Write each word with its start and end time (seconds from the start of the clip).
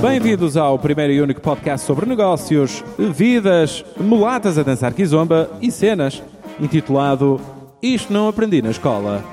Bem-vindos 0.00 0.56
ao 0.56 0.78
primeiro 0.78 1.12
e 1.12 1.20
único 1.20 1.40
podcast 1.40 1.86
sobre 1.86 2.06
negócios, 2.06 2.84
vidas, 3.14 3.84
mulatas 3.98 4.58
a 4.58 4.62
dançar 4.62 4.92
kizomba 4.92 5.50
e 5.60 5.70
cenas, 5.70 6.22
intitulado 6.60 7.40
Isto 7.82 8.12
Não 8.12 8.28
Aprendi 8.28 8.60
na 8.62 8.70
Escola, 8.70 9.24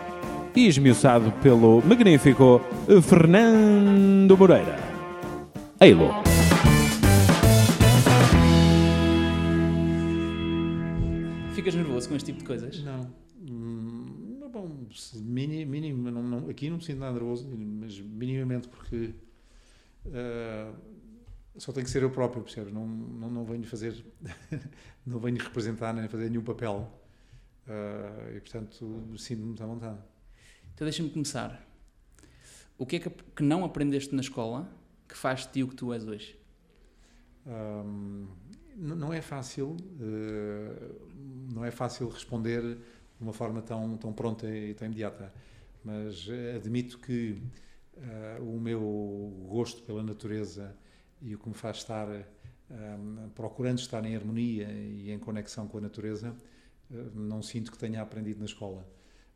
e 0.55 0.68
esmiuçado 0.68 1.32
pelo 1.44 1.82
magnífico 1.86 2.62
Fernando 3.02 4.38
Moreira. 4.38 4.78
Eilo. 5.80 6.10
Ficas 11.54 11.75
nervoso 11.75 12.09
com 12.09 12.16
este 12.16 12.27
tipo 12.27 12.39
de 12.39 12.45
coisas? 12.45 12.84
Não. 12.84 13.07
Hum, 13.50 14.39
bom, 14.52 14.68
mini, 15.21 15.66
mínimo, 15.66 16.09
não, 16.09 16.23
não- 16.23 16.50
aqui 16.50 16.70
não 16.70 16.77
me 16.77 16.84
sinto 16.84 17.00
nada 17.00 17.14
nervoso, 17.14 17.48
mas 17.80 18.00
minimamente 18.00 18.68
porque 18.68 19.11
ah, 20.12 20.74
só 21.57 21.71
tenho 21.71 21.86
que 21.86 21.92
ser 21.92 22.04
eu 22.04 22.11
próprio, 22.11 22.44
percebes? 22.44 22.74
Não, 22.74 22.86
não, 22.88 23.30
não 23.30 23.46
venho 23.46 23.64
fazer, 23.66 24.04
não 25.06 25.20
venho 25.20 25.38
representar 25.38 25.94
nem 25.94 26.07
fazer 26.07 26.30
nenhum 26.30 26.44
papel. 26.44 26.92
Ah, 27.68 28.32
e 28.36 28.39
portanto 28.42 29.16
sinto-me 29.18 29.47
muito 29.47 29.64
à 29.64 29.68
vontade. 29.68 30.00
Então 30.74 30.86
deixa-me 30.86 31.10
começar. 31.10 31.66
O 32.78 32.86
que 32.86 32.97
é 32.97 33.00
que, 33.00 33.09
que 33.09 33.44
não 33.44 33.64
aprendeste 33.66 34.14
na 34.16 34.22
escola 34.22 34.70
que 35.08 35.16
faz 35.17 35.42
de 35.45 35.52
ti 35.53 35.64
o 35.64 35.67
que 35.67 35.75
tu 35.75 35.94
és 35.94 36.06
hoje? 36.06 36.38
Hum, 37.45 38.28
n- 38.78 38.95
não 38.95 39.11
é 39.14 39.22
fácil, 39.22 39.75
eh, 40.00 40.92
não 41.53 41.64
é 41.66 41.72
fácil 41.72 42.08
responder 42.09 42.61
de 42.61 43.22
uma 43.22 43.33
forma 43.33 43.61
tão, 43.61 43.97
tão 43.97 44.14
pronta 44.14 44.47
e 44.50 44.73
tão 44.73 44.86
imediata, 44.88 45.33
mas 45.83 46.28
admito 46.56 47.00
que 47.00 47.42
eh, 47.97 48.39
o 48.42 48.59
meu 48.59 49.45
gosto 49.50 49.83
pela 49.83 50.03
natureza 50.03 50.75
e 51.22 51.36
o 51.36 51.39
que 51.39 51.47
me 51.47 51.56
faz 51.56 51.78
estar 51.78 52.08
hum, 52.69 53.30
procurando 53.36 53.80
estar 53.80 54.03
em 54.05 54.16
harmonia 54.16 54.69
e 54.72 55.11
em 55.11 55.19
conexão 55.19 55.67
com 55.67 55.77
a 55.77 55.81
natureza, 55.81 56.36
eh, 56.91 56.95
não 57.14 57.41
sinto 57.41 57.71
que 57.71 57.77
tenha 57.77 58.02
aprendido 58.02 58.39
na 58.39 58.45
escola. 58.45 58.88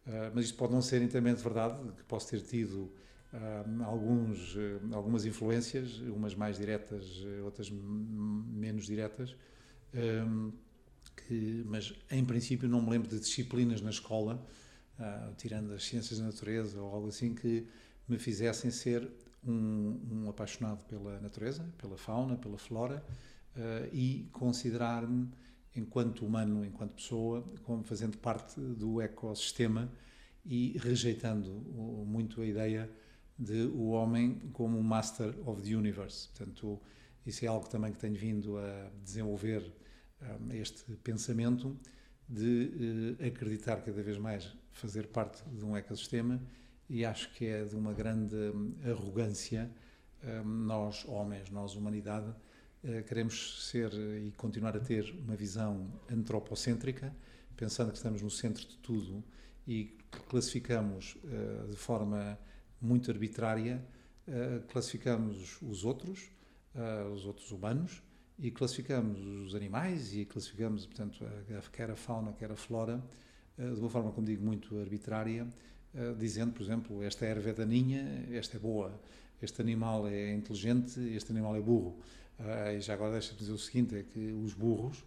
Eh, 0.05 0.31
mas 0.33 0.45
isto 0.45 0.57
pode 0.57 0.73
não 0.73 0.81
ser 0.81 1.01
inteiramente 1.01 1.41
verdade, 1.41 1.77
que 1.93 2.03
posso 2.03 2.29
ter 2.29 2.41
tido 2.41 2.91
alguns, 3.85 4.55
algumas 4.93 5.25
influências, 5.25 5.99
umas 5.99 6.33
mais 6.33 6.57
diretas, 6.57 7.23
outras 7.43 7.69
menos 7.69 8.85
diretas, 8.85 9.35
hum, 9.93 10.51
que, 11.27 11.63
mas 11.67 11.93
em 12.09 12.23
princípio 12.23 12.69
não 12.69 12.81
me 12.81 12.89
lembro 12.89 13.09
de 13.09 13.19
disciplinas 13.19 13.81
na 13.81 13.89
escola, 13.89 14.43
ah, 14.99 15.31
tirando 15.37 15.73
as 15.73 15.83
ciências 15.83 16.19
da 16.19 16.25
natureza 16.25 16.81
ou 16.81 16.91
algo 16.91 17.09
assim, 17.09 17.35
que 17.35 17.67
me 18.07 18.17
fizessem 18.17 18.71
ser 18.71 19.09
um, 19.45 19.99
um 20.11 20.29
apaixonado 20.29 20.85
pela 20.85 21.19
natureza, 21.19 21.63
pela 21.77 21.97
fauna, 21.97 22.37
pela 22.37 22.57
flora 22.57 23.03
ah, 23.55 23.87
e 23.91 24.29
considerar-me 24.31 25.29
enquanto 25.75 26.25
humano, 26.25 26.65
enquanto 26.65 26.95
pessoa, 26.95 27.43
como 27.63 27.83
fazendo 27.83 28.17
parte 28.17 28.59
do 28.59 28.99
ecossistema 29.01 29.91
e 30.45 30.77
rejeitando 30.79 31.51
muito 32.05 32.41
a 32.41 32.45
ideia 32.45 32.89
de 33.37 33.63
o 33.67 33.89
homem 33.89 34.39
como 34.53 34.81
master 34.81 35.35
of 35.47 35.61
the 35.61 35.75
universe. 35.75 36.29
Portanto, 36.29 36.81
isso 37.25 37.45
é 37.45 37.47
algo 37.47 37.69
também 37.69 37.91
que 37.91 37.99
tenho 37.99 38.15
vindo 38.15 38.57
a 38.57 38.89
desenvolver 39.03 39.71
um, 40.21 40.51
este 40.53 40.83
pensamento 40.97 41.77
de 42.27 43.15
eh, 43.19 43.27
acreditar 43.27 43.81
cada 43.81 44.01
vez 44.01 44.17
mais 44.17 44.51
fazer 44.71 45.07
parte 45.07 45.43
de 45.49 45.63
um 45.63 45.77
ecossistema 45.77 46.41
e 46.89 47.05
acho 47.05 47.31
que 47.33 47.45
é 47.45 47.63
de 47.65 47.75
uma 47.75 47.93
grande 47.93 48.35
hum, 48.35 48.73
arrogância 48.85 49.69
hum, 50.23 50.43
nós 50.65 51.05
homens, 51.07 51.49
nós 51.49 51.75
humanidade 51.75 52.33
eh, 52.83 53.01
queremos 53.03 53.67
ser 53.69 53.91
e 53.93 54.31
continuar 54.37 54.75
a 54.75 54.79
ter 54.79 55.13
uma 55.25 55.35
visão 55.35 55.87
antropocêntrica 56.09 57.13
pensando 57.55 57.89
que 57.91 57.97
estamos 57.97 58.21
no 58.21 58.29
centro 58.29 58.65
de 58.67 58.77
tudo 58.77 59.23
e 59.67 59.97
classificamos 60.29 61.17
eh, 61.25 61.67
de 61.69 61.75
forma 61.75 62.37
muito 62.81 63.09
arbitrária 63.11 63.83
eh, 64.27 64.61
classificamos 64.69 65.61
os 65.61 65.83
outros 65.85 66.29
os 67.11 67.25
outros 67.25 67.49
humanos 67.51 68.03
e 68.37 68.51
classificamos 68.51 69.19
os 69.19 69.55
animais 69.55 70.13
e 70.13 70.25
classificamos, 70.25 70.85
portanto, 70.85 71.25
a- 71.25 71.61
quer 71.71 71.89
a 71.89 71.95
fauna, 71.95 72.33
quer 72.33 72.51
a 72.51 72.55
flora, 72.55 73.03
de 73.57 73.79
uma 73.79 73.89
forma, 73.89 74.11
como 74.11 74.27
digo, 74.27 74.45
muito 74.45 74.77
arbitrária, 74.77 75.47
eh, 75.95 76.13
dizendo, 76.17 76.53
por 76.53 76.61
exemplo, 76.63 77.03
esta 77.03 77.25
erva 77.25 77.49
é 77.49 77.53
daninha, 77.53 78.25
esta 78.31 78.57
é 78.57 78.59
boa, 78.59 78.99
este 79.41 79.61
animal 79.61 80.07
é 80.07 80.33
inteligente, 80.33 80.99
este 81.15 81.31
animal 81.31 81.55
é 81.55 81.61
burro. 81.61 81.97
Ah, 82.39 82.73
E 82.73 82.81
já 82.81 82.93
agora 82.93 83.13
deixa-me 83.13 83.39
dizer 83.39 83.51
o 83.51 83.57
seguinte, 83.57 83.95
é 83.95 84.03
que 84.03 84.31
os 84.43 84.53
burros, 84.53 85.03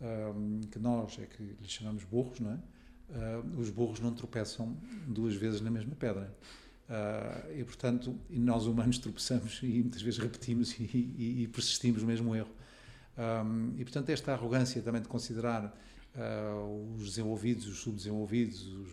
ahm, 0.00 0.60
que 0.70 0.78
nós 0.78 1.18
é 1.18 1.26
que 1.26 1.42
lhes 1.42 1.70
chamamos 1.70 2.04
burros, 2.04 2.40
não 2.40 2.52
é? 2.52 2.58
Ah, 3.10 3.42
os 3.58 3.70
burros 3.70 4.00
não 4.00 4.12
tropeçam 4.14 4.76
duas 5.06 5.34
vezes 5.34 5.60
na 5.60 5.70
mesma 5.70 5.94
pedra. 5.94 6.32
Ah, 6.88 7.44
e, 7.56 7.64
portanto, 7.64 8.14
nós 8.30 8.66
humanos 8.66 8.98
tropeçamos 8.98 9.60
e 9.62 9.66
muitas 9.82 10.02
vezes 10.02 10.18
repetimos 10.18 10.78
e, 10.78 10.84
e- 10.84 11.42
e 11.42 11.48
persistimos 11.48 12.00
no 12.02 12.08
mesmo 12.08 12.34
erro. 12.34 12.50
Um, 13.18 13.74
e, 13.76 13.84
portanto, 13.84 14.10
esta 14.10 14.32
arrogância 14.32 14.80
também 14.80 15.02
de 15.02 15.08
considerar 15.08 15.76
ah, 16.14 16.54
os 16.96 17.04
desenvolvidos, 17.10 17.66
os 17.66 17.78
subdesenvolvidos, 17.80 18.66
os, 18.66 18.88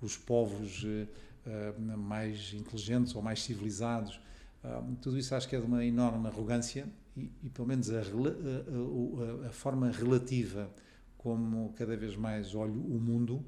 os 0.00 0.16
povos 0.16 0.84
eh, 0.86 1.06
ah, 1.46 1.96
mais 1.96 2.52
inteligentes 2.54 3.14
ou 3.14 3.22
mais 3.22 3.42
civilizados, 3.42 4.20
ah, 4.64 4.82
tudo 5.00 5.18
isso 5.18 5.34
acho 5.34 5.48
que 5.48 5.56
é 5.56 5.60
de 5.60 5.66
uma 5.66 5.84
enorme 5.84 6.26
arrogância 6.28 6.86
e, 7.16 7.30
e 7.44 7.48
pelo 7.50 7.66
menos 7.68 7.90
a, 7.90 8.00
a- 8.00 9.48
a- 9.48 9.52
forma 9.52 9.90
relativa 9.90 10.70
como 11.16 11.72
cada 11.74 11.96
vez 11.96 12.16
mais 12.16 12.54
olho 12.54 12.80
o 12.80 13.00
mundo 13.00 13.44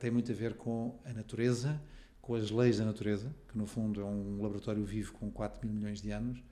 tem 0.00 0.10
muito 0.10 0.32
a 0.32 0.34
ver 0.34 0.54
com 0.54 0.98
a 1.04 1.12
natureza, 1.12 1.78
com 2.22 2.34
as 2.34 2.50
leis 2.50 2.78
da 2.78 2.86
natureza, 2.86 3.34
que 3.48 3.56
no 3.58 3.66
fundo 3.66 4.00
é 4.00 4.04
um 4.04 4.40
laboratório 4.40 4.82
vivo 4.82 5.12
com 5.12 5.30
4 5.30 5.60
mil 5.66 5.74
milhões 5.76 6.00
de 6.00 6.10
anos, 6.10 6.42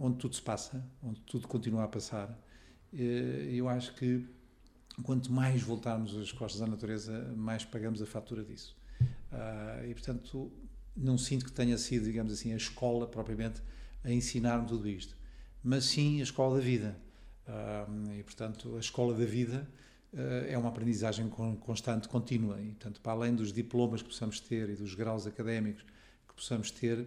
onde 0.00 0.16
tudo 0.16 0.34
se 0.34 0.40
passa, 0.42 0.82
onde 1.02 1.20
tudo 1.20 1.46
continua 1.46 1.84
a 1.84 1.88
passar. 1.88 2.34
Eh, 2.92 3.50
Eu 3.52 3.68
acho 3.68 3.94
que 3.94 4.26
quanto 5.02 5.32
mais 5.32 5.62
voltarmos 5.62 6.16
as 6.16 6.30
costas 6.32 6.62
à 6.62 6.66
natureza, 6.66 7.32
mais 7.36 7.64
pagamos 7.64 8.00
a 8.00 8.06
fatura 8.06 8.44
disso. 8.44 8.76
Ah, 9.32 9.82
e 9.86 9.92
portanto, 9.92 10.52
não 10.96 11.18
sinto 11.18 11.44
que 11.44 11.52
tenha 11.52 11.76
sido, 11.76 12.04
digamos 12.04 12.32
assim, 12.32 12.52
a 12.52 12.56
escola 12.56 13.06
propriamente 13.06 13.60
a 14.04 14.12
ensinar-me 14.12 14.66
tudo 14.66 14.88
isto, 14.88 15.16
mas 15.62 15.84
sim 15.84 16.20
a 16.20 16.22
escola 16.22 16.56
da 16.56 16.62
vida. 16.62 16.96
Ah, 17.46 17.86
e 18.18 18.22
portanto, 18.22 18.76
a 18.76 18.80
escola 18.80 19.14
da 19.14 19.24
vida 19.24 19.68
eh, 20.12 20.48
é 20.50 20.58
uma 20.58 20.68
aprendizagem 20.68 21.28
con- 21.28 21.56
constante, 21.56 22.08
contínua. 22.08 22.60
E 22.60 22.66
portanto, 22.68 23.00
para 23.00 23.12
além 23.12 23.34
dos 23.34 23.52
diplomas 23.52 24.00
que 24.02 24.08
possamos 24.08 24.40
ter 24.40 24.70
e 24.70 24.76
dos 24.76 24.94
graus 24.94 25.26
académicos 25.26 25.84
que 26.28 26.34
possamos 26.34 26.70
ter, 26.70 27.06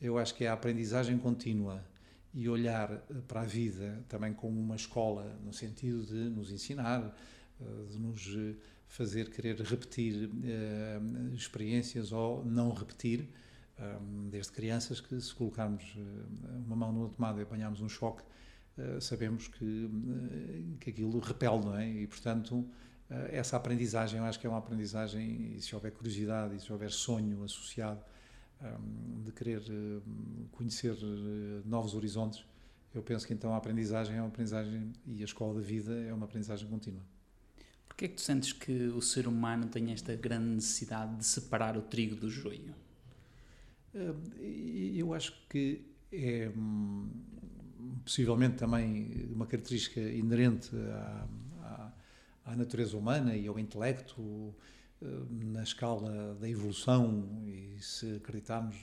eu 0.00 0.18
acho 0.18 0.34
que 0.34 0.44
é 0.44 0.48
a 0.48 0.52
aprendizagem 0.54 1.18
contínua 1.18 1.84
e 2.36 2.50
olhar 2.50 2.92
eh, 2.92 3.14
para 3.26 3.40
a 3.40 3.44
vida 3.44 4.04
também 4.08 4.34
como 4.34 4.60
uma 4.60 4.76
escola, 4.76 5.40
no 5.42 5.54
sentido 5.54 6.04
de 6.04 6.28
nos 6.28 6.52
ensinar, 6.52 7.16
eh, 7.58 7.64
de 7.90 7.98
nos 7.98 8.36
eh, 8.36 8.54
fazer 8.86 9.30
querer 9.30 9.58
repetir 9.62 10.30
experiências 11.34 12.12
ou 12.12 12.44
não 12.44 12.72
repetir, 12.72 13.28
desde 14.30 14.52
crianças 14.52 15.00
que 15.00 15.20
se 15.20 15.34
colocarmos 15.34 15.84
uma 16.64 16.76
mão 16.76 16.92
numa 16.92 17.08
tomada 17.08 17.40
e 17.40 17.42
apanharmos 17.42 17.80
um 17.80 17.88
choque, 17.88 18.22
sabemos 19.00 19.48
que, 19.48 19.90
que 20.80 20.90
aquilo 20.90 21.18
repele, 21.18 21.58
não 21.58 21.76
é? 21.76 21.90
E, 21.90 22.06
portanto, 22.06 22.64
essa 23.28 23.56
aprendizagem, 23.56 24.20
eu 24.20 24.24
acho 24.24 24.38
que 24.38 24.46
é 24.46 24.48
uma 24.48 24.60
aprendizagem, 24.60 25.56
e 25.56 25.60
se 25.60 25.74
houver 25.74 25.90
curiosidade 25.90 26.54
e 26.54 26.60
se 26.60 26.72
houver 26.72 26.92
sonho 26.92 27.42
associado, 27.42 28.00
de 29.24 29.32
querer 29.32 29.62
um, 29.70 30.46
conhecer 30.52 30.92
uh, 30.94 31.62
novos 31.68 31.94
horizontes, 31.94 32.44
eu 32.94 33.02
penso 33.02 33.26
que 33.26 33.34
então 33.34 33.52
a 33.52 33.56
aprendizagem 33.58 34.16
é 34.16 34.20
uma 34.20 34.28
aprendizagem 34.28 34.92
e 35.06 35.20
a 35.20 35.24
escola 35.24 35.54
da 35.54 35.60
vida 35.60 35.92
é 35.92 36.12
uma 36.12 36.24
aprendizagem 36.24 36.68
contínua. 36.68 37.02
Porquê 37.86 38.06
é 38.06 38.08
que 38.08 38.14
tu 38.14 38.22
sentes 38.22 38.52
que 38.52 38.72
o 38.88 39.02
ser 39.02 39.26
humano 39.26 39.66
tem 39.68 39.92
esta 39.92 40.14
grande 40.14 40.48
necessidade 40.48 41.16
de 41.16 41.24
separar 41.24 41.76
o 41.76 41.82
trigo 41.82 42.16
do 42.16 42.30
joio? 42.30 42.74
Uh, 43.94 44.40
e 44.40 44.98
Eu 44.98 45.12
acho 45.12 45.34
que 45.48 45.82
é 46.12 46.50
hum, 46.56 47.08
possivelmente 48.04 48.56
também 48.56 49.28
uma 49.30 49.46
característica 49.46 50.00
inerente 50.00 50.70
à, 50.74 51.28
à, 51.62 51.92
à 52.52 52.56
natureza 52.56 52.96
humana 52.96 53.36
e 53.36 53.46
ao 53.46 53.58
intelecto, 53.58 54.54
na 55.00 55.62
escala 55.62 56.34
da 56.34 56.48
evolução, 56.48 57.44
e 57.46 57.76
se 57.80 58.16
acreditarmos, 58.16 58.76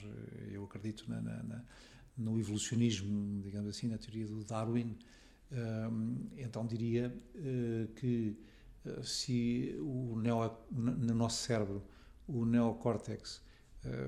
eu 0.50 0.64
acredito 0.64 1.04
na, 1.08 1.20
na, 1.20 1.64
no 2.16 2.38
evolucionismo, 2.38 3.42
digamos 3.42 3.68
assim, 3.70 3.88
na 3.88 3.98
teoria 3.98 4.26
do 4.26 4.44
Darwin, 4.44 4.96
um, 5.50 6.28
então 6.36 6.66
diria 6.66 7.12
uh, 7.34 7.92
que 7.94 8.36
se 9.02 9.76
o 9.80 10.16
neo, 10.16 10.56
no 10.70 11.14
nosso 11.14 11.42
cérebro 11.42 11.82
o 12.26 12.44
neocórtex 12.44 13.42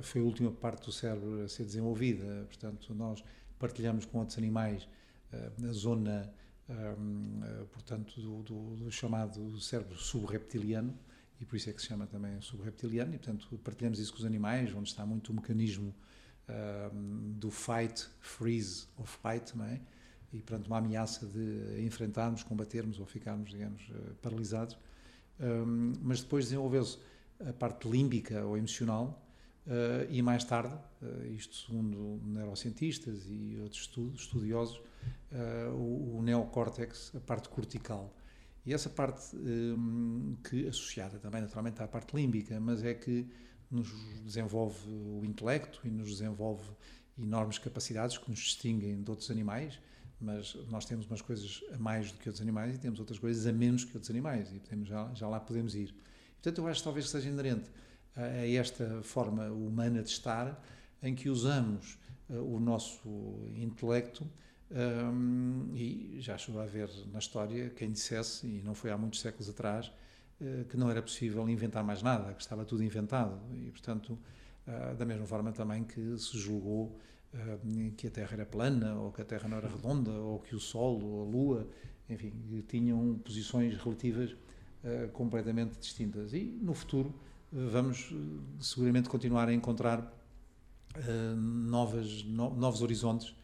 foi 0.02 0.20
a 0.20 0.24
última 0.24 0.50
parte 0.50 0.86
do 0.86 0.92
cérebro 0.92 1.42
a 1.42 1.48
ser 1.48 1.64
desenvolvida, 1.64 2.44
portanto 2.46 2.94
nós 2.94 3.22
partilhamos 3.58 4.04
com 4.06 4.18
outros 4.18 4.38
animais 4.38 4.88
na 5.58 5.72
zona, 5.72 6.32
portanto, 7.72 8.20
do, 8.20 8.42
do, 8.42 8.76
do 8.76 8.90
chamado 8.90 9.58
cérebro 9.60 9.96
subreptiliano, 9.96 10.94
e 11.40 11.44
por 11.44 11.56
isso 11.56 11.68
é 11.70 11.72
que 11.72 11.80
se 11.80 11.88
chama 11.88 12.06
também 12.06 12.40
subreptiliano, 12.40 13.14
e 13.14 13.18
portanto 13.18 13.58
partilhamos 13.58 13.98
isso 13.98 14.12
com 14.12 14.18
os 14.18 14.24
animais, 14.24 14.74
onde 14.74 14.88
está 14.88 15.04
muito 15.04 15.30
o 15.30 15.34
mecanismo 15.34 15.94
do 17.38 17.50
fight, 17.50 18.08
freeze 18.20 18.86
ou 18.96 19.04
flight, 19.04 19.56
não 19.56 19.64
é? 19.64 19.80
E 20.32 20.40
perante 20.40 20.68
uma 20.68 20.78
ameaça 20.78 21.26
de 21.26 21.84
enfrentarmos, 21.84 22.42
combatermos 22.42 23.00
ou 23.00 23.06
ficarmos, 23.06 23.50
digamos, 23.50 23.82
uh, 23.88 24.14
paralisados. 24.20 24.76
Um, 25.40 25.92
mas 26.02 26.20
depois 26.20 26.46
desenvolveu-se 26.46 26.98
a 27.40 27.52
parte 27.52 27.88
límbica 27.88 28.44
ou 28.44 28.56
emocional 28.56 29.22
uh, 29.66 30.10
e 30.10 30.20
mais 30.22 30.44
tarde, 30.44 30.74
uh, 31.02 31.26
isto 31.26 31.54
segundo 31.54 32.20
neurocientistas 32.24 33.26
e 33.28 33.58
outros 33.60 33.82
estudos, 33.82 34.22
estudiosos, 34.22 34.80
o, 35.74 36.18
o 36.18 36.22
neocórtex, 36.22 37.12
a 37.14 37.20
parte 37.20 37.48
cortical. 37.48 38.15
E 38.66 38.74
essa 38.74 38.90
parte 38.90 39.36
um, 39.36 40.36
que 40.42 40.66
associada 40.66 41.20
também 41.20 41.40
naturalmente 41.40 41.80
à 41.80 41.86
parte 41.86 42.16
límbica, 42.16 42.58
mas 42.58 42.82
é 42.82 42.94
que 42.94 43.24
nos 43.70 43.88
desenvolve 44.24 44.76
o 44.88 45.24
intelecto 45.24 45.80
e 45.84 45.90
nos 45.90 46.10
desenvolve 46.10 46.68
enormes 47.16 47.58
capacidades 47.58 48.18
que 48.18 48.28
nos 48.28 48.40
distinguem 48.40 49.02
de 49.02 49.08
outros 49.08 49.30
animais, 49.30 49.78
mas 50.20 50.54
nós 50.68 50.84
temos 50.84 51.06
umas 51.06 51.22
coisas 51.22 51.62
a 51.72 51.78
mais 51.78 52.10
do 52.10 52.18
que 52.18 52.28
outros 52.28 52.42
animais 52.42 52.74
e 52.74 52.78
temos 52.78 52.98
outras 52.98 53.20
coisas 53.20 53.46
a 53.46 53.52
menos 53.52 53.84
que 53.84 53.94
outros 53.94 54.10
animais 54.10 54.52
e 54.52 54.58
podemos, 54.58 54.88
já, 54.88 55.14
já 55.14 55.28
lá 55.28 55.38
podemos 55.38 55.76
ir. 55.76 55.94
Portanto, 56.34 56.58
eu 56.58 56.66
acho 56.66 56.80
que 56.80 56.84
talvez 56.84 57.08
seja 57.08 57.28
inerente 57.28 57.70
a, 58.16 58.22
a 58.22 58.50
esta 58.50 59.00
forma 59.02 59.46
humana 59.50 60.02
de 60.02 60.08
estar 60.08 60.60
em 61.02 61.14
que 61.14 61.28
usamos 61.28 61.98
uh, 62.28 62.34
o 62.34 62.58
nosso 62.58 63.08
intelecto 63.54 64.26
um, 64.70 65.70
e 65.74 66.16
já 66.20 66.36
chegou 66.36 66.60
a 66.60 66.66
ver 66.66 66.90
na 67.12 67.18
história 67.18 67.70
quem 67.70 67.90
dissesse, 67.90 68.46
e 68.46 68.62
não 68.62 68.74
foi 68.74 68.90
há 68.90 68.98
muitos 68.98 69.20
séculos 69.20 69.48
atrás, 69.48 69.92
uh, 70.40 70.64
que 70.64 70.76
não 70.76 70.90
era 70.90 71.00
possível 71.00 71.48
inventar 71.48 71.84
mais 71.84 72.02
nada, 72.02 72.34
que 72.34 72.42
estava 72.42 72.64
tudo 72.64 72.82
inventado. 72.82 73.38
E, 73.54 73.70
portanto, 73.70 74.18
uh, 74.66 74.94
da 74.96 75.04
mesma 75.04 75.26
forma 75.26 75.52
também 75.52 75.84
que 75.84 76.18
se 76.18 76.36
julgou 76.36 76.98
uh, 77.32 77.92
que 77.96 78.08
a 78.08 78.10
Terra 78.10 78.32
era 78.32 78.46
plana, 78.46 78.94
ou 78.96 79.12
que 79.12 79.22
a 79.22 79.24
Terra 79.24 79.48
não 79.48 79.56
era 79.56 79.68
redonda, 79.68 80.10
ou 80.10 80.40
que 80.40 80.54
o 80.56 80.60
Sol 80.60 81.00
ou 81.00 81.22
a 81.22 81.30
Lua, 81.30 81.68
enfim, 82.08 82.32
tinham 82.68 83.18
posições 83.24 83.76
relativas 83.76 84.36
completamente 85.12 85.76
distintas. 85.80 86.32
E 86.32 86.44
no 86.62 86.72
futuro 86.72 87.12
vamos 87.50 88.14
seguramente 88.60 89.08
continuar 89.08 89.48
a 89.48 89.52
encontrar 89.52 90.16
novas, 91.36 92.22
no, 92.22 92.54
novos 92.54 92.82
horizontes 92.82 93.34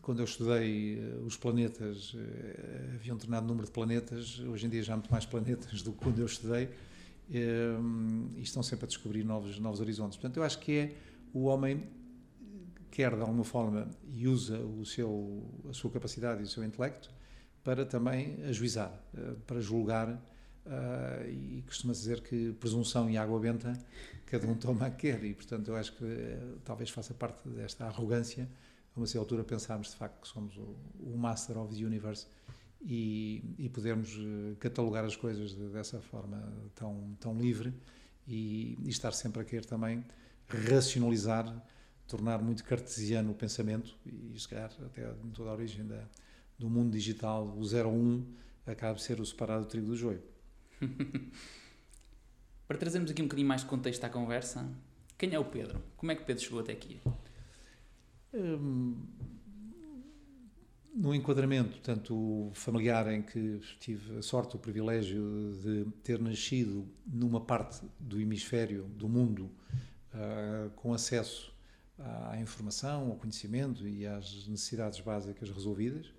quando 0.00 0.20
eu 0.20 0.24
estudei 0.24 0.98
eh, 0.98 1.18
os 1.24 1.36
planetas, 1.36 2.14
eh, 2.16 2.92
havia 2.94 3.12
um 3.12 3.16
determinado 3.16 3.46
número 3.46 3.66
de 3.66 3.72
planetas, 3.72 4.38
hoje 4.40 4.66
em 4.66 4.68
dia 4.68 4.82
já 4.82 4.94
há 4.94 4.96
muito 4.96 5.10
mais 5.10 5.26
planetas 5.26 5.82
do 5.82 5.92
que 5.92 5.98
quando 5.98 6.18
eu 6.18 6.26
estudei, 6.26 6.68
e 7.30 8.42
estão 8.42 8.62
sempre 8.62 8.84
a 8.84 8.88
descobrir 8.88 9.24
novos, 9.24 9.58
novos 9.58 9.80
horizontes. 9.80 10.18
Portanto, 10.18 10.36
eu 10.36 10.42
acho 10.42 10.58
que 10.58 10.72
é 10.72 10.94
o 11.32 11.44
homem 11.44 11.82
quer 12.92 13.14
de 13.14 13.22
alguma 13.22 13.42
forma 13.42 13.90
e 14.12 14.28
usa 14.28 14.58
o 14.58 14.84
seu, 14.84 15.42
a 15.68 15.72
sua 15.72 15.90
capacidade 15.90 16.42
e 16.42 16.44
o 16.44 16.46
seu 16.46 16.62
intelecto 16.62 17.10
para 17.64 17.86
também 17.86 18.36
ajuizar, 18.44 18.92
eh, 19.16 19.34
para 19.46 19.60
julgar, 19.60 20.20
e 21.28 21.62
costuma-se 21.66 22.00
dizer 22.00 22.20
que 22.20 22.52
presunção 22.52 23.10
e 23.10 23.16
água 23.16 23.38
benta 23.40 23.72
cada 24.26 24.46
um 24.46 24.54
toma 24.54 24.86
a 24.86 24.90
que 24.90 25.12
quer, 25.12 25.22
e 25.24 25.34
portanto 25.34 25.68
eu 25.68 25.76
acho 25.76 25.92
que 25.94 26.04
talvez 26.64 26.88
faça 26.88 27.12
parte 27.12 27.46
desta 27.48 27.84
arrogância 27.84 28.48
a 28.94 29.00
uma 29.00 29.06
certa 29.06 29.18
altura 29.20 29.44
pensarmos 29.44 29.90
de 29.90 29.96
facto 29.96 30.22
que 30.22 30.28
somos 30.28 30.56
o, 30.56 30.76
o 31.00 31.16
Master 31.18 31.58
of 31.58 31.74
the 31.74 31.84
Universe 31.84 32.26
e, 32.80 33.54
e 33.58 33.68
podermos 33.68 34.10
eh, 34.10 34.56
catalogar 34.58 35.04
as 35.04 35.16
coisas 35.16 35.54
de, 35.54 35.68
dessa 35.68 36.00
forma 36.00 36.42
tão, 36.74 37.16
tão 37.20 37.38
livre 37.38 37.72
e, 38.26 38.78
e, 38.82 38.88
estar 38.88 39.12
sempre 39.12 39.42
a 39.42 39.44
querer 39.44 39.64
também 39.64 40.04
racionalizar, 40.48 41.64
tornar 42.06 42.42
muito 42.42 42.64
cartesiano 42.64 43.30
o 43.30 43.34
pensamento 43.34 43.96
e 44.04 44.34
calhar 44.48 44.70
até 44.84 45.12
toda 45.32 45.50
a 45.50 45.52
origem 45.52 45.86
da, 45.86 46.04
do 46.58 46.68
mundo 46.68 46.92
digital, 46.92 47.46
o 47.56 47.64
0 47.64 47.88
ou 47.88 47.94
1 47.94 47.98
um, 47.98 48.26
acaba 48.66 48.94
de 48.94 49.02
ser 49.02 49.20
o 49.20 49.26
separado 49.26 49.64
do 49.64 49.68
trigo 49.68 49.86
do 49.86 49.96
joio. 49.96 50.22
Para 52.66 52.78
trazermos 52.78 53.10
aqui 53.10 53.22
um 53.22 53.26
bocadinho 53.26 53.48
mais 53.48 53.62
de 53.62 53.66
contexto 53.66 54.04
à 54.04 54.08
conversa, 54.08 54.68
quem 55.18 55.34
é 55.34 55.38
o 55.38 55.44
Pedro? 55.44 55.82
Como 55.96 56.10
é 56.10 56.14
que 56.14 56.24
Pedro 56.24 56.42
chegou 56.42 56.60
até 56.60 56.72
aqui? 56.72 57.00
Hum, 58.34 58.96
no 60.94 61.14
enquadramento, 61.14 61.78
tanto 61.80 62.50
familiar 62.54 63.10
em 63.12 63.22
que 63.22 63.60
tive 63.80 64.18
a 64.18 64.22
sorte, 64.22 64.56
o 64.56 64.58
privilégio 64.58 65.58
de 65.62 65.86
ter 66.02 66.18
nascido 66.18 66.86
numa 67.06 67.40
parte 67.40 67.84
do 67.98 68.20
hemisfério 68.20 68.84
do 68.84 69.08
mundo 69.08 69.50
uh, 70.14 70.70
com 70.76 70.92
acesso 70.92 71.52
à 71.98 72.38
informação, 72.40 73.10
ao 73.10 73.16
conhecimento 73.16 73.86
e 73.86 74.06
às 74.06 74.46
necessidades 74.46 75.00
básicas 75.00 75.50
resolvidas, 75.50 76.12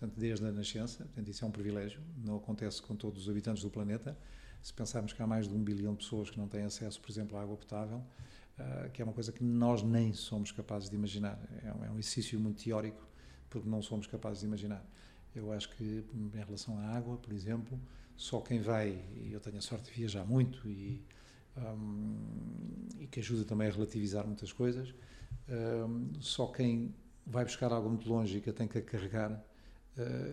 portanto, 0.00 0.18
desde 0.18 0.46
a 0.46 0.50
nascença, 0.50 1.04
portanto, 1.04 1.28
isso 1.28 1.44
é 1.44 1.48
um 1.48 1.50
privilégio, 1.50 2.00
não 2.24 2.36
acontece 2.36 2.80
com 2.80 2.96
todos 2.96 3.24
os 3.24 3.28
habitantes 3.28 3.62
do 3.62 3.68
planeta. 3.68 4.16
Se 4.62 4.72
pensarmos 4.72 5.12
que 5.12 5.22
há 5.22 5.26
mais 5.26 5.46
de 5.46 5.54
um 5.54 5.62
bilhão 5.62 5.92
de 5.92 5.98
pessoas 5.98 6.30
que 6.30 6.38
não 6.38 6.48
têm 6.48 6.62
acesso, 6.62 7.00
por 7.00 7.10
exemplo, 7.10 7.36
à 7.36 7.42
água 7.42 7.56
potável, 7.56 8.02
ah, 8.58 8.88
que 8.92 9.02
é 9.02 9.04
uma 9.04 9.12
coisa 9.12 9.30
que 9.30 9.44
nós 9.44 9.82
nem 9.82 10.12
somos 10.14 10.52
capazes 10.52 10.88
de 10.88 10.96
imaginar. 10.96 11.38
É 11.62 11.72
um, 11.72 11.84
é 11.84 11.90
um 11.90 11.98
exercício 11.98 12.40
muito 12.40 12.62
teórico, 12.62 13.06
porque 13.48 13.68
não 13.68 13.82
somos 13.82 14.06
capazes 14.06 14.40
de 14.40 14.46
imaginar. 14.46 14.84
Eu 15.34 15.52
acho 15.52 15.68
que, 15.76 16.04
em 16.14 16.44
relação 16.44 16.78
à 16.78 16.96
água, 16.96 17.16
por 17.18 17.32
exemplo, 17.32 17.78
só 18.16 18.40
quem 18.40 18.60
vai, 18.60 19.02
e 19.16 19.32
eu 19.32 19.40
tenho 19.40 19.58
a 19.58 19.60
sorte 19.60 19.90
de 19.90 19.98
viajar 19.98 20.24
muito 20.24 20.68
e, 20.68 21.02
um, 21.56 22.16
e 22.98 23.06
que 23.06 23.20
ajuda 23.20 23.44
também 23.44 23.68
a 23.68 23.70
relativizar 23.70 24.26
muitas 24.26 24.52
coisas, 24.52 24.94
um, 25.48 26.20
só 26.20 26.46
quem 26.46 26.94
vai 27.26 27.44
buscar 27.44 27.72
água 27.72 27.88
muito 27.88 28.08
longe 28.08 28.38
e 28.38 28.40
que 28.40 28.50
a 28.50 28.52
tem 28.52 28.66
que 28.68 28.80
carregar 28.82 29.42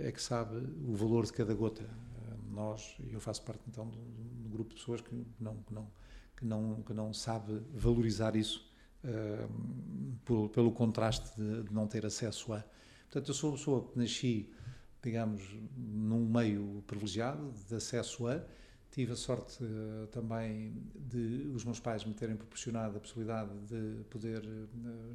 é 0.01 0.11
que 0.11 0.21
sabe 0.21 0.55
o 0.85 0.95
valor 0.95 1.25
de 1.25 1.33
cada 1.33 1.53
gota. 1.53 1.83
Uh, 1.83 2.53
nós, 2.53 2.95
e 2.99 3.13
eu 3.13 3.19
faço 3.19 3.41
parte 3.43 3.61
então 3.67 3.87
do, 3.87 3.97
do 3.97 4.49
grupo 4.49 4.69
de 4.69 4.75
pessoas 4.75 5.01
que 5.01 5.25
não, 5.39 5.57
que 5.63 5.73
não 5.73 5.87
que 6.35 6.45
não, 6.45 6.83
que 6.83 6.93
não 6.93 7.11
sabe 7.13 7.59
valorizar 7.73 8.35
isso 8.35 8.71
uh, 9.03 10.17
por, 10.23 10.49
pelo 10.49 10.71
contraste 10.71 11.35
de, 11.35 11.63
de, 11.63 11.73
não 11.73 11.87
ter 11.87 12.05
acesso 12.05 12.53
a. 12.53 12.63
Portanto, 13.05 13.29
eu 13.29 13.33
sou 13.33 13.49
uma 13.49 13.57
pessoa 13.57 13.87
que 13.87 13.97
nasci, 13.97 14.53
digamos, 15.01 15.41
num 15.75 16.29
meio 16.29 16.83
privilegiado, 16.85 17.51
de 17.67 17.75
acesso 17.75 18.27
a. 18.27 18.43
Tive 18.91 19.13
a 19.13 19.15
sorte 19.15 19.63
também 20.11 20.73
de 20.95 21.51
os 21.53 21.65
meus 21.65 21.79
pais 21.79 22.05
me 22.05 22.13
terem 22.13 22.35
proporcionado 22.35 22.97
a 22.97 22.99
possibilidade 22.99 23.51
de 23.65 24.03
poder 24.05 24.43
uh, 24.45 25.13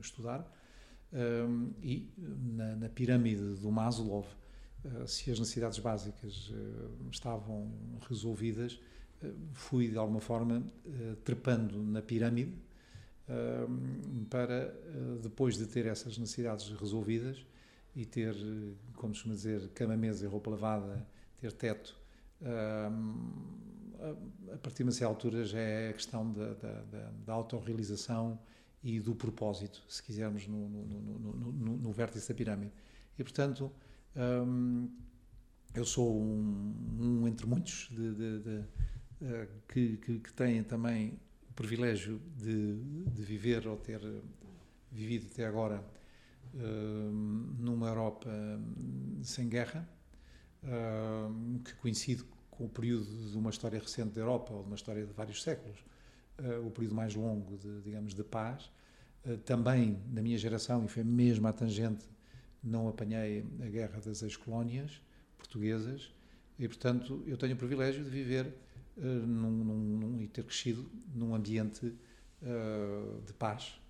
estudar. 1.13 1.83
e 1.83 2.09
na, 2.17 2.77
na, 2.77 2.89
pirâmide 2.89 3.57
do 3.57 3.71
Maslow, 3.71 4.27
se 5.07 5.31
as 5.31 5.39
necessidades 5.39 5.79
básicas 5.79 6.53
estavam 7.11 7.71
resolvidas, 8.09 8.81
fui 9.53 9.89
de 9.89 9.97
alguma 9.97 10.21
forma 10.21 10.65
trepando 11.25 11.81
na 11.83 12.03
pirâmide 12.03 12.53
para 14.29 14.75
depois 15.23 15.57
de 15.57 15.67
ter 15.67 15.87
essas 15.87 16.19
necessidades 16.19 16.69
resolvidas 16.71 17.47
e 17.95 18.05
ter, 18.05 18.35
como 18.97 19.15
se 19.15 19.29
dizer, 19.29 19.69
cama, 19.69 19.97
mesa 19.97 20.25
e 20.25 20.29
roupa 20.29 20.51
lavada, 20.51 21.07
ter 21.39 21.53
teto, 21.53 21.97
a 24.53 24.57
partir 24.59 24.79
de 24.79 24.83
uma 24.85 24.93
certa 24.93 25.07
altura 25.07 25.45
já 25.45 25.61
é 25.61 25.91
a 25.91 25.93
questão 25.93 26.33
da, 26.33 26.55
da, 26.55 26.83
da, 26.83 27.11
da 27.25 27.33
autorrealização 27.33 28.39
e 28.83 28.99
do 29.01 29.15
propósito, 29.15 29.83
se 29.89 30.03
quisermos, 30.03 30.47
no, 30.47 30.69
no, 30.69 31.53
no, 31.53 31.77
no, 31.77 31.93
vértice 31.93 32.29
da 32.29 32.35
pirâmide. 32.35 32.73
E, 33.19 33.23
portanto, 33.23 33.71
eu 35.75 35.85
sou 35.85 36.21
um, 36.21 36.75
um 36.99 37.29
entre 37.29 37.47
muitos 37.47 37.89
de, 37.91 38.15
de, 38.15 38.39
de 38.41 38.65
eh, 39.23 39.49
que, 39.69 39.97
que, 39.99 40.19
que, 40.19 40.33
têm 40.33 40.65
também 40.65 41.19
o 41.49 41.53
privilégio 41.55 42.21
de, 42.37 42.77
viver 43.23 43.69
ou 43.69 43.77
ter 43.77 44.01
vivido 44.91 45.29
até 45.31 45.47
agora 45.47 45.83
uh, 46.55 47.13
numa 47.59 47.89
Europa 47.89 48.29
sem 49.23 49.49
guerra, 49.49 49.89
uh, 50.65 51.59
que 51.61 51.75
coincide 51.75 52.25
com 52.51 52.65
o 52.65 52.69
período 52.69 53.31
de 53.31 53.39
uma 53.39 53.51
história 53.51 53.79
recente 53.79 54.11
da 54.15 54.21
Europa, 54.21 54.53
ou 54.53 54.63
de 54.63 54.67
uma 54.67 54.77
história 54.77 55.07
de 55.07 55.13
vários 55.13 55.43
séculos, 55.43 55.79
uh, 56.39 56.67
o 56.67 56.71
período 56.71 56.95
mais 56.95 57.15
longo, 57.15 57.57
de, 57.57 57.81
digamos, 57.83 58.15
de 58.15 58.25
paz. 58.25 58.71
também, 59.45 60.01
na 60.11 60.21
minha 60.21 60.37
geração, 60.37 60.85
e 60.85 60.89
foi 60.89 61.05
mesmo 61.05 61.47
à 61.47 61.53
tangente, 61.53 62.05
não 62.63 62.89
apanhei 62.89 63.45
a 63.61 63.69
guerra 63.69 64.01
das 64.01 64.23
ex-colónias 64.23 65.01
portuguesas, 65.39 66.13
e, 66.59 66.67
portanto, 66.67 67.23
eu 67.27 67.37
tenho 67.37 67.55
o 67.55 67.57
privilégio 67.57 68.03
de 68.03 68.11
viver 68.11 68.47
uh, 68.97 69.01
num, 69.05 69.51
num, 69.51 69.99
num, 69.99 70.21
e 70.23 70.29
ter 70.29 70.45
crescido 70.45 70.91
num 71.15 71.35
ambiente 71.35 71.87
uh, 71.87 73.23
de 73.25 73.33
paz. 73.33 73.81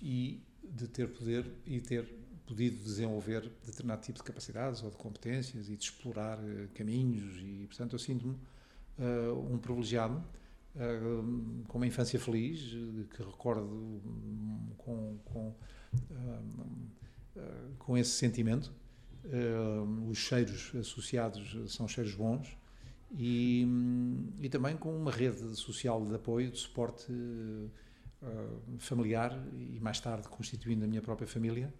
e 0.00 0.42
de 0.62 0.86
ter 0.86 1.08
poder 1.08 1.46
e 1.66 1.80
ter 1.80 2.06
podido 2.46 2.82
desenvolver 2.82 3.48
determinado 3.64 4.02
tipo 4.02 4.18
de 4.18 4.24
capacidades 4.24 4.82
ou 4.82 4.90
de 4.90 4.96
competências 4.96 5.68
e 5.68 5.76
de 5.76 5.84
explorar 5.84 6.38
uh, 6.38 6.68
caminhos 6.74 7.36
e 7.40 7.66
portanto 7.66 7.94
eu 7.94 7.98
sinto-me 7.98 8.36
uh, 8.98 9.52
um 9.52 9.56
privilegiado 9.56 10.16
uh, 10.16 10.22
com 11.68 11.78
uma 11.78 11.86
infância 11.86 12.18
feliz 12.18 12.60
que 13.14 13.22
recordo 13.22 13.66
um, 13.66 14.72
com, 14.78 15.18
com, 15.24 15.54
com 17.78 17.98
esse 17.98 18.12
sentimento 18.12 18.72
os 20.08 20.18
cheiros 20.18 20.72
associados 20.74 21.74
são 21.74 21.86
cheiros 21.86 22.14
bons 22.14 22.56
e, 23.12 23.66
e 24.40 24.48
também 24.48 24.76
com 24.76 24.96
uma 24.96 25.10
rede 25.10 25.56
social 25.56 26.04
de 26.04 26.14
apoio, 26.14 26.50
de 26.50 26.58
suporte 26.58 27.12
familiar 28.78 29.36
e 29.54 29.80
mais 29.80 29.98
tarde 30.00 30.28
constituindo 30.28 30.84
a 30.84 30.88
minha 30.88 31.02
própria 31.02 31.26
família. 31.26 31.72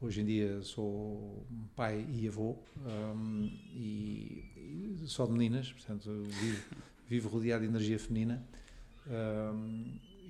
Hoje 0.00 0.20
em 0.20 0.24
dia 0.24 0.62
sou 0.62 1.46
pai 1.76 2.04
e 2.10 2.26
avô 2.26 2.58
um, 2.84 3.44
e, 3.72 4.98
e, 5.00 5.06
só 5.06 5.26
de 5.26 5.32
meninas, 5.32 5.72
portanto 5.72 6.24
vivo, 6.24 6.64
vivo 7.12 7.28
rodeado 7.28 7.62
de 7.62 7.68
energia 7.68 7.98
feminina 7.98 8.42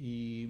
e, 0.00 0.48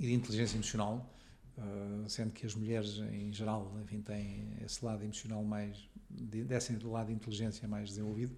e, 0.00 0.06
de 0.06 0.14
inteligência 0.14 0.56
emocional, 0.56 1.14
uh, 1.58 2.08
sendo 2.08 2.32
que 2.32 2.46
as 2.46 2.54
mulheres 2.54 2.98
em 3.12 3.30
geral 3.30 3.70
enfim, 3.82 4.00
têm 4.00 4.56
esse 4.64 4.82
lado 4.82 5.04
emocional 5.04 5.44
mais, 5.44 5.86
desse 6.08 6.72
lado 6.84 7.08
de 7.08 7.12
inteligência 7.12 7.68
mais 7.68 7.90
desenvolvido. 7.90 8.34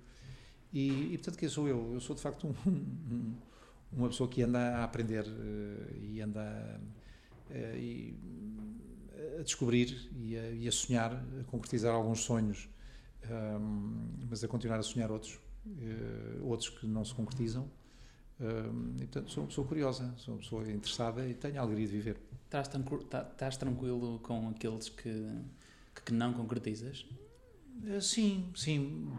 E, 0.72 1.14
e, 1.14 1.18
portanto, 1.18 1.38
quem 1.38 1.48
sou 1.48 1.68
eu? 1.68 1.94
Eu 1.94 2.00
sou 2.00 2.16
de 2.16 2.22
facto 2.22 2.48
um, 2.48 2.54
um, 2.68 3.34
uma 3.92 4.08
pessoa 4.08 4.28
que 4.28 4.42
anda 4.42 4.76
a 4.78 4.84
aprender 4.84 5.24
uh, 5.24 5.96
e 5.96 6.20
anda 6.20 6.80
uh, 7.50 7.76
e, 7.76 8.16
a 9.38 9.42
descobrir 9.44 10.10
e 10.16 10.36
a, 10.36 10.50
e 10.50 10.66
a, 10.66 10.72
sonhar, 10.72 11.12
a 11.12 11.44
concretizar 11.44 11.94
alguns 11.94 12.20
sonhos, 12.20 12.68
mas 14.28 14.42
a 14.42 14.48
continuar 14.48 14.78
a 14.78 14.82
sonhar 14.82 15.10
outros, 15.10 15.38
uh, 15.66 16.46
outros 16.46 16.68
que 16.70 16.86
não 16.86 17.04
se 17.04 17.14
concretizam. 17.14 17.70
Um, 18.40 18.96
e, 18.96 19.06
portanto, 19.06 19.30
sou 19.30 19.42
uma 19.42 19.48
pessoa 19.48 19.66
curiosa, 19.66 20.14
sou 20.16 20.34
uma 20.34 20.40
pessoa 20.40 20.70
interessada 20.70 21.28
e 21.28 21.34
tenho 21.34 21.58
a 21.58 21.62
alegria 21.62 21.86
de 21.86 21.92
viver. 21.92 22.16
Estás, 22.46 22.68
tá, 22.68 23.28
estás 23.30 23.56
tranquilo 23.56 24.18
com 24.20 24.48
aqueles 24.48 24.88
que, 24.88 25.38
que 26.04 26.12
não 26.12 26.32
concretizas? 26.32 27.06
Sim, 28.00 28.50
sim 28.54 29.10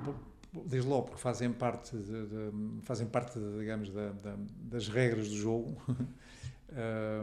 desde 0.65 0.88
logo 0.88 1.03
porque 1.07 1.21
fazem 1.21 1.51
parte 1.51 1.95
de, 1.95 2.25
de, 2.27 2.81
fazem 2.81 3.07
parte 3.07 3.39
digamos 3.57 3.89
da, 3.89 4.12
da, 4.12 4.38
das 4.63 4.88
regras 4.89 5.29
do 5.29 5.36
jogo 5.36 5.77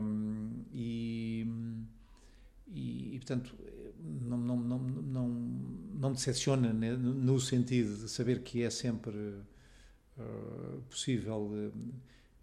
um, 0.01 0.65
e, 0.73 1.47
e, 2.69 3.15
e, 3.15 3.19
portanto 3.19 3.55
não, 4.01 4.39
não, 4.39 4.57
não, 4.57 4.79
não, 4.79 5.29
não 5.29 6.11
me 6.11 6.15
decepciona 6.17 6.73
né, 6.73 6.93
no 6.97 7.39
sentido 7.41 7.97
de 7.97 8.09
saber 8.09 8.43
que 8.43 8.63
é 8.63 8.71
sempre 8.71 9.17
uh, 9.17 10.81
possível 10.89 11.43
uh, 11.43 11.73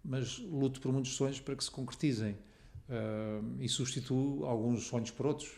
mas 0.04 0.38
luto 0.38 0.80
por 0.80 0.92
muitos 0.92 1.14
sonhos 1.14 1.40
para 1.40 1.56
que 1.56 1.64
se 1.64 1.70
concretizem 1.70 2.32
uh, 2.32 3.56
e 3.60 3.68
substituo 3.68 4.44
alguns 4.44 4.84
sonhos 4.84 5.10
por 5.10 5.26
outros 5.26 5.52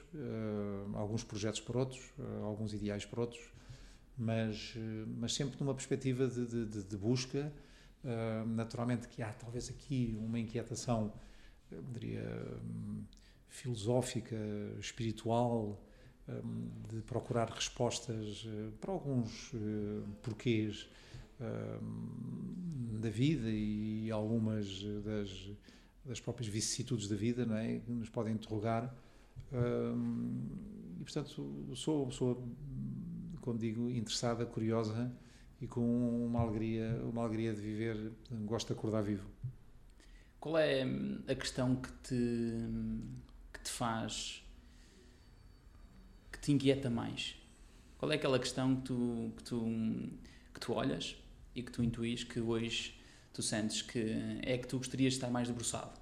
alguns 0.94 1.24
projetos 1.24 1.60
por 1.60 1.76
outros 1.76 2.00
alguns 2.42 2.72
ideais 2.72 3.04
por 3.04 3.20
outros 3.20 3.40
mas, 4.18 4.74
mas 5.16 5.32
sempre 5.32 5.56
numa 5.60 5.72
perspectiva 5.72 6.26
de, 6.26 6.66
de, 6.66 6.82
de 6.82 6.96
busca. 6.96 7.52
Uh, 8.04 8.46
naturalmente 8.46 9.08
que 9.08 9.22
há 9.22 9.32
talvez 9.32 9.68
aqui 9.68 10.16
uma 10.20 10.38
inquietação, 10.38 11.12
eu 11.70 11.82
diria, 11.92 12.22
um, 12.62 13.02
filosófica, 13.48 14.36
espiritual, 14.78 15.80
um, 16.28 16.68
de 16.88 17.00
procurar 17.02 17.50
respostas 17.50 18.44
uh, 18.44 18.72
para 18.80 18.92
alguns 18.92 19.52
uh, 19.54 20.04
porquês 20.22 20.88
da 22.98 23.08
vida 23.08 23.48
e 23.48 24.10
algumas 24.10 24.82
das, 25.04 25.50
das 26.04 26.18
próprias 26.18 26.50
vicissitudes 26.50 27.06
da 27.06 27.14
vida, 27.14 27.46
não 27.46 27.56
é? 27.56 27.78
Que 27.78 27.92
nos 27.92 28.08
podem 28.08 28.34
interrogar. 28.34 28.92
e, 30.98 31.04
portanto, 31.04 31.76
sou, 31.76 32.10
sou 32.10 32.44
como 33.40 33.56
digo, 33.56 33.88
interessada, 33.88 34.44
curiosa 34.44 35.10
e 35.60 35.66
com 35.66 36.26
uma 36.26 36.40
alegria, 36.40 37.00
uma 37.04 37.22
alegria 37.22 37.54
de 37.54 37.60
viver, 37.60 38.12
gosto 38.44 38.68
de 38.68 38.72
acordar 38.74 39.02
vivo. 39.02 39.28
Qual 40.38 40.56
é 40.56 40.82
a 41.26 41.34
questão 41.34 41.76
que 41.76 41.90
te, 42.02 42.14
te 43.68 43.70
faz, 43.70 44.42
que 46.32 46.38
te 46.40 46.52
inquieta 46.52 46.88
mais? 46.88 47.36
Qual 47.98 48.10
é 48.10 48.14
aquela 48.14 48.38
questão 48.38 48.76
que 48.76 48.82
tu, 48.82 49.32
que 49.36 49.42
tu, 49.42 49.64
que 50.54 50.60
tu 50.60 50.72
olhas 50.72 51.16
e 51.54 51.62
que 51.62 51.70
tu 51.70 51.82
intuís 51.82 52.24
que 52.24 52.40
hoje 52.40 52.98
tu 53.32 53.42
sentes 53.42 53.82
que 53.82 54.16
é 54.42 54.56
que 54.56 54.66
tu 54.66 54.78
gostarias 54.78 55.12
de 55.12 55.18
estar 55.18 55.30
mais 55.30 55.48
debruçado? 55.48 55.98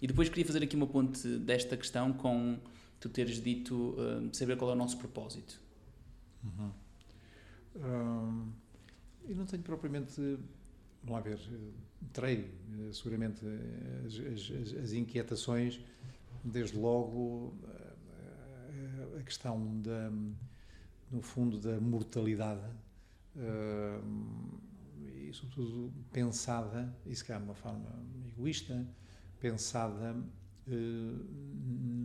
E 0.00 0.06
depois 0.06 0.28
queria 0.28 0.44
fazer 0.44 0.62
aqui 0.62 0.76
uma 0.76 0.86
ponte 0.86 1.26
desta 1.38 1.76
questão 1.76 2.12
com 2.12 2.58
tu 3.00 3.08
teres 3.08 3.42
dito 3.42 3.96
uh, 3.98 4.28
saber 4.32 4.56
qual 4.56 4.70
é 4.70 4.74
o 4.74 4.76
nosso 4.76 4.96
propósito. 4.98 5.60
Uhum. 6.44 6.72
Hum, 7.76 8.52
eu 9.28 9.36
não 9.36 9.46
tenho 9.46 9.62
propriamente. 9.62 10.20
Vamos 11.02 11.12
lá 11.12 11.20
ver, 11.20 11.38
terei 12.12 12.50
eh, 12.72 12.92
seguramente 12.92 13.44
as, 14.04 14.14
as, 14.14 14.76
as, 14.84 14.92
inquietações, 14.92 15.80
desde 16.44 16.76
logo 16.78 17.54
eh, 17.64 19.18
a 19.20 19.22
questão 19.22 19.80
da, 19.80 20.10
no 21.10 21.22
fundo, 21.22 21.58
da 21.58 21.80
mortalidade 21.80 22.62
e, 25.28 25.32
sobretudo, 25.32 25.92
pensada, 26.12 26.92
isso 27.06 27.24
que 27.24 27.32
é 27.32 27.36
uma 27.36 27.54
forma 27.54 27.90
egoísta, 28.26 28.86
pensada 29.38 30.16
eh, 30.66 30.72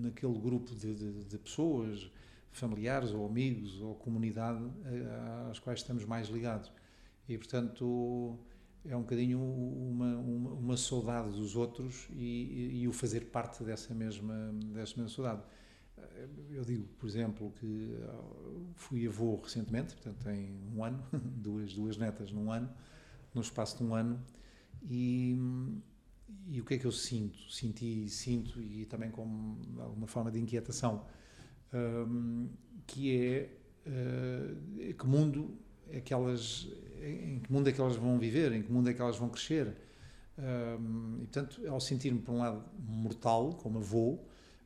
naquele 0.02 0.38
grupo 0.40 0.76
de, 0.76 0.94
de, 0.94 1.24
de 1.24 1.38
pessoas 1.38 2.12
familiares 2.52 3.12
ou 3.12 3.26
amigos 3.26 3.82
ou 3.82 3.96
comunidade 3.96 4.64
eh, 4.86 5.50
às 5.50 5.60
quais 5.60 5.80
estamos 5.80 6.06
mais 6.06 6.28
ligados. 6.28 6.72
E, 7.28 7.38
portanto, 7.38 8.38
é 8.86 8.96
um 8.96 9.02
bocadinho 9.02 9.40
uma, 9.40 10.18
uma, 10.18 10.50
uma 10.52 10.78
saudade 10.78 11.32
dos 11.32 11.56
outros 11.56 12.08
e, 12.12 12.24
e, 12.24 12.82
e, 12.82 12.88
o 12.88 12.94
fazer 12.94 13.26
parte 13.26 13.64
dessa 13.64 13.94
mesma, 13.94 14.52
dessa 14.74 14.96
mesma 14.96 15.10
saudade. 15.10 15.42
Eh, 15.98 16.28
eu 16.52 16.66
digo, 16.66 16.86
por 17.00 17.08
exemplo, 17.08 17.54
que 17.60 17.94
eh, 17.94 18.10
fui 18.76 19.08
avô 19.08 19.40
recentemente, 19.42 19.96
portanto, 19.96 20.24
tem 20.24 20.60
um 20.76 20.84
ano, 20.84 21.04
duas, 21.14 21.74
duas 21.74 21.98
netas 21.98 22.32
num 22.32 22.52
ano, 22.52 22.70
no 23.34 23.42
espaço 23.42 23.78
de 23.78 23.84
um 23.84 23.96
ano, 23.96 24.22
e, 24.84 25.38
e 26.48 26.60
o 26.60 26.66
que 26.66 26.74
é 26.74 26.78
que 26.78 26.86
eu 26.86 26.92
sinto? 26.92 27.40
Senti, 27.50 28.10
sinto, 28.10 28.62
e 28.62 28.86
também 28.86 29.10
com 29.10 29.58
alguma 29.80 30.08
forma 30.08 30.30
de 30.30 30.40
inquietação 30.40 31.06
um, 31.74 32.50
que 32.86 33.18
é 33.18 33.58
uh, 33.88 34.94
que 34.94 35.08
mundo 35.08 35.58
é 35.94 36.02
que 36.02 36.14
elas, 36.14 36.68
em 37.02 37.40
que 37.40 37.52
mundo 37.52 37.70
é 37.70 37.72
que 37.72 37.80
elas 37.80 37.96
vão 37.96 38.18
viver, 38.18 38.52
em 38.52 38.62
que 38.62 38.72
mundo 38.72 38.90
é 38.90 38.94
que 38.94 39.02
elas 39.02 39.18
vão 39.18 39.30
crescer. 39.30 39.74
Um, 40.38 41.18
e 41.22 41.26
portanto, 41.26 41.62
ao 41.68 41.80
sentir-me 41.80 42.20
por 42.20 42.34
um 42.34 42.40
lado 42.40 42.64
mortal, 42.80 43.54
como 43.54 43.78
avô, 43.78 44.14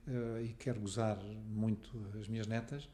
uh, 0.07 0.41
e 0.41 0.55
quero 0.57 0.79
gozar 0.79 1.21
muito 1.49 1.91
as 2.19 2.27
minhas 2.29 2.47
netas, 2.47 2.89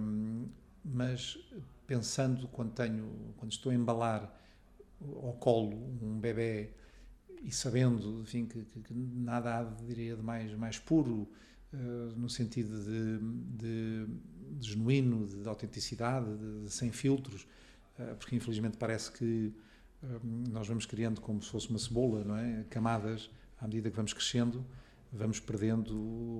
um, 0.00 0.46
mas 0.84 1.38
pensando 1.86 2.46
quando 2.48 2.72
tenho, 2.72 3.34
quando 3.36 3.50
estou 3.50 3.72
a 3.72 3.74
embalar 3.74 4.32
ao 5.00 5.32
colo 5.34 5.76
um 6.00 6.20
bebê 6.20 6.70
e 7.42 7.50
sabendo, 7.50 8.20
enfim, 8.22 8.46
que, 8.46 8.62
que, 8.64 8.80
que 8.80 8.94
nada 8.94 9.58
há, 9.58 9.64
diria, 9.64 10.14
de 10.14 10.22
mais, 10.22 10.54
mais 10.54 10.78
puro, 10.78 11.28
eh, 11.72 12.12
no 12.16 12.28
sentido 12.28 12.84
de, 12.84 13.18
de, 13.56 14.06
de, 14.52 14.70
genuíno, 14.70 15.26
de, 15.26 15.42
de 15.42 15.48
autenticidade, 15.48 16.26
de, 16.36 16.70
sem 16.70 16.90
filtros, 16.90 17.46
uh, 17.98 18.16
porque 18.16 18.36
infelizmente 18.36 18.76
parece 18.76 19.10
que 19.12 19.52
uh, 20.02 20.20
nós 20.50 20.68
vamos 20.68 20.86
criando 20.86 21.20
como 21.20 21.42
se 21.42 21.50
fosse 21.50 21.68
uma 21.70 21.78
cebola, 21.78 22.24
não 22.24 22.36
é? 22.36 22.64
Camadas, 22.70 23.30
à 23.60 23.64
medida 23.64 23.90
que 23.90 23.96
vamos 23.96 24.12
crescendo, 24.12 24.64
vamos 25.12 25.40
perdendo 25.40 25.94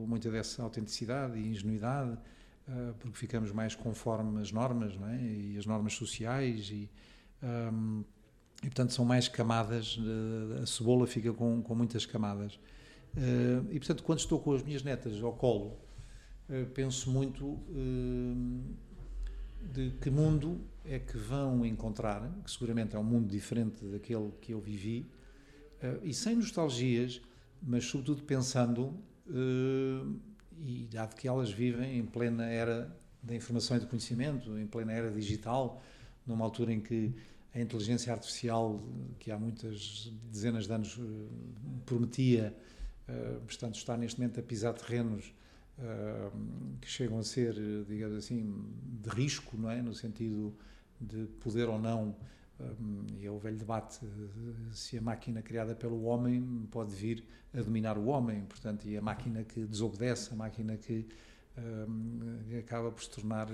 muita 0.06 0.30
dessa 0.30 0.62
autenticidade 0.62 1.38
e 1.38 1.48
ingenuidade, 1.48 2.16
porque 3.00 3.18
ficamos 3.18 3.50
mais 3.52 3.74
conforme 3.74 4.40
as 4.40 4.50
normas, 4.50 4.96
não 4.96 5.08
é? 5.08 5.20
E 5.20 5.58
as 5.58 5.66
normas 5.66 5.92
sociais 5.94 6.70
e. 6.70 6.88
Um, 7.42 8.02
e 8.62 8.66
portanto 8.66 8.92
são 8.92 9.04
mais 9.04 9.26
camadas, 9.26 9.98
a 10.62 10.64
cebola 10.64 11.04
fica 11.06 11.32
com, 11.32 11.60
com 11.60 11.74
muitas 11.74 12.06
camadas. 12.06 12.60
E 13.70 13.78
portanto, 13.78 14.04
quando 14.04 14.20
estou 14.20 14.38
com 14.38 14.54
as 14.54 14.62
minhas 14.62 14.84
netas 14.84 15.20
ao 15.20 15.32
colo, 15.32 15.76
penso 16.74 17.10
muito 17.10 17.44
uh, 17.44 18.62
de 19.72 19.90
que 20.00 20.10
mundo 20.10 20.60
é 20.84 20.98
que 20.98 21.16
vão 21.16 21.64
encontrar, 21.64 22.28
que 22.44 22.50
seguramente 22.50 22.96
é 22.96 22.98
um 22.98 23.04
mundo 23.04 23.28
diferente 23.28 23.84
daquele 23.86 24.30
que 24.40 24.52
eu 24.52 24.60
vivi, 24.60 25.06
e 26.02 26.12
sem 26.12 26.36
nostalgias, 26.36 27.20
mas 27.62 27.84
sobretudo 27.84 28.22
pensando, 28.24 28.94
e 30.58 30.88
dado 30.92 31.14
que 31.14 31.26
elas 31.26 31.50
vivem 31.50 31.98
em 31.98 32.04
plena 32.04 32.44
era 32.46 32.94
da 33.22 33.34
informação 33.34 33.76
e 33.76 33.80
do 33.80 33.86
conhecimento, 33.86 34.58
em 34.58 34.66
plena 34.66 34.92
era 34.92 35.10
digital, 35.10 35.82
numa 36.26 36.44
altura 36.44 36.72
em 36.72 36.80
que 36.80 37.12
a 37.54 37.60
inteligência 37.60 38.12
artificial, 38.12 38.80
que 39.18 39.30
há 39.30 39.38
muitas 39.38 40.12
dezenas 40.30 40.66
de 40.66 40.72
anos 40.72 40.98
prometia, 41.86 42.56
portanto, 43.46 43.76
está 43.76 43.96
neste 43.96 44.20
momento 44.20 44.40
a 44.40 44.42
pisar 44.42 44.72
terrenos 44.74 45.32
que 46.80 46.88
chegam 46.88 47.18
a 47.18 47.22
ser, 47.22 47.54
digamos 47.88 48.16
assim, 48.16 48.54
de 49.02 49.10
risco, 49.10 49.56
não 49.56 49.70
é? 49.70 49.82
No 49.82 49.94
sentido 49.94 50.54
de 51.00 51.26
poder 51.40 51.68
ou 51.68 51.78
não 51.78 52.14
e 53.18 53.26
é 53.26 53.30
o 53.30 53.38
velho 53.38 53.56
debate 53.56 54.00
se 54.72 54.98
a 54.98 55.00
máquina 55.00 55.42
criada 55.42 55.74
pelo 55.74 56.04
homem 56.04 56.66
pode 56.70 56.94
vir 56.94 57.24
a 57.54 57.60
dominar 57.60 57.98
o 57.98 58.06
homem, 58.06 58.44
portanto, 58.44 58.88
e 58.88 58.96
a 58.96 59.02
máquina 59.02 59.44
que 59.44 59.64
desobedece, 59.64 60.32
a 60.32 60.36
máquina 60.36 60.76
que 60.76 61.06
um, 61.58 62.58
acaba 62.58 62.90
por 62.90 63.02
se 63.02 63.10
tornar 63.10 63.46
uh, 63.48 63.52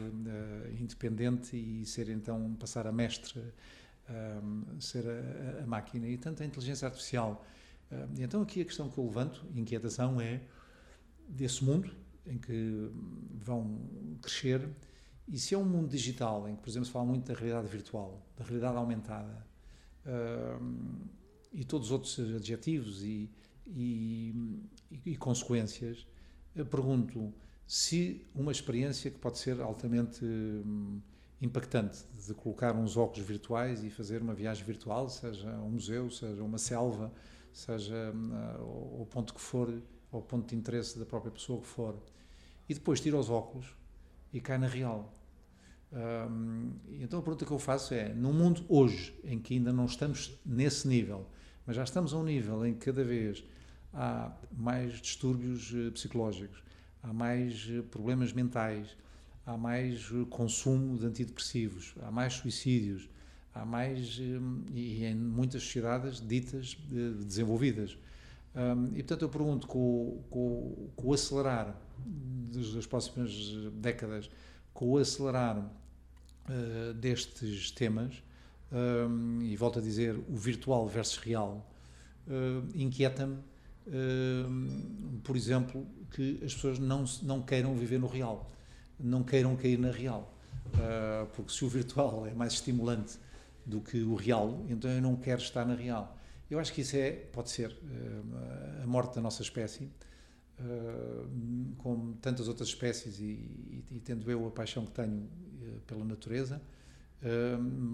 independente 0.79 1.57
e 1.57 1.85
ser 1.85 2.09
então 2.09 2.55
passar 2.55 2.87
a 2.87 2.93
mestre, 2.93 3.43
um, 4.09 4.81
ser 4.81 5.05
a, 5.09 5.65
a, 5.65 5.67
máquina 5.67 6.07
e 6.07 6.17
tanto 6.17 6.43
a 6.43 6.47
inteligência 6.47 6.87
artificial. 6.87 7.45
Então 8.19 8.43
aqui 8.43 8.61
a 8.61 8.65
questão 8.67 8.91
que 8.91 8.99
eu 8.99 9.05
levanto, 9.05 9.47
inquietação, 9.55 10.21
é 10.21 10.43
desse 11.27 11.65
mundo 11.65 11.91
em 12.29 12.39
que 12.39 12.91
vão 13.35 13.79
crescer. 14.21 14.69
E 15.27 15.39
se 15.39 15.55
é 15.55 15.59
um 15.59 15.65
mundo 15.65 15.89
digital, 15.89 16.49
em 16.49 16.57
que, 16.57 16.63
por 16.63 16.71
exemplo, 16.71 16.87
se 16.87 16.93
fala 16.93 17.05
muito 17.05 17.27
da 17.27 17.39
realidade 17.39 17.69
virtual, 17.69 18.27
da 18.37 18.45
realidade 18.45 18.77
aumentada, 18.77 19.47
uh, 20.07 21.09
e 21.53 21.65
todos 21.65 21.89
os 21.89 21.93
outros 21.93 22.19
adjetivos 22.35 23.03
e, 23.03 23.31
e, 23.67 24.35
e, 25.05 25.17
consequências, 25.17 26.07
eu 26.55 26.65
pergunto 26.65 27.33
se 27.67 28.27
uma 28.35 28.53
experiência 28.53 29.11
que 29.11 29.19
pode 29.19 29.39
ser 29.39 29.61
altamente 29.61 30.25
hum, 30.25 31.01
impactante, 31.41 32.05
de 32.27 32.35
colocar 32.35 32.75
uns 32.75 32.97
óculos 32.97 33.27
virtuais 33.27 33.85
e 33.85 33.91
fazer 33.91 34.23
uma 34.23 34.35
viagem 34.35 34.65
virtual, 34.65 35.09
seja 35.09 35.51
um 35.59 35.71
museu, 35.71 36.11
seja 36.11 36.43
uma 36.43 36.59
selva, 36.59 37.13
seja 37.53 38.13
uh, 38.13 39.03
o 39.03 39.07
ponto 39.07 39.35
que 39.35 39.41
for, 39.41 39.83
ou 40.11 40.23
ponto 40.23 40.49
de 40.49 40.57
interesse 40.57 40.99
da 40.99 41.05
própria 41.05 41.31
pessoa 41.31 41.61
que 41.61 41.67
for, 41.67 41.99
e 42.69 42.75
depois 42.75 43.01
tira 43.01 43.17
os 43.17 43.31
óculos 43.31 43.75
e 44.33 44.41
cai 44.41 44.59
na 44.59 44.67
real 44.67 45.19
um, 45.91 46.73
então 47.01 47.19
a 47.19 47.23
pergunta 47.23 47.47
que 47.47 47.51
eu 47.51 47.59
faço 47.59 47.95
é: 47.95 48.13
num 48.13 48.33
mundo 48.33 48.65
hoje 48.69 49.19
em 49.25 49.39
que 49.39 49.55
ainda 49.55 49.73
não 49.73 49.87
estamos 49.87 50.39
nesse 50.45 50.87
nível, 50.87 51.27
mas 51.67 51.77
já 51.77 51.85
estamos 51.85 52.13
a 52.13 52.19
um 52.19 52.25
nível 52.25 52.65
em 52.67 52.75
que 52.75 52.87
cada 52.87 53.03
vez 53.03 53.43
há 53.93 54.31
mais 54.53 55.01
distúrbios 55.01 55.73
uh, 55.73 55.91
psicológicos, 55.93 56.63
há 57.03 57.13
mais 57.13 57.67
uh, 57.71 57.83
problemas 57.85 58.33
mentais, 58.33 58.97
há 59.47 59.57
mais 59.57 60.11
uh, 60.11 60.27
consumo 60.27 60.99
de 60.99 61.07
antidepressivos, 61.07 61.95
há 62.03 62.11
mais 62.11 62.35
suicídios, 62.35 63.09
há 63.55 63.65
mais. 63.65 64.19
e 64.75 65.05
em 65.05 65.15
muitas 65.15 65.63
sociedades 65.63 66.21
ditas 66.21 66.77
desenvolvidas. 67.25 67.97
Um, 68.59 68.88
e 68.95 69.03
portanto 69.03 69.23
eu 69.23 69.29
pergunto: 69.29 69.67
com, 69.67 70.23
com, 70.29 70.91
com 70.97 71.09
o 71.09 71.15
acelerar 71.15 71.77
das 72.75 72.87
próximas 72.87 73.31
décadas 73.75 74.29
com 74.79 74.91
o 74.91 74.99
acelerar 74.99 75.59
uh, 75.59 76.95
destes 76.95 77.73
temas, 77.73 78.23
um, 78.71 79.43
e 79.43 79.57
volto 79.57 79.81
a 79.81 79.83
dizer, 79.83 80.15
o 80.29 80.37
virtual 80.37 80.87
versus 80.87 81.17
real, 81.17 81.69
uh, 82.29 82.65
inquieta-me, 82.77 83.38
uh, 83.88 85.19
por 85.25 85.37
exemplo, 85.37 85.85
que 86.12 86.38
as 86.45 86.55
pessoas 86.55 86.79
não, 86.79 87.05
não 87.25 87.43
queiram 87.43 87.75
viver 87.75 87.99
no 87.99 88.07
real, 88.07 88.49
não 89.01 89.25
queiram 89.25 89.57
cair 89.57 89.81
na 89.81 89.90
real. 89.90 90.33
porque 91.35 91.53
se 91.53 91.64
o 91.64 91.68
virtual 91.68 92.25
é 92.25 92.33
mais 92.33 92.53
estimulante 92.53 93.18
do 93.66 93.81
que 93.81 94.01
o 94.03 94.14
real, 94.14 94.64
então 94.68 94.88
eu 94.90 95.03
não 95.03 95.16
quero 95.16 95.42
estar 95.42 95.64
na 95.64 95.75
real. 95.75 96.17
Eu 96.51 96.59
acho 96.59 96.73
que 96.73 96.81
isso 96.81 96.97
é, 96.97 97.13
pode 97.13 97.51
ser 97.51 97.77
a 98.83 98.87
morte 98.87 99.15
da 99.15 99.21
nossa 99.21 99.43
espécie, 99.43 99.85
uh, 100.59 101.75
como 101.77 102.15
tantas 102.15 102.49
outras 102.49 102.69
espécies, 102.69 103.21
e, 103.21 103.23
e, 103.23 103.85
e, 103.91 104.01
tendo 104.01 104.31
eu 104.31 104.47
a 104.47 104.51
paixão 104.51 104.87
que 104.87 104.93
tenho 104.93 105.19
uh, 105.19 105.81
pela 105.87 106.05
natureza, 106.05 106.61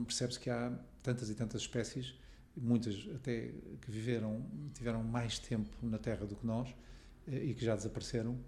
percebe-se 0.06 0.38
que 0.38 0.50
há 0.50 0.70
tantas 1.02 1.30
e 1.30 1.34
tantas 1.34 1.62
espécies, 1.62 2.14
muitas 2.54 3.08
até 3.14 3.52
que 3.80 3.90
viveram, 3.90 4.44
tiveram 4.74 5.02
mais 5.02 5.38
tempo 5.38 5.70
na 5.82 5.98
Terra 5.98 6.26
do 6.26 6.36
que 6.36 6.46
nós 6.46 6.68
e 7.26 7.54
que 7.54 7.64
já 7.64 7.74
desapareceram, 7.74 8.38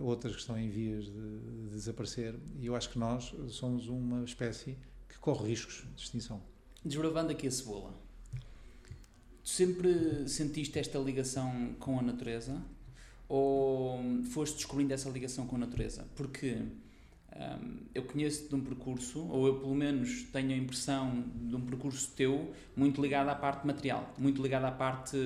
outras 0.00 0.32
que 0.32 0.40
estão 0.40 0.58
em 0.58 0.70
vias 0.70 1.04
de 1.04 1.68
desaparecer, 1.68 2.34
e 2.58 2.64
eu 2.64 2.74
acho 2.74 2.88
que 2.88 2.98
nós 2.98 3.34
somos 3.48 3.88
uma 3.88 4.24
espécie 4.24 4.78
que 5.06 5.18
corre 5.18 5.48
riscos 5.50 5.86
de 5.94 6.02
extinção. 6.02 6.40
Desbravando 6.82 7.30
aqui 7.30 7.46
a 7.46 7.50
cebola, 7.50 7.94
tu 9.46 9.50
sempre 9.50 10.28
sentiste 10.28 10.76
esta 10.76 10.98
ligação 10.98 11.74
com 11.78 11.98
a 12.00 12.02
natureza? 12.02 12.60
ou 13.28 14.00
foste 14.30 14.56
descobrindo 14.56 14.92
essa 14.94 15.08
ligação 15.10 15.46
com 15.46 15.56
a 15.56 15.58
natureza? 15.58 16.06
Porque 16.14 16.58
um, 17.34 17.78
eu 17.94 18.02
conheço 18.04 18.48
de 18.48 18.54
um 18.54 18.60
percurso, 18.60 19.26
ou 19.28 19.46
eu 19.46 19.58
pelo 19.60 19.74
menos 19.74 20.24
tenho 20.32 20.50
a 20.50 20.56
impressão 20.56 21.24
de 21.34 21.54
um 21.54 21.60
percurso 21.60 22.12
teu 22.16 22.52
muito 22.74 23.00
ligado 23.00 23.28
à 23.28 23.34
parte 23.34 23.66
material, 23.66 24.14
muito 24.18 24.42
ligado 24.42 24.64
à 24.64 24.70
parte 24.70 25.16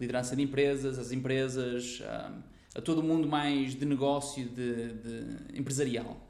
liderança 0.00 0.36
de 0.36 0.42
empresas, 0.42 0.98
as 0.98 1.12
empresas, 1.12 2.00
um, 2.00 2.42
a 2.74 2.80
todo 2.80 3.00
o 3.00 3.04
mundo 3.04 3.28
mais 3.28 3.74
de 3.74 3.84
negócio, 3.84 4.44
de, 4.48 4.92
de 4.92 5.58
empresarial. 5.58 6.28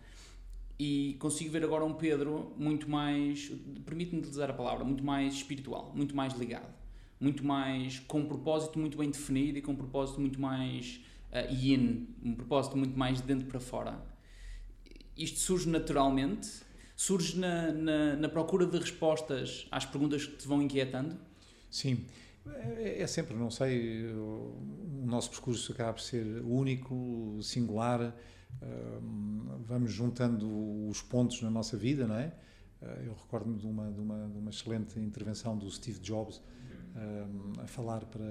E 0.79 1.16
consigo 1.21 1.51
ver 1.51 1.62
agora 1.62 1.85
um 1.85 1.95
Pedro 1.95 2.53
muito 2.57 2.90
mais, 2.90 3.53
permite-me 3.85 4.18
utilizar 4.18 4.51
a 4.51 4.53
palavra, 4.53 4.85
muito 4.85 5.05
mais 5.05 5.35
espiritual, 5.35 5.92
muito 5.95 6.16
mais 6.16 6.33
ligado 6.35 6.82
muito 7.22 7.44
mais 7.44 8.00
com 8.00 8.20
um 8.20 8.26
propósito 8.26 8.78
muito 8.78 8.98
bem 8.98 9.11
definido 9.11 9.58
e 9.58 9.62
com 9.62 9.72
um 9.72 9.76
propósito 9.76 10.20
muito 10.20 10.40
mais 10.40 11.00
uh, 11.30 11.52
yin, 11.52 12.08
um 12.24 12.35
propósito 12.35 12.76
muito 12.76 12.98
mais 12.98 13.18
de 13.20 13.24
dentro 13.24 13.46
para 13.46 13.61
fora. 13.61 14.02
Isto 15.16 15.38
surge 15.38 15.68
naturalmente? 15.68 16.48
Surge 16.96 17.38
na, 17.38 17.72
na, 17.72 18.16
na 18.16 18.28
procura 18.28 18.66
de 18.66 18.78
respostas 18.78 19.66
às 19.70 19.85
perguntas 19.85 20.26
que 20.26 20.37
te 20.37 20.48
vão 20.48 20.62
inquietando? 20.62 21.16
Sim, 21.70 22.04
é, 22.46 23.02
é 23.02 23.06
sempre, 23.06 23.37
não 23.37 23.50
sei, 23.50 24.06
o 24.06 25.04
nosso 25.04 25.30
percurso 25.30 25.72
acaba 25.72 25.94
por 25.94 26.00
ser 26.00 26.42
único, 26.44 27.38
singular, 27.42 28.14
vamos 29.66 29.92
juntando 29.92 30.88
os 30.88 31.00
pontos 31.02 31.40
na 31.42 31.50
nossa 31.50 31.76
vida, 31.76 32.06
não 32.06 32.16
é? 32.16 32.32
Eh, 32.82 33.04
eu 33.06 33.14
recordo-me 33.14 33.58
de 33.58 33.66
uma, 33.66 33.90
de, 33.90 34.00
uma, 34.00 34.28
de 34.28 34.38
uma 34.38 34.50
excelente 34.50 34.98
intervenção 34.98 35.56
do 35.56 35.70
Steve 35.70 36.00
Jobs, 36.00 36.42
a 37.62 37.66
falar 37.66 38.05
para, 38.05 38.24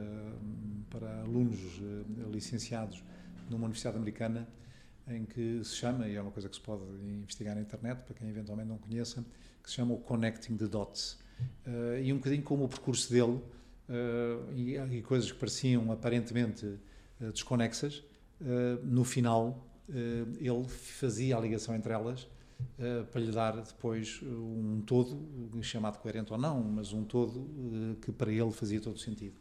para 0.89 1.21
alunos 1.21 1.59
eh, 1.59 2.29
licenciados 2.31 3.03
numa 3.49 3.63
universidade 3.63 3.97
americana 3.97 4.47
em 5.07 5.25
que 5.25 5.63
se 5.63 5.75
chama, 5.75 6.07
e 6.07 6.15
é 6.15 6.21
uma 6.21 6.31
coisa 6.31 6.47
que 6.47 6.55
se 6.55 6.61
pode 6.61 6.83
investigar 7.03 7.55
na 7.55 7.61
internet, 7.61 8.03
para 8.03 8.13
quem 8.13 8.29
eventualmente 8.29 8.69
não 8.69 8.77
conheça, 8.77 9.25
que 9.61 9.69
se 9.69 9.75
chama 9.75 9.93
o 9.93 9.97
Connecting 9.97 10.57
the 10.57 10.67
Dots. 10.67 11.19
Uh, 11.65 11.99
e 12.01 12.13
um 12.13 12.17
bocadinho 12.17 12.43
como 12.43 12.65
o 12.65 12.69
percurso 12.69 13.11
dele, 13.11 13.41
uh, 13.89 14.53
e, 14.53 14.77
e, 14.77 15.01
coisas 15.01 15.31
que 15.31 15.37
pareciam 15.37 15.91
aparentemente 15.91 16.79
desconexas, 17.19 18.03
no 18.83 19.03
final 19.03 19.67
ele 20.39 20.67
fazia 20.67 21.37
a 21.37 21.39
ligação 21.39 21.75
entre 21.75 21.93
elas 21.93 22.27
para 23.11 23.21
lhe 23.21 23.31
dar 23.31 23.55
depois 23.61 24.21
um 24.23 24.81
todo, 24.85 25.17
chamado 25.61 25.99
coerente 25.99 26.31
ou 26.33 26.39
não, 26.39 26.61
mas 26.63 26.93
um 26.93 27.03
todo 27.03 27.39
uh, 27.39 27.95
que 28.01 28.11
para 28.11 28.31
ele 28.31 28.51
fazia 28.51 28.79
todo 28.79 28.97
sentido. 28.99 29.35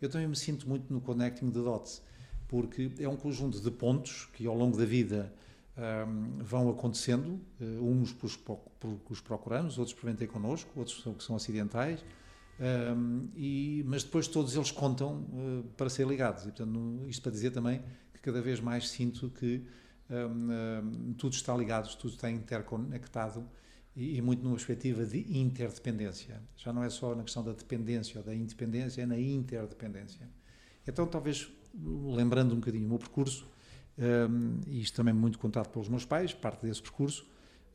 Eu 0.00 0.08
também 0.08 0.26
me 0.26 0.36
sinto 0.36 0.68
muito 0.68 0.92
no 0.92 1.00
Connecting 1.00 1.50
the 1.50 1.60
Dots, 1.60 2.02
porque 2.48 2.90
é 2.98 3.08
um 3.08 3.16
conjunto 3.16 3.60
de 3.60 3.70
pontos 3.70 4.28
que 4.32 4.46
ao 4.46 4.54
longo 4.56 4.76
da 4.76 4.84
vida 4.84 5.32
um, 5.76 5.80
ehm, 5.80 6.42
vão 6.42 6.68
acontecendo, 6.70 7.40
uh, 7.60 7.64
uns 7.88 8.12
porque 8.12 9.12
os 9.12 9.20
procuramos, 9.20 9.78
outros 9.78 9.96
por 9.96 10.10
vêm 10.10 10.26
connosco, 10.26 10.70
outros 10.74 11.02
que 11.16 11.22
são 11.22 11.36
acidentais, 11.36 12.04
um, 12.58 12.64
ehm, 12.64 13.28
e, 13.36 13.84
mas 13.86 14.02
depois 14.02 14.26
todos 14.26 14.56
eles 14.56 14.70
contam 14.70 15.20
uh, 15.20 15.64
para 15.76 15.88
ser 15.88 16.06
ligados. 16.06 16.42
E, 16.42 16.46
portanto, 16.46 17.04
isto 17.06 17.22
para 17.22 17.32
dizer 17.32 17.52
também 17.52 17.80
que 18.12 18.20
cada 18.20 18.42
vez 18.42 18.60
mais 18.60 18.88
sinto 18.88 19.30
que 19.30 19.62
um, 20.12 21.14
tudo 21.14 21.32
está 21.34 21.56
ligado, 21.56 21.94
tudo 21.96 22.14
está 22.14 22.30
interconectado 22.30 23.48
e, 23.96 24.16
e, 24.16 24.22
muito 24.22 24.42
numa 24.42 24.56
perspectiva 24.56 25.04
de 25.04 25.38
interdependência. 25.38 26.40
Já 26.56 26.72
não 26.72 26.82
é 26.84 26.90
só 26.90 27.14
na 27.14 27.22
questão 27.22 27.42
da 27.42 27.52
dependência 27.52 28.18
ou 28.18 28.24
da 28.24 28.34
independência, 28.34 29.02
é 29.02 29.06
na 29.06 29.18
interdependência. 29.18 30.28
Então, 30.86 31.06
talvez, 31.06 31.50
lembrando 31.74 32.52
um 32.54 32.56
bocadinho 32.56 32.86
o 32.86 32.88
meu 32.88 32.98
percurso, 32.98 33.46
um, 33.98 34.60
e 34.66 34.80
isto 34.80 34.96
também 34.96 35.14
muito 35.14 35.38
contado 35.38 35.68
pelos 35.68 35.88
meus 35.88 36.04
pais, 36.04 36.32
parte 36.32 36.66
desse 36.66 36.82
percurso, 36.82 37.26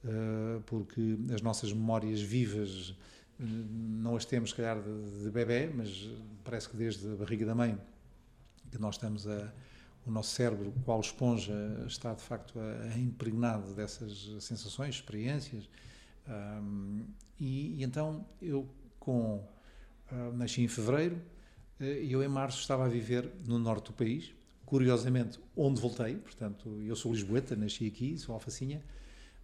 uh, 0.04 0.62
porque 0.66 1.18
as 1.34 1.42
nossas 1.42 1.72
memórias 1.72 2.22
vivas 2.22 2.96
não 3.40 4.16
as 4.16 4.26
temos, 4.26 4.50
se 4.50 4.56
calhar, 4.56 4.82
de, 4.82 5.24
de 5.24 5.30
bebê, 5.30 5.70
mas 5.74 6.10
parece 6.44 6.68
que 6.70 6.76
desde 6.76 7.08
a 7.08 7.16
barriga 7.16 7.46
da 7.46 7.54
mãe 7.54 7.78
que 8.72 8.80
nós 8.80 8.96
estamos 8.96 9.28
a. 9.28 9.54
O 10.08 10.12
nosso 10.12 10.34
cérebro, 10.34 10.74
qual 10.86 11.02
esponja, 11.02 11.54
está 11.86 12.14
de 12.14 12.22
facto 12.22 12.58
a, 12.58 12.94
a 12.94 12.98
impregnado 12.98 13.74
dessas 13.74 14.38
sensações, 14.40 14.96
experiências. 14.96 15.70
Um, 16.26 17.06
e, 17.38 17.80
e, 17.80 17.84
então 17.84 18.26
eu, 18.42 18.68
com. 19.00 19.46
Uh, 20.10 20.32
nasci 20.38 20.62
em 20.62 20.70
fevereiro 20.70 21.22
e 21.82 22.10
eu, 22.10 22.24
em 22.24 22.30
março, 22.30 22.62
estava 22.62 22.86
a 22.86 22.88
viver 22.88 23.30
no 23.46 23.60
norte 23.60 23.88
do 23.88 23.94
país, 23.94 24.34
curiosamente, 24.66 25.38
onde 25.54 25.82
voltei. 25.82 26.16
Portanto, 26.16 26.82
eu 26.82 26.96
sou 26.96 27.12
lisboeta, 27.12 27.58
nasci 27.58 27.86
aqui, 27.88 28.18
sou 28.18 28.34
alfacinha, 28.34 28.82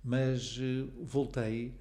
mas 0.02 0.58
uh, 0.58 0.90
voltei. 1.04 1.74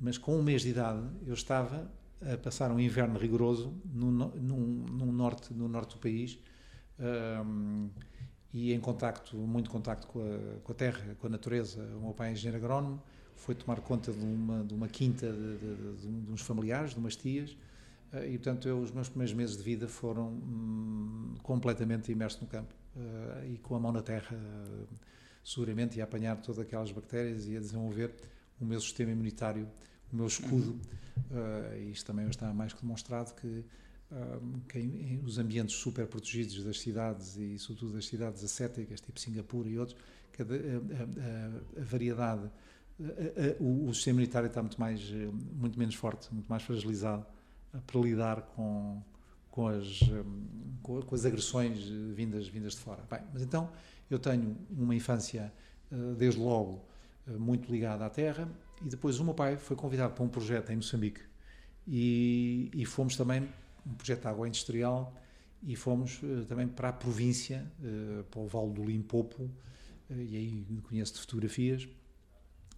Mas 0.00 0.16
com 0.16 0.38
um 0.38 0.42
mês 0.42 0.62
de 0.62 0.70
idade, 0.70 1.06
eu 1.26 1.34
estava 1.34 1.92
a 2.22 2.38
passar 2.38 2.72
um 2.72 2.80
inverno 2.80 3.18
rigoroso 3.18 3.74
no, 3.84 4.10
no, 4.10 4.28
no 4.30 5.12
norte, 5.12 5.52
no 5.52 5.68
norte 5.68 5.96
do 5.96 6.00
país 6.00 6.38
e 8.52 8.72
em 8.72 8.80
contacto, 8.80 9.36
muito 9.36 9.70
contacto 9.70 10.06
com 10.06 10.20
a, 10.20 10.60
com 10.62 10.72
a, 10.72 10.74
terra, 10.74 11.16
com 11.20 11.26
a 11.26 11.30
natureza. 11.30 11.82
O 11.96 12.00
meu 12.00 12.14
pai 12.14 12.30
é 12.30 12.32
engenheiro 12.32 12.56
agrónomo, 12.62 13.00
foi 13.36 13.54
tomar 13.54 13.80
conta 13.80 14.12
de 14.12 14.24
uma, 14.24 14.64
de 14.64 14.74
uma 14.74 14.88
quinta 14.88 15.30
de, 15.32 15.58
de, 15.58 16.24
de 16.24 16.32
uns 16.32 16.42
familiares, 16.42 16.92
de 16.92 16.98
umas 16.98 17.16
tias, 17.16 17.52
uh, 18.12 18.24
e 18.26 18.32
portanto 18.32 18.68
eu, 18.68 18.80
os 18.80 18.90
meus 18.90 19.08
primeiros 19.08 19.34
meses 19.34 19.56
de 19.56 19.62
vida 19.62 19.88
foram 19.88 20.28
hum, 20.28 21.34
completamente 21.42 22.10
imersos 22.12 22.40
no 22.40 22.46
campo 22.46 22.74
uh, 22.96 23.46
e 23.46 23.58
com 23.58 23.74
a 23.74 23.80
mão 23.80 23.92
na 23.92 24.02
terra, 24.02 24.36
uh, 24.36 24.86
seguramente, 25.44 25.98
e 25.98 26.00
a 26.00 26.04
apanhar 26.04 26.36
todas 26.42 26.58
aquelas 26.58 26.90
bactérias 26.90 27.46
e 27.46 27.56
a 27.56 27.60
desenvolver 27.60 28.14
o 28.60 28.64
meu 28.64 28.80
sistema 28.80 29.12
imunitário 29.12 29.66
o 30.12 30.16
meu 30.16 30.26
escudo, 30.26 30.78
uh, 31.30 31.90
isto 31.90 32.06
também 32.06 32.28
está 32.28 32.52
mais 32.52 32.72
que 32.72 32.82
demonstrado 32.82 33.32
que, 33.34 33.64
que 34.68 34.78
em, 34.78 35.20
os 35.24 35.38
ambientes 35.38 35.76
super 35.76 36.06
protegidos 36.06 36.64
das 36.64 36.80
cidades 36.80 37.36
e 37.36 37.58
sobretudo 37.58 37.94
das 37.94 38.06
cidades 38.06 38.42
ascéticas, 38.42 39.00
tipo 39.00 39.18
Singapura 39.20 39.68
e 39.68 39.78
outros, 39.78 39.96
que 40.32 40.42
a, 40.42 40.44
a, 40.44 40.48
a, 40.48 41.80
a 41.80 41.84
variedade, 41.84 42.50
o, 43.58 43.88
o, 43.88 43.94
sistema 43.94 44.20
imunitário 44.20 44.48
está 44.48 44.60
muito 44.62 44.78
mais, 44.80 45.00
muito 45.52 45.78
menos 45.78 45.94
forte, 45.94 46.32
muito 46.32 46.48
mais 46.48 46.62
fragilizado 46.62 47.24
para 47.86 48.00
lidar 48.00 48.42
com 48.54 49.02
com 49.50 49.66
as, 49.66 50.00
com, 50.82 51.14
as 51.14 51.24
agressões 51.24 51.88
vindas, 52.14 52.46
vindas 52.48 52.74
de 52.74 52.80
fora. 52.80 53.02
Bem, 53.10 53.20
mas 53.32 53.42
então 53.42 53.70
eu 54.10 54.18
tenho 54.18 54.56
uma 54.70 54.94
infância, 54.94 55.52
desde 56.16 56.40
logo, 56.40 56.84
muito 57.26 57.70
ligada 57.70 58.06
à 58.06 58.10
terra, 58.10 58.48
e 58.82 58.88
depois 58.88 59.18
o 59.18 59.24
meu 59.24 59.34
pai 59.34 59.56
foi 59.56 59.76
convidado 59.76 60.14
para 60.14 60.24
um 60.24 60.28
projeto 60.28 60.70
em 60.70 60.76
Moçambique 60.76 61.20
e, 61.86 62.70
e 62.72 62.84
fomos 62.86 63.16
também, 63.16 63.48
um 63.86 63.94
projeto 63.94 64.22
de 64.22 64.28
água 64.28 64.46
industrial, 64.46 65.14
e 65.62 65.76
fomos 65.76 66.20
uh, 66.22 66.44
também 66.46 66.66
para 66.66 66.88
a 66.88 66.92
província, 66.92 67.70
uh, 67.80 68.24
para 68.24 68.40
o 68.40 68.46
Vale 68.46 68.72
do 68.72 68.84
Limpopo, 68.84 69.42
uh, 69.42 69.50
e 70.10 70.36
aí 70.36 70.80
conheço 70.82 71.14
de 71.14 71.20
fotografias. 71.20 71.88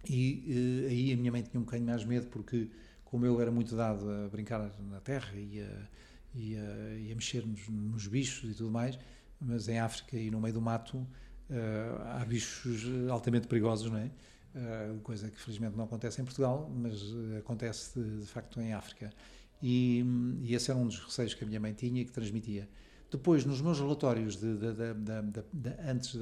E 0.09 0.85
aí 0.89 1.13
a 1.13 1.15
minha 1.15 1.31
mãe 1.31 1.41
tinha 1.41 1.59
um 1.61 1.63
bocadinho 1.63 1.89
mais 1.89 2.03
medo, 2.03 2.27
porque 2.27 2.69
como 3.05 3.25
eu 3.25 3.39
era 3.39 3.49
muito 3.49 3.73
dado 3.73 4.09
a 4.09 4.27
brincar 4.27 4.59
na 4.89 4.99
terra 4.99 5.33
e 5.33 5.61
a, 5.61 5.87
e 6.35 6.57
a, 6.57 6.99
e 6.99 7.11
a 7.11 7.15
mexer 7.15 7.45
nos, 7.45 7.69
nos, 7.69 8.07
bichos 8.07 8.51
e 8.51 8.53
tudo 8.53 8.69
mais, 8.69 8.99
mas 9.39 9.69
em 9.69 9.79
África 9.79 10.17
e 10.17 10.29
no 10.29 10.41
meio 10.41 10.55
do 10.55 10.61
mato 10.61 11.07
há 12.17 12.25
bichos 12.25 12.83
altamente 13.09 13.47
perigosos, 13.47 13.89
não 13.89 13.97
é? 13.97 14.11
Coisa 15.03 15.31
que 15.31 15.39
felizmente 15.39 15.77
não 15.77 15.85
acontece 15.85 16.21
em 16.21 16.25
Portugal, 16.25 16.69
mas 16.75 17.01
acontece 17.39 17.97
de, 17.97 18.19
de, 18.19 18.25
facto 18.25 18.59
em 18.59 18.73
África. 18.73 19.09
E, 19.65 20.03
e, 20.41 20.53
esse 20.53 20.69
era 20.69 20.77
um 20.77 20.85
dos 20.85 20.99
receios 20.99 21.33
que 21.33 21.45
a 21.45 21.47
minha 21.47 21.59
mãe 21.59 21.71
tinha 21.73 22.01
e 22.01 22.03
que 22.05 22.11
transmitia. 22.11 22.67
Depois, 23.09 23.45
nos 23.45 23.61
meus 23.61 23.79
relatórios 23.79 24.35
de, 24.35 24.57
de, 24.57 25.43
de 25.53 25.69
antes 25.87 26.15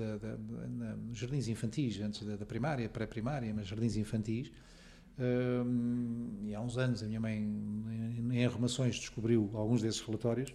nos 1.08 1.18
jardins 1.18 1.48
infantis, 1.48 2.00
antes 2.02 2.24
da, 2.24 2.46
primária, 2.46 2.88
pré-primária, 2.88 3.52
mas 3.52 3.66
jardins 3.66 3.96
infantis, 3.96 4.50
uh, 5.18 6.44
e 6.44 6.54
há 6.54 6.62
uns 6.62 6.78
anos 6.78 7.02
a 7.02 7.08
minha 7.08 7.20
mãe, 7.20 7.40
em, 7.40 8.46
arrumações, 8.46 8.98
descobriu 8.98 9.50
alguns 9.56 9.82
desses 9.82 10.02
relatórios, 10.02 10.54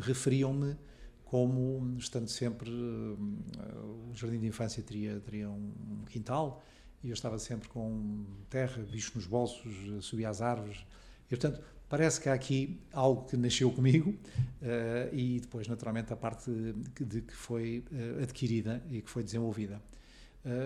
referiam-me 0.00 0.76
como 1.24 1.96
estando 1.98 2.28
sempre 2.28 2.70
uh, 2.70 4.10
o 4.10 4.14
jardim 4.14 4.38
de 4.38 4.46
infância 4.46 4.82
teria 4.82 5.20
teria 5.20 5.50
um, 5.50 6.04
quintal 6.08 6.62
e 7.04 7.08
eu 7.08 7.14
estava 7.14 7.38
sempre 7.38 7.68
com 7.68 8.24
terra, 8.48 8.82
bicho 8.90 9.12
nos 9.14 9.26
bolsos, 9.26 10.04
subia 10.04 10.30
às 10.30 10.40
árvores 10.40 10.86
e 11.30 11.36
portanto 11.36 11.60
parece 11.88 12.20
que 12.20 12.28
há 12.28 12.34
aqui 12.34 12.80
algo 12.92 13.26
que 13.26 13.36
nasceu 13.36 13.70
comigo 13.70 14.10
uh, 14.10 15.14
e 15.14 15.40
depois 15.40 15.68
naturalmente 15.68 16.12
a 16.12 16.16
parte 16.16 16.50
de, 16.50 17.04
de 17.04 17.22
que 17.22 17.34
foi 17.34 17.84
uh, 17.90 18.22
adquirida 18.22 18.82
e 18.90 19.02
que 19.02 19.10
foi 19.10 19.22
desenvolvida 19.22 19.80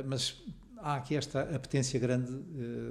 mas 0.06 0.40
há 0.76 0.96
aqui 0.96 1.16
esta 1.16 1.40
apetência 1.56 1.98
grande 1.98 2.30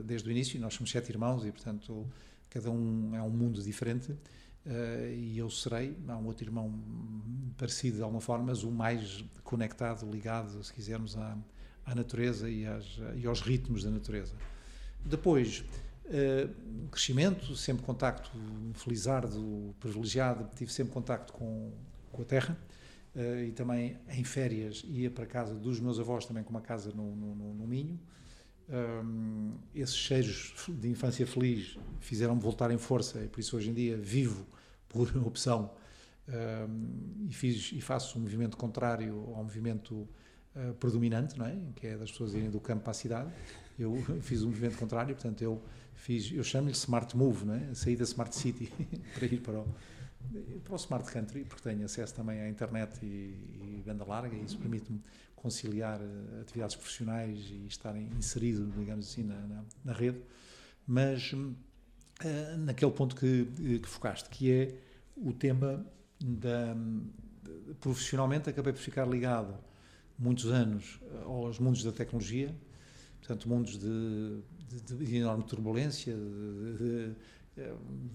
desde 0.03 0.27
o 0.27 0.31
início 0.31 0.59
nós 0.59 0.73
somos 0.73 0.91
sete 0.91 1.09
irmãos 1.09 1.45
e 1.45 1.51
portanto 1.51 2.05
cada 2.49 2.69
um 2.69 3.15
é 3.15 3.21
um 3.21 3.29
mundo 3.29 3.61
diferente 3.61 4.13
Uh, 4.63 5.09
e 5.11 5.39
eu 5.39 5.49
serei, 5.49 5.97
há 6.07 6.15
um 6.15 6.27
outro 6.27 6.45
irmão 6.45 6.71
parecido 7.57 7.97
de 7.97 8.03
alguma 8.03 8.21
forma, 8.21 8.45
mas 8.45 8.63
o 8.63 8.69
mais 8.69 9.23
conectado, 9.43 10.09
ligado, 10.09 10.63
se 10.63 10.71
quisermos, 10.71 11.17
à, 11.17 11.35
à 11.83 11.95
natureza 11.95 12.47
e, 12.47 12.65
às, 12.67 12.99
e, 13.15 13.25
aos 13.25 13.41
ritmos 13.41 13.83
da 13.83 13.89
natureza. 13.89 14.35
Depois, 15.03 15.65
uh, 16.11 16.89
crescimento, 16.89 17.55
sempre 17.55 17.85
contacto, 17.85 18.31
felizardo, 18.75 19.73
privilegiado, 19.79 20.49
tive 20.55 20.71
sempre 20.71 20.93
contacto 20.93 21.33
com, 21.33 21.71
com 22.11 22.21
a 22.21 22.25
terra 22.25 22.57
uh, 23.15 23.43
e 23.43 23.51
também 23.51 23.97
em 24.09 24.23
férias 24.23 24.83
ia 24.87 25.09
para 25.09 25.23
a 25.23 25.27
casa 25.27 25.55
dos 25.55 25.79
meus 25.79 25.99
avós, 25.99 26.25
também 26.25 26.43
com 26.43 26.49
uma 26.49 26.61
casa 26.61 26.91
no, 26.91 27.15
no, 27.15 27.53
no 27.53 27.67
Minho. 27.67 27.99
Um, 28.69 29.55
esses 29.75 29.95
cheiros 29.95 30.53
de 30.69 30.87
infância 30.87 31.27
feliz 31.27 31.77
fizeram-me 31.99 32.39
voltar 32.39 32.71
em 32.71 32.77
força 32.77 33.19
e 33.21 33.27
por 33.27 33.41
isso 33.41 33.57
hoje 33.57 33.69
em 33.69 33.73
dia 33.73 33.97
vivo 33.97 34.45
por 34.87 35.11
opção 35.27 35.71
um, 36.29 37.27
e, 37.27 37.33
fiz, 37.33 37.71
e 37.73 37.81
faço 37.81 38.17
um 38.17 38.21
movimento 38.21 38.55
contrário 38.55 39.33
ao 39.35 39.43
movimento 39.43 40.07
uh, 40.55 40.73
predominante, 40.79 41.37
não 41.37 41.45
é? 41.45 41.57
que 41.75 41.87
é 41.87 41.97
das 41.97 42.11
pessoas 42.11 42.33
irem 42.33 42.49
do 42.49 42.59
campo 42.59 42.83
para 42.83 42.91
a 42.91 42.93
cidade. 42.93 43.29
Eu 43.77 43.95
fiz 44.21 44.41
um 44.43 44.47
movimento 44.47 44.77
contrário, 44.77 45.13
portanto 45.13 45.41
eu 45.41 45.61
fiz, 46.01 46.31
eu 46.31 46.43
chamo-lhe 46.43 46.73
Smart 46.73 47.15
Move, 47.15 47.45
não 47.45 47.53
é? 47.53 47.73
sair 47.75 47.95
da 47.95 48.03
Smart 48.03 48.35
City 48.35 48.71
para 49.13 49.25
ir 49.25 49.39
para 49.39 49.59
o, 49.59 49.67
para 50.63 50.73
o 50.73 50.75
Smart 50.75 51.11
Country, 51.11 51.45
porque 51.45 51.61
tenho 51.61 51.85
acesso 51.85 52.13
também 52.15 52.41
à 52.41 52.49
internet 52.49 52.99
e, 53.03 53.05
e 53.05 53.83
banda 53.85 54.03
larga 54.03 54.35
e 54.35 54.43
isso 54.43 54.57
permite-me 54.57 54.99
conciliar 55.35 55.99
uh, 56.01 56.41
atividades 56.41 56.75
profissionais 56.75 57.37
e 57.51 57.67
estar 57.67 57.95
inserido, 57.95 58.71
digamos 58.77 59.07
assim, 59.09 59.23
na, 59.23 59.39
na, 59.41 59.63
na 59.85 59.93
rede, 59.93 60.19
mas 60.87 61.33
uh, 61.33 61.55
naquele 62.57 62.91
ponto 62.91 63.15
que, 63.15 63.45
que, 63.79 63.87
focaste, 63.87 64.27
que 64.29 64.51
é 64.51 64.75
o 65.15 65.31
tema 65.33 65.85
da. 66.19 66.75
Profissionalmente, 67.79 68.49
acabei 68.49 68.73
por 68.73 68.79
ficar 68.79 69.05
ligado 69.05 69.55
muitos 70.17 70.45
anos 70.45 70.99
aos 71.25 71.57
mundos 71.57 71.83
da 71.83 71.91
tecnologia, 71.91 72.55
portanto, 73.19 73.49
mundos 73.49 73.79
de, 73.79 74.41
de, 74.79 75.05
de 75.05 75.15
enorme 75.15 75.43
turbulência, 75.43 76.15
de, 76.15 77.13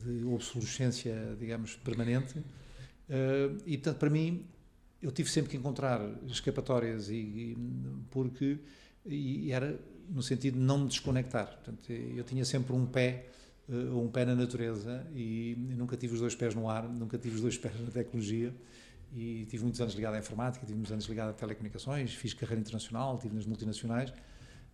de, 0.05 0.25
obsolescência, 0.25 1.37
digamos, 1.39 1.77
permanente. 1.77 2.39
Uh, 2.39 3.57
e, 3.67 3.77
portanto, 3.77 3.99
para 3.99 4.11
mim, 4.11 4.45
eu 5.01 5.13
tive 5.13 5.31
sempre 5.31 5.51
que 5.51 5.57
encontrar 5.57 6.01
escapatórias 6.27 7.09
e, 7.09 7.15
e 7.15 7.59
porque 8.11 8.59
e 9.05 9.53
era 9.53 9.79
no 10.09 10.23
sentido 10.23 10.55
de 10.55 10.61
não 10.61 10.79
me 10.79 10.89
desconectar. 10.89 11.47
Portanto, 11.47 11.91
eu 11.91 12.25
tinha 12.25 12.45
sempre 12.45 12.73
um 12.73 12.87
pé 12.87 13.27
uh, 13.69 13.99
um 13.99 14.09
pé 14.09 14.25
na 14.25 14.35
natureza 14.35 15.07
e 15.15 15.57
nunca 15.77 15.97
tive 15.97 16.15
os 16.15 16.21
dois 16.21 16.35
pés 16.35 16.55
no 16.55 16.69
ar, 16.69 16.89
nunca 16.89 17.19
tive 17.19 17.37
os 17.37 17.41
dois 17.41 17.57
pés 17.57 17.79
na 17.81 17.91
tecnologia 17.91 18.53
e 19.13 19.47
tive 19.47 19.63
muitos 19.63 19.81
anos 19.81 19.95
ligado 19.95 20.15
à 20.15 20.19
informática, 20.19 20.65
tive 20.67 20.77
muitos 20.77 20.93
anos 20.93 21.07
ligado 21.07 21.31
a 21.31 21.33
telecomunicações, 21.33 22.13
fiz 22.15 22.35
carreira 22.35 22.61
internacional, 22.61 23.19
tive 23.19 23.35
nas 23.35 23.47
multinacionais, 23.47 24.13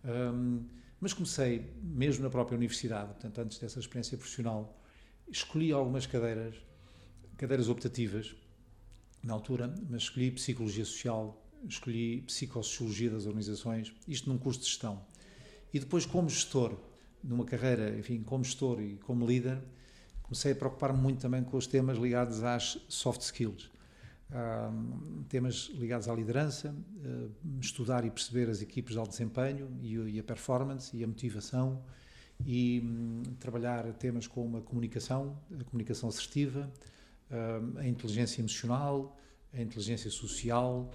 um, 0.03 0.63
mas 1.03 1.11
comecei 1.11 1.69
mesmo 1.81 2.23
na 2.23 2.29
própria 2.29 2.55
universidade, 2.55 3.11
portanto 3.11 3.37
antes 3.41 3.59
dessa 3.59 3.77
experiência 3.77 4.17
profissional, 4.17 4.81
escolhi 5.29 5.69
algumas 5.73 6.05
cadeiras, 6.05 6.55
cadeiras 7.35 7.67
optativas 7.67 8.33
na 9.21 9.33
altura, 9.33 9.75
mas 9.89 10.03
escolhi 10.03 10.31
Psicologia 10.31 10.85
Social, 10.85 11.45
escolhi 11.67 12.21
Psicossociologia 12.21 13.09
das 13.09 13.25
Organizações, 13.25 13.93
isto 14.07 14.29
num 14.29 14.37
curso 14.37 14.61
de 14.61 14.67
gestão. 14.67 15.05
E 15.73 15.79
depois, 15.79 16.05
como 16.05 16.29
gestor, 16.29 16.79
numa 17.21 17.43
carreira, 17.43 17.99
enfim, 17.99 18.23
como 18.23 18.41
gestor 18.45 18.81
e 18.81 18.95
como 18.99 19.27
líder, 19.27 19.61
comecei 20.21 20.53
a 20.53 20.55
preocupar-me 20.55 21.01
muito 21.01 21.19
também 21.19 21.43
com 21.43 21.57
os 21.57 21.67
temas 21.67 21.97
ligados 21.97 22.43
às 22.43 22.77
soft 22.87 23.19
skills. 23.23 23.69
Um, 24.33 25.23
temas 25.29 25.69
ligados 25.75 26.07
à 26.07 26.15
liderança, 26.15 26.73
uh, 26.73 27.31
estudar 27.61 28.03
e 28.03 28.09
perceber 28.09 28.49
as 28.49 28.63
equipes 28.63 28.93
de 28.93 28.97
alto 28.97 29.11
desempenho 29.11 29.69
e, 29.79 30.19
a 30.19 30.23
performance 30.23 30.97
e 30.97 31.03
a 31.03 31.07
motivação 31.07 31.83
e 32.43 32.81
um, 32.83 33.21
trabalhar 33.39 33.83
temas 33.93 34.25
como 34.25 34.57
a 34.57 34.61
comunicação, 34.61 35.37
a 35.59 35.63
comunicação 35.63 36.09
assertiva, 36.09 36.71
a 37.77 37.87
inteligência 37.87 38.41
emocional, 38.41 39.17
a 39.53 39.61
inteligência 39.61 40.11
social, 40.11 40.91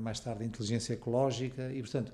mais 0.00 0.18
tarde 0.18 0.42
a 0.42 0.46
inteligência 0.46 0.94
ecológica 0.94 1.72
e, 1.72 1.80
portanto, 1.80 2.12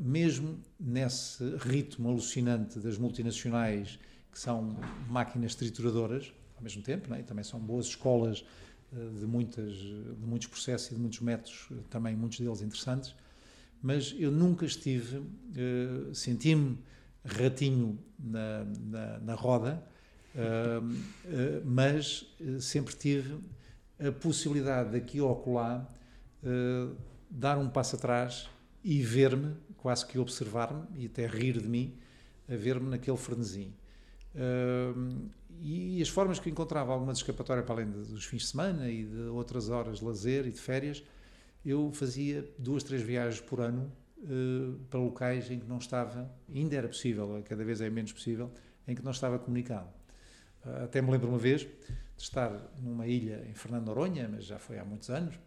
mesmo 0.00 0.58
nesse 0.80 1.44
ritmo 1.58 2.08
alucinante 2.08 2.78
das 2.78 2.96
multinacionais 2.96 3.98
que 4.32 4.38
são 4.38 4.78
máquinas 5.08 5.54
trituradoras 5.54 6.32
ao 6.56 6.62
mesmo 6.62 6.82
tempo, 6.82 7.12
é? 7.14 7.20
e 7.20 7.22
também 7.22 7.44
são 7.44 7.60
boas 7.60 7.86
escolas 7.86 8.44
de, 8.92 9.26
muitas, 9.26 9.72
de 9.74 10.26
muitos 10.26 10.48
processos 10.48 10.90
e 10.90 10.94
de 10.94 11.00
muitos 11.00 11.20
métodos, 11.20 11.68
também 11.90 12.14
muitos 12.16 12.38
deles 12.40 12.62
interessantes, 12.62 13.14
mas 13.82 14.14
eu 14.18 14.30
nunca 14.30 14.64
estive, 14.64 15.22
senti-me 16.12 16.78
ratinho 17.24 17.98
na, 18.18 18.64
na, 18.64 19.18
na 19.18 19.34
roda, 19.34 19.82
mas 21.64 22.26
sempre 22.60 22.94
tive 22.94 23.38
a 23.98 24.12
possibilidade 24.12 24.92
daqui 24.92 25.20
ou 25.20 25.32
acolá 25.32 25.86
dar 27.30 27.58
um 27.58 27.68
passo 27.68 27.96
atrás 27.96 28.48
e 28.82 29.02
ver-me, 29.02 29.54
quase 29.76 30.06
que 30.06 30.18
observar-me 30.18 30.84
e 30.94 31.06
até 31.06 31.26
rir 31.26 31.60
de 31.60 31.68
mim, 31.68 31.94
a 32.48 32.54
ver-me 32.56 32.88
naquele 32.88 33.16
frenesim. 33.16 33.72
Uh, 35.60 35.62
e 35.62 36.02
as 36.02 36.08
formas 36.08 36.38
que 36.38 36.50
encontrava 36.50 36.92
alguma 36.92 37.12
escapatória 37.12 37.62
para 37.62 37.74
além 37.74 37.90
dos 37.90 38.24
fins 38.24 38.42
de 38.42 38.48
semana 38.48 38.88
e 38.90 39.04
de 39.04 39.22
outras 39.28 39.68
horas 39.68 39.98
de 39.98 40.04
lazer 40.04 40.46
e 40.46 40.52
de 40.52 40.60
férias, 40.60 41.02
eu 41.64 41.90
fazia 41.92 42.48
duas, 42.58 42.82
três 42.82 43.02
viagens 43.02 43.40
por 43.40 43.60
ano 43.60 43.90
uh, 44.18 44.78
para 44.90 45.00
locais 45.00 45.50
em 45.50 45.58
que 45.58 45.66
não 45.66 45.78
estava, 45.78 46.30
ainda 46.52 46.76
era 46.76 46.88
possível, 46.88 47.42
cada 47.44 47.64
vez 47.64 47.80
é 47.80 47.90
menos 47.90 48.12
possível, 48.12 48.50
em 48.86 48.94
que 48.94 49.02
não 49.02 49.10
estava 49.10 49.38
comunicado. 49.38 49.88
Uh, 50.64 50.84
até 50.84 51.02
me 51.02 51.10
lembro 51.10 51.28
uma 51.28 51.38
vez, 51.38 51.62
de 51.62 52.22
estar 52.22 52.50
numa 52.82 53.06
ilha 53.06 53.46
em 53.48 53.54
Fernando 53.54 53.86
Noronha, 53.86 54.28
mas 54.28 54.44
já 54.44 54.58
foi 54.58 54.78
há 54.78 54.84
muitos 54.84 55.10
anos, 55.10 55.38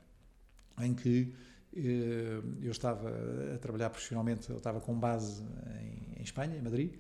em 0.80 0.94
que 0.94 1.34
eh, 1.76 2.42
eu 2.62 2.72
estava 2.72 3.10
a 3.56 3.58
trabalhar 3.58 3.90
profissionalmente, 3.90 4.50
eu 4.50 4.58
estava 4.58 4.80
com 4.80 4.98
base 4.98 5.44
em, 5.82 6.20
em, 6.20 6.24
Espanha, 6.24 6.56
em 6.58 6.62
Madrid, 6.62 6.94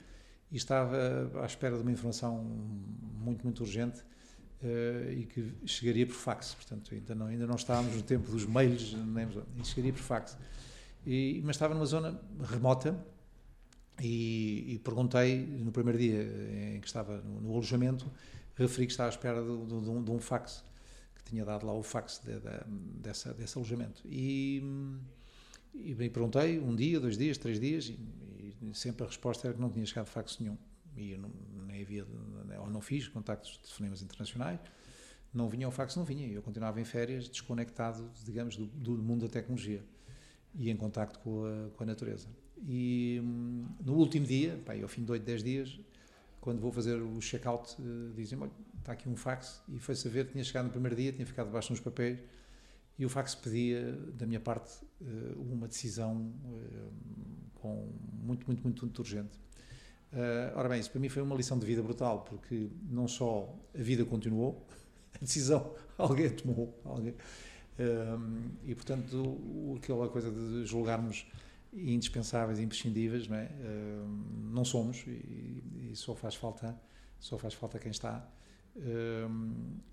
e 0.51 0.57
estava 0.57 1.31
à 1.41 1.45
espera 1.45 1.75
de 1.75 1.81
uma 1.81 1.91
informação 1.91 2.37
muito, 2.37 3.43
muito 3.43 3.61
urgente 3.61 4.03
eh, 4.61 5.13
e 5.19 5.25
que 5.25 5.53
chegaria 5.65 6.05
por 6.05 6.15
fax. 6.15 6.55
Portanto, 6.55 6.93
ainda 6.93 7.15
não, 7.15 7.25
ainda 7.27 7.47
não 7.47 7.55
estávamos 7.55 7.95
no 7.95 8.03
tempo 8.03 8.31
dos 8.31 8.45
mails, 8.45 8.93
nem, 8.93 9.27
e 9.57 9.65
chegaria 9.65 9.93
por 9.93 10.01
fax. 10.01 10.37
E, 11.05 11.41
mas 11.45 11.55
estava 11.55 11.73
numa 11.73 11.85
zona 11.85 12.19
remota 12.41 12.97
e, 14.01 14.73
e, 14.73 14.79
perguntei 14.79 15.45
no 15.45 15.71
primeiro 15.71 15.97
dia 15.97 16.21
em 16.75 16.81
que 16.81 16.87
estava 16.87 17.17
no, 17.21 17.41
no 17.41 17.51
alojamento 17.51 18.09
referi 18.55 18.85
que 18.85 18.91
estava 18.91 19.09
à 19.09 19.11
espera 19.11 19.41
de, 19.41 19.65
de, 19.65 19.81
de, 19.81 19.89
um, 19.89 20.03
de 20.03 20.11
um, 20.11 20.19
fax, 20.19 20.63
que 21.15 21.23
tinha 21.23 21.45
dado 21.45 21.65
lá 21.65 21.73
o 21.73 21.81
fax 21.81 22.21
de, 22.23 22.39
dessa, 23.01 23.33
desse 23.33 23.57
alojamento. 23.57 24.01
E, 24.05 24.61
e 25.73 25.93
bem, 25.93 26.09
perguntei 26.09 26.59
um 26.59 26.75
dia, 26.75 26.99
dois 26.99 27.17
dias, 27.17 27.37
três 27.37 27.59
dias, 27.59 27.89
e, 27.89 28.55
e, 28.61 28.75
sempre 28.75 29.03
a 29.03 29.07
resposta 29.07 29.47
era 29.47 29.55
que 29.55 29.61
não 29.61 29.69
tinha 29.69 29.85
chegado 29.85 30.07
fax 30.07 30.39
nenhum. 30.39 30.57
E 30.95 31.11
eu 31.11 31.19
não, 31.19 31.31
nem 31.67 31.81
havia, 31.81 32.05
ou 32.59 32.69
não 32.69 32.81
fiz 32.81 33.07
contactos 33.07 33.51
de 33.51 33.59
telefonemas 33.59 34.01
internacionais, 34.01 34.59
não 35.33 35.47
vinha 35.47 35.67
o 35.67 35.71
fax, 35.71 35.95
não 35.95 36.03
vinha. 36.03 36.27
Eu 36.27 36.41
continuava 36.41 36.81
em 36.81 36.85
férias, 36.85 37.29
desconectado, 37.29 38.09
digamos, 38.23 38.55
do, 38.57 38.65
do 38.65 38.91
mundo 38.97 39.27
da 39.27 39.31
tecnologia 39.31 39.83
e 40.55 40.69
em 40.69 40.75
contacto 40.75 41.19
com 41.19 41.45
a, 41.45 41.69
com 41.75 41.83
a 41.83 41.85
natureza. 41.85 42.27
E 42.67 43.21
hum, 43.23 43.65
no 43.83 43.93
último 43.93 44.25
dia, 44.25 44.59
pá, 44.65 44.73
ao 44.81 44.87
fim 44.87 45.03
de 45.03 45.11
8, 45.11 45.23
10 45.23 45.43
dias, 45.43 45.79
quando 46.41 46.59
vou 46.59 46.71
fazer 46.71 47.01
o 47.01 47.19
check-out, 47.19 47.75
uh, 47.79 48.13
dizem 48.15 48.39
olha, 48.39 48.51
está 48.79 48.93
aqui 48.93 49.07
um 49.07 49.15
fax, 49.15 49.61
e 49.69 49.79
foi 49.79 49.95
saber, 49.95 50.27
tinha 50.27 50.43
chegado 50.43 50.65
no 50.65 50.71
primeiro 50.71 50.95
dia, 50.95 51.11
tinha 51.11 51.25
ficado 51.25 51.47
debaixo 51.47 51.71
nos 51.71 51.79
papéis, 51.79 52.19
e 52.99 53.05
o 53.05 53.09
fax 53.09 53.33
pedia, 53.33 53.93
da 54.13 54.27
minha 54.27 54.41
parte, 54.41 54.73
uh, 54.99 55.41
uma 55.41 55.69
decisão 55.69 56.33
uh, 56.43 56.91
com 57.55 57.93
muito, 58.21 58.45
muito, 58.45 58.61
muito, 58.61 58.85
muito 58.85 58.99
urgente. 58.99 59.39
Uh, 60.11 60.51
ora 60.53 60.67
bem, 60.67 60.81
isso 60.81 60.91
para 60.91 60.99
mim 60.99 61.07
foi 61.07 61.21
uma 61.21 61.33
lição 61.33 61.57
de 61.57 61.65
vida 61.65 61.81
brutal, 61.81 62.25
porque 62.25 62.69
não 62.89 63.07
só 63.07 63.57
a 63.73 63.81
vida 63.81 64.03
continuou, 64.03 64.67
a 65.15 65.19
decisão 65.19 65.73
alguém 65.97 66.29
tomou, 66.29 66.77
alguém, 66.83 67.15
e 68.65 68.75
portanto 68.75 69.77
aquela 69.77 70.09
coisa 70.09 70.29
de 70.29 70.65
julgarmos 70.65 71.25
indispensáveis, 71.71 72.59
imprescindíveis, 72.59 73.29
não, 73.29 73.37
é? 73.37 73.49
não 74.51 74.65
somos 74.65 75.05
e, 75.07 75.91
só 75.93 76.13
faz 76.13 76.35
falta, 76.35 76.77
só 77.17 77.37
faz 77.37 77.53
falta 77.53 77.79
quem 77.79 77.91
está. 77.91 78.29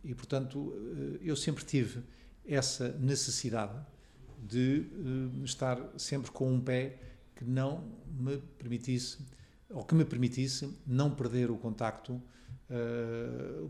E 0.03 0.14
portanto, 0.16 0.75
eu 1.21 1.37
sempre 1.37 1.64
tive 1.64 2.03
essa 2.49 2.89
necessidade 2.99 3.79
de 4.39 4.87
estar 5.45 5.79
sempre 5.97 6.31
com 6.31 6.53
um 6.53 6.61
pé 6.61 6.99
que 7.35 7.45
não 7.45 7.85
me 8.09 8.39
permitisse 8.59 9.19
ou 9.71 9.85
que 9.85 9.95
me 9.95 10.05
permitisse 10.05 10.79
não 10.87 11.11
perder 11.11 11.51
o 11.51 11.57
contacto 11.57 12.21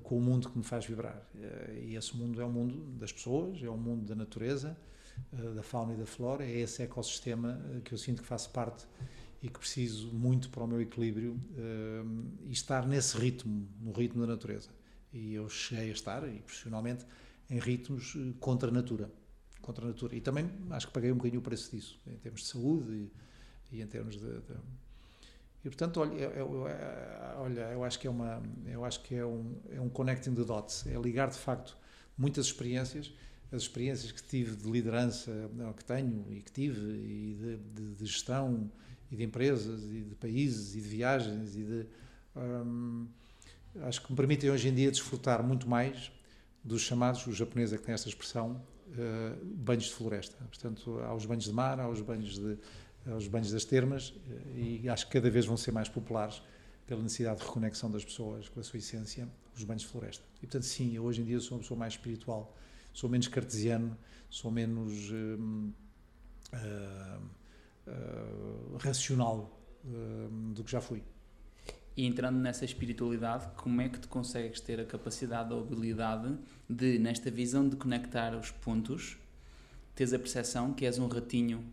com 0.02 0.18
o 0.18 0.20
mundo 0.20 0.48
que 0.50 0.58
me 0.58 0.64
faz 0.64 0.84
vibrar. 0.86 1.22
e 1.82 1.96
esse 1.96 2.16
mundo 2.16 2.40
é 2.40 2.44
o 2.44 2.50
mundo 2.50 2.74
das 2.98 3.12
pessoas, 3.12 3.62
é 3.62 3.68
o 3.68 3.76
mundo 3.76 4.06
da 4.06 4.14
natureza, 4.14 4.76
da 5.54 5.62
fauna 5.62 5.94
e 5.94 5.96
da 5.96 6.06
flora, 6.06 6.44
é 6.44 6.60
esse 6.60 6.82
ecossistema 6.82 7.60
que 7.84 7.92
eu 7.92 7.98
sinto 7.98 8.22
que 8.22 8.28
faço 8.28 8.50
parte 8.50 8.86
e 9.42 9.48
que 9.48 9.58
preciso 9.58 10.08
muito 10.12 10.48
para 10.50 10.64
o 10.64 10.66
meu 10.66 10.80
equilíbrio 10.80 11.38
e 12.44 12.52
estar 12.52 12.86
nesse 12.86 13.16
ritmo, 13.18 13.68
no 13.80 13.92
ritmo 13.92 14.22
da 14.22 14.28
natureza. 14.28 14.70
E 15.12 15.34
eu 15.34 15.48
cheguei 15.48 15.88
a 15.88 15.92
estar, 15.92 16.28
e 16.28 16.40
profissionalmente, 16.40 17.06
em 17.50 17.58
ritmos 17.58 18.16
contra 18.40 18.68
a 18.68 18.72
natura. 18.72 19.10
Contra 19.60 19.84
a 19.84 19.88
natura. 19.88 20.14
E 20.16 20.20
também 20.20 20.50
acho 20.70 20.86
que 20.86 20.92
paguei 20.92 21.12
um 21.12 21.16
bocadinho 21.16 21.40
o 21.40 21.42
preço 21.42 21.70
disso, 21.70 21.98
em 22.06 22.16
termos 22.16 22.42
de 22.42 22.48
saúde 22.48 23.10
e, 23.70 23.76
e 23.76 23.82
em 23.82 23.86
termos 23.86 24.16
de, 24.16 24.40
de 24.40 24.54
e 25.64 25.68
portanto, 25.68 25.98
olha, 25.98 26.12
eu, 26.14 26.30
eu, 26.30 26.66
olha, 27.38 27.60
eu 27.72 27.82
acho 27.82 27.98
que 27.98 28.06
é 28.06 28.10
uma, 28.10 28.40
eu 28.66 28.84
acho 28.84 29.02
que 29.02 29.16
é 29.16 29.26
um, 29.26 29.56
é 29.70 29.80
um 29.80 29.88
connecting 29.88 30.32
the 30.32 30.44
dots, 30.44 30.86
é 30.86 30.94
ligar 30.96 31.28
de 31.28 31.36
facto 31.36 31.76
muitas 32.16 32.46
experiências 32.46 33.12
as 33.52 33.62
experiências 33.62 34.12
que 34.12 34.22
tive 34.22 34.56
de 34.56 34.70
liderança, 34.70 35.50
que 35.76 35.84
tenho 35.84 36.24
e 36.30 36.40
que 36.40 36.52
tive, 36.52 36.80
e 36.80 37.34
de, 37.34 37.56
de, 37.56 37.94
de 37.94 38.06
gestão, 38.06 38.70
e 39.10 39.16
de 39.16 39.22
empresas, 39.22 39.84
e 39.84 40.02
de 40.02 40.14
países, 40.16 40.74
e 40.74 40.80
de 40.80 40.88
viagens, 40.88 41.56
e 41.56 41.62
de. 41.62 41.86
Hum, 42.36 43.06
acho 43.82 44.02
que 44.02 44.10
me 44.10 44.16
permitem 44.16 44.50
hoje 44.50 44.68
em 44.68 44.74
dia 44.74 44.90
desfrutar 44.90 45.42
muito 45.42 45.68
mais 45.68 46.10
dos 46.66 46.82
chamados, 46.82 47.26
os 47.26 47.36
japoneses 47.36 47.72
é 47.74 47.78
que 47.78 47.84
têm 47.84 47.94
esta 47.94 48.08
expressão, 48.08 48.60
uh, 48.88 49.44
banhos 49.44 49.84
de 49.84 49.92
floresta. 49.92 50.36
Portanto, 50.44 50.98
há 51.00 51.14
os 51.14 51.24
banhos 51.24 51.44
de 51.44 51.52
mar, 51.52 51.78
há 51.80 51.88
os 51.88 52.00
banhos, 52.00 52.38
de, 52.38 52.58
aos 53.10 53.28
banhos 53.28 53.52
das 53.52 53.64
termas, 53.64 54.12
eh, 54.28 54.80
e 54.82 54.88
acho 54.88 55.06
que 55.06 55.12
cada 55.12 55.30
vez 55.30 55.46
vão 55.46 55.56
ser 55.56 55.70
mais 55.70 55.88
populares 55.88 56.42
pela 56.86 57.00
necessidade 57.00 57.38
de 57.40 57.46
reconexão 57.46 57.88
das 57.90 58.04
pessoas 58.04 58.48
com 58.48 58.58
a 58.58 58.62
sua 58.64 58.78
essência, 58.78 59.28
os 59.56 59.62
banhos 59.62 59.82
de 59.82 59.88
floresta. 59.88 60.24
E, 60.38 60.40
portanto, 60.40 60.64
sim, 60.64 60.94
eu 60.94 61.04
hoje 61.04 61.22
em 61.22 61.24
dia 61.24 61.38
sou 61.38 61.56
uma 61.56 61.62
pessoa 61.62 61.78
mais 61.78 61.92
espiritual 61.94 62.52
sou 62.96 63.10
menos 63.10 63.28
cartesiano, 63.28 63.96
sou 64.30 64.50
menos 64.50 65.10
uh, 65.10 65.72
racional 68.78 69.60
do 70.54 70.64
que 70.64 70.72
já 70.72 70.80
fui. 70.80 71.02
E 71.96 72.04
entrando 72.04 72.36
nessa 72.36 72.64
espiritualidade, 72.64 73.48
como 73.56 73.80
é 73.80 73.88
que 73.88 73.98
tu 73.98 74.08
consegues 74.08 74.60
ter 74.60 74.78
a 74.78 74.84
capacidade 74.84 75.52
ou 75.54 75.60
habilidade 75.60 76.36
de, 76.68 76.98
nesta 76.98 77.30
visão 77.30 77.66
de 77.66 77.76
conectar 77.76 78.36
os 78.36 78.50
pontos, 78.50 79.16
teres 79.94 80.12
a 80.12 80.18
percepção 80.18 80.74
que 80.74 80.84
és 80.84 80.98
um 80.98 81.08
ratinho 81.08 81.64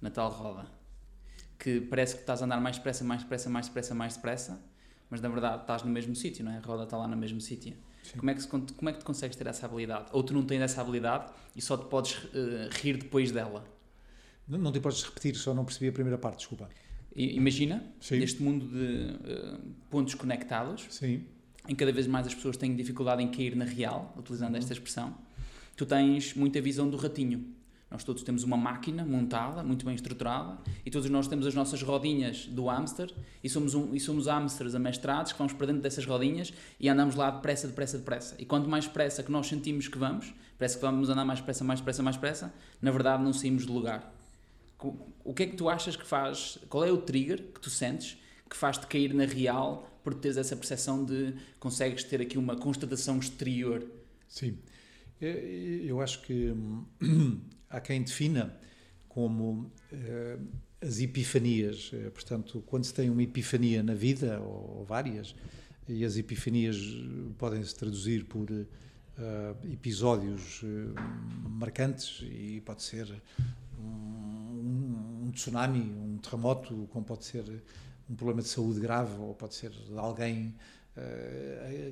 na 0.00 0.10
tal 0.10 0.30
roda? 0.30 0.66
Que 1.58 1.80
parece 1.80 2.14
que 2.14 2.22
estás 2.22 2.40
a 2.40 2.46
andar 2.46 2.60
mais 2.60 2.76
depressa, 2.76 3.04
mais 3.04 3.22
depressa, 3.22 3.50
mais 3.50 3.66
depressa, 3.66 3.94
mais 3.94 4.14
depressa, 4.14 4.60
mas 5.10 5.20
na 5.20 5.28
verdade 5.28 5.60
estás 5.60 5.82
no 5.82 5.90
mesmo 5.90 6.16
sítio, 6.16 6.42
não 6.42 6.52
é? 6.52 6.56
A 6.56 6.60
roda 6.60 6.84
está 6.84 6.96
lá 6.96 7.06
no 7.06 7.16
mesmo 7.16 7.40
sítio. 7.40 7.76
Como 8.16 8.30
é, 8.30 8.34
que, 8.34 8.46
como 8.46 8.90
é 8.90 8.92
que 8.92 8.98
tu 8.98 9.04
consegues 9.04 9.36
ter 9.36 9.46
essa 9.46 9.66
habilidade? 9.66 10.06
Ou 10.12 10.22
tu 10.22 10.34
não 10.34 10.44
tens 10.44 10.60
essa 10.60 10.80
habilidade 10.80 11.32
e 11.56 11.62
só 11.62 11.76
te 11.76 11.86
podes 11.86 12.16
uh, 12.16 12.68
rir 12.82 12.98
depois 12.98 13.30
dela? 13.30 13.64
Não, 14.46 14.58
não 14.58 14.72
te 14.72 14.80
podes 14.80 15.02
repetir, 15.02 15.34
só 15.36 15.54
não 15.54 15.64
percebi 15.64 15.88
a 15.88 15.92
primeira 15.92 16.18
parte, 16.18 16.38
desculpa. 16.38 16.68
Imagina, 17.16 17.84
Sim. 18.00 18.18
neste 18.18 18.42
mundo 18.42 18.66
de 18.66 19.12
uh, 19.12 19.58
pontos 19.88 20.14
conectados, 20.14 20.86
Sim. 20.90 21.22
em 21.68 21.74
cada 21.74 21.92
vez 21.92 22.06
mais 22.08 22.26
as 22.26 22.34
pessoas 22.34 22.56
têm 22.56 22.74
dificuldade 22.74 23.22
em 23.22 23.30
cair 23.30 23.54
na 23.54 23.64
real, 23.64 24.12
utilizando 24.18 24.52
uhum. 24.52 24.58
esta 24.58 24.72
expressão, 24.72 25.14
tu 25.76 25.86
tens 25.86 26.34
muita 26.34 26.60
visão 26.60 26.88
do 26.88 26.96
ratinho. 26.96 27.54
Nós 27.94 28.02
todos 28.02 28.24
temos 28.24 28.42
uma 28.42 28.56
máquina 28.56 29.04
montada, 29.04 29.62
muito 29.62 29.86
bem 29.86 29.94
estruturada, 29.94 30.58
e 30.84 30.90
todos 30.90 31.08
nós 31.08 31.28
temos 31.28 31.46
as 31.46 31.54
nossas 31.54 31.80
rodinhas 31.80 32.46
do 32.46 32.64
hamster, 32.64 33.08
e 33.42 33.48
somos, 33.48 33.72
um, 33.76 33.94
e 33.94 34.00
somos 34.00 34.26
hamsters 34.26 34.74
amestrados 34.74 35.30
que 35.30 35.38
vamos 35.38 35.52
para 35.52 35.68
dentro 35.68 35.82
dessas 35.82 36.04
rodinhas 36.04 36.52
e 36.80 36.88
andamos 36.88 37.14
lá 37.14 37.30
depressa, 37.30 37.68
depressa, 37.68 37.98
depressa. 37.98 38.34
E 38.40 38.44
quanto 38.44 38.68
mais 38.68 38.86
depressa 38.86 39.22
que 39.22 39.30
nós 39.30 39.46
sentimos 39.46 39.86
que 39.86 39.96
vamos, 39.96 40.34
parece 40.58 40.74
que 40.74 40.82
vamos 40.82 41.08
andar 41.08 41.24
mais 41.24 41.38
depressa, 41.38 41.62
mais 41.62 41.78
depressa, 41.78 42.02
mais 42.02 42.16
depressa, 42.16 42.54
na 42.82 42.90
verdade 42.90 43.22
não 43.22 43.32
saímos 43.32 43.64
de 43.64 43.70
lugar. 43.70 44.12
O 45.24 45.32
que 45.32 45.44
é 45.44 45.46
que 45.46 45.56
tu 45.56 45.68
achas 45.68 45.96
que 45.96 46.06
faz, 46.06 46.58
qual 46.68 46.84
é 46.84 46.92
o 46.92 46.98
trigger 46.98 47.42
que 47.52 47.60
tu 47.60 47.70
sentes 47.70 48.18
que 48.48 48.56
faz-te 48.56 48.86
cair 48.86 49.14
na 49.14 49.24
real 49.24 49.90
por 50.02 50.14
teres 50.14 50.36
essa 50.36 50.54
percepção 50.54 51.04
de 51.04 51.34
consegues 51.58 52.04
ter 52.04 52.20
aqui 52.20 52.36
uma 52.36 52.56
constatação 52.56 53.18
exterior? 53.18 53.86
Sim. 54.28 54.58
Eu 55.20 56.00
acho 56.00 56.20
que 56.22 56.50
hum, 56.50 56.84
há 57.70 57.80
quem 57.80 58.02
defina 58.02 58.58
como 59.08 59.72
uh, 59.92 60.46
as 60.84 61.00
epifanias. 61.00 61.90
Eh, 61.94 62.10
portanto, 62.10 62.62
quando 62.66 62.84
se 62.84 62.92
tem 62.92 63.08
uma 63.08 63.22
epifania 63.22 63.82
na 63.82 63.94
vida, 63.94 64.40
ou 64.40 64.84
várias, 64.84 65.34
e 65.88 66.04
as 66.04 66.16
epifanias 66.16 66.76
podem 67.38 67.62
se 67.64 67.74
traduzir 67.74 68.24
por 68.24 68.50
uh, 68.50 68.66
episódios 69.72 70.62
uh, 70.62 71.48
marcantes, 71.48 72.22
e 72.22 72.60
pode 72.60 72.82
ser 72.82 73.08
tsunami, 75.34 75.80
um 75.80 76.18
terremoto, 76.18 76.88
como 76.90 77.04
pode 77.04 77.24
ser 77.24 77.44
um 78.08 78.14
problema 78.14 78.42
de 78.42 78.48
saúde 78.48 78.80
grave, 78.80 79.18
ou 79.18 79.34
pode 79.34 79.54
ser 79.54 79.72
alguém 79.96 80.54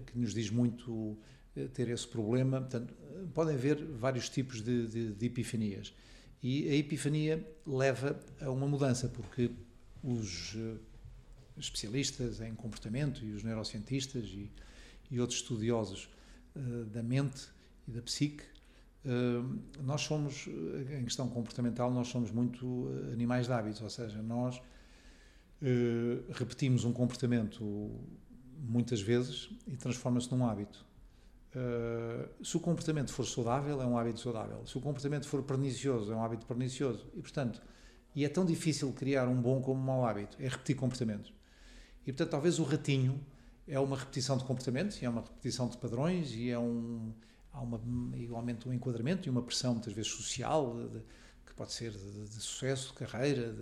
que 0.07 0.18
nos 0.18 0.33
diz 0.33 0.48
muito 0.50 1.18
ter 1.74 1.88
esse 1.88 2.07
problema. 2.07 2.61
Portanto, 2.61 2.94
podem 3.35 3.55
haver 3.55 3.85
vários 3.85 4.28
tipos 4.28 4.62
de, 4.62 4.87
de, 4.87 5.12
de 5.12 5.26
epifanias. 5.26 5.92
E 6.42 6.68
a 6.68 6.74
epifania 6.74 7.46
leva 7.66 8.18
a 8.40 8.50
uma 8.50 8.66
mudança, 8.66 9.09
porque 9.09 9.50
os 10.02 10.55
eh, 10.57 10.76
especialistas 11.57 12.40
em 12.40 12.55
comportamento 12.55 13.24
e 13.24 13.33
os 13.33 13.44
neurocientistas 13.44 14.24
e, 14.24 14.50
e 15.11 15.20
outros 15.20 15.40
estudiosos 15.40 16.09
uh, 16.57 16.85
da 16.87 17.02
mente 17.02 17.46
e 17.87 17.92
da 17.92 18.02
psique, 18.02 18.42
uh, 18.42 18.52
nós 19.83 20.03
somos, 20.03 20.49
em 20.99 21.05
questão 21.05 21.29
comportamental, 21.29 21.91
nós 21.91 22.09
somos 22.09 22.31
muito 22.31 22.88
animais 23.12 23.47
de 23.47 23.53
hábitos, 23.53 23.83
ou 23.83 23.91
seja, 23.91 24.23
nós 24.23 24.59
uh, 25.62 26.33
repetimos 26.33 26.85
um 26.85 26.93
comportamento 26.93 27.91
muitas 28.59 29.01
vezes 29.01 29.51
e 29.67 29.77
transforma-se 29.77 30.31
num 30.31 30.47
hábito. 30.47 30.85
Uh, 31.55 32.45
se 32.45 32.57
o 32.57 32.61
comportamento 32.61 33.12
for 33.12 33.27
saudável, 33.27 33.83
é 33.83 33.87
um 33.87 33.99
hábito 33.99 34.21
saudável. 34.21 34.65
Se 34.67 34.79
o 34.79 34.81
comportamento 34.81 35.27
for 35.27 35.43
pernicioso, 35.43 36.12
é 36.12 36.17
um 36.17 36.25
hábito 36.25 36.47
pernicioso. 36.47 37.07
E, 37.15 37.21
portanto, 37.21 37.61
e 38.15 38.25
é 38.25 38.29
tão 38.29 38.45
difícil 38.45 38.93
criar 38.93 39.29
um 39.29 39.41
bom 39.41 39.61
como 39.61 39.81
um 39.81 39.85
mau 39.85 40.07
hábito, 40.07 40.37
é 40.41 40.49
repetir 40.49 40.77
comportamentos. 40.77 41.33
E, 42.07 42.12
portanto, 42.12 42.31
talvez 42.31 42.59
o 42.59 42.65
ratinho 42.65 43.21
é 43.67 43.79
uma 43.79 43.97
repetição 43.97 44.37
de 44.37 44.45
comportamentos, 44.45 45.01
e 45.01 45.05
é 45.05 45.09
uma 45.09 45.23
repetição 45.23 45.69
de 45.69 45.77
padrões, 45.77 46.33
e 46.35 46.51
é 46.51 46.59
um, 46.59 47.12
há 47.53 47.61
uma, 47.61 47.81
igualmente 48.17 48.69
um 48.69 48.73
enquadramento 48.73 49.29
e 49.29 49.31
uma 49.31 49.43
pressão, 49.43 49.75
muitas 49.75 49.93
vezes, 49.93 50.11
social, 50.11 50.75
de, 50.75 50.99
de, 50.99 51.05
que 51.47 51.55
pode 51.55 51.73
ser 51.73 51.91
de, 51.91 52.29
de 52.29 52.41
sucesso, 52.41 52.88
de 52.88 53.07
carreira. 53.07 53.55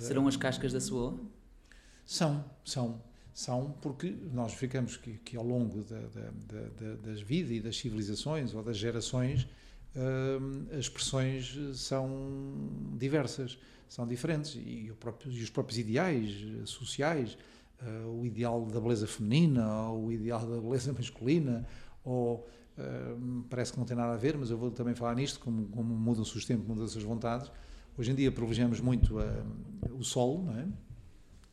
Serão 0.00 0.26
as 0.26 0.36
cascas 0.36 0.72
da 0.72 0.80
sua? 0.80 1.18
São, 2.04 2.44
são 2.64 3.00
são 3.34 3.74
porque 3.82 4.14
nós 4.32 4.54
ficamos 4.54 4.96
que, 4.96 5.18
que 5.24 5.36
ao 5.36 5.44
longo 5.44 5.82
da, 5.82 5.98
da, 5.98 6.30
da, 6.30 6.94
das 7.02 7.20
vidas 7.20 7.50
e 7.50 7.60
das 7.60 7.76
civilizações 7.76 8.54
ou 8.54 8.62
das 8.62 8.76
gerações 8.76 9.42
uh, 9.96 10.68
as 10.72 10.78
expressões 10.78 11.58
são 11.74 12.08
diversas, 12.96 13.58
são 13.88 14.06
diferentes 14.06 14.54
e, 14.54 14.92
próprio, 15.00 15.32
e 15.32 15.42
os 15.42 15.50
próprios 15.50 15.80
ideais 15.80 16.46
sociais, 16.64 17.36
uh, 17.82 18.20
o 18.20 18.24
ideal 18.24 18.64
da 18.66 18.80
beleza 18.80 19.08
feminina 19.08 19.88
ou 19.88 20.06
o 20.06 20.12
ideal 20.12 20.46
da 20.46 20.60
beleza 20.60 20.92
masculina 20.92 21.66
ou 22.04 22.48
uh, 22.78 23.44
parece 23.48 23.72
que 23.72 23.78
não 23.78 23.84
tem 23.84 23.96
nada 23.96 24.14
a 24.14 24.16
ver, 24.16 24.36
mas 24.36 24.50
eu 24.50 24.58
vou 24.58 24.70
também 24.70 24.94
falar 24.94 25.14
nisto, 25.14 25.40
como, 25.40 25.66
como 25.68 25.94
mudam-se 25.94 26.36
os 26.36 26.44
tempos, 26.44 26.66
mudam-se 26.66 26.96
as 26.98 27.04
vontades. 27.04 27.50
Hoje 27.96 28.10
em 28.10 28.14
dia 28.14 28.32
privilegiamos 28.32 28.80
muito 28.80 29.16
o 29.92 30.02
sol, 30.02 30.42
não 30.42 30.58
é? 30.58 30.66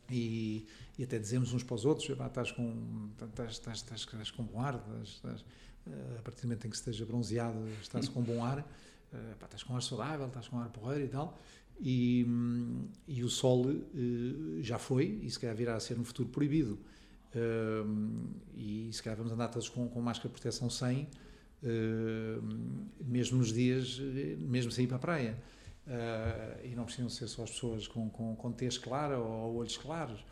E, 0.10 0.65
e 0.97 1.03
até 1.03 1.17
dizemos 1.17 1.53
uns 1.53 1.63
para 1.63 1.75
os 1.75 1.86
outros, 1.86 2.10
estás 2.10 2.51
com, 2.51 3.10
estás, 3.13 3.51
estás, 3.53 3.77
estás, 3.77 4.01
estás 4.01 4.31
com 4.31 4.43
bom 4.43 4.60
ar, 4.60 4.84
estás, 5.03 5.45
eh, 5.88 6.17
a 6.19 6.21
partir 6.21 6.41
do 6.41 6.47
momento 6.47 6.67
em 6.67 6.69
que 6.69 6.75
esteja 6.75 7.05
bronzeado, 7.05 7.57
estás 7.81 8.10
com 8.10 8.21
bom 8.21 8.43
ar, 8.43 8.60
eh, 9.13 9.36
pá, 9.39 9.45
estás 9.45 9.63
com 9.63 9.75
ar 9.75 9.81
saudável, 9.81 10.27
estás 10.27 10.47
com 10.47 10.60
ar 10.60 10.69
porreiro 10.69 11.05
e 11.05 11.07
tal, 11.07 11.39
e, 11.79 12.25
e 13.07 13.23
o 13.23 13.29
sol 13.29 13.65
uh, 13.65 14.62
já 14.62 14.77
foi, 14.77 15.19
e 15.23 15.31
se 15.31 15.39
calhar 15.39 15.55
virá 15.55 15.75
a 15.75 15.79
ser 15.79 15.97
no 15.97 16.03
futuro 16.03 16.29
proibido, 16.29 16.73
uh, 16.73 16.79
e 18.56 18.89
se 18.91 19.02
calhar 19.02 19.17
vamos 19.17 19.32
andar 19.32 19.48
todos 19.48 19.70
com, 19.70 19.88
com 19.88 20.02
máscara 20.02 20.30
de 20.30 20.34
proteção 20.34 20.70
sem, 20.70 21.08
uh, 21.63 23.04
mesmo 23.04 23.38
nos 23.38 23.54
dias, 23.54 24.00
mesmo 24.39 24.72
sem 24.72 24.86
ir 24.86 24.88
para 24.88 24.98
a 24.98 25.00
praia. 25.00 25.38
e 26.63 26.76
não 26.76 26.86
precisam 26.86 27.10
ser 27.10 27.28
só 27.28 27.44
as 27.44 27.52
pessoas 27.52 27.88
com, 27.88 28.10
com, 28.10 28.36
com 28.36 28.52
tez 28.52 28.78
clara 28.78 29.17
ou 29.17 29.56
olhos 29.58 29.78
claros, 29.78 30.24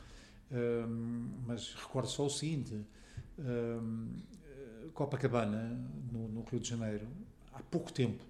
mas 1.46 1.74
recordo 1.76 2.10
só 2.10 2.26
o 2.26 2.30
seguinte: 2.30 2.86
Copacabana, 4.94 5.80
no, 6.12 6.28
no, 6.28 6.44
Rio 6.44 6.60
de 6.60 6.70
Janeiro, 6.70 7.08
há 7.54 7.62
pouco 7.64 7.92
tempo, 7.92 8.24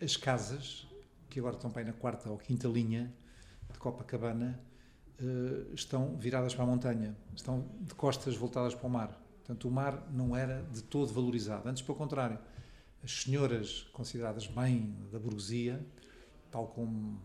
as 0.00 0.16
casas, 0.16 0.86
que 1.28 1.38
agora 1.38 1.56
estão 1.56 1.70
bem 1.70 1.84
na 1.84 1.92
quarta 1.92 2.30
ou 2.30 2.38
quinta 2.38 2.68
linha 2.68 3.12
de 3.72 3.78
Copacabana, 3.78 4.60
uh, 5.20 5.74
estão 5.74 6.16
viradas 6.16 6.54
para 6.54 6.64
a 6.64 6.66
montanha, 6.66 7.16
estão 7.34 7.66
de 7.80 7.94
costas 7.94 8.36
voltadas 8.36 8.74
para 8.74 8.86
o 8.86 8.90
mar. 8.90 9.22
Portanto, 9.38 9.68
o 9.68 9.70
mar 9.70 10.08
não 10.12 10.36
era 10.36 10.62
de 10.72 10.82
todo 10.82 11.12
valorizado. 11.12 11.68
Antes, 11.68 11.82
pelo 11.82 11.96
contrário, 11.96 12.38
as 13.02 13.22
senhoras 13.22 13.82
consideradas 13.92 14.46
bem 14.46 14.96
da 15.12 15.18
burguesia, 15.18 15.84
tal 16.50 16.66
como 16.68 17.20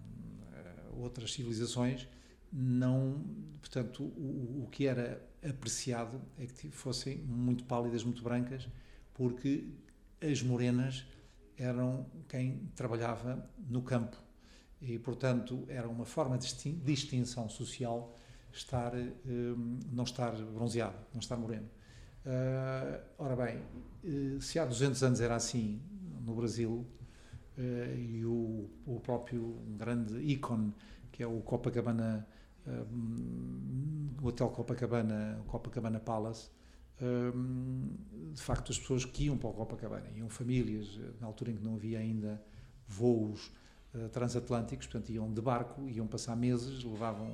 outras 0.98 1.34
civilizações, 1.34 2.08
não, 2.52 3.24
portanto, 3.60 4.04
o, 4.04 4.64
o 4.66 4.68
que 4.70 4.86
era 4.86 5.26
apreciado 5.44 6.22
é 6.38 6.46
que 6.46 6.70
fossem 6.70 7.18
muito 7.18 7.64
pálidas, 7.64 8.04
muito 8.04 8.22
brancas, 8.22 8.68
porque 9.14 9.70
as 10.22 10.44
morenas 10.44 11.06
eram 11.58 12.06
quem 12.28 12.70
trabalhava 12.76 13.50
no 13.68 13.82
campo 13.82 14.18
e, 14.82 14.98
portanto, 14.98 15.64
era 15.68 15.88
uma 15.88 16.06
forma 16.06 16.38
de 16.38 16.72
distinção 16.72 17.48
social 17.48 18.16
estar, 18.52 18.94
um, 18.96 19.80
não 19.92 20.04
estar 20.04 20.32
bronzeado, 20.36 20.98
não 21.14 21.20
estar 21.20 21.38
moreno. 21.38 21.70
Uh, 22.26 23.02
ora 23.18 23.36
bem, 23.36 23.64
eh, 24.04 24.40
se 24.40 24.60
há 24.60 24.66
200 24.66 25.02
anos 25.02 25.22
era 25.22 25.36
assim 25.36 25.82
no 26.24 26.36
Brasil, 26.36 26.86
uh, 27.58 27.96
e 27.96 28.24
o, 28.26 28.70
o 28.86 29.00
próprio 29.00 29.58
grande 29.78 30.20
ícone 30.20 30.74
que 31.12 31.24
é 31.24 31.28
o 31.28 31.42
Copacabana, 31.42 32.28
um, 32.66 34.10
o 34.22 34.28
Hotel 34.28 34.50
Copacabana, 34.50 35.44
Copacabana 35.48 36.00
Palace, 36.00 36.50
um, 37.02 37.98
de 38.34 38.42
facto 38.42 38.72
as 38.72 38.80
pessoas 38.80 39.04
que 39.04 39.26
iam 39.26 39.38
para 39.38 39.50
o 39.50 39.54
Copacabana, 39.54 40.10
iam 40.16 40.30
famílias, 40.30 41.00
na 41.20 41.28
altura 41.28 41.52
em 41.52 41.56
que 41.56 41.64
não 41.64 41.76
havia 41.76 42.00
ainda 42.00 42.42
voos 42.88 43.52
uh, 43.96 44.10
transatlânticos, 44.10 44.88
portanto 44.88 45.12
iam 45.12 45.32
de 45.32 45.42
barco, 45.42 45.88
iam 45.90 46.08
passar 46.08 46.36
meses, 46.36 46.84
levavam 46.84 47.30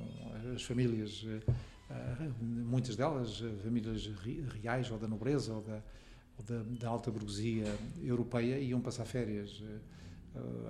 as 0.54 0.62
famílias, 0.62 1.22
uh, 1.22 2.44
muitas 2.44 2.96
delas 2.96 3.42
famílias 3.62 4.06
reais 4.62 4.90
ou 4.90 4.98
da 4.98 5.08
nobreza 5.08 5.52
ou 5.52 5.62
da, 5.62 5.82
ou 6.38 6.44
da, 6.44 6.62
da 6.80 6.88
alta 6.88 7.10
burguesia 7.10 7.66
europeia, 8.02 8.58
iam 8.58 8.80
passar 8.80 9.06
férias, 9.06 9.62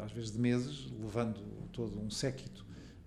às 0.05 0.13
vezes 0.13 0.31
de 0.31 0.39
meses, 0.39 0.91
levando 0.93 1.41
todo 1.73 2.01
um 2.01 2.09
séquito 2.09 2.65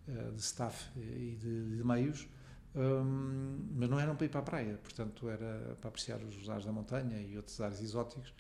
eh, 0.08 0.32
de 0.32 0.42
staff 0.42 0.90
e 0.98 1.38
de, 1.40 1.78
de 1.78 1.84
meios, 1.84 2.28
um, 2.76 3.70
mas 3.76 3.90
não 3.90 4.00
eram 4.00 4.16
para 4.16 4.26
ir 4.26 4.30
para 4.30 4.40
a 4.40 4.44
praia, 4.44 4.80
portanto 4.82 5.30
era 5.30 5.78
para 5.80 5.90
apreciar 5.90 6.20
os 6.22 6.50
ares 6.50 6.66
da 6.66 6.72
montanha 6.72 7.22
e 7.22 7.38
outros 7.38 7.62
ares 7.62 7.82
exóticos. 7.82 8.34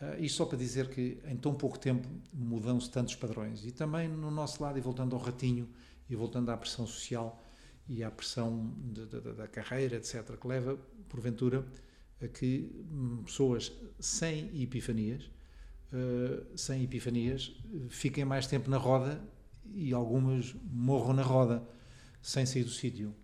Uh, 0.00 0.22
isto 0.22 0.36
só 0.36 0.46
para 0.46 0.56
dizer 0.56 0.88
que 0.88 1.18
em 1.26 1.36
tão 1.36 1.52
pouco 1.52 1.76
tempo 1.76 2.08
mudam-se 2.32 2.88
tantos 2.90 3.16
padrões. 3.16 3.64
E 3.66 3.72
também 3.72 4.08
no 4.08 4.30
nosso 4.30 4.62
lado, 4.62 4.78
e 4.78 4.80
voltando 4.80 5.16
ao 5.16 5.20
ratinho, 5.20 5.68
e 6.08 6.14
voltando 6.14 6.50
à 6.50 6.56
pressão 6.56 6.86
social 6.86 7.44
e 7.88 8.04
à 8.04 8.10
pressão 8.10 8.72
de, 8.92 9.06
de, 9.06 9.20
de, 9.20 9.32
da 9.32 9.48
carreira, 9.48 9.96
etc., 9.96 10.36
que 10.40 10.46
leva, 10.46 10.78
porventura, 11.08 11.66
a 12.22 12.28
que 12.28 12.70
hum, 12.92 13.22
pessoas 13.24 13.72
sem 13.98 14.62
epifanias, 14.62 15.24
uh, 15.92 16.56
sem 16.56 16.84
epifanias, 16.84 17.56
fiquem 17.88 18.24
mais 18.24 18.46
tempo 18.46 18.70
na 18.70 18.76
roda 18.76 19.20
e 19.74 19.92
algumas 19.92 20.54
morram 20.70 21.12
na 21.12 21.22
roda, 21.22 21.66
sem 22.22 22.46
sair 22.46 22.64
do 22.64 22.70
sítio. 22.70 23.14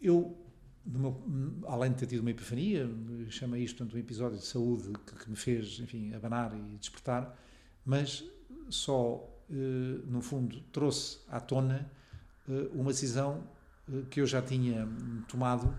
eu, 0.00 0.36
meu, 0.98 1.22
além 1.66 1.92
de 1.92 1.98
ter 1.98 2.06
tido 2.06 2.20
uma 2.20 2.30
epifania, 2.30 2.88
chama 3.28 3.58
isto 3.58 3.78
portanto, 3.78 3.96
um 3.96 3.98
episódio 3.98 4.38
de 4.38 4.44
saúde 4.44 4.92
que, 5.06 5.14
que, 5.24 5.30
me 5.30 5.36
fez, 5.36 5.78
enfim, 5.80 6.12
abanar 6.14 6.52
e 6.54 6.76
despertar, 6.76 7.36
mas 7.84 8.24
só, 8.68 9.24
eh, 9.50 10.00
no 10.06 10.20
fundo, 10.20 10.60
trouxe 10.72 11.18
à 11.28 11.40
tona 11.40 11.90
eh, 12.48 12.68
uma 12.72 12.90
decisão 12.90 13.42
eh, 13.88 14.02
que 14.10 14.20
eu 14.20 14.26
já 14.26 14.42
tinha 14.42 14.88
tomado 15.28 15.74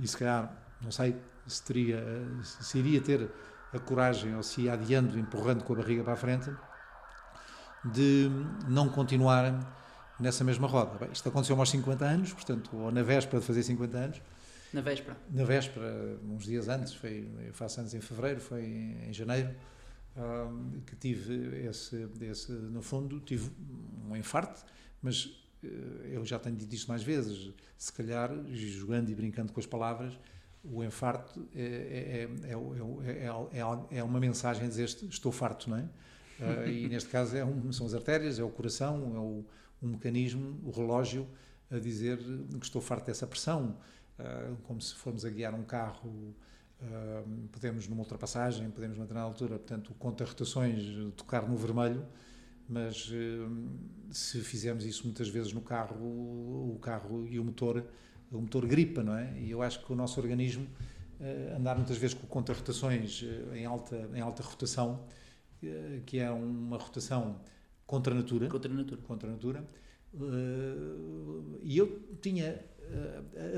e 0.00 0.08
se 0.08 0.16
calhar, 0.16 0.52
não 0.82 0.90
sei 0.90 1.16
se 1.46 1.62
teria, 1.62 2.02
se 2.42 2.78
iria 2.78 3.00
ter 3.00 3.30
a 3.72 3.78
coragem 3.78 4.34
ou 4.34 4.42
se 4.42 4.62
ia 4.62 4.72
adiando, 4.72 5.16
empurrando 5.16 5.62
com 5.62 5.72
a 5.72 5.76
barriga 5.76 6.02
para 6.02 6.14
a 6.14 6.16
frente, 6.16 6.50
de 7.84 8.28
não 8.68 8.88
continuar 8.88 9.79
nessa 10.20 10.44
mesma 10.44 10.68
roda. 10.68 10.98
Bem, 10.98 11.08
isto 11.12 11.28
aconteceu 11.28 11.58
aos 11.58 11.70
50 11.70 12.04
anos, 12.04 12.32
portanto, 12.32 12.76
ou 12.76 12.92
na 12.92 13.02
véspera 13.02 13.40
de 13.40 13.46
fazer 13.46 13.62
50 13.62 13.98
anos, 13.98 14.22
Na 14.72 14.80
véspera? 14.80 15.16
Na 15.30 15.44
véspera, 15.44 16.18
uns 16.24 16.44
dias 16.44 16.68
antes, 16.68 16.94
foi, 16.94 17.28
eu 17.44 17.52
faço 17.52 17.80
anos 17.80 17.92
em 17.92 18.00
fevereiro, 18.00 18.40
foi 18.40 18.64
em, 18.64 19.12
janeiro, 19.12 19.50
um, 20.16 20.80
que 20.86 20.94
tive 20.94 21.66
esse, 21.66 22.08
esse, 22.20 22.52
no 22.52 22.82
fundo, 22.82 23.18
tive 23.20 23.50
um 24.08 24.16
infarto, 24.16 24.64
mas 25.02 25.24
uh, 25.24 25.66
eu 26.04 26.24
já 26.24 26.38
tenho 26.38 26.56
dito 26.56 26.72
isto 26.72 26.88
mais 26.88 27.02
vezes, 27.02 27.52
se 27.76 27.92
calhar, 27.92 28.30
jogando 28.52 29.10
e 29.10 29.14
brincando 29.14 29.52
com 29.52 29.58
as 29.58 29.66
palavras, 29.66 30.16
o 30.62 30.84
infarto 30.84 31.48
é, 31.54 32.28
é, 32.42 32.52
é, 32.52 33.98
é, 33.98 34.04
uma 34.04 34.20
mensagem 34.20 34.66
a 34.66 34.68
dizer 34.68 34.84
estou 34.84 35.32
farto, 35.32 35.70
não 35.70 35.78
é? 35.78 35.88
Uh, 36.38 36.68
e 36.68 36.88
neste 36.88 37.08
caso 37.10 37.36
é 37.36 37.44
um, 37.44 37.72
são 37.72 37.86
as 37.86 37.94
artérias, 37.94 38.38
é 38.38 38.42
o 38.42 38.48
coração, 38.48 39.12
é 39.14 39.18
o, 39.18 39.44
um 39.82 39.88
mecanismo, 39.88 40.60
o 40.64 40.70
relógio, 40.70 41.26
a 41.70 41.78
dizer 41.78 42.18
que 42.18 42.64
estou 42.64 42.82
farto 42.82 43.06
dessa 43.06 43.26
pressão, 43.26 43.76
uh, 44.18 44.56
como 44.64 44.80
se 44.80 44.94
formos 44.94 45.24
a 45.24 45.30
guiar 45.30 45.54
um 45.54 45.62
carro, 45.62 46.34
uh, 46.80 47.48
podemos 47.52 47.86
numa 47.86 48.00
ultrapassagem, 48.00 48.68
podemos 48.70 48.98
na 48.98 49.04
determinada 49.04 49.30
altura, 49.30 49.58
portanto, 49.58 49.94
conta 49.98 50.24
rotações, 50.24 50.82
tocar 51.16 51.48
no 51.48 51.56
vermelho, 51.56 52.04
mas 52.68 53.10
se 54.12 54.40
fizermos 54.42 54.84
isso 54.84 55.02
muitas 55.04 55.28
vezes 55.28 55.52
no 55.52 55.60
carro, 55.60 55.96
o 55.96 56.78
carro 56.80 57.26
e 57.26 57.36
o 57.36 57.44
motor 57.44 57.84
o 58.30 58.40
motor 58.40 58.64
gripa, 58.64 59.02
não 59.02 59.16
é? 59.16 59.36
E 59.40 59.50
eu 59.50 59.60
acho 59.60 59.84
que 59.84 59.92
o 59.92 59.96
nosso 59.96 60.20
organismo, 60.20 60.64
andar 61.56 61.74
muitas 61.74 61.96
vezes 61.96 62.14
com 62.14 62.28
contra-rotações 62.28 63.22
uh, 63.22 63.56
em, 63.56 63.66
alta, 63.66 64.08
em 64.14 64.20
alta 64.20 64.42
rotação, 64.42 65.04
que 66.06 66.18
é 66.18 66.30
uma 66.30 66.78
rotação 66.78 67.40
contra 67.90 68.14
a 68.14 68.16
natura. 68.16 68.48
Contra 68.48 68.72
a 68.72 68.74
natura. 68.74 69.02
Contra 69.02 69.28
a 69.28 69.32
natura. 69.32 69.66
e 71.60 71.76
eu 71.76 72.16
tinha 72.22 72.64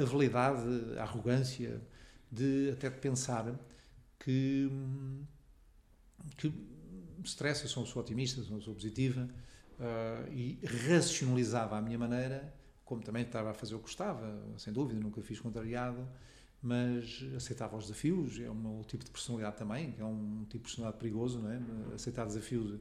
a 0.01 0.05
validade, 0.07 0.67
a 0.99 1.03
arrogância 1.03 1.83
de 2.31 2.71
até 2.71 2.89
pensar 2.89 3.55
que, 4.19 4.71
que 6.39 6.51
stress, 7.25 7.63
eu 7.63 7.69
sou 7.69 7.83
uma 7.83 7.87
pessoa 7.87 8.03
otimista, 8.03 8.41
sou 8.41 8.53
uma 8.53 8.59
pessoa 8.59 8.75
positiva, 8.75 9.29
e 10.31 10.59
racionalizava 10.89 11.77
a 11.77 11.83
minha 11.83 11.99
maneira 11.99 12.55
como 12.85 13.03
também 13.03 13.23
estava 13.23 13.51
a 13.51 13.55
fazer 13.55 13.75
o 13.75 13.79
que 13.79 13.85
gostava, 13.85 14.39
sem 14.59 14.71
dúvida, 14.71 15.01
nunca 15.01 15.23
fiz 15.23 15.41
contrariado, 15.41 16.07
mas 16.61 17.25
aceitava 17.35 17.75
os 17.75 17.85
desafios, 17.85 18.39
é 18.39 18.51
um 18.51 18.83
tipo 18.83 19.03
de 19.03 19.11
personalidade 19.11 19.57
também, 19.57 19.93
que 19.93 20.03
é 20.03 20.05
um 20.05 20.45
tipo 20.45 20.59
de 20.59 20.65
personalidade 20.65 20.99
perigoso, 20.99 21.41
não 21.41 21.51
é? 21.51 21.61
Aceitar 21.95 22.27
desafios 22.27 22.79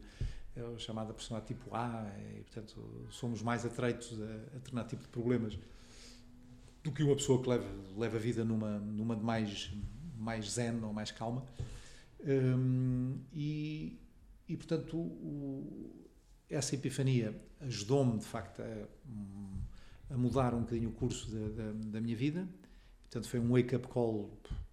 é 0.56 0.62
a 0.62 0.78
chamada 0.78 1.14
personalidade 1.14 1.54
tipo 1.54 1.74
A, 1.76 2.12
e 2.38 2.42
portanto 2.42 3.08
somos 3.10 3.42
mais 3.42 3.66
atreitos 3.66 4.20
a, 4.22 4.80
a 4.80 4.84
tipo 4.84 5.04
de 5.04 5.10
problemas 5.10 5.58
do 6.84 6.92
que 6.92 7.04
uma 7.04 7.16
pessoa 7.16 7.42
que 7.42 7.50
leva, 7.50 7.68
leva 7.98 8.18
a 8.18 8.20
vida 8.20 8.44
numa, 8.44 8.80
numa 8.80 9.16
de 9.16 9.24
mais, 9.24 9.72
mais 10.18 10.52
zen 10.52 10.84
ou 10.84 10.94
mais 10.94 11.12
calma. 11.12 11.46
Um, 12.26 13.20
e, 13.34 14.00
e, 14.48 14.58
portanto, 14.58 14.98
o, 14.98 16.10
essa 16.50 16.76
epifania 16.76 17.40
ajudou-me, 17.62 18.18
de 18.18 18.26
facto, 18.26 18.62
a, 18.62 20.14
a 20.14 20.18
mudar 20.18 20.54
um 20.54 20.62
bocadinho 20.62 20.90
o 20.90 20.94
curso 20.94 21.30
da, 21.32 21.48
da, 21.50 21.72
da 21.74 22.02
minha 22.02 22.16
vida. 22.16 22.48
Portanto, 23.04 23.30
foi 23.30 23.40
um 23.40 23.52
wake-up 23.52 23.88
call 23.88 24.30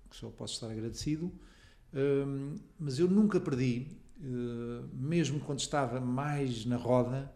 que 0.09 0.17
só 0.17 0.31
posso 0.31 0.55
estar 0.55 0.71
agradecido. 0.71 1.33
Um, 1.93 2.55
mas 2.79 2.99
eu 2.99 3.09
nunca 3.09 3.41
perdi, 3.41 3.89
mesmo 4.93 5.41
quando 5.41 5.61
estava 5.61 6.01
mais 6.01 6.65
na 6.65 6.77
roda, 6.77 7.33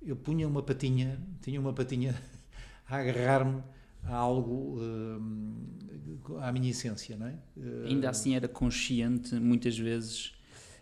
eu 0.00 0.16
punha 0.16 0.48
uma 0.48 0.62
patinha, 0.62 1.20
tinha 1.40 1.60
uma 1.60 1.72
patinha 1.72 2.14
a 2.88 2.96
agarrar-me 2.96 3.62
a 4.04 4.16
algo, 4.16 4.80
uh, 4.80 6.38
à 6.40 6.50
minha 6.50 6.70
essência, 6.70 7.16
não 7.16 7.26
é? 7.26 7.38
Uh, 7.56 7.86
Ainda 7.86 8.10
assim 8.10 8.34
era 8.34 8.48
consciente, 8.48 9.34
muitas 9.36 9.78
vezes, 9.78 10.32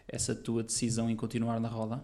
essa 0.09 0.35
tua 0.35 0.63
decisão 0.63 1.11
em 1.11 1.17
continuar 1.17 1.61
na 1.61 1.69
roda? 1.69 2.03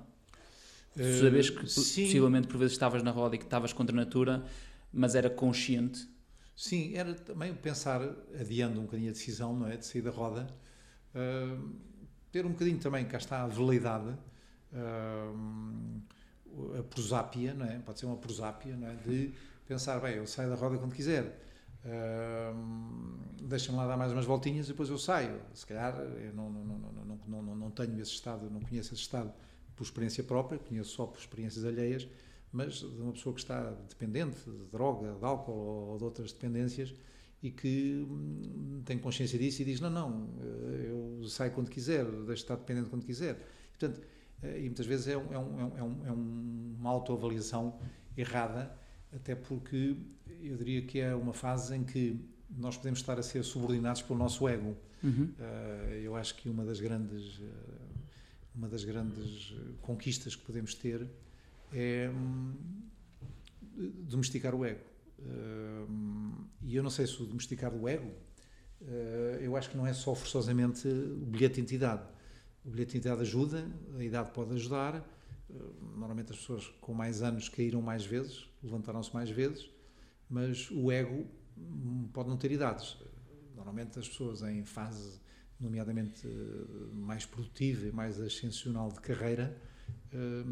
Tu 0.94 1.20
sabes 1.20 1.51
que 1.51 1.66
sim. 1.68 2.05
possivelmente 2.05 2.49
por 2.49 2.59
vezes 2.59 2.72
estavas 2.72 3.03
na 3.03 3.11
roda 3.11 3.34
e 3.34 3.38
que 3.38 3.44
estavas 3.44 3.72
contra 3.72 3.94
a 3.94 3.99
natura, 3.99 4.44
mas 4.92 5.14
era 5.14 5.28
consciente? 5.28 6.09
Sim, 6.57 6.94
era 6.94 7.14
também 7.14 7.55
pensar, 7.55 8.01
adiando 8.38 8.80
um 8.80 8.84
bocadinho 8.84 9.11
a 9.11 9.12
decisão, 9.12 9.55
não 9.55 9.68
é? 9.68 9.76
De 9.76 9.84
sair 9.84 10.01
da 10.01 10.11
roda, 10.11 10.47
uh, 11.14 11.70
ter 12.37 12.45
um 12.45 12.51
bocadinho 12.51 12.78
também, 12.78 13.07
cá 13.07 13.16
está 13.16 13.45
a 13.45 13.47
veleidade, 13.47 14.14
uh, 14.72 16.03
a 16.78 16.82
prosápia, 16.82 17.55
não 17.55 17.64
é? 17.64 17.78
Pode 17.78 17.99
ser 17.99 18.05
uma 18.07 18.16
prosápia, 18.16 18.76
não 18.76 18.89
é? 18.89 18.95
De 18.95 19.32
pensar, 19.66 19.99
bem, 20.01 20.16
eu 20.16 20.26
saio 20.26 20.51
da 20.51 20.55
roda 20.55 20.76
quando 20.76 20.95
quiser. 20.95 21.41
Uh, 21.82 22.55
deixa-me 23.43 23.78
lá 23.78 23.87
dar 23.87 23.97
mais 23.97 24.12
umas 24.12 24.26
voltinhas 24.26 24.66
e 24.66 24.72
depois 24.72 24.91
eu 24.91 24.99
saio. 24.99 25.41
Se 25.55 25.64
calhar 25.64 25.97
eu 25.97 26.34
não, 26.34 26.51
não, 26.51 26.64
não, 26.64 27.18
não, 27.26 27.43
não, 27.43 27.57
não 27.57 27.70
tenho 27.70 27.99
esse 28.01 28.11
estado, 28.12 28.51
não 28.51 28.61
conheço 28.61 28.93
esse 28.93 29.03
estado 29.03 29.32
por 29.74 29.84
experiência 29.84 30.22
própria, 30.22 30.59
conheço 30.59 30.91
só 30.91 31.07
por 31.07 31.18
experiências 31.18 31.64
alheias, 31.64 32.07
mas 32.53 32.74
de 32.74 33.01
uma 33.01 33.12
pessoa 33.12 33.34
que 33.34 33.41
está 33.41 33.70
dependente 33.89 34.39
de 34.45 34.66
droga, 34.66 35.14
de 35.14 35.24
álcool 35.24 35.53
ou 35.53 35.97
de 35.97 36.05
outras 36.05 36.32
dependências 36.32 36.95
e 37.43 37.51
que 37.51 38.07
hum, 38.09 38.82
tem 38.84 38.99
consciência 38.99 39.39
disso 39.39 39.62
e 39.62 39.64
diz: 39.64 39.80
Não, 39.80 39.91
não, 39.91 40.30
eh, 40.41 40.91
eu 40.91 41.28
saio 41.28 41.53
quando 41.53 41.70
quiser, 41.70 42.05
deixo 42.05 42.26
de 42.26 42.32
estar 42.32 42.57
dependente 42.57 42.89
quando 42.89 43.05
quiser. 43.05 43.34
E, 43.34 43.78
portanto, 43.78 44.01
eh, 44.43 44.61
e 44.61 44.64
muitas 44.64 44.87
vezes 44.87 45.09
é, 45.09 45.16
um, 45.16 45.32
é, 45.32 45.39
um, 45.39 45.78
é, 45.78 45.82
um, 45.82 46.07
é 46.07 46.11
uma 46.11 46.91
autoavaliação 46.91 47.78
errada, 48.16 48.74
até 49.12 49.34
porque 49.34 49.97
eu 50.43 50.57
diria 50.57 50.82
que 50.82 51.01
é 51.01 51.14
uma 51.14 51.32
fase 51.32 51.74
em 51.76 51.84
que 51.84 52.18
nós 52.51 52.76
podemos 52.76 53.01
estar 53.01 53.18
a 53.18 53.22
ser 53.22 53.43
subordinados 53.45 54.03
pelo 54.03 54.18
nosso 54.18 54.49
ego. 54.49 54.76
Uhum. 55.03 55.30
Uh, 55.39 55.93
eu 56.03 56.16
acho 56.16 56.34
que 56.37 56.49
uma 56.49 56.64
das 56.64 56.80
grandes 56.80 57.41
uma 58.57 58.68
das 58.68 58.84
grandes 58.84 59.55
conquistas 59.82 60.34
que 60.34 60.43
podemos 60.43 60.74
ter 60.74 61.07
é 61.72 62.11
hum, 62.11 62.55
domesticar 64.09 64.55
o 64.55 64.64
ego. 64.64 64.80
Hum, 65.20 65.65
e 66.66 66.76
eu 66.76 66.82
não 66.82 66.90
sei 66.90 67.06
se 67.06 67.22
o 67.22 67.26
domesticar 67.26 67.72
o 67.74 67.88
ego, 67.88 68.10
uh, 68.82 69.38
eu 69.40 69.56
acho 69.56 69.70
que 69.70 69.76
não 69.76 69.86
é 69.86 69.92
só 69.92 70.14
forçosamente 70.14 70.88
o 70.88 71.26
bilhete 71.26 71.54
de 71.54 71.60
identidade. 71.60 72.02
O 72.64 72.70
bilhete 72.70 72.92
de 72.92 72.98
identidade 72.98 73.20
ajuda, 73.22 73.66
a 73.96 74.04
idade 74.04 74.30
pode 74.32 74.54
ajudar. 74.54 74.96
Uh, 75.48 75.96
normalmente 75.96 76.32
as 76.32 76.38
pessoas 76.38 76.66
com 76.80 76.92
mais 76.92 77.22
anos 77.22 77.48
caíram 77.48 77.80
mais 77.80 78.04
vezes, 78.04 78.48
levantaram-se 78.62 79.14
mais 79.14 79.30
vezes, 79.30 79.70
mas 80.28 80.70
o 80.70 80.90
ego 80.90 81.26
hum, 81.56 82.08
pode 82.12 82.28
não 82.28 82.36
ter 82.36 82.50
idades. 82.50 82.98
Normalmente 83.54 83.98
as 83.98 84.08
pessoas 84.08 84.42
em 84.42 84.64
fase 84.64 85.20
nomeadamente 85.58 86.26
eh, 86.26 86.94
mais 86.94 87.24
produtiva 87.24 87.86
e 87.86 87.92
mais 87.92 88.20
ascensional 88.20 88.90
de 88.90 89.00
carreira, 89.00 89.56
eh, 90.12 90.44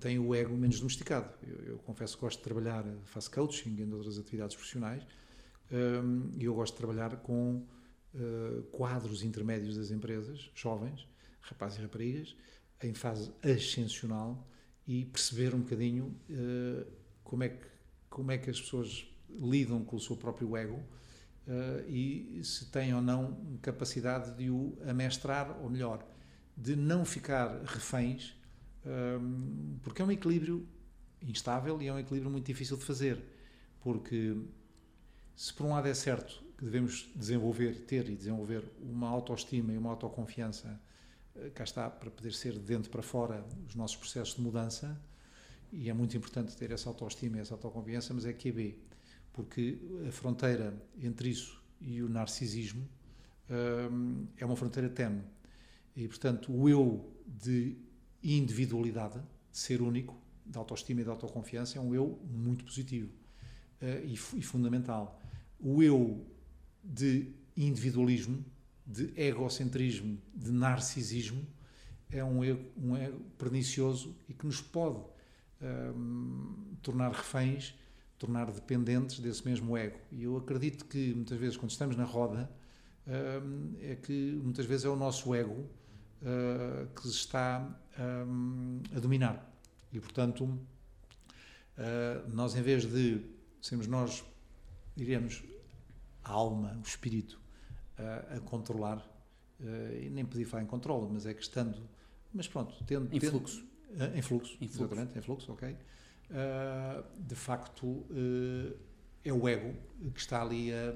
tem 0.00 0.18
o 0.18 0.34
ego 0.34 0.56
menos 0.56 0.78
domesticado. 0.78 1.32
Eu, 1.42 1.64
eu, 1.64 1.78
confesso 1.78 2.16
que 2.16 2.22
gosto 2.22 2.38
de 2.38 2.44
trabalhar, 2.44 2.84
faço 3.04 3.30
coaching 3.30 3.76
e 3.76 3.92
outras 3.92 4.18
atividades 4.18 4.56
profissionais, 4.56 5.02
eh, 5.02 5.06
e 6.36 6.44
eu 6.44 6.54
gosto 6.54 6.74
de 6.74 6.78
trabalhar 6.78 7.16
com 7.18 7.66
quadros 8.70 9.22
intermédios 9.22 9.76
das 9.76 9.90
empresas, 9.90 10.50
jovens, 10.54 11.08
rapazes 11.40 11.78
e 11.78 11.82
raparigas, 11.82 12.36
em 12.82 12.92
fase 12.92 13.32
ascensional 13.42 14.46
e 14.86 15.04
perceber 15.06 15.54
um 15.54 15.60
bocadinho 15.60 16.14
como, 17.24 17.44
é 17.44 17.48
que, 17.48 17.66
como 18.10 18.30
é 18.30 18.38
que 18.38 18.50
as 18.50 18.60
pessoas 18.60 19.06
lidam 19.30 19.84
com 19.84 19.96
o 19.96 20.00
seu 20.00 20.16
próprio 20.16 20.56
ego 20.56 20.76
uh, 21.46 21.88
e 21.88 22.42
se 22.44 22.66
tem 22.66 22.94
ou 22.94 23.00
não 23.00 23.58
capacidade 23.62 24.36
de 24.36 24.50
o 24.50 24.76
amestrar, 24.86 25.58
ou 25.62 25.70
melhor, 25.70 26.06
de 26.56 26.76
não 26.76 27.04
ficar 27.04 27.62
reféns, 27.64 28.36
porque 29.82 30.02
é 30.02 30.04
um 30.04 30.10
equilíbrio 30.10 30.68
instável 31.22 31.80
e 31.80 31.86
é 31.86 31.92
um 31.92 31.98
equilíbrio 31.98 32.30
muito 32.30 32.44
difícil 32.44 32.76
de 32.76 32.84
fazer, 32.84 33.24
porque 33.80 34.36
se 35.36 35.52
por 35.52 35.66
um 35.66 35.70
lado 35.70 35.88
é 35.88 35.94
certo 35.94 36.42
que 36.56 36.64
devemos 36.64 37.10
desenvolver, 37.16 37.80
ter 37.86 38.08
e 38.08 38.14
desenvolver 38.14 38.64
uma 38.80 39.08
autoestima 39.08 39.72
e 39.72 39.78
uma 39.78 39.90
autoconfiança, 39.90 40.80
uh, 41.34 41.50
cá 41.52 41.64
está, 41.64 41.90
para 41.90 42.10
poder 42.10 42.32
ser 42.32 42.52
de 42.52 42.60
dentro 42.60 42.90
para 42.90 43.02
fora 43.02 43.44
os 43.68 43.74
nossos 43.74 43.96
processos 43.96 44.36
de 44.36 44.42
mudança, 44.42 45.00
e 45.72 45.88
é 45.88 45.92
muito 45.92 46.16
importante 46.16 46.56
ter 46.56 46.70
essa 46.70 46.88
autoestima 46.88 47.38
e 47.38 47.40
essa 47.40 47.54
autoconfiança, 47.54 48.12
mas 48.12 48.26
é 48.26 48.32
que 48.32 48.50
é 48.50 48.52
B 48.52 48.78
porque 49.32 49.78
a 50.06 50.12
fronteira 50.12 50.74
entre 51.00 51.30
isso 51.30 51.60
e 51.80 52.02
o 52.02 52.08
narcisismo 52.08 52.86
hum, 53.90 54.26
é 54.36 54.44
uma 54.44 54.56
fronteira 54.56 54.88
tenue. 54.88 55.22
E, 55.96 56.06
portanto, 56.06 56.52
o 56.52 56.68
eu 56.68 57.12
de 57.26 57.76
individualidade, 58.22 59.18
de 59.50 59.58
ser 59.58 59.82
único, 59.82 60.16
de 60.44 60.56
autoestima 60.56 61.00
e 61.00 61.04
de 61.04 61.10
autoconfiança, 61.10 61.78
é 61.78 61.80
um 61.80 61.94
eu 61.94 62.20
muito 62.30 62.64
positivo 62.64 63.10
uh, 63.80 64.04
e, 64.04 64.12
e, 64.12 64.42
fundamental. 64.42 65.20
O 65.62 65.82
eu 65.82 66.26
de 66.82 67.32
individualismo, 67.56 68.44
de 68.86 69.12
egocentrismo, 69.16 70.20
de 70.34 70.50
narcisismo, 70.50 71.46
é 72.10 72.22
um 72.22 72.44
ego, 72.44 72.64
um 72.76 72.96
ego 72.96 73.20
pernicioso 73.38 74.14
e 74.28 74.34
que 74.34 74.44
nos 74.44 74.60
pode 74.60 74.98
uh, 74.98 76.76
tornar 76.82 77.12
reféns 77.12 77.74
tornar 78.22 78.52
dependentes 78.52 79.18
desse 79.18 79.44
mesmo 79.44 79.76
ego. 79.76 79.98
E 80.12 80.22
eu 80.22 80.36
acredito 80.36 80.84
que 80.84 81.12
muitas 81.12 81.36
vezes, 81.36 81.56
quando 81.56 81.72
estamos 81.72 81.96
na 81.96 82.04
roda, 82.04 82.48
hum, 83.04 83.74
é 83.80 83.96
que 83.96 84.40
muitas 84.40 84.64
vezes 84.64 84.84
é 84.84 84.88
o 84.88 84.94
nosso 84.94 85.34
ego 85.34 85.52
uh, 86.22 86.86
que 86.94 87.08
está 87.08 87.68
um, 87.98 88.80
a 88.94 89.00
dominar. 89.00 89.52
E 89.92 89.98
portanto, 89.98 90.44
uh, 90.44 90.58
nós 92.32 92.54
em 92.54 92.62
vez 92.62 92.86
de 92.86 93.26
sermos 93.60 93.88
nós, 93.88 94.24
diríamos, 94.94 95.42
a 96.24 96.30
alma, 96.30 96.78
o 96.78 96.86
espírito, 96.86 97.40
uh, 97.98 98.36
a 98.36 98.40
controlar, 98.40 99.08
e 100.00 100.10
nem 100.10 100.24
podia 100.24 100.44
falar 100.44 100.64
em 100.64 100.66
controle, 100.66 101.06
mas 101.12 101.24
é 101.24 101.32
que 101.32 101.40
estando, 101.40 101.88
mas 102.34 102.48
pronto, 102.48 102.74
tendo. 102.84 103.14
Em 103.14 103.20
fluxo. 103.20 103.64
Tendo, 103.96 104.16
em 104.16 104.22
fluxo, 104.22 104.56
em 104.60 104.66
fluxo. 104.66 104.82
exatamente, 104.82 105.16
em 105.16 105.22
fluxo, 105.22 105.52
ok 105.52 105.76
uh, 106.32 107.04
de 107.18 107.34
facto, 107.34 107.86
uh, 107.86 108.76
é 109.24 109.32
o 109.32 109.48
ego 109.48 109.74
que 110.14 110.20
está 110.20 110.42
ali 110.42 110.72
a, 110.72 110.94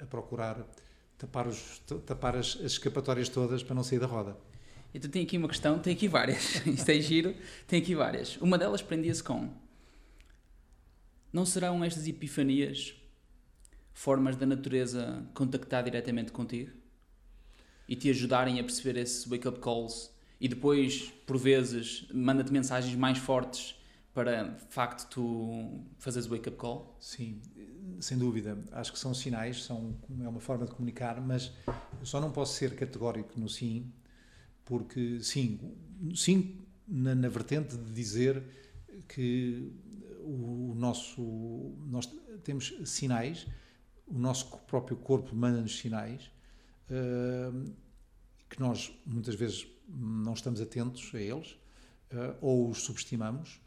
a 0.00 0.06
procurar 0.06 0.66
tapar, 1.16 1.46
os, 1.46 1.80
tapar 2.06 2.36
as, 2.36 2.56
as, 2.56 2.72
escapatórias 2.72 3.28
todas 3.28 3.62
para 3.62 3.74
não 3.74 3.82
sair 3.82 3.98
da 3.98 4.06
roda. 4.06 4.36
Então 4.94 5.10
tem 5.10 5.22
aqui 5.22 5.36
uma 5.36 5.48
questão, 5.48 5.78
tem 5.78 5.92
aqui 5.92 6.08
várias, 6.08 6.54
isto 6.66 6.88
é 6.88 7.00
giro, 7.00 7.34
tem 7.66 7.80
aqui 7.80 7.94
várias. 7.94 8.36
Uma 8.38 8.58
delas 8.58 8.82
prendia-se 8.82 9.22
com 9.22 9.50
não 11.30 11.44
serão 11.44 11.84
estas 11.84 12.06
epifanias 12.06 12.94
formas 13.98 14.36
da 14.36 14.46
natureza 14.46 15.26
contactar 15.34 15.82
diretamente 15.82 16.30
contigo 16.30 16.70
e 17.88 17.96
te 17.96 18.08
ajudarem 18.08 18.60
a 18.60 18.62
perceber 18.62 18.96
esses 19.00 19.26
wake-up 19.26 19.58
calls 19.58 20.14
e 20.40 20.46
depois, 20.46 21.12
por 21.26 21.36
vezes, 21.36 22.06
manda-te 22.14 22.52
mensagens 22.52 22.94
mais 22.94 23.18
fortes 23.18 23.74
para, 24.14 24.44
de 24.44 24.72
facto, 24.72 25.08
tu 25.10 25.84
fazeres 25.98 26.28
o 26.28 26.30
wake-up 26.30 26.56
call? 26.56 26.96
Sim, 27.00 27.40
sem 27.98 28.16
dúvida. 28.16 28.56
Acho 28.70 28.92
que 28.92 29.00
são 29.00 29.12
sinais, 29.12 29.64
são, 29.64 29.96
é 30.22 30.28
uma 30.28 30.40
forma 30.40 30.64
de 30.64 30.70
comunicar, 30.70 31.20
mas 31.20 31.52
eu 31.98 32.06
só 32.06 32.20
não 32.20 32.30
posso 32.30 32.54
ser 32.54 32.76
categórico 32.76 33.38
no 33.38 33.48
sim, 33.48 33.92
porque 34.64 35.20
sim, 35.22 35.58
sim 36.14 36.56
na, 36.86 37.16
na 37.16 37.28
vertente 37.28 37.76
de 37.76 37.92
dizer 37.92 38.44
que 39.08 39.72
o, 40.20 40.72
nosso, 40.76 41.20
nós 41.88 42.06
temos 42.44 42.74
sinais, 42.84 43.44
o 44.10 44.18
nosso 44.18 44.56
próprio 44.66 44.96
corpo 44.96 45.34
manda-nos 45.34 45.78
sinais, 45.78 46.30
uh, 46.90 47.72
que 48.48 48.58
nós 48.58 48.92
muitas 49.06 49.34
vezes 49.34 49.66
não 49.88 50.32
estamos 50.32 50.60
atentos 50.60 51.10
a 51.14 51.20
eles, 51.20 51.52
uh, 52.12 52.36
ou 52.40 52.70
os 52.70 52.82
subestimamos, 52.82 53.60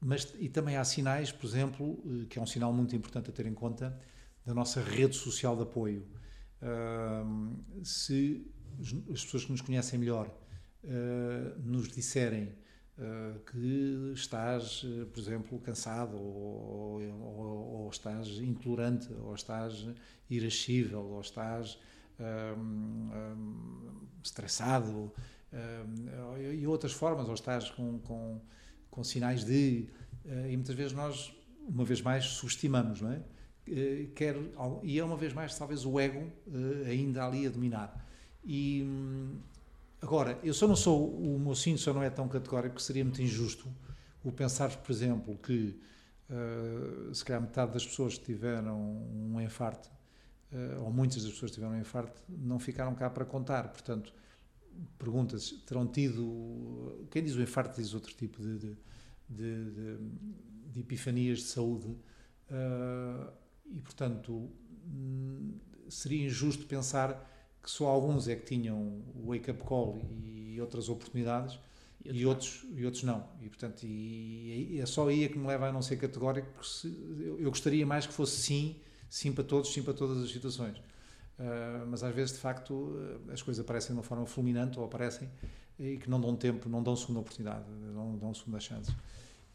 mas 0.00 0.32
e 0.38 0.48
também 0.48 0.76
há 0.76 0.84
sinais, 0.84 1.30
por 1.30 1.46
exemplo, 1.46 2.02
eh, 2.06 2.26
que 2.26 2.38
é 2.38 2.42
um 2.42 2.46
sinal 2.46 2.72
muito 2.72 2.96
importante 2.96 3.28
a 3.28 3.32
ter 3.34 3.44
em 3.44 3.52
conta, 3.52 4.00
da 4.46 4.54
nossa 4.54 4.80
rede 4.80 5.14
social 5.14 5.54
de 5.54 5.62
apoio. 5.62 6.08
Uh, 6.62 7.84
se 7.84 8.50
as 9.12 9.24
pessoas 9.24 9.44
que 9.44 9.52
nos 9.52 9.60
conhecem 9.60 9.98
melhor 9.98 10.34
nos 11.58 11.88
disserem 11.88 12.54
que 13.50 14.12
estás, 14.14 14.84
por 15.12 15.18
exemplo, 15.18 15.58
cansado, 15.60 16.16
ou, 16.16 17.00
ou, 17.00 17.82
ou, 17.84 17.90
estás 17.90 18.28
intolerante, 18.38 19.08
ou 19.22 19.34
estás 19.34 19.86
irascível, 20.28 21.00
ou 21.00 21.20
estás 21.20 21.78
um, 22.58 22.62
um, 22.62 24.06
estressado, 24.22 25.12
e 26.52 26.66
outras 26.66 26.92
formas, 26.92 27.26
ou 27.28 27.34
estás 27.34 27.70
com, 27.70 27.98
com 28.00 28.40
com 28.90 29.04
sinais 29.04 29.44
de. 29.44 29.86
Eh, 30.24 30.52
e 30.52 30.56
muitas 30.56 30.74
vezes 30.74 30.92
nós, 30.92 31.32
uma 31.66 31.84
vez 31.84 32.02
mais, 32.02 32.24
subestimamos, 32.24 33.00
não 33.00 33.12
é? 33.12 33.22
Eh, 33.68 34.08
quer, 34.14 34.36
e 34.82 34.98
é 34.98 35.04
uma 35.04 35.16
vez 35.16 35.32
mais, 35.32 35.56
talvez, 35.56 35.86
o 35.86 35.98
ego 35.98 36.30
eh, 36.52 36.90
ainda 36.90 37.24
ali 37.24 37.46
a 37.46 37.50
dominar. 37.50 38.06
E. 38.44 38.84
Agora, 40.02 40.38
eu 40.42 40.54
só 40.54 40.66
não 40.66 40.76
sou, 40.76 41.46
o 41.46 41.54
sim 41.54 41.76
só 41.76 41.92
não 41.92 42.02
é 42.02 42.08
tão 42.08 42.26
categórico 42.26 42.76
que 42.76 42.82
seria 42.82 43.04
muito 43.04 43.20
injusto 43.20 43.68
o 44.24 44.32
pensar, 44.32 44.74
por 44.76 44.90
exemplo, 44.90 45.36
que 45.38 45.78
uh, 46.30 47.14
se 47.14 47.24
calhar 47.24 47.40
metade 47.40 47.72
das 47.72 47.86
pessoas 47.86 48.16
que 48.16 48.24
tiveram 48.24 48.78
um 48.78 49.40
infarto, 49.40 49.90
uh, 50.52 50.82
ou 50.84 50.92
muitas 50.92 51.22
das 51.22 51.32
pessoas 51.32 51.50
que 51.50 51.56
tiveram 51.56 51.74
um 51.74 51.80
infarto, 51.80 52.22
não 52.28 52.58
ficaram 52.58 52.94
cá 52.94 53.10
para 53.10 53.24
contar. 53.24 53.68
Portanto, 53.68 54.12
perguntas 54.98 55.50
terão 55.66 55.86
tido. 55.86 57.06
Quem 57.10 57.22
diz 57.22 57.34
o 57.34 57.42
infarto 57.42 57.80
diz 57.80 57.92
outro 57.94 58.14
tipo 58.14 58.42
de, 58.42 58.58
de, 58.58 58.76
de, 59.28 59.98
de 60.72 60.80
epifanias 60.80 61.38
de 61.38 61.44
saúde. 61.44 61.88
Uh, 61.88 63.30
e, 63.66 63.80
portanto, 63.80 64.50
hum, 64.86 65.58
seria 65.88 66.24
injusto 66.26 66.66
pensar 66.66 67.29
que 67.62 67.70
só 67.70 67.86
alguns 67.86 68.28
é 68.28 68.36
que 68.36 68.46
tinham 68.46 69.02
o 69.14 69.30
wake-up 69.30 69.62
call 69.62 70.02
e 70.24 70.60
outras 70.60 70.88
oportunidades 70.88 71.58
e, 72.04 72.24
outros, 72.24 72.64
e 72.74 72.84
outros 72.84 73.02
não. 73.02 73.26
E, 73.42 73.48
portanto, 73.48 73.82
e, 73.84 74.76
e 74.76 74.80
é 74.80 74.86
só 74.86 75.08
aí 75.08 75.24
é 75.24 75.28
que 75.28 75.38
me 75.38 75.46
leva 75.46 75.68
a 75.68 75.72
não 75.72 75.82
ser 75.82 75.96
categórico, 75.96 76.48
porque 76.54 76.68
se, 76.68 76.88
eu, 77.20 77.38
eu 77.40 77.50
gostaria 77.50 77.86
mais 77.86 78.06
que 78.06 78.12
fosse 78.12 78.40
sim, 78.40 78.76
sim 79.08 79.32
para 79.32 79.44
todos, 79.44 79.72
sim 79.72 79.82
para 79.82 79.92
todas 79.92 80.22
as 80.22 80.30
situações. 80.30 80.78
Uh, 80.78 81.86
mas 81.88 82.02
às 82.02 82.14
vezes, 82.14 82.34
de 82.34 82.38
facto, 82.38 82.94
ah, 83.28 83.32
as 83.32 83.40
coisas 83.40 83.64
aparecem 83.64 83.94
de 83.94 83.98
uma 83.98 84.02
forma 84.02 84.26
fulminante 84.26 84.78
ou 84.78 84.84
aparecem 84.84 85.28
e 85.78 85.96
que 85.96 86.10
não 86.10 86.20
dão 86.20 86.36
tempo, 86.36 86.68
não 86.68 86.82
dão 86.82 86.94
segunda 86.94 87.20
oportunidade, 87.20 87.64
não 87.94 88.16
dão 88.18 88.34
segunda 88.34 88.60
chance. 88.60 88.90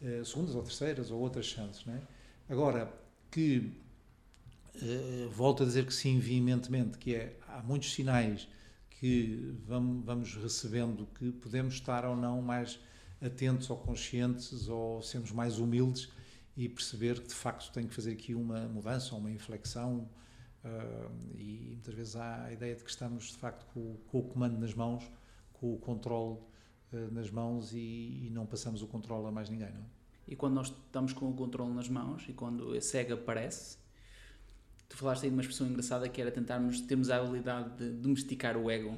Uh, 0.01 0.25
segundas 0.25 0.55
ou 0.55 0.63
terceiras 0.63 1.11
ou 1.11 1.19
outras 1.19 1.45
chances. 1.45 1.85
Né? 1.85 2.01
Agora, 2.49 2.91
que 3.31 3.71
uh, 4.75 5.29
volto 5.29 5.63
a 5.63 5.65
dizer 5.65 5.85
que 5.85 5.93
sim, 5.93 6.19
veementemente, 6.19 6.97
que 6.97 7.15
é, 7.15 7.37
há 7.57 7.63
muitos 7.63 7.93
sinais 7.93 8.47
que 8.89 9.55
vamos, 9.65 10.05
vamos 10.05 10.35
recebendo 10.35 11.07
que 11.17 11.31
podemos 11.31 11.75
estar 11.75 12.05
ou 12.05 12.15
não 12.15 12.41
mais 12.41 12.79
atentos 13.21 13.69
ou 13.69 13.77
conscientes 13.77 14.67
ou 14.67 15.01
sermos 15.01 15.31
mais 15.31 15.59
humildes 15.59 16.09
e 16.55 16.69
perceber 16.69 17.19
que 17.19 17.27
de 17.27 17.33
facto 17.33 17.71
tem 17.71 17.87
que 17.87 17.93
fazer 17.93 18.13
aqui 18.13 18.33
uma 18.33 18.67
mudança 18.67 19.13
ou 19.13 19.19
uma 19.19 19.31
inflexão 19.31 20.09
Uh, 20.65 21.35
e 21.35 21.73
muitas 21.73 21.93
vezes 21.93 22.15
há 22.15 22.45
a 22.45 22.51
ideia 22.51 22.75
de 22.75 22.83
que 22.83 22.89
estamos, 22.89 23.25
de 23.25 23.37
facto, 23.37 23.63
com, 23.71 23.97
com 24.07 24.19
o 24.19 24.23
comando 24.23 24.57
nas 24.57 24.73
mãos, 24.73 25.03
com 25.53 25.71
o 25.71 25.77
controle 25.77 26.39
uh, 26.91 27.11
nas 27.11 27.29
mãos 27.29 27.71
e, 27.71 28.25
e, 28.25 28.29
não 28.31 28.47
passamos 28.47 28.81
o 28.81 28.87
controle 28.87 29.27
a 29.27 29.31
mais 29.31 29.47
ninguém, 29.47 29.71
não 29.71 29.81
é? 29.81 29.85
E 30.27 30.35
quando 30.35 30.55
nós 30.55 30.69
estamos 30.69 31.13
com 31.13 31.29
o 31.29 31.35
controle 31.35 31.71
nas 31.71 31.87
mãos 31.87 32.25
e 32.27 32.33
quando 32.33 32.75
esse 32.75 32.97
ego 32.97 33.13
aparece, 33.13 33.77
tu 34.89 34.97
falaste 34.97 35.23
aí 35.23 35.29
de 35.29 35.35
uma 35.35 35.41
expressão 35.41 35.67
engraçada 35.67 36.07
que 36.07 36.21
era 36.21 36.31
tentarmos, 36.31 36.81
termos 36.81 37.09
a 37.09 37.17
habilidade 37.17 37.77
de 37.77 37.89
domesticar 37.91 38.57
o 38.57 38.69
ego. 38.69 38.95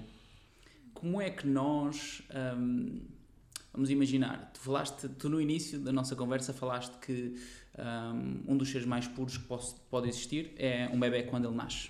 Como 0.93 1.21
é 1.21 1.29
que 1.29 1.47
nós, 1.47 2.23
um, 2.57 3.01
vamos 3.71 3.89
imaginar, 3.89 4.51
tu 4.53 4.59
falaste, 4.59 5.07
tu 5.09 5.29
no 5.29 5.39
início 5.39 5.79
da 5.79 5.91
nossa 5.91 6.15
conversa 6.15 6.53
falaste 6.53 6.97
que 6.99 7.35
um, 7.77 8.53
um 8.53 8.57
dos 8.57 8.69
seres 8.69 8.88
mais 8.88 9.07
puros 9.07 9.38
que 9.38 9.43
pode, 9.43 9.67
pode 9.89 10.09
existir 10.09 10.53
é 10.57 10.89
um 10.91 10.99
bebê 10.99 11.23
quando 11.23 11.47
ele 11.47 11.55
nasce. 11.55 11.89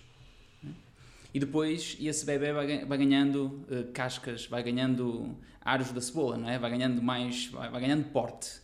E 1.33 1.39
depois 1.39 1.97
esse 1.99 2.25
bebê 2.25 2.51
vai, 2.51 2.85
vai 2.85 2.97
ganhando 2.97 3.63
uh, 3.69 3.91
cascas, 3.93 4.47
vai 4.47 4.63
ganhando 4.63 5.37
aros 5.61 5.91
da 5.91 6.01
cebola, 6.01 6.37
não 6.37 6.49
é? 6.49 6.57
Vai 6.57 6.71
ganhando 6.71 7.01
mais, 7.01 7.47
vai, 7.47 7.69
vai 7.69 7.81
ganhando 7.81 8.05
porte. 8.05 8.59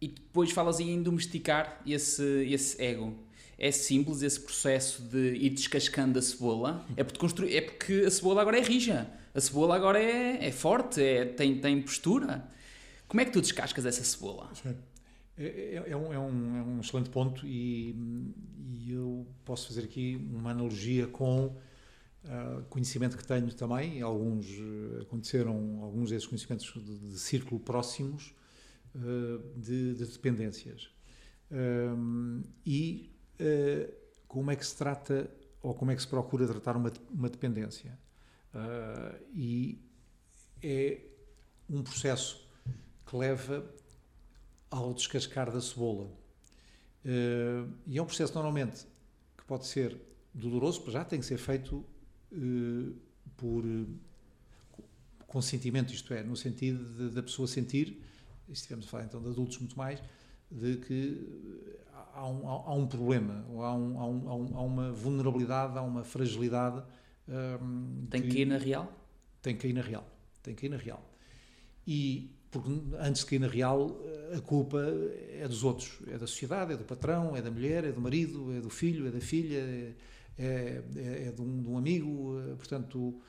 E 0.00 0.08
depois 0.08 0.50
falas 0.50 0.78
aí 0.78 0.90
em 0.90 1.02
domesticar 1.02 1.80
esse, 1.86 2.22
esse 2.50 2.82
ego. 2.82 3.16
É 3.58 3.72
simples 3.72 4.22
esse 4.22 4.38
processo 4.38 5.02
de 5.02 5.34
ir 5.34 5.50
descascando 5.50 6.18
a 6.18 6.22
cebola. 6.22 6.86
É 6.96 7.02
porque, 7.02 7.18
construir, 7.18 7.56
é 7.56 7.60
porque 7.60 8.04
a 8.06 8.10
cebola 8.10 8.40
agora 8.40 8.58
é 8.58 8.62
rija. 8.62 9.10
A 9.34 9.40
cebola 9.40 9.74
agora 9.74 10.00
é, 10.00 10.46
é 10.46 10.52
forte, 10.52 11.02
é, 11.02 11.24
tem, 11.24 11.60
tem 11.60 11.82
postura. 11.82 12.48
Como 13.08 13.20
é 13.20 13.24
que 13.24 13.32
tu 13.32 13.40
descascas 13.40 13.84
essa 13.84 14.04
cebola? 14.04 14.52
É, 15.36 15.44
é, 15.44 15.84
é, 15.88 15.96
um, 15.96 16.12
é, 16.12 16.18
um, 16.18 16.56
é 16.56 16.62
um 16.62 16.80
excelente 16.80 17.10
ponto 17.10 17.46
e, 17.46 17.96
e, 18.58 18.92
eu 18.92 19.26
posso 19.44 19.68
fazer 19.68 19.84
aqui 19.84 20.16
uma 20.32 20.50
analogia 20.50 21.06
com 21.06 21.46
uh, 21.46 22.62
conhecimento 22.68 23.16
que 23.16 23.26
tenho 23.26 23.52
também. 23.54 24.02
Alguns 24.02 24.46
uh, 24.50 25.02
aconteceram, 25.02 25.82
alguns 25.82 26.10
desses 26.10 26.26
conhecimentos 26.26 26.72
de, 26.74 26.98
de 26.98 27.18
círculo 27.18 27.60
próximos 27.60 28.34
uh, 28.94 29.42
de, 29.56 29.94
de, 29.94 30.04
dependências. 30.04 30.90
e 32.66 33.10
como 34.26 34.50
é 34.50 34.56
que 34.56 34.66
se 34.66 34.76
trata 34.76 35.30
ou 35.62 35.74
como 35.74 35.90
é 35.90 35.96
que 35.96 36.02
se 36.02 36.08
procura 36.08 36.46
tratar 36.46 36.76
uma, 36.76 36.92
uma 37.10 37.28
dependência? 37.28 37.98
e 39.32 39.78
é 40.62 41.00
um 41.68 41.82
processo 41.82 42.48
que 43.06 43.16
leva 43.16 43.64
ao 44.70 44.92
descascar 44.92 45.50
da 45.50 45.60
cebola. 45.60 46.10
Uh, 47.04 47.72
e 47.86 47.96
é 47.96 48.02
um 48.02 48.06
processo 48.06 48.34
normalmente 48.34 48.86
que 49.36 49.44
pode 49.44 49.66
ser 49.66 49.96
doloroso, 50.34 50.82
para 50.82 50.92
já 50.92 51.04
tem 51.04 51.20
que 51.20 51.26
ser 51.26 51.38
feito 51.38 51.84
uh, 52.32 52.94
por 53.36 53.64
uh, 53.64 53.86
consentimento, 55.26 55.92
isto 55.92 56.12
é, 56.12 56.22
no 56.22 56.36
sentido 56.36 57.10
da 57.10 57.22
pessoa 57.22 57.46
sentir, 57.46 58.02
estivemos 58.48 58.86
a 58.86 58.90
falar 58.90 59.04
então 59.04 59.22
de 59.22 59.28
adultos 59.28 59.58
muito 59.58 59.76
mais, 59.76 60.02
de 60.50 60.76
que 60.76 61.26
há 62.14 62.26
um, 62.26 62.48
há 62.48 62.74
um 62.74 62.86
problema, 62.86 63.44
ou 63.50 63.62
há, 63.62 63.74
um, 63.74 64.00
há, 64.00 64.06
um, 64.06 64.56
há, 64.56 64.62
uma 64.62 64.92
vulnerabilidade, 64.92 65.78
há 65.78 65.82
uma 65.82 66.04
fragilidade. 66.04 66.82
Um, 67.28 68.06
tem 68.10 68.22
que, 68.22 68.28
que 68.28 68.40
ir 68.40 68.46
na 68.46 68.58
real? 68.58 68.92
Tem 69.42 69.56
que 69.56 69.68
ir 69.68 69.72
na 69.72 69.82
real. 69.82 70.06
Tem 70.42 70.54
que 70.54 70.66
ir 70.66 70.68
na 70.68 70.76
real. 70.76 71.02
E 71.86 72.38
porque 72.50 72.70
antes 72.98 73.22
de 73.22 73.26
cair 73.26 73.38
na 73.40 73.46
real, 73.46 74.00
a 74.34 74.40
culpa 74.40 74.82
é 75.32 75.46
dos 75.46 75.64
outros, 75.64 75.98
é 76.06 76.16
da 76.16 76.26
sociedade, 76.26 76.72
é 76.72 76.76
do 76.76 76.84
patrão, 76.84 77.36
é 77.36 77.42
da 77.42 77.50
mulher, 77.50 77.84
é 77.84 77.92
do 77.92 78.00
marido, 78.00 78.52
é 78.56 78.60
do 78.60 78.70
filho, 78.70 79.06
é 79.06 79.10
da 79.10 79.20
filha, 79.20 79.58
é, 79.58 79.94
é, 80.38 80.82
é 81.28 81.32
de, 81.32 81.42
um, 81.42 81.62
de, 81.62 81.68
um, 81.68 81.76
amigo, 81.76 82.40
eh, 82.40 82.54
portanto... 82.54 83.20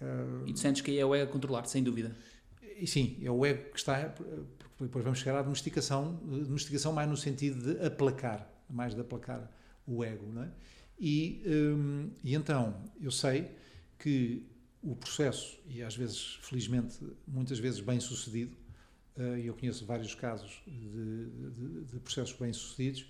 Uh, 0.00 0.46
e 0.46 0.52
tu 0.52 0.58
sentes 0.58 0.82
que 0.82 0.98
é 0.98 1.06
o 1.06 1.14
ego 1.14 1.30
a 1.30 1.32
controlar, 1.32 1.64
sem 1.66 1.82
dúvida? 1.82 2.16
E 2.76 2.86
sim, 2.86 3.16
é 3.22 3.30
o 3.30 3.46
ego 3.46 3.70
que 3.70 3.78
está, 3.78 4.12
depois 4.80 5.04
vamos 5.04 5.20
chegar 5.20 5.38
à 5.38 5.42
domesticação, 5.42 6.14
domesticação 6.24 6.92
mais 6.92 7.08
no 7.08 7.16
sentido 7.16 7.74
de 7.74 7.86
aplacar, 7.86 8.48
mais 8.68 8.94
de 8.94 9.00
aplacar 9.00 9.50
o 9.86 10.02
ego, 10.02 10.26
não 10.32 10.42
é? 10.42 10.50
E, 10.98 11.42
um, 11.46 12.10
e 12.22 12.34
então, 12.34 12.74
eu 13.00 13.10
sei 13.10 13.50
que 13.98 14.46
o 14.82 14.94
processo, 14.94 15.58
e 15.66 15.82
às 15.82 15.96
vezes, 15.96 16.38
felizmente, 16.42 16.98
muitas 17.26 17.58
vezes 17.58 17.80
bem 17.80 17.98
sucedido, 18.00 18.56
uh, 19.16 19.22
eu 19.38 19.54
conheço 19.54 19.84
vários 19.84 20.14
casos 20.14 20.62
de, 20.66 21.26
de, 21.50 21.84
de 21.84 22.00
processos 22.00 22.36
bem 22.38 22.52
sucedidos, 22.52 23.06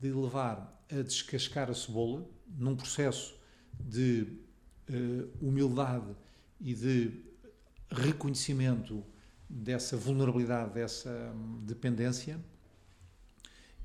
de 0.00 0.12
levar 0.12 0.84
a 0.90 1.02
descascar 1.02 1.70
a 1.70 1.74
cebola 1.74 2.28
num 2.58 2.74
processo 2.74 3.34
de 3.80 4.26
uh, 4.90 5.30
humildade 5.40 6.14
e 6.60 6.74
de 6.74 7.12
reconhecimento 7.90 9.04
dessa 9.52 9.96
vulnerabilidade, 9.96 10.72
dessa 10.72 11.10
hum, 11.34 11.60
dependência 11.62 12.40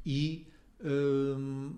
e 0.05 0.47
hum, 0.82 1.76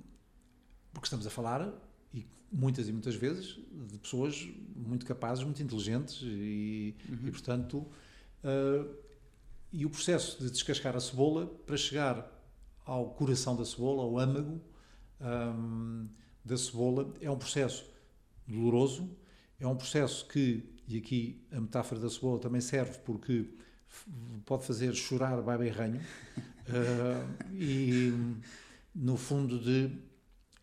porque 0.94 1.08
estamos 1.08 1.26
a 1.26 1.30
falar 1.32 1.74
e 2.14 2.24
muitas 2.52 2.88
e 2.88 2.92
muitas 2.92 3.16
vezes 3.16 3.60
de 3.88 3.98
pessoas 3.98 4.48
muito 4.76 5.06
capazes, 5.08 5.44
muito 5.44 5.64
inteligentes 5.64 6.22
e, 6.22 6.96
uhum. 7.10 7.28
e 7.28 7.32
portanto 7.32 7.78
uh, 8.44 8.96
e 9.72 9.86
o 9.86 9.90
processo 9.90 10.40
de 10.40 10.52
descascar 10.52 10.96
a 10.96 11.00
cebola 11.00 11.48
para 11.66 11.78
chegar 11.78 12.32
ao 12.86 13.10
coração 13.12 13.56
da 13.56 13.66
cebola, 13.66 14.04
ao 14.04 14.18
âmago 14.18 14.62
um, 15.22 16.08
da 16.44 16.58
cebola, 16.58 17.14
é 17.22 17.30
um 17.30 17.38
processo 17.38 17.86
doloroso, 18.48 19.10
é 19.60 19.68
um 19.68 19.76
processo 19.76 20.28
que, 20.28 20.64
e 20.88 20.98
aqui 20.98 21.46
a 21.52 21.60
metáfora 21.60 22.02
da 22.02 22.10
cebola 22.10 22.40
também 22.40 22.62
serve 22.62 22.98
porque 23.00 23.48
pode 24.46 24.66
fazer 24.66 24.94
chorar 24.94 25.42
baba 25.42 25.70
ranho 25.70 26.00
uh, 26.00 27.54
e 27.54 28.14
no 28.96 29.18
fundo 29.18 29.60
de 29.60 29.92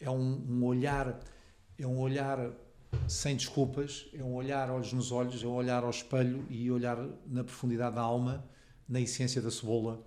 é 0.01 0.11
um, 0.11 0.45
um, 0.49 0.65
olhar 0.65 1.19
é 1.79 1.87
um 1.87 1.99
olhar 1.99 2.51
sem 3.09 3.37
desculpas 3.37 4.07
é 4.13 4.23
um 4.23 4.35
olhar 4.35 4.71
olhos 4.71 4.93
nos 4.93 5.13
olhos 5.13 5.43
é 5.43 5.47
um 5.47 5.55
olhar 5.55 5.83
ao 5.85 5.91
espelho 5.91 6.45
e 6.51 6.71
olhar 6.71 6.99
na 7.27 7.45
profundidade 7.45 7.97
da 7.97 8.03
alma 8.03 8.45
na 8.89 9.01
essência 9.01 9.43
da 9.43 9.51
cebola. 9.51 10.05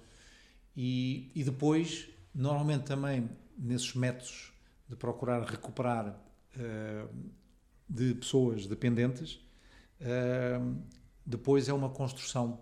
E, 0.76 1.32
e 1.36 1.43
depois 1.43 2.07
normalmente 2.34 2.84
também 2.84 3.30
nesses 3.57 3.93
métodos 3.93 4.53
de 4.88 4.95
procurar 4.95 5.43
recuperar 5.43 6.07
uh, 6.55 7.09
de 7.89 8.13
pessoas 8.15 8.65
dependentes 8.65 9.39
uh, 9.99 10.76
depois 11.26 11.67
é 11.67 11.74
uma 11.74 11.89
construção 11.89 12.59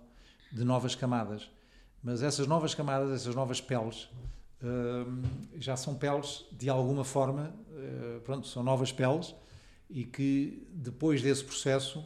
de 0.52 0.64
novas 0.64 0.96
camadas. 0.96 1.50
Mas 2.04 2.22
essas 2.22 2.48
novas 2.48 2.74
camadas, 2.74 3.12
essas 3.12 3.36
novas 3.36 3.60
peles, 3.60 4.08
uh, 4.62 5.60
já 5.60 5.76
são 5.76 5.96
peles 5.96 6.46
de 6.52 6.70
alguma 6.70 7.04
forma, 7.04 7.54
uh, 7.70 8.22
pronto, 8.22 8.48
são 8.48 8.64
novas 8.64 8.92
peles 8.92 9.36
e 9.90 10.04
que 10.04 10.68
depois 10.72 11.22
desse 11.22 11.44
processo, 11.44 12.00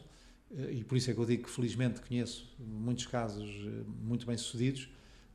uh, 0.50 0.70
e 0.70 0.84
por 0.84 0.96
isso 0.96 1.10
é 1.10 1.14
que 1.14 1.20
eu 1.20 1.26
digo 1.26 1.44
que 1.44 1.50
felizmente 1.50 2.00
conheço 2.00 2.54
muitos 2.58 3.06
casos 3.06 3.48
eh, 3.48 3.84
muito 4.02 4.26
bem 4.26 4.36
sucedidos 4.36 4.88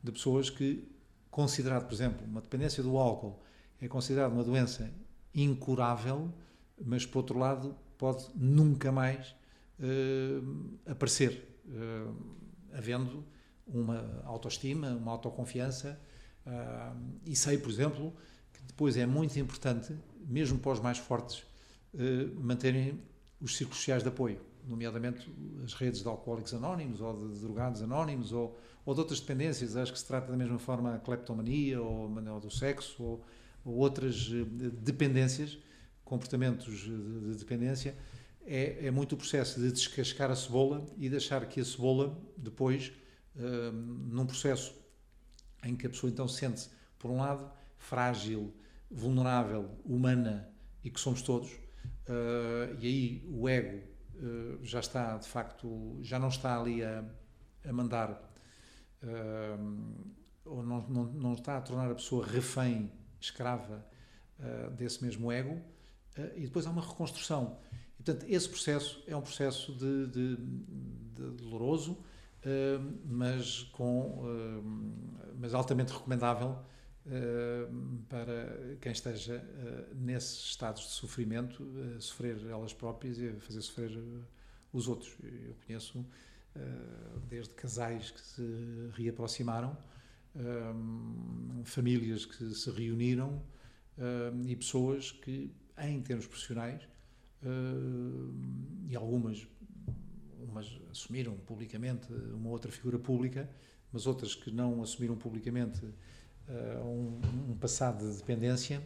de 0.03 0.11
pessoas 0.11 0.49
que, 0.49 0.87
considerado, 1.29 1.85
por 1.85 1.93
exemplo, 1.93 2.25
uma 2.25 2.41
dependência 2.41 2.81
do 2.81 2.97
álcool, 2.97 3.39
é 3.81 3.87
considerada 3.87 4.33
uma 4.33 4.43
doença 4.43 4.91
incurável, 5.33 6.33
mas 6.83 7.05
por 7.05 7.19
outro 7.19 7.37
lado 7.37 7.75
pode 7.97 8.25
nunca 8.35 8.91
mais 8.91 9.35
aparecer 10.87 11.61
havendo 12.77 13.25
uma 13.67 14.21
autoestima, 14.23 14.91
uma 14.91 15.11
autoconfiança. 15.11 15.99
Uh, 16.45 16.95
e 17.25 17.35
sei, 17.35 17.57
por 17.57 17.69
exemplo, 17.69 18.13
que 18.53 18.61
depois 18.63 18.95
é 18.95 19.05
muito 19.05 19.37
importante, 19.39 19.93
mesmo 20.25 20.59
para 20.59 20.71
os 20.71 20.79
mais 20.79 20.97
fortes, 20.97 21.39
uh, 21.93 22.39
manterem 22.39 23.01
os 23.41 23.57
círculos 23.57 23.79
sociais 23.79 24.03
de 24.03 24.09
apoio, 24.09 24.39
nomeadamente 24.65 25.29
as 25.63 25.73
redes 25.73 26.01
de 26.01 26.07
alcoólicos 26.07 26.53
anónimos 26.53 27.01
ou 27.01 27.27
de 27.27 27.39
drogados 27.39 27.81
anónimos 27.81 28.31
ou, 28.31 28.57
ou 28.85 28.93
de 28.93 28.99
outras 28.99 29.19
dependências. 29.19 29.75
Acho 29.75 29.91
que 29.91 29.99
se 29.99 30.05
trata 30.05 30.31
da 30.31 30.37
mesma 30.37 30.59
forma 30.59 30.95
a 30.95 30.99
cleptomania 30.99 31.81
ou, 31.81 32.09
ou 32.09 32.39
do 32.39 32.49
sexo 32.49 33.03
ou, 33.03 33.25
ou 33.65 33.75
outras 33.75 34.29
uh, 34.29 34.45
dependências, 34.45 35.57
comportamentos 36.05 36.79
de, 36.79 37.31
de 37.31 37.35
dependência 37.35 37.93
é, 38.47 38.87
é 38.87 38.91
muito 38.91 39.13
o 39.13 39.17
processo 39.17 39.59
de 39.59 39.71
descascar 39.71 40.31
a 40.31 40.35
cebola 40.35 40.87
e 40.97 41.09
deixar 41.09 41.45
que 41.47 41.59
a 41.59 41.65
cebola 41.65 42.17
depois, 42.37 42.93
uh, 43.35 43.71
num 43.73 44.25
processo 44.25 44.73
em 45.63 45.75
que 45.75 45.85
a 45.85 45.89
pessoa 45.89 46.09
então 46.09 46.27
sente-se, 46.27 46.69
por 46.97 47.11
um 47.11 47.17
lado, 47.17 47.51
frágil, 47.77 48.53
vulnerável, 48.89 49.69
humana 49.83 50.49
e 50.81 50.89
que 50.89 50.99
somos 50.99 51.21
todos, 51.21 51.51
uh, 51.51 52.73
e 52.79 52.87
aí 52.87 53.25
o 53.29 53.49
ego 53.49 53.83
uh, 54.15 54.63
já 54.63 54.79
está, 54.79 55.17
de 55.17 55.27
facto, 55.27 55.99
já 56.01 56.17
não 56.17 56.29
está 56.29 56.57
ali 56.57 56.83
a, 56.83 57.03
a 57.67 57.73
mandar, 57.73 58.25
ou 60.43 60.63
não, 60.63 60.81
não, 60.87 61.03
não, 61.05 61.33
está 61.33 61.57
a 61.57 61.61
tornar 61.61 61.91
a 61.91 61.95
pessoa 61.95 62.25
refém, 62.25 62.91
escrava 63.19 63.85
desse 64.75 65.03
mesmo 65.03 65.31
ego, 65.31 65.61
e 66.35 66.41
depois 66.41 66.65
há 66.65 66.71
uma 66.71 66.81
reconstrução. 66.81 67.59
Portanto, 68.07 68.25
esse 68.31 68.47
processo 68.47 69.03
é 69.05 69.13
um 69.13 69.21
processo 69.21 69.73
de, 69.73 70.07
de, 70.07 70.37
de 70.37 71.29
doloroso, 71.43 71.91
uh, 71.91 72.99
mas, 73.03 73.63
com, 73.63 74.23
uh, 74.23 75.33
mas 75.37 75.53
altamente 75.53 75.91
recomendável 75.91 76.57
uh, 77.05 77.97
para 78.07 78.77
quem 78.79 78.93
esteja 78.93 79.43
nesses 79.93 80.39
estados 80.45 80.83
de 80.83 80.91
sofrimento, 80.91 81.67
sofrer 81.99 82.37
elas 82.49 82.73
próprias 82.73 83.19
e 83.19 83.33
fazer 83.41 83.61
sofrer 83.61 83.91
os 84.71 84.87
outros. 84.87 85.13
Eu 85.21 85.55
conheço 85.65 86.05
desde 87.27 87.53
casais 87.55 88.09
que 88.09 88.21
se 88.21 88.89
reaproximaram, 88.93 89.77
famílias 91.65 92.25
que 92.25 92.55
se 92.55 92.71
reuniram 92.71 93.43
e 94.45 94.55
pessoas 94.55 95.11
que, 95.11 95.51
em 95.77 96.01
termos 96.01 96.25
profissionais, 96.25 96.87
e 98.87 98.95
algumas 98.95 99.47
umas 100.39 100.79
assumiram 100.89 101.35
publicamente 101.37 102.11
uma 102.33 102.49
outra 102.49 102.71
figura 102.71 102.97
pública, 102.97 103.49
mas 103.91 104.07
outras 104.07 104.33
que 104.33 104.51
não 104.51 104.81
assumiram 104.81 105.15
publicamente 105.15 105.85
uh, 105.85 106.83
um, 106.83 107.51
um, 107.51 107.57
passado 107.57 108.09
de 108.09 108.17
dependência 108.17 108.85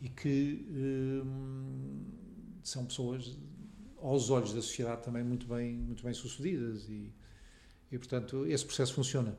e 0.00 0.08
que 0.08 0.66
uh, 0.70 1.26
são 2.62 2.86
pessoas 2.86 3.38
aos 3.98 4.30
olhos 4.30 4.54
da 4.54 4.62
sociedade 4.62 5.02
também 5.02 5.22
muito 5.22 5.46
bem 5.46 5.76
muito 5.76 6.02
bem 6.02 6.14
sucedidas 6.14 6.88
e, 6.88 7.12
e 7.92 7.98
portanto 7.98 8.46
esse 8.46 8.64
processo 8.64 8.94
funciona. 8.94 9.36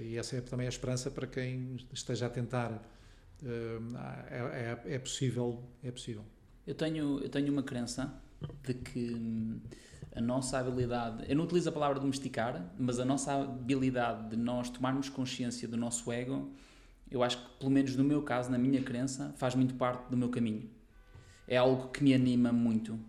E 0.00 0.16
essa 0.16 0.34
é 0.34 0.40
também 0.40 0.66
a 0.66 0.68
esperança 0.68 1.08
para 1.08 1.24
quem 1.24 1.76
esteja 1.92 2.26
a 2.26 2.30
tentar 2.30 2.82
é, 4.28 4.80
é, 4.88 4.94
é 4.94 4.98
possível 4.98 5.62
é 5.84 5.90
possível 5.92 6.24
eu 6.68 6.74
tenho, 6.74 7.18
eu 7.20 7.30
tenho 7.30 7.50
uma 7.50 7.62
crença 7.62 8.12
de 8.62 8.74
que 8.74 9.14
hum, 9.14 9.58
a 10.14 10.20
nossa 10.20 10.58
habilidade, 10.58 11.24
eu 11.26 11.34
não 11.34 11.44
utilizo 11.44 11.70
a 11.70 11.72
palavra 11.72 11.98
domesticar, 11.98 12.62
mas 12.78 13.00
a 13.00 13.06
nossa 13.06 13.32
habilidade 13.32 14.28
de 14.28 14.36
nós 14.36 14.68
tomarmos 14.68 15.08
consciência 15.08 15.66
do 15.66 15.78
nosso 15.78 16.12
ego, 16.12 16.52
eu 17.10 17.22
acho 17.22 17.38
que, 17.38 17.58
pelo 17.58 17.70
menos 17.70 17.96
no 17.96 18.04
meu 18.04 18.20
caso, 18.20 18.50
na 18.50 18.58
minha 18.58 18.82
crença, 18.82 19.34
faz 19.38 19.54
muito 19.54 19.74
parte 19.76 20.10
do 20.10 20.16
meu 20.16 20.28
caminho. 20.28 20.68
É 21.46 21.56
algo 21.56 21.88
que 21.88 22.04
me 22.04 22.12
anima 22.12 22.52
muito. 22.52 23.00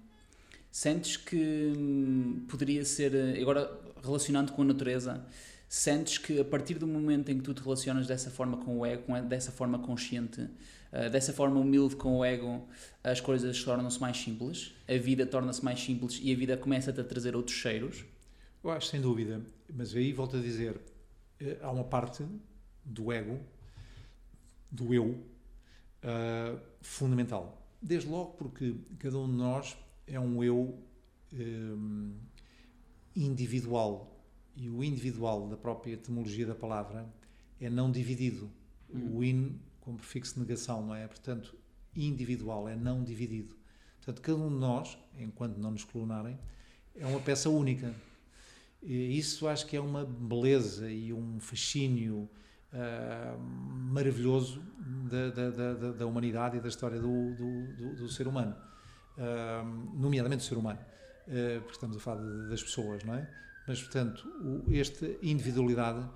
Sentes 0.72 1.18
que 1.18 1.74
hum, 1.78 2.46
poderia 2.48 2.86
ser, 2.86 3.14
agora 3.42 3.70
relacionando 4.02 4.54
com 4.54 4.62
a 4.62 4.66
natureza, 4.66 5.22
sentes 5.68 6.18
que 6.18 6.40
a 6.40 6.46
partir 6.46 6.76
do 6.76 6.88
momento 6.88 7.30
em 7.30 7.40
que 7.40 7.44
tu 7.44 7.54
te 7.54 7.62
relacionas 7.62 8.08
dessa 8.08 8.30
forma 8.30 8.56
com 8.56 8.80
o 8.80 8.86
ego, 8.86 9.04
dessa 9.28 9.52
forma 9.52 9.80
consciente, 9.80 10.48
uh, 10.92 11.10
dessa 11.10 11.34
forma 11.34 11.60
humilde 11.60 11.96
com 11.96 12.18
o 12.18 12.26
ego, 12.26 12.68
as 13.04 13.20
coisas 13.20 13.64
tornam-se 13.64 14.00
mais 14.00 14.18
simples, 14.18 14.74
a 14.88 14.98
vida 14.98 15.26
torna-se 15.26 15.64
mais 15.64 15.80
simples 15.80 16.20
e 16.22 16.34
a 16.34 16.36
vida 16.36 16.58
começa-te 16.58 17.00
a 17.00 17.04
trazer 17.04 17.36
outros 17.36 17.58
cheiros? 17.58 18.06
Eu 18.64 18.72
acho, 18.72 18.88
sem 18.88 19.00
dúvida. 19.00 19.42
Mas 19.74 19.96
aí 19.96 20.12
volto 20.12 20.38
a 20.38 20.40
dizer, 20.42 20.80
eh, 21.40 21.58
há 21.62 21.72
uma 21.72 21.84
parte 21.84 22.26
do 22.84 23.12
ego 23.12 23.40
do 24.72 24.94
eu 24.94 25.06
uh, 26.04 26.60
fundamental. 26.82 27.68
Desde 27.82 28.10
logo 28.10 28.34
porque 28.34 28.76
cada 29.00 29.18
um 29.18 29.30
de 29.30 29.38
nós 29.38 29.78
é 30.06 30.20
um 30.20 30.44
eu 30.44 30.78
um, 31.34 32.16
individual. 33.16 34.16
E 34.56 34.70
o 34.70 34.84
individual, 34.84 35.48
da 35.48 35.56
própria 35.56 35.94
etimologia 35.94 36.46
da 36.46 36.56
palavra, 36.56 37.08
é 37.62 37.70
não 37.70 37.92
dividido. 37.92 38.52
Uhum. 38.90 39.18
O 39.18 39.24
in, 39.24 39.60
como 39.90 39.98
prefixo 39.98 40.36
de 40.36 40.42
negação, 40.42 40.86
não 40.86 40.94
é? 40.94 41.08
Portanto, 41.08 41.56
individual, 41.96 42.70
é 42.70 42.76
não 42.76 43.04
dividido. 43.04 43.56
Portanto, 43.98 44.22
cada 44.22 44.38
um 44.38 44.50
de 44.50 44.56
nós, 44.56 44.98
enquanto 45.18 45.58
não 45.58 45.72
nos 45.72 45.84
clonarem, 45.84 46.38
é 46.96 47.08
uma 47.08 47.20
peça 47.20 47.50
única. 47.50 47.92
E 48.84 49.18
isso 49.18 49.48
acho 49.48 49.66
que 49.66 49.76
é 49.76 49.82
uma 49.82 50.06
beleza 50.06 50.90
e 50.92 51.12
um 51.12 51.40
fascínio 51.40 52.30
uh, 52.72 53.40
maravilhoso 53.40 54.62
da, 55.10 55.30
da, 55.32 55.50
da, 55.50 55.92
da, 55.92 56.06
humanidade 56.06 56.58
e 56.58 56.60
da 56.62 56.70
história 56.70 57.00
do, 57.00 57.34
do, 57.34 57.74
do, 57.76 57.96
do 57.96 58.10
ser 58.10 58.28
humano, 58.28 58.56
uh, 59.18 60.00
nomeadamente 60.00 60.44
do 60.44 60.48
ser 60.48 60.56
humano, 60.56 60.80
uh, 60.80 61.62
porque 61.62 61.74
estamos 61.74 61.98
a 61.98 62.00
falar 62.00 62.22
de, 62.22 62.50
das 62.50 62.62
pessoas, 62.62 63.04
não 63.04 63.16
é? 63.16 63.28
Mas, 63.68 63.82
portanto, 63.82 64.28
o, 64.40 64.72
esta 64.72 65.08
individualidade 65.22 66.08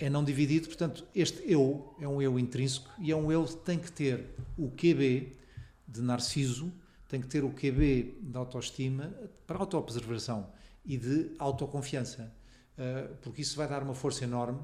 é 0.00 0.08
não 0.08 0.24
dividido, 0.24 0.66
portanto, 0.66 1.06
este 1.14 1.42
eu 1.44 1.94
é 2.00 2.08
um 2.08 2.20
eu 2.20 2.38
intrínseco 2.38 2.90
e 2.98 3.12
é 3.12 3.16
um 3.16 3.30
eu 3.30 3.44
que 3.44 3.56
tem 3.56 3.78
que 3.78 3.92
ter 3.92 4.26
o 4.56 4.70
QB 4.70 5.36
de 5.86 6.00
Narciso, 6.00 6.72
tem 7.06 7.20
que 7.20 7.26
ter 7.26 7.44
o 7.44 7.50
QB 7.50 8.18
de 8.22 8.36
autoestima 8.36 9.12
para 9.46 9.58
autopreservação 9.58 10.50
e 10.84 10.96
de 10.96 11.32
autoconfiança, 11.38 12.32
porque 13.20 13.42
isso 13.42 13.56
vai 13.56 13.68
dar 13.68 13.82
uma 13.82 13.94
força 13.94 14.24
enorme 14.24 14.60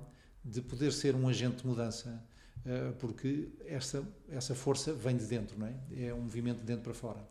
de 0.46 0.62
poder 0.62 0.92
ser 0.92 1.14
um 1.14 1.28
agente 1.28 1.56
de 1.62 1.66
mudança, 1.66 2.24
uh, 2.64 2.94
porque 2.94 3.48
essa, 3.66 4.06
essa 4.28 4.54
força 4.54 4.92
vem 4.92 5.16
de 5.16 5.26
dentro, 5.26 5.58
não 5.58 5.66
é? 5.66 5.74
É 5.96 6.14
um 6.14 6.20
movimento 6.20 6.60
de 6.60 6.64
dentro 6.64 6.84
para 6.84 6.94
fora. 6.94 7.28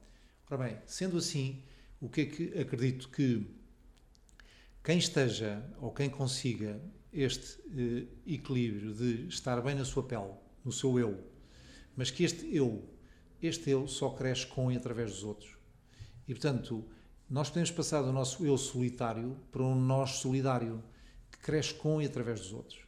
Ora 0.50 0.64
bem, 0.66 0.78
sendo 0.86 1.18
assim, 1.18 1.64
o 2.02 2.10
que 2.10 2.22
é 2.22 2.26
que 2.26 2.60
acredito 2.60 3.10
que 3.10 3.48
quem 4.84 4.98
esteja 4.98 5.64
ou 5.80 5.92
quem 5.92 6.10
consiga 6.10 6.80
este 7.16 7.60
uh, 7.62 8.08
equilíbrio 8.28 8.94
de 8.94 9.28
estar 9.28 9.62
bem 9.62 9.74
na 9.74 9.86
sua 9.86 10.04
pele, 10.04 10.32
no 10.64 10.72
seu 10.72 11.00
eu, 11.00 11.18
mas 11.96 12.12
que 12.12 12.24
este 12.24 12.54
eu, 12.54 12.84
este 13.42 13.70
eu 13.70 13.88
só 13.88 14.10
cresce 14.10 14.46
com 14.48 14.72
e 14.72 14.76
através 14.76 15.12
dos 15.12 15.24
outros. 15.24 15.56
E 16.28 16.34
portanto, 16.34 16.84
nós 17.30 17.50
podemos 17.50 17.72
passar 17.72 18.02
do 18.02 18.12
nosso 18.12 18.46
eu 18.46 18.58
solitário 18.58 19.38
para 19.52 19.64
um 19.64 19.76
nós 19.76 20.12
solidário, 20.18 20.84
que 21.32 21.38
cresce 21.40 21.74
com 21.74 22.02
e 22.02 22.06
através 22.06 22.42
dos 22.42 22.54
outros. 22.54 22.80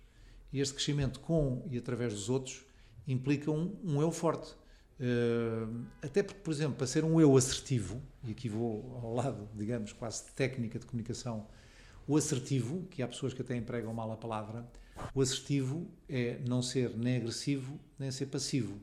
E 0.52 0.60
este 0.60 0.74
crescimento 0.74 1.20
com 1.22 1.66
e 1.72 1.78
através 1.78 2.14
dos 2.14 2.30
outros 2.30 2.66
implica 3.08 3.50
um, 3.50 3.76
um 3.84 4.02
eu 4.02 4.12
forte. 4.12 4.54
Uh, 5.00 5.86
até 6.02 6.22
porque, 6.22 6.42
por 6.42 6.52
exemplo, 6.52 6.76
para 6.76 6.88
ser 6.88 7.04
um 7.04 7.22
eu 7.22 7.38
assertivo, 7.38 8.02
e 8.24 8.32
aqui 8.32 8.50
vou 8.50 9.00
ao 9.02 9.14
lado, 9.14 9.48
digamos, 9.56 9.94
quase 9.94 10.26
técnica 10.32 10.80
de 10.80 10.86
comunicação, 10.86 11.48
o 12.08 12.16
assertivo, 12.16 12.88
que 12.90 13.04
há 13.04 13.08
pessoas 13.08 13.34
que 13.34 13.42
até 13.42 13.56
empregam 13.56 13.94
mal 13.94 14.12
a 14.12 14.18
palavra, 14.18 14.66
o 15.14 15.22
assertivo 15.22 15.88
é 16.08 16.40
não 16.48 16.62
ser 16.62 16.96
nem 16.98 17.18
agressivo 17.18 17.80
nem 18.00 18.10
ser 18.12 18.28
passivo. 18.28 18.76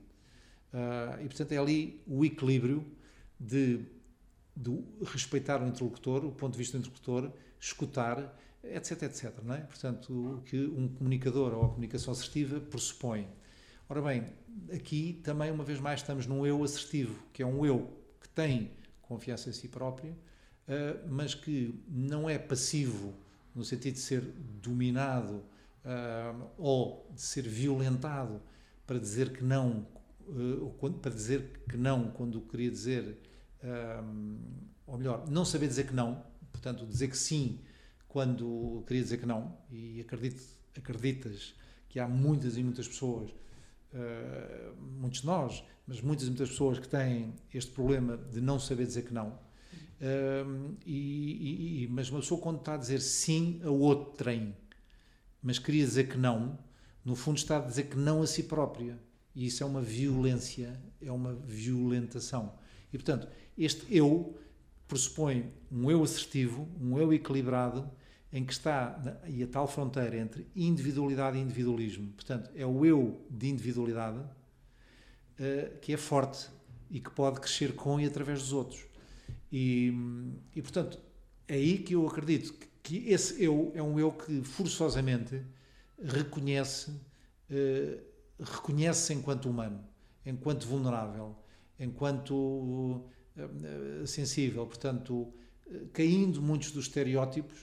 Uh, 0.72 1.22
e 1.22 1.26
portanto 1.26 1.52
é 1.52 1.56
ali 1.56 2.02
o 2.06 2.24
equilíbrio 2.24 2.84
de, 3.38 3.80
de 4.56 4.78
respeitar 5.04 5.62
o 5.62 5.66
interlocutor, 5.66 6.24
o 6.24 6.32
ponto 6.32 6.52
de 6.52 6.58
vista 6.58 6.76
do 6.76 6.80
interlocutor, 6.80 7.32
escutar 7.58 8.36
etc, 8.62 9.02
etc. 9.02 9.32
Não 9.42 9.54
é? 9.54 9.60
Portanto, 9.60 10.12
o 10.12 10.42
que 10.42 10.56
um 10.56 10.88
comunicador 10.88 11.54
ou 11.54 11.64
a 11.64 11.68
comunicação 11.68 12.12
assertiva 12.12 12.60
pressupõe. 12.60 13.28
Ora 13.88 14.00
bem, 14.00 14.24
aqui 14.72 15.20
também, 15.22 15.50
uma 15.50 15.64
vez 15.64 15.78
mais, 15.78 16.00
estamos 16.00 16.26
num 16.26 16.46
eu 16.46 16.62
assertivo, 16.62 17.22
que 17.32 17.42
é 17.42 17.46
um 17.46 17.64
eu 17.66 17.90
que 18.20 18.28
tem 18.28 18.70
confiança 19.02 19.50
em 19.50 19.52
si 19.52 19.68
próprio, 19.68 20.16
eh, 20.68 20.96
mas 21.08 21.34
que 21.34 21.74
não 21.88 22.28
é 22.28 22.38
passivo 22.38 23.14
no 23.54 23.64
sentido 23.64 23.94
de 23.94 24.00
ser 24.00 24.22
dominado 24.62 25.42
eh, 25.84 26.34
ou 26.58 27.10
de 27.14 27.20
ser 27.20 27.42
violentado 27.42 28.40
para 28.86 28.98
dizer 28.98 29.32
que 29.32 29.44
não, 29.44 29.86
eh, 30.28 30.88
para 31.00 31.12
dizer 31.12 31.62
que 31.68 31.76
não 31.76 32.10
quando 32.10 32.40
queria 32.40 32.70
dizer, 32.70 33.18
ou 34.86 34.98
melhor, 34.98 35.26
não 35.30 35.42
saber 35.42 35.68
dizer 35.68 35.86
que 35.86 35.94
não, 35.94 36.22
portanto, 36.52 36.86
dizer 36.86 37.08
que 37.08 37.16
sim 37.16 37.60
quando 38.06 38.84
queria 38.86 39.02
dizer 39.02 39.18
que 39.18 39.26
não, 39.26 39.56
e 39.70 40.00
acredito, 40.00 40.42
acreditas 40.76 41.54
que 41.88 41.98
há 41.98 42.06
muitas 42.06 42.56
e 42.56 42.62
muitas 42.62 42.86
pessoas, 42.86 43.30
uh, 43.30 44.76
muitos 45.00 45.20
de 45.20 45.26
nós, 45.26 45.64
mas 45.86 46.00
muitas 46.00 46.26
e 46.26 46.30
muitas 46.30 46.48
pessoas 46.48 46.78
que 46.78 46.88
têm 46.88 47.34
este 47.52 47.70
problema 47.72 48.16
de 48.16 48.40
não 48.40 48.58
saber 48.58 48.86
dizer 48.86 49.02
que 49.02 49.14
não. 49.14 49.38
Uh, 50.00 50.74
e, 50.84 51.84
e, 51.84 51.88
mas 51.88 52.10
uma 52.10 52.20
pessoa, 52.20 52.40
quando 52.40 52.58
está 52.58 52.74
a 52.74 52.76
dizer 52.76 53.00
sim 53.00 53.60
a 53.64 53.70
outro 53.70 54.12
trem, 54.12 54.54
mas 55.42 55.58
queria 55.58 55.84
dizer 55.84 56.08
que 56.08 56.16
não, 56.16 56.58
no 57.04 57.14
fundo 57.14 57.36
está 57.38 57.58
a 57.58 57.60
dizer 57.60 57.84
que 57.84 57.96
não 57.96 58.22
a 58.22 58.26
si 58.26 58.44
própria. 58.44 58.98
E 59.34 59.46
isso 59.46 59.62
é 59.62 59.66
uma 59.66 59.80
violência, 59.80 60.80
é 61.02 61.10
uma 61.10 61.34
violentação. 61.34 62.54
E 62.92 62.98
portanto, 62.98 63.28
este 63.58 63.84
eu 63.94 64.38
pressupõe 64.86 65.52
um 65.70 65.90
eu 65.90 66.02
assertivo, 66.02 66.68
um 66.80 66.98
eu 66.98 67.12
equilibrado, 67.12 67.90
em 68.32 68.44
que 68.44 68.52
está 68.52 69.20
e 69.28 69.42
a 69.42 69.46
tal 69.46 69.66
fronteira 69.68 70.16
entre 70.16 70.46
individualidade 70.56 71.38
e 71.38 71.40
individualismo. 71.40 72.12
Portanto, 72.12 72.50
é 72.54 72.66
o 72.66 72.84
eu 72.84 73.24
de 73.30 73.48
individualidade 73.48 74.18
uh, 74.18 75.78
que 75.80 75.92
é 75.92 75.96
forte 75.96 76.48
e 76.90 77.00
que 77.00 77.10
pode 77.10 77.40
crescer 77.40 77.74
com 77.74 78.00
e 78.00 78.06
através 78.06 78.40
dos 78.40 78.52
outros. 78.52 78.84
E, 79.56 79.94
e 80.52 80.60
portanto, 80.60 80.98
é 81.46 81.54
aí 81.54 81.78
que 81.78 81.94
eu 81.94 82.04
acredito 82.08 82.54
que, 82.54 82.66
que 82.82 83.08
esse 83.08 83.40
eu 83.40 83.70
é 83.72 83.80
um 83.80 84.00
eu 84.00 84.10
que 84.10 84.42
forçosamente 84.42 85.40
reconhece, 86.02 86.90
uh, 86.90 88.02
reconhece-se 88.40 89.14
enquanto 89.14 89.48
humano, 89.48 89.86
enquanto 90.26 90.66
vulnerável, 90.66 91.36
enquanto 91.78 92.34
uh, 92.34 94.04
sensível. 94.04 94.66
Portanto, 94.66 95.32
caindo 95.92 96.42
muitos 96.42 96.72
dos 96.72 96.86
estereótipos 96.86 97.60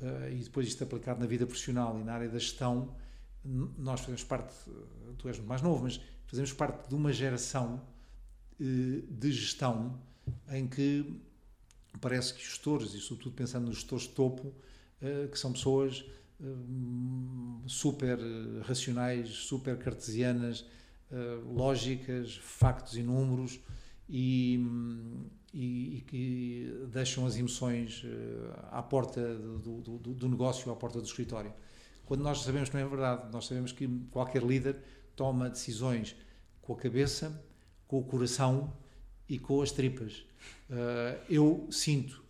uh, 0.00 0.28
e 0.32 0.42
depois 0.42 0.66
isto 0.66 0.82
aplicado 0.82 1.20
na 1.20 1.26
vida 1.26 1.46
profissional 1.46 2.00
e 2.00 2.02
na 2.02 2.14
área 2.14 2.28
da 2.28 2.40
gestão, 2.40 2.96
nós 3.44 4.00
fazemos 4.00 4.24
parte, 4.24 4.56
tu 5.16 5.28
és 5.28 5.38
mais 5.38 5.62
novo, 5.62 5.84
mas 5.84 6.00
fazemos 6.26 6.52
parte 6.52 6.88
de 6.88 6.96
uma 6.96 7.12
geração 7.12 7.80
de 8.58 9.30
gestão 9.30 10.02
em 10.50 10.66
que 10.66 11.22
parece 12.00 12.34
que 12.34 12.40
os 12.40 12.48
gestores, 12.48 12.94
e 12.94 13.00
sobretudo 13.00 13.34
pensando 13.34 13.66
nos 13.66 13.76
gestores 13.76 14.04
de 14.04 14.10
topo, 14.10 14.48
uh, 14.48 15.28
que 15.30 15.38
são 15.38 15.52
pessoas 15.52 16.04
super 17.66 18.16
racionais, 18.62 19.28
super 19.28 19.76
cartesianas, 19.76 20.64
lógicas, 21.52 22.36
factos 22.36 22.96
e 22.96 23.02
números, 23.02 23.58
e, 24.08 24.64
e, 25.52 26.04
que 26.06 26.86
deixam 26.92 27.26
as 27.26 27.36
emoções 27.36 28.04
à 28.70 28.80
porta 28.80 29.34
do, 29.34 29.80
do, 29.80 30.14
do, 30.14 30.28
negócio, 30.28 30.70
à 30.70 30.76
porta 30.76 31.00
do 31.00 31.06
escritório. 31.06 31.52
Quando 32.06 32.22
nós 32.22 32.42
sabemos 32.42 32.68
que 32.68 32.76
não 32.76 32.86
é 32.86 32.88
verdade, 32.88 33.32
nós 33.32 33.46
sabemos 33.46 33.72
que 33.72 33.88
qualquer 34.12 34.42
líder 34.42 34.76
toma 35.16 35.50
decisões 35.50 36.14
com 36.62 36.72
a 36.72 36.76
cabeça, 36.76 37.44
com 37.86 37.98
o 37.98 38.04
coração 38.04 38.72
e 39.28 39.38
com 39.38 39.60
as 39.60 39.72
tripas. 39.72 40.24
Uh, 40.70 41.18
eu 41.28 41.66
sinto, 41.70 42.22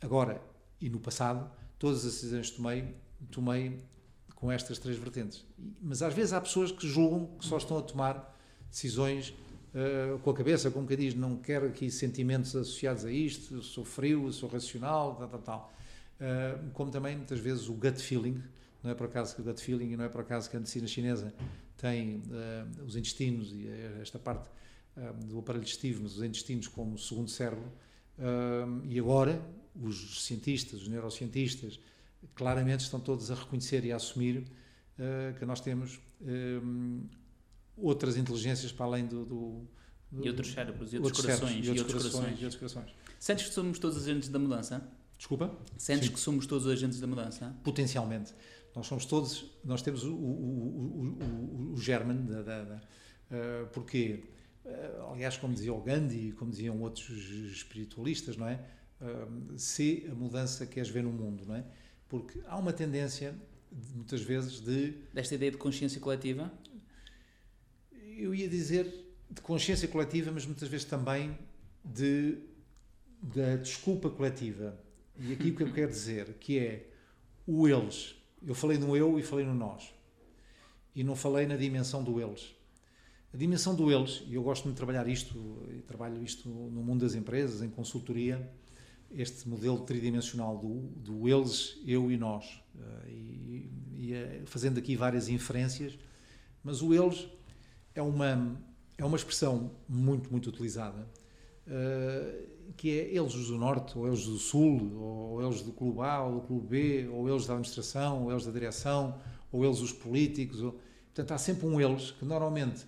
agora 0.00 0.40
e 0.82 0.90
no 0.90 0.98
passado, 0.98 1.48
todas 1.78 2.04
as 2.04 2.14
decisões 2.14 2.50
que 2.50 2.56
tomei, 2.56 2.94
tomei 3.30 3.78
com 4.34 4.50
estas 4.50 4.78
três 4.78 4.98
vertentes. 4.98 5.44
Mas 5.80 6.02
às 6.02 6.12
vezes 6.12 6.32
há 6.32 6.40
pessoas 6.40 6.72
que 6.72 6.88
julgam 6.88 7.26
que 7.38 7.46
só 7.46 7.56
estão 7.56 7.78
a 7.78 7.82
tomar 7.82 8.36
decisões 8.68 9.32
uh, 9.74 10.18
com 10.18 10.30
a 10.30 10.34
cabeça, 10.34 10.70
como 10.72 10.86
que 10.86 10.96
diz, 10.96 11.14
não 11.14 11.36
quero 11.36 11.66
aqui 11.66 11.88
sentimentos 11.88 12.56
associados 12.56 13.04
a 13.04 13.12
isto, 13.12 13.62
sou 13.62 13.84
frio, 13.84 14.32
sou 14.32 14.48
racional, 14.48 15.14
tal, 15.14 15.28
tal, 15.28 15.40
tal. 15.40 15.72
Uh, 16.20 16.70
como 16.72 16.90
também, 16.90 17.16
muitas 17.16 17.38
vezes, 17.38 17.68
o 17.68 17.74
gut 17.74 18.02
feeling, 18.02 18.42
não 18.82 18.90
é 18.90 18.94
por 18.94 19.06
acaso 19.06 19.36
que 19.36 19.40
o 19.40 19.44
gut 19.44 19.60
feeling 19.62 19.92
e 19.92 19.96
não 19.96 20.04
é 20.04 20.08
por 20.08 20.22
acaso 20.22 20.50
que 20.50 20.56
a 20.56 20.58
medicina 20.58 20.88
chinesa 20.88 21.32
tem 21.76 22.16
uh, 22.16 22.84
os 22.84 22.96
intestinos 22.96 23.52
e 23.52 23.68
esta 24.00 24.18
parte 24.18 24.48
do 25.26 25.38
aparelho 25.38 25.64
digestivo, 25.64 26.02
mas 26.02 26.16
os 26.16 26.22
intestinos 26.22 26.68
como 26.68 26.98
segundo 26.98 27.30
cérebro, 27.30 27.70
e 28.84 28.98
agora 28.98 29.40
os 29.74 30.24
cientistas, 30.24 30.82
os 30.82 30.88
neurocientistas, 30.88 31.80
claramente 32.34 32.80
estão 32.80 33.00
todos 33.00 33.30
a 33.30 33.34
reconhecer 33.34 33.84
e 33.84 33.92
a 33.92 33.96
assumir 33.96 34.44
que 35.38 35.44
nós 35.44 35.60
temos 35.60 35.98
outras 37.76 38.16
inteligências 38.16 38.70
para 38.70 38.84
além 38.86 39.06
do, 39.06 39.24
do, 39.24 39.68
e 40.22 40.28
outros 40.28 40.52
cérebros, 40.52 40.92
e 40.92 40.96
outros, 40.98 41.18
outros 41.18 41.24
corações, 41.24 41.50
cérebros, 41.50 41.66
e, 41.66 41.70
outros 41.70 41.92
corações, 41.92 42.12
corações, 42.12 42.40
e 42.40 42.44
outros 42.44 42.60
corações. 42.60 42.94
Sentes 43.18 43.48
que 43.48 43.54
somos 43.54 43.78
todos 43.78 43.96
agentes 43.96 44.28
da 44.28 44.38
mudança? 44.38 44.86
Desculpa? 45.16 45.56
Sentes 45.78 46.08
Sim. 46.08 46.12
que 46.12 46.20
somos 46.20 46.46
todos 46.46 46.66
agentes 46.66 47.00
da 47.00 47.06
mudança? 47.06 47.56
Potencialmente. 47.64 48.34
Nós 48.74 48.86
somos 48.86 49.06
todos, 49.06 49.50
nós 49.64 49.80
temos 49.80 50.04
o, 50.04 50.12
o, 50.12 50.14
o, 50.14 51.70
o, 51.70 51.72
o 51.72 51.76
germen, 51.78 52.24
da, 52.26 52.42
da, 52.42 52.64
da, 52.64 52.80
Uh, 53.32 53.66
porquê? 53.68 54.22
Uh, 54.64 55.12
aliás, 55.12 55.36
como 55.36 55.54
dizia 55.54 55.72
o 55.72 55.80
Gandhi, 55.80 56.32
como 56.32 56.50
diziam 56.50 56.80
outros 56.80 57.08
espiritualistas, 57.08 58.36
não 58.36 58.48
é? 58.48 58.64
Uh, 59.00 59.58
se 59.58 60.06
a 60.10 60.14
mudança 60.14 60.66
queres 60.66 60.88
ver 60.88 61.02
no 61.02 61.10
mundo, 61.10 61.44
não 61.46 61.56
é? 61.56 61.64
Porque 62.08 62.40
há 62.46 62.56
uma 62.56 62.72
tendência, 62.72 63.34
muitas 63.94 64.20
vezes, 64.22 64.60
de... 64.60 64.92
Desta 65.12 65.34
ideia 65.34 65.50
de 65.50 65.56
consciência 65.56 66.00
coletiva? 66.00 66.52
Eu 68.16 68.34
ia 68.34 68.48
dizer 68.48 68.86
de 69.30 69.40
consciência 69.40 69.88
coletiva, 69.88 70.30
mas 70.30 70.44
muitas 70.44 70.68
vezes 70.68 70.84
também 70.84 71.36
de 71.84 72.38
da 73.22 73.56
desculpa 73.56 74.10
coletiva. 74.10 74.76
E 75.18 75.32
aqui 75.32 75.50
o 75.50 75.56
que 75.56 75.62
eu 75.62 75.72
quero 75.72 75.90
dizer, 75.90 76.34
que 76.34 76.58
é 76.58 76.90
o 77.46 77.68
eles. 77.68 78.16
Eu 78.44 78.54
falei 78.54 78.76
no 78.76 78.96
eu 78.96 79.18
e 79.18 79.22
falei 79.22 79.46
no 79.46 79.54
nós. 79.54 79.94
E 80.94 81.04
não 81.04 81.14
falei 81.14 81.46
na 81.46 81.56
dimensão 81.56 82.02
do 82.02 82.20
eles. 82.20 82.54
A 83.32 83.36
dimensão 83.36 83.74
do 83.74 83.90
eles, 83.90 84.22
e 84.28 84.34
eu 84.34 84.42
gosto 84.42 84.68
de 84.68 84.74
trabalhar 84.74 85.08
isto, 85.08 85.66
trabalho 85.86 86.22
isto 86.22 86.48
no 86.48 86.82
mundo 86.82 87.00
das 87.00 87.14
empresas, 87.14 87.62
em 87.62 87.70
consultoria, 87.70 88.46
este 89.10 89.48
modelo 89.48 89.80
tridimensional 89.80 90.58
do, 90.58 90.80
do 90.96 91.28
eles, 91.28 91.78
eu 91.86 92.10
e 92.10 92.16
nós. 92.16 92.62
Eh, 92.78 93.10
e, 93.10 93.70
e 93.94 94.14
eh, 94.14 94.42
fazendo 94.44 94.78
aqui 94.78 94.96
várias 94.96 95.28
inferências, 95.28 95.98
mas 96.62 96.82
o 96.82 96.92
eles 96.92 97.26
é 97.94 98.02
uma, 98.02 98.60
é 98.98 99.04
uma 99.04 99.16
expressão 99.16 99.70
muito, 99.88 100.30
muito 100.30 100.48
utilizada. 100.48 101.06
Uh, 101.66 102.50
que 102.76 102.90
é 102.90 103.14
eles 103.14 103.34
do 103.34 103.56
Norte, 103.56 103.96
ou 103.96 104.06
eles 104.06 104.24
do 104.24 104.36
Sul, 104.36 104.92
ou 104.96 105.42
eles 105.42 105.62
do 105.62 105.72
Clube 105.72 106.00
A, 106.00 106.22
ou 106.22 106.40
do 106.40 106.46
Clube 106.46 106.66
B, 106.66 107.08
ou 107.08 107.28
eles 107.28 107.46
da 107.46 107.52
administração, 107.52 108.24
ou 108.24 108.30
eles 108.30 108.44
da 108.44 108.50
direção, 108.50 109.18
ou 109.50 109.64
eles 109.64 109.80
os 109.80 109.92
políticos. 109.92 110.60
Ou... 110.62 110.72
Portanto, 111.04 111.32
há 111.32 111.38
sempre 111.38 111.66
um 111.66 111.80
eles 111.80 112.10
que 112.10 112.24
normalmente 112.24 112.84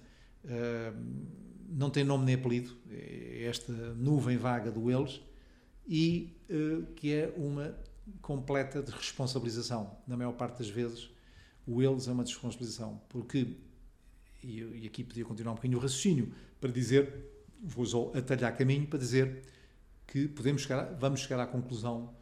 não 1.68 1.90
tem 1.90 2.04
nome 2.04 2.24
nem 2.24 2.34
apelido, 2.34 2.76
é 2.90 3.44
esta 3.44 3.72
nuvem 3.72 4.36
vaga 4.36 4.70
do 4.70 4.90
eles, 4.90 5.20
e 5.86 6.36
uh, 6.48 6.86
que 6.94 7.12
é 7.12 7.32
uma 7.36 7.76
completa 8.20 8.82
de 8.82 8.90
responsabilização. 8.90 9.98
Na 10.06 10.16
maior 10.16 10.32
parte 10.32 10.58
das 10.58 10.68
vezes, 10.68 11.10
o 11.66 11.82
eles 11.82 12.08
é 12.08 12.12
uma 12.12 12.24
desresponsabilização, 12.24 13.00
porque, 13.08 13.56
e, 14.42 14.86
aqui 14.86 15.02
podia 15.04 15.24
continuar 15.24 15.52
um 15.52 15.56
bocadinho 15.56 15.78
o 15.78 15.82
raciocínio, 15.82 16.32
para 16.60 16.70
dizer, 16.70 17.12
vou 17.62 17.84
só 17.84 18.12
atalhar 18.14 18.56
caminho 18.56 18.86
para 18.86 18.98
dizer 18.98 19.42
que 20.06 20.28
podemos 20.28 20.62
chegar, 20.62 20.94
vamos 20.94 21.20
chegar 21.20 21.40
à 21.40 21.46
conclusão 21.46 22.14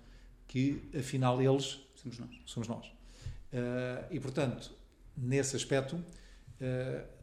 que 0.47 0.89
afinal 0.97 1.41
eles 1.43 1.81
somos 1.95 2.19
nós. 2.19 2.41
Somos 2.47 2.69
nós. 2.69 2.87
Uh, 2.87 4.07
e 4.11 4.21
portanto, 4.21 4.73
nesse 5.17 5.57
aspecto, 5.57 6.03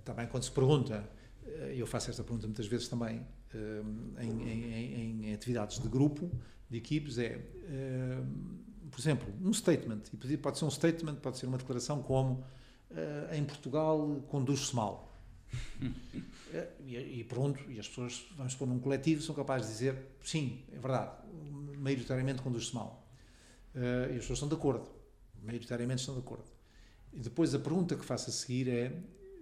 também 0.03 0.27
quando 0.27 0.43
se 0.43 0.51
pergunta, 0.51 1.09
uh, 1.43 1.49
eu 1.71 1.87
faço 1.87 2.09
esta 2.09 2.23
pergunta 2.23 2.47
muitas 2.47 2.67
vezes 2.67 2.87
também 2.87 3.25
em, 4.19 4.49
em, 4.49 5.25
em, 5.25 5.33
atividades 5.33 5.79
de 5.79 5.87
grupo, 5.87 6.29
de 6.69 6.77
equipes, 6.77 7.17
é, 7.17 7.41
por 8.91 8.99
exemplo, 8.99 9.27
um 9.41 9.51
statement, 9.51 10.01
e 10.23 10.37
pode 10.37 10.59
ser 10.59 10.65
um 10.65 10.69
statement, 10.69 11.15
pode 11.15 11.39
ser 11.39 11.47
uma 11.47 11.57
declaração 11.57 12.03
como 12.03 12.43
em 13.31 13.43
Portugal 13.43 14.23
conduz-se 14.27 14.75
mal. 14.75 15.17
e, 16.85 16.95
e, 16.95 17.23
pronto, 17.23 17.59
e 17.71 17.79
as 17.79 17.87
pessoas, 17.87 18.27
vamos 18.37 18.53
pôr 18.53 18.67
num 18.67 18.77
coletivo, 18.79 19.21
são 19.21 19.33
capazes 19.33 19.67
de 19.67 19.73
dizer 19.73 19.95
sim, 20.23 20.63
é 20.71 20.77
verdade, 20.77 21.11
maioritariamente 21.77 22.41
conduz-se 22.41 22.73
mal. 22.75 23.07
Uh, 23.75 24.13
e 24.13 24.15
as 24.15 24.21
pessoas 24.21 24.37
estão 24.37 24.49
de 24.49 24.55
acordo, 24.55 24.87
maioritariamente 25.43 26.01
estão 26.01 26.15
de 26.15 26.21
acordo. 26.21 26.45
E 27.13 27.19
depois 27.19 27.53
a 27.53 27.59
pergunta 27.59 27.95
que 27.95 28.05
faço 28.05 28.29
a 28.29 28.33
seguir 28.33 28.67
é: 28.67 28.93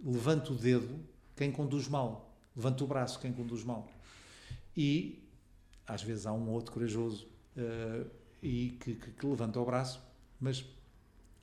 levanta 0.04 0.52
o 0.52 0.56
dedo 0.56 1.00
quem 1.36 1.52
conduz 1.52 1.88
mal, 1.88 2.36
levanta 2.56 2.84
o 2.84 2.88
braço 2.88 3.20
quem 3.20 3.32
conduz 3.32 3.64
mal. 3.64 3.88
E 4.76 5.24
às 5.86 6.02
vezes 6.02 6.26
há 6.26 6.34
um 6.34 6.48
ou 6.50 6.56
outro 6.56 6.72
corajoso 6.72 7.28
uh, 7.56 8.06
e 8.42 8.78
que, 8.80 8.96
que, 8.96 9.12
que 9.12 9.26
levanta 9.26 9.60
o 9.60 9.66
braço, 9.66 10.02
mas 10.40 10.66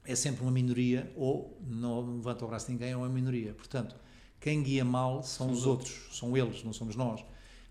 é 0.05 0.15
sempre 0.15 0.43
uma 0.43 0.51
minoria, 0.51 1.11
ou 1.17 1.59
não 1.67 2.17
levanta 2.17 2.45
o 2.45 2.49
braço 2.49 2.71
ninguém, 2.71 2.91
é 2.91 2.97
uma 2.97 3.09
minoria. 3.09 3.55
Portanto, 3.55 3.97
quem 4.39 4.63
guia 4.63 4.85
mal 4.85 5.23
são 5.23 5.51
os 5.51 5.67
outros, 5.67 6.09
são 6.13 6.37
eles, 6.37 6.63
não 6.63 6.73
somos 6.73 6.95
nós. 6.95 7.25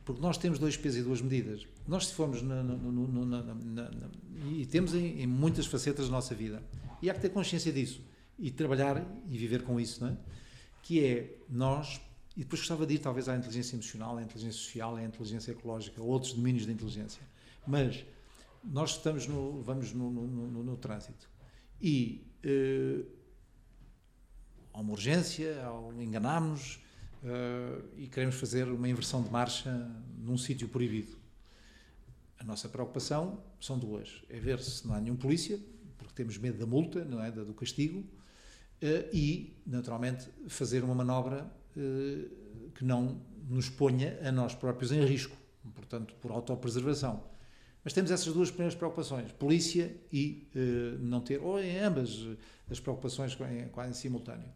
Porque 0.04 0.20
nós 0.22 0.38
temos 0.38 0.60
dois 0.60 0.76
pesos 0.76 1.00
e 1.00 1.04
duas 1.04 1.22
medidas. 1.22 1.66
Nós, 1.88 2.08
se 2.08 2.14
formos 2.14 2.42
na, 2.42 2.64
na, 2.64 2.76
na, 2.76 4.10
e 4.52 4.66
temos 4.66 4.94
em, 4.94 5.22
em, 5.22 5.28
muitas 5.28 5.66
facetas 5.66 6.08
da 6.08 6.12
nossa 6.12 6.34
vida, 6.34 6.62
e 7.02 7.10
há 7.10 7.14
que 7.14 7.22
ter 7.22 7.30
consciência 7.30 7.72
disso 7.72 8.02
e 8.38 8.50
trabalhar 8.50 9.06
e 9.30 9.38
viver 9.38 9.64
com 9.64 9.80
isso, 9.80 10.04
não 10.04 10.12
é? 10.12 10.18
Que 10.84 11.04
é 11.04 11.38
nós, 11.50 12.00
e 12.38 12.42
depois 12.42 12.62
gostava 12.62 12.86
de 12.86 12.94
ir 12.94 13.00
talvez 13.00 13.28
à 13.28 13.36
inteligência 13.36 13.76
emocional, 13.76 14.18
à 14.18 14.22
inteligência 14.22 14.62
social, 14.62 14.96
à 14.96 15.04
inteligência 15.04 15.52
ecológica, 15.52 16.00
a 16.00 16.04
outros 16.04 16.34
domínios 16.34 16.68
da 16.68 16.72
inteligência. 16.72 17.24
Mas 17.66 18.06
nós 18.64 18.92
estamos 18.92 19.26
no, 19.26 19.64
vamos 19.64 19.92
no, 19.94 20.12
no, 20.12 20.28
no, 20.28 20.64
no 20.64 20.78
trânsito 20.78 21.28
e 21.82 22.26
uh, 22.46 23.06
há 24.74 24.80
uma 24.80 24.92
urgência, 24.92 25.58
enganamos 26.00 26.80
uh, 27.24 27.84
e 27.98 28.08
queremos 28.08 28.36
fazer 28.36 28.68
uma 28.68 28.88
inversão 28.88 29.22
de 29.22 29.30
marcha 29.30 29.92
num 30.18 30.38
sítio 30.38 30.68
proibido. 30.70 31.18
A 32.40 32.44
nossa 32.44 32.68
preocupação 32.70 33.42
são 33.60 33.78
duas: 33.78 34.24
é 34.30 34.40
ver 34.40 34.60
se 34.60 34.86
não 34.88 34.96
há 34.96 35.00
nenhum 35.02 35.16
polícia, 35.16 35.60
porque 35.98 36.14
temos 36.14 36.38
medo 36.38 36.58
da 36.58 36.66
multa, 36.66 37.04
não 37.04 37.22
é, 37.22 37.32
do 37.32 37.54
castigo, 37.54 38.04
e, 39.14 39.56
naturalmente, 39.66 40.30
fazer 40.48 40.84
uma 40.84 40.96
manobra 40.96 41.50
uh, 41.76 42.72
que 42.72 42.84
não 42.84 43.22
nos 43.50 43.70
ponha 43.70 44.20
a 44.22 44.32
nós 44.32 44.56
próprios 44.56 44.92
em 44.92 45.04
risco, 45.06 45.36
portanto, 45.74 46.14
por 46.22 46.32
autopreservação. 46.32 47.24
Mas 47.84 47.94
temos 47.94 48.12
essas 48.12 48.34
duas 48.34 48.50
primeiras 48.50 48.76
preocupações, 48.76 49.32
polícia 49.34 49.94
e 50.12 50.48
não 51.02 51.20
ter, 51.20 51.42
ou 51.42 51.62
em 51.62 51.78
ambas 51.80 52.26
as 52.70 52.80
preocupações 52.80 53.38
quase 53.74 53.90
em 53.90 53.94
simultâneo. 53.94 54.48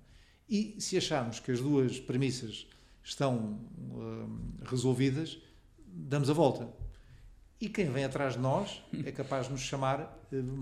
E 0.50 0.78
se 0.80 0.96
acharmos 0.96 1.42
que 1.42 1.52
as 1.52 1.60
duas 1.60 2.00
premissas 2.00 2.66
estão 3.04 3.60
resolvidas, 4.64 5.38
damos 5.86 6.30
a 6.30 6.34
volta. 6.34 6.70
E 7.60 7.68
quem 7.68 7.92
vem 7.92 8.06
atrás 8.06 8.36
de 8.36 8.40
nós 8.40 8.82
é 9.06 9.12
capaz 9.12 9.48
de 9.48 9.52
nos 9.52 9.62
chamar 9.62 10.18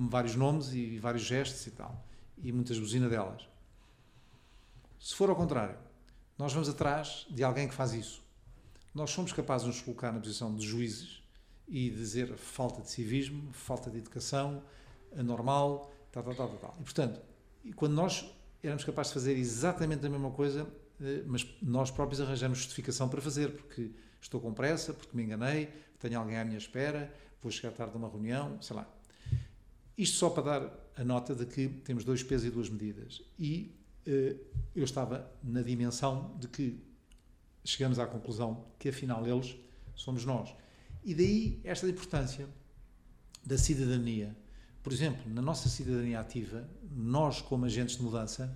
vários 0.10 0.36
nomes 0.36 0.74
e 0.74 0.98
vários 0.98 1.24
gestos 1.24 1.68
e 1.68 1.72
tal. 1.72 2.04
E 2.42 2.52
muitas 2.52 2.80
buzinas 2.80 3.12
delas. 3.12 3.48
Se 5.06 5.14
for 5.14 5.30
ao 5.30 5.36
contrário, 5.36 5.78
nós 6.36 6.52
vamos 6.52 6.68
atrás 6.68 7.28
de 7.30 7.44
alguém 7.44 7.68
que 7.68 7.76
faz 7.76 7.94
isso. 7.94 8.24
Nós 8.92 9.12
somos 9.12 9.32
capazes 9.32 9.68
de 9.68 9.72
nos 9.72 9.80
colocar 9.84 10.12
na 10.12 10.20
posição 10.20 10.56
de 10.56 10.66
juízes 10.66 11.22
e 11.68 11.92
dizer 11.92 12.36
falta 12.36 12.82
de 12.82 12.90
civismo, 12.90 13.54
falta 13.54 13.92
de 13.92 14.00
educação, 14.00 14.64
anormal, 15.16 15.94
tal, 16.12 16.24
tal, 16.24 16.34
tal, 16.34 16.50
tal. 16.58 16.78
E, 16.80 16.84
portanto, 16.84 17.22
quando 17.76 17.94
nós 17.94 18.36
éramos 18.64 18.84
capazes 18.84 19.12
de 19.12 19.14
fazer 19.14 19.38
exatamente 19.38 20.04
a 20.04 20.10
mesma 20.10 20.32
coisa, 20.32 20.68
eh, 21.00 21.22
mas 21.28 21.46
nós 21.62 21.92
próprios 21.92 22.20
arranjamos 22.20 22.58
justificação 22.58 23.08
para 23.08 23.22
fazer, 23.22 23.52
porque 23.52 23.92
estou 24.20 24.42
com 24.42 24.56
pressa, 24.56 24.92
porque 24.92 25.16
me 25.16 25.22
enganei, 25.22 25.72
tenho 26.00 26.18
alguém 26.18 26.40
à 26.40 26.44
minha 26.44 26.58
espera, 26.58 27.14
vou 27.44 27.52
chegar 27.52 27.72
tarde 27.74 27.94
a 27.94 27.98
uma 27.98 28.10
reunião, 28.10 28.60
sei 28.60 28.76
lá. 28.76 28.90
Isto 29.96 30.18
só 30.18 30.32
para 30.32 30.44
dar 30.44 30.74
a 30.98 31.04
nota 31.04 31.36
de 31.36 31.46
que 31.46 31.68
temos 31.68 32.04
dois 32.04 32.24
pesos 32.24 32.48
e 32.48 32.50
duas 32.50 32.70
medidas. 32.70 33.22
E 33.38 33.85
eu 34.06 34.84
estava 34.84 35.32
na 35.44 35.62
dimensão 35.62 36.36
de 36.40 36.48
que 36.48 36.80
chegamos 37.64 37.98
à 38.00 38.06
conclusão 38.06 38.66
que 38.78 38.90
afinal 38.90 39.26
eles 39.26 39.56
somos 39.96 40.26
nós. 40.26 40.54
E 41.04 41.14
daí 41.14 41.60
esta 41.64 41.88
importância 41.88 42.48
da 43.44 43.58
cidadania 43.58 44.36
por 44.86 44.94
exemplo, 44.94 45.24
na 45.34 45.42
nossa 45.42 45.68
cidadania 45.68 46.20
ativa, 46.20 46.70
nós, 46.96 47.42
como 47.42 47.66
agentes 47.66 47.98
de 47.98 48.04
mudança, 48.04 48.56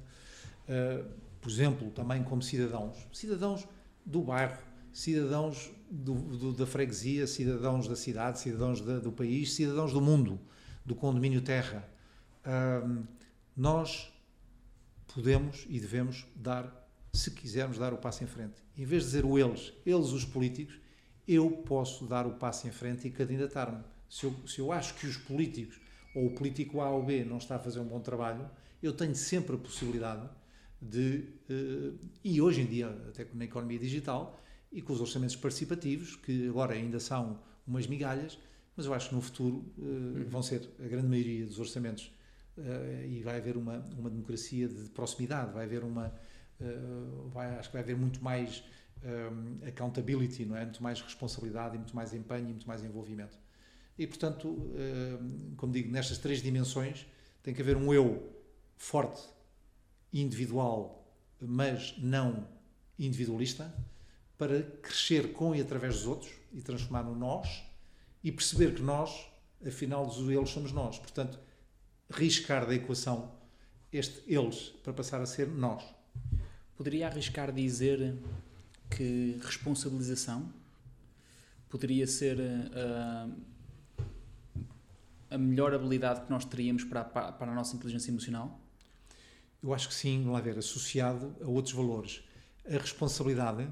uh, 0.67 1.03
por 1.41 1.49
exemplo, 1.49 1.89
também 1.89 2.21
como 2.21 2.39
cidadãos, 2.43 2.95
cidadãos 3.11 3.67
do 4.05 4.21
bairro, 4.21 4.61
cidadãos 4.93 5.71
do, 5.89 6.13
do, 6.13 6.53
da 6.53 6.67
freguesia, 6.67 7.25
cidadãos 7.25 7.87
da 7.87 7.95
cidade, 7.95 8.41
cidadãos 8.41 8.79
da, 8.79 8.99
do 8.99 9.11
país, 9.11 9.55
cidadãos 9.55 9.91
do 9.91 9.99
mundo, 9.99 10.39
do 10.85 10.93
condomínio 10.93 11.41
terra, 11.41 11.83
uh, 12.45 13.03
nós 13.57 14.13
podemos 15.13 15.65
e 15.69 15.79
devemos 15.79 16.25
dar, 16.35 16.89
se 17.13 17.31
quisermos 17.31 17.77
dar 17.77 17.93
o 17.93 17.97
passo 17.97 18.23
em 18.23 18.27
frente. 18.27 18.61
Em 18.77 18.85
vez 18.85 19.03
de 19.03 19.09
dizer 19.09 19.25
o 19.25 19.37
eles, 19.37 19.73
eles 19.85 20.09
os 20.09 20.25
políticos, 20.25 20.79
eu 21.27 21.49
posso 21.51 22.05
dar 22.05 22.25
o 22.25 22.33
passo 22.33 22.67
em 22.67 22.71
frente 22.71 23.07
e 23.07 23.11
candidatar-me. 23.11 23.83
Se 24.09 24.25
eu, 24.25 24.35
se 24.47 24.59
eu 24.59 24.71
acho 24.71 24.95
que 24.95 25.05
os 25.05 25.17
políticos 25.17 25.79
ou 26.15 26.27
o 26.27 26.35
político 26.35 26.81
A 26.81 26.89
ou 26.89 27.03
B 27.03 27.23
não 27.23 27.37
está 27.37 27.55
a 27.55 27.59
fazer 27.59 27.79
um 27.79 27.85
bom 27.85 27.99
trabalho, 27.99 28.49
eu 28.81 28.93
tenho 28.93 29.15
sempre 29.15 29.55
a 29.55 29.59
possibilidade 29.59 30.27
de, 30.81 31.25
uh, 31.49 31.99
e 32.23 32.41
hoje 32.41 32.61
em 32.61 32.65
dia, 32.65 32.87
até 33.07 33.27
na 33.33 33.45
economia 33.45 33.77
digital, 33.77 34.41
e 34.71 34.81
com 34.81 34.93
os 34.93 35.01
orçamentos 35.01 35.35
participativos, 35.35 36.15
que 36.15 36.47
agora 36.47 36.73
ainda 36.73 36.99
são 36.99 37.39
umas 37.67 37.85
migalhas, 37.85 38.39
mas 38.75 38.85
eu 38.85 38.93
acho 38.93 39.09
que 39.09 39.15
no 39.15 39.21
futuro 39.21 39.65
uh, 39.77 40.29
vão 40.29 40.41
ser 40.41 40.67
a 40.79 40.87
grande 40.87 41.07
maioria 41.07 41.45
dos 41.45 41.59
orçamentos 41.59 42.11
e 43.07 43.21
vai 43.23 43.37
haver 43.37 43.57
uma, 43.57 43.77
uma 43.97 44.09
democracia 44.09 44.67
de 44.67 44.89
proximidade, 44.89 45.53
vai 45.53 45.65
haver 45.65 45.83
uma, 45.83 46.13
vai, 47.33 47.55
acho 47.57 47.69
que 47.69 47.73
vai 47.73 47.81
haver 47.81 47.95
muito 47.95 48.23
mais 48.23 48.63
um, 49.03 49.67
accountability, 49.67 50.45
não 50.45 50.55
é? 50.55 50.63
muito 50.63 50.83
mais 50.83 51.01
responsabilidade, 51.01 51.77
muito 51.77 51.95
mais 51.95 52.13
empenho 52.13 52.49
e 52.49 52.53
muito 52.53 52.67
mais 52.67 52.83
envolvimento. 52.83 53.37
E, 53.97 54.07
portanto, 54.07 54.57
como 55.57 55.73
digo, 55.73 55.91
nestas 55.91 56.17
três 56.17 56.41
dimensões 56.41 57.05
tem 57.43 57.53
que 57.53 57.61
haver 57.61 57.75
um 57.75 57.93
eu 57.93 58.33
forte, 58.77 59.21
individual, 60.13 61.05
mas 61.41 61.95
não 61.97 62.47
individualista, 62.97 63.73
para 64.37 64.63
crescer 64.81 65.33
com 65.33 65.53
e 65.53 65.61
através 65.61 65.95
dos 65.95 66.07
outros 66.07 66.31
e 66.53 66.61
transformar 66.61 67.03
no 67.03 67.15
nós 67.15 67.63
e 68.23 68.31
perceber 68.31 68.73
que 68.73 68.81
nós, 68.81 69.27
afinal 69.65 70.09
eles, 70.31 70.49
somos 70.49 70.71
nós. 70.71 70.97
Portanto, 70.97 71.39
riscar 72.09 72.65
da 72.65 72.75
equação 72.75 73.31
este 73.91 74.21
eles 74.27 74.73
para 74.83 74.93
passar 74.93 75.21
a 75.21 75.25
ser 75.25 75.47
nós. 75.47 75.83
Poderia 76.75 77.07
arriscar 77.07 77.51
dizer 77.51 78.17
que 78.89 79.39
responsabilização 79.43 80.51
poderia 81.69 82.07
ser 82.07 82.37
uh, 82.39 83.33
a 85.29 85.37
melhor 85.37 85.73
habilidade 85.73 86.21
que 86.21 86.29
nós 86.31 86.45
teríamos 86.45 86.83
para, 86.83 87.03
para, 87.03 87.31
para 87.31 87.51
a 87.51 87.55
nossa 87.55 87.75
inteligência 87.75 88.09
emocional? 88.11 88.59
Eu 89.61 89.73
acho 89.73 89.89
que 89.89 89.93
sim, 89.93 90.25
lá 90.25 90.39
ver, 90.39 90.57
associado 90.57 91.35
a 91.41 91.47
outros 91.47 91.73
valores. 91.73 92.23
A 92.65 92.77
responsabilidade 92.77 93.67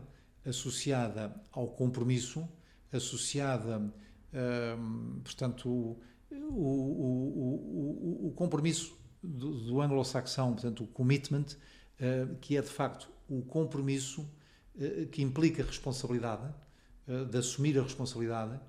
associada 0.46 1.34
ao 1.52 1.68
compromisso, 1.68 2.48
associada, 2.92 3.80
uh, 3.80 5.20
portanto, 5.24 5.98
o, 6.32 6.36
o, 6.36 8.28
o, 8.28 8.32
compromisso 8.34 8.97
do, 9.23 9.53
do 9.65 9.82
anglo-saxão, 9.82 10.53
portanto, 10.53 10.84
o 10.84 10.88
commitment, 10.88 11.45
uh, 11.45 12.36
que 12.41 12.57
é 12.57 12.61
de 12.61 12.69
facto 12.69 13.09
o 13.30 13.41
compromisso 13.41 14.21
uh, 14.75 15.07
que 15.07 15.21
implica 15.21 15.63
responsabilidade, 15.63 16.53
de 17.32 17.38
assumir 17.38 17.80
a 17.80 17.84
responsabilidade, 17.84 18.59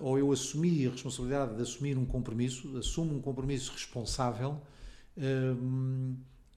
ou 0.00 0.18
eu 0.18 0.32
assumi 0.32 0.86
a 0.86 0.90
responsabilidade 0.90 1.54
de 1.54 1.60
assumir 1.60 1.98
um 1.98 2.06
compromisso, 2.06 2.78
assumo 2.78 3.14
um 3.14 3.20
compromisso 3.20 3.72
responsável 3.72 4.58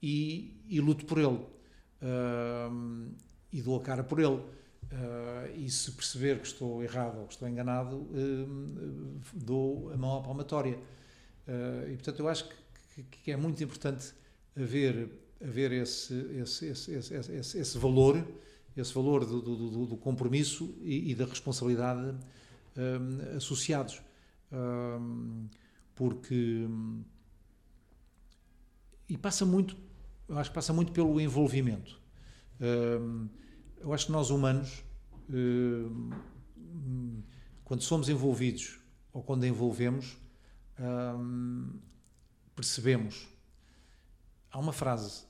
e, 0.02 0.58
e 0.66 0.80
luto 0.80 1.04
por 1.04 1.18
ele. 1.18 1.38
e 3.52 3.60
dou 3.60 3.76
a 3.76 3.82
cara 3.82 4.02
por 4.02 4.18
ele. 4.18 4.42
Uh, 4.92 5.50
e 5.56 5.68
se 5.68 5.90
perceber 5.90 6.38
que 6.38 6.46
estou 6.46 6.80
errado 6.82 7.18
ou 7.18 7.26
que 7.26 7.32
estou 7.32 7.48
enganado, 7.48 7.96
uh, 7.96 9.20
dou 9.34 9.92
a 9.92 9.96
mão 9.96 10.18
à 10.18 10.22
palmatória. 10.22 10.78
Uh, 11.46 11.90
e 11.90 11.96
portanto, 11.96 12.20
eu 12.20 12.28
acho 12.28 12.48
que, 12.94 13.02
que, 13.02 13.32
é 13.32 13.36
muito 13.36 13.62
importante 13.64 14.14
haver, 14.56 15.10
haver 15.44 15.72
esse, 15.72 16.14
esse, 16.40 16.66
esse, 16.66 16.94
esse, 16.94 17.58
esse 17.58 17.78
valor, 17.78 18.24
esse 18.76 18.94
valor 18.94 19.24
do, 19.24 19.42
do, 19.42 19.86
do 19.86 19.96
compromisso 19.96 20.72
e, 20.80 21.10
e, 21.10 21.14
da 21.14 21.24
responsabilidade 21.24 22.16
associados. 23.36 24.00
porque. 25.94 26.68
E 29.08 29.16
passa 29.16 29.44
muito, 29.44 29.76
eu 30.28 30.38
acho 30.38 30.50
que 30.50 30.54
passa 30.54 30.72
muito 30.72 30.92
pelo 30.92 31.20
envolvimento 31.20 32.00
eu 33.80 33.92
acho 33.92 34.06
que 34.06 34.12
nós 34.12 34.30
humanos, 34.30 34.82
eh, 35.30 35.88
quando 37.64 37.82
somos 37.82 38.08
envolvidos 38.08 38.78
ou 39.12 39.22
quando 39.22 39.44
envolvemos, 39.46 40.16
percebemos. 42.54 43.28
Há 44.50 44.58
uma 44.58 44.72
frase 44.72 45.24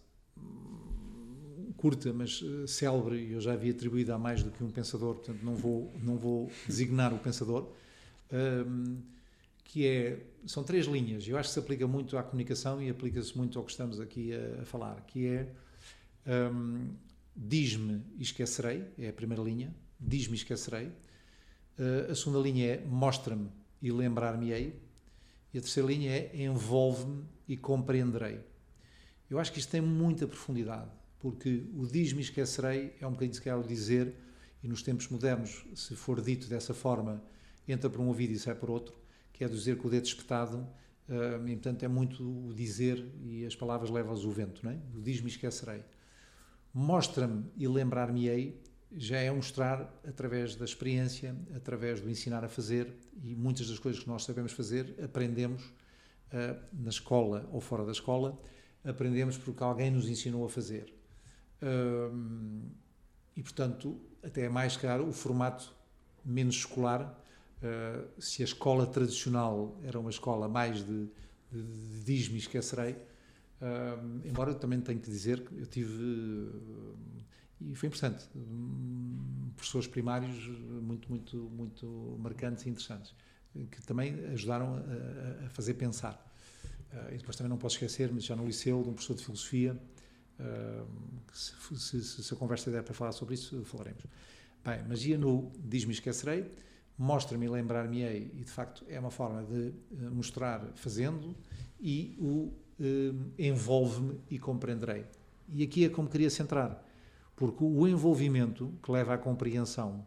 curta, 1.76 2.12
mas 2.12 2.42
eh, 2.42 2.66
célebre, 2.66 3.16
e 3.16 3.32
eu 3.32 3.40
já 3.40 3.52
havia 3.52 3.70
atribuído 3.70 4.12
a 4.12 4.18
mais 4.18 4.42
do 4.42 4.50
que 4.50 4.64
um 4.64 4.70
pensador, 4.70 5.16
portanto 5.16 5.42
não 5.42 5.54
vou, 5.54 5.92
não 6.02 6.16
vou 6.16 6.50
designar 6.66 7.12
o 7.12 7.18
pensador, 7.18 7.70
que 9.62 9.86
é, 9.86 10.24
são 10.46 10.64
três 10.64 10.86
linhas, 10.86 11.28
eu 11.28 11.36
acho 11.36 11.50
que 11.50 11.54
se 11.54 11.58
aplica 11.60 11.86
muito 11.86 12.16
à 12.16 12.22
comunicação 12.22 12.82
e 12.82 12.88
aplica-se 12.88 13.36
muito 13.36 13.58
ao 13.58 13.64
que 13.64 13.70
estamos 13.70 14.00
aqui 14.00 14.32
a, 14.32 14.62
a 14.62 14.64
falar, 14.64 15.00
que 15.02 15.26
é 15.26 15.52
diz-me 17.36 18.02
e 18.16 18.22
esquecerei, 18.22 18.86
é 18.98 19.08
a 19.10 19.12
primeira 19.12 19.42
linha, 19.42 19.74
diz-me 20.00 20.34
e 20.34 20.38
esquecerei. 20.38 20.86
Uh, 21.78 22.10
a 22.10 22.14
segunda 22.14 22.38
linha 22.38 22.66
é 22.66 22.84
mostra-me 22.84 23.50
e 23.82 23.92
lembrar-me-ei. 23.92 24.80
E 25.52 25.58
a 25.58 25.60
terceira 25.60 25.88
linha 25.88 26.10
é 26.10 26.44
envolve-me 26.44 27.24
e 27.46 27.56
compreenderei. 27.56 28.40
Eu 29.28 29.38
acho 29.38 29.52
que 29.52 29.58
isto 29.58 29.70
tem 29.70 29.80
muita 29.80 30.26
profundidade, 30.26 30.90
porque 31.18 31.64
o 31.74 31.86
diz-me 31.86 32.20
e 32.20 32.22
esquecerei 32.22 32.94
é 33.00 33.06
um 33.06 33.10
bocadinho 33.10 33.34
se 33.34 33.42
calhar 33.42 33.58
o 33.58 33.66
dizer, 33.66 34.14
e 34.62 34.68
nos 34.68 34.82
tempos 34.82 35.08
modernos, 35.08 35.64
se 35.74 35.94
for 35.94 36.20
dito 36.20 36.48
dessa 36.48 36.72
forma, 36.72 37.22
entra 37.68 37.90
por 37.90 38.00
um 38.00 38.08
ouvido 38.08 38.32
e 38.32 38.38
sai 38.38 38.54
por 38.54 38.70
outro, 38.70 38.96
que 39.32 39.44
é 39.44 39.48
dizer 39.48 39.76
com 39.76 39.88
o 39.88 39.90
dedo 39.90 40.06
espetado, 40.06 40.58
uh, 41.08 41.46
e 41.46 41.52
portanto 41.52 41.82
é 41.82 41.88
muito 41.88 42.22
o 42.22 42.54
dizer 42.54 43.04
e 43.22 43.44
as 43.44 43.54
palavras 43.54 43.90
levam-as 43.90 44.24
o 44.24 44.30
vento, 44.30 44.64
não 44.64 44.70
é? 44.70 44.78
O 44.94 45.00
diz-me 45.00 45.28
e 45.28 45.32
esquecerei 45.32 45.82
mostra-me 46.76 47.50
e 47.56 47.66
lembrar-me-ei 47.66 48.62
já 48.92 49.16
é 49.16 49.30
mostrar 49.30 49.98
através 50.06 50.56
da 50.56 50.66
experiência, 50.66 51.34
através 51.54 52.02
do 52.02 52.10
ensinar 52.10 52.44
a 52.44 52.50
fazer 52.50 52.94
e 53.24 53.34
muitas 53.34 53.68
das 53.68 53.78
coisas 53.78 54.02
que 54.02 54.06
nós 54.06 54.24
sabemos 54.24 54.52
fazer 54.52 54.94
aprendemos 55.02 55.62
uh, 55.64 56.62
na 56.74 56.90
escola 56.90 57.48
ou 57.50 57.62
fora 57.62 57.82
da 57.82 57.92
escola, 57.92 58.38
aprendemos 58.84 59.38
porque 59.38 59.62
alguém 59.62 59.90
nos 59.90 60.06
ensinou 60.06 60.44
a 60.44 60.50
fazer. 60.50 60.94
Uh, 61.62 62.70
e 63.34 63.42
portanto, 63.42 63.98
até 64.22 64.42
é 64.42 64.48
mais 64.50 64.76
caro 64.76 65.08
o 65.08 65.12
formato 65.14 65.74
menos 66.22 66.56
escolar. 66.56 67.18
Uh, 67.56 68.20
se 68.20 68.42
a 68.42 68.44
escola 68.44 68.86
tradicional 68.86 69.80
era 69.82 69.98
uma 69.98 70.10
escola 70.10 70.46
mais 70.46 70.84
de, 70.84 71.08
de, 71.50 71.62
de 71.62 72.04
diz-me 72.04 72.36
esquecerei, 72.36 72.96
Uh, 73.60 74.20
embora 74.26 74.50
eu 74.50 74.54
também 74.54 74.80
tenho 74.80 75.00
que 75.00 75.10
dizer 75.10 75.40
que 75.40 75.58
eu 75.58 75.66
tive, 75.66 75.94
uh, 75.94 76.96
e 77.60 77.74
foi 77.74 77.86
interessante, 77.86 78.28
um, 78.36 79.50
professores 79.56 79.86
primários 79.86 80.46
muito, 80.82 81.08
muito, 81.08 81.36
muito 81.50 82.16
marcantes 82.20 82.66
e 82.66 82.68
interessantes, 82.68 83.14
que 83.70 83.82
também 83.86 84.14
ajudaram 84.26 84.76
a, 84.76 85.46
a 85.46 85.48
fazer 85.48 85.74
pensar. 85.74 86.22
Uh, 86.92 87.14
e 87.14 87.16
depois 87.16 87.34
também 87.36 87.48
não 87.48 87.56
posso 87.56 87.76
esquecer, 87.76 88.10
mas 88.12 88.24
já 88.24 88.36
no 88.36 88.44
liceu, 88.44 88.82
de 88.82 88.90
um 88.90 88.92
professor 88.92 89.14
de 89.14 89.24
filosofia, 89.24 89.78
se, 91.32 91.78
se, 91.78 92.22
se, 92.22 92.34
a 92.34 92.36
conversa 92.36 92.70
der 92.70 92.82
para 92.82 92.92
falar 92.92 93.12
sobre 93.12 93.34
isso, 93.34 93.64
falaremos. 93.64 94.04
Bem, 94.62 94.84
magia 94.86 95.16
no 95.16 95.50
Diz-me 95.58 95.92
Esquecerei, 95.94 96.52
mostra-me 96.98 97.48
lembrar-me-ei, 97.48 98.32
e 98.34 98.44
de 98.44 98.50
facto 98.50 98.84
é 98.86 99.00
uma 99.00 99.10
forma 99.10 99.42
de 99.44 99.72
mostrar 100.10 100.60
fazendo, 100.74 101.34
e 101.80 102.18
o 102.20 102.52
eh, 102.52 102.65
envolve-me 103.38 104.20
e 104.30 104.38
compreenderei. 104.38 105.04
E 105.48 105.62
aqui 105.62 105.84
é 105.84 105.88
como 105.88 106.08
queria 106.08 106.30
centrar, 106.30 106.84
porque 107.34 107.62
o 107.62 107.86
envolvimento 107.86 108.72
que 108.82 108.90
leva 108.90 109.14
à 109.14 109.18
compreensão 109.18 110.06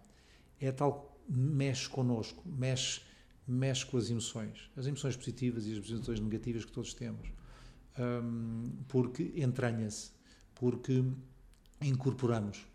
é 0.60 0.72
tal 0.72 1.10
mexe 1.30 1.88
connosco, 1.88 2.44
mexe, 2.46 3.02
mexe 3.48 3.86
com 3.86 3.98
as 3.98 4.10
emoções, 4.10 4.70
as 4.76 4.88
emoções 4.88 5.16
positivas 5.16 5.68
e 5.68 5.78
as 5.78 5.90
emoções 5.90 6.20
negativas 6.20 6.66
que 6.66 6.72
todos 6.72 6.94
temos, 6.94 7.32
um, 7.98 8.72
porque 8.88 9.32
entranha-se, 9.36 10.12
porque 10.56 11.04
incorporamos, 11.82 12.66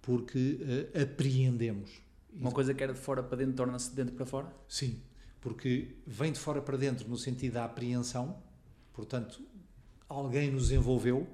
porque 0.00 0.60
uh, 0.94 1.02
apreendemos. 1.02 2.00
Uma 2.32 2.52
coisa 2.52 2.72
que 2.74 2.82
era 2.82 2.92
de 2.92 3.00
fora 3.00 3.22
para 3.22 3.38
dentro 3.38 3.54
torna-se 3.54 3.90
de 3.90 3.96
dentro 3.96 4.14
para 4.14 4.26
fora? 4.26 4.54
Sim, 4.68 5.00
porque 5.40 5.96
vem 6.06 6.32
de 6.32 6.38
fora 6.38 6.62
para 6.62 6.76
dentro 6.76 7.08
no 7.08 7.16
sentido 7.16 7.54
da 7.54 7.64
apreensão, 7.64 8.40
Portanto, 8.96 9.42
alguém 10.08 10.50
nos 10.50 10.72
envolveu 10.72 11.28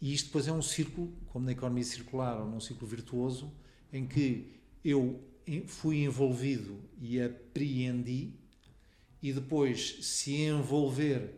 e 0.00 0.14
isto 0.14 0.26
depois 0.26 0.46
é 0.46 0.52
um 0.52 0.62
círculo, 0.62 1.12
como 1.26 1.44
na 1.44 1.52
economia 1.52 1.82
circular 1.82 2.40
ou 2.40 2.46
num 2.46 2.60
círculo 2.60 2.88
virtuoso, 2.88 3.52
em 3.92 4.06
que 4.06 4.54
eu 4.84 5.20
fui 5.66 6.04
envolvido 6.04 6.78
e 7.00 7.20
apreendi 7.20 8.32
e 9.20 9.32
depois, 9.32 9.98
se 10.02 10.42
envolver 10.42 11.34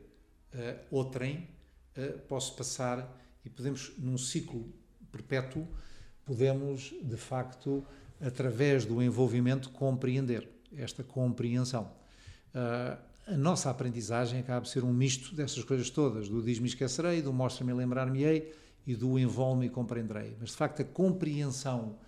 uh, 0.53 0.79
outrem, 0.91 1.49
uh, 1.97 2.19
posso 2.27 2.55
passar 2.57 3.17
e 3.45 3.49
podemos, 3.49 3.93
num 3.97 4.19
ciclo 4.19 4.69
perpétuo, 5.11 5.67
podemos, 6.25 6.93
de 7.03 7.17
facto, 7.17 7.87
através 8.21 8.85
do 8.85 9.01
envolvimento, 9.01 9.71
compreender 9.71 10.49
esta 10.77 11.05
compreensão. 11.05 11.93
Uh, 12.53 13.06
a 13.27 13.37
nossa 13.37 13.71
aprendizagem 13.71 14.41
acaba 14.41 14.61
por 14.61 14.69
ser 14.69 14.85
um 14.85 14.93
misto 14.93 15.35
dessas 15.35 15.65
coisas 15.65 15.91
todas, 15.91 16.29
do 16.29 16.43
diz-me 16.43 16.69
esquecerei, 16.69 17.21
do 17.21 17.33
mostra-me 17.33 17.73
lembrar-me-ei 17.73 18.55
e 18.87 18.95
do 18.95 19.19
envolve-me 19.19 19.67
e 19.67 19.69
compreenderei. 19.69 20.37
Mas, 20.39 20.51
de 20.51 20.57
facto, 20.57 20.83
a 20.83 20.85
compreensão 20.85 21.99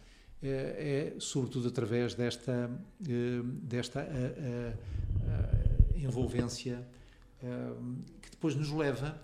é, 0.41 1.15
é 1.17 1.21
sobretudo 1.21 1.69
através 1.69 2.15
desta, 2.15 2.71
eh, 3.03 3.43
desta 3.45 4.01
a, 4.01 4.05
a, 4.05 5.97
a 5.97 5.99
envolvência 5.99 6.87
que 8.21 8.31
depois 8.31 8.55
nos 8.55 8.71
leva, 8.71 9.21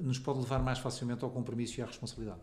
nos 0.00 0.18
pode 0.18 0.40
levar 0.40 0.60
mais 0.62 0.78
facilmente 0.78 1.24
ao 1.24 1.30
compromisso 1.30 1.78
e 1.78 1.82
à 1.82 1.86
responsabilidade. 1.86 2.40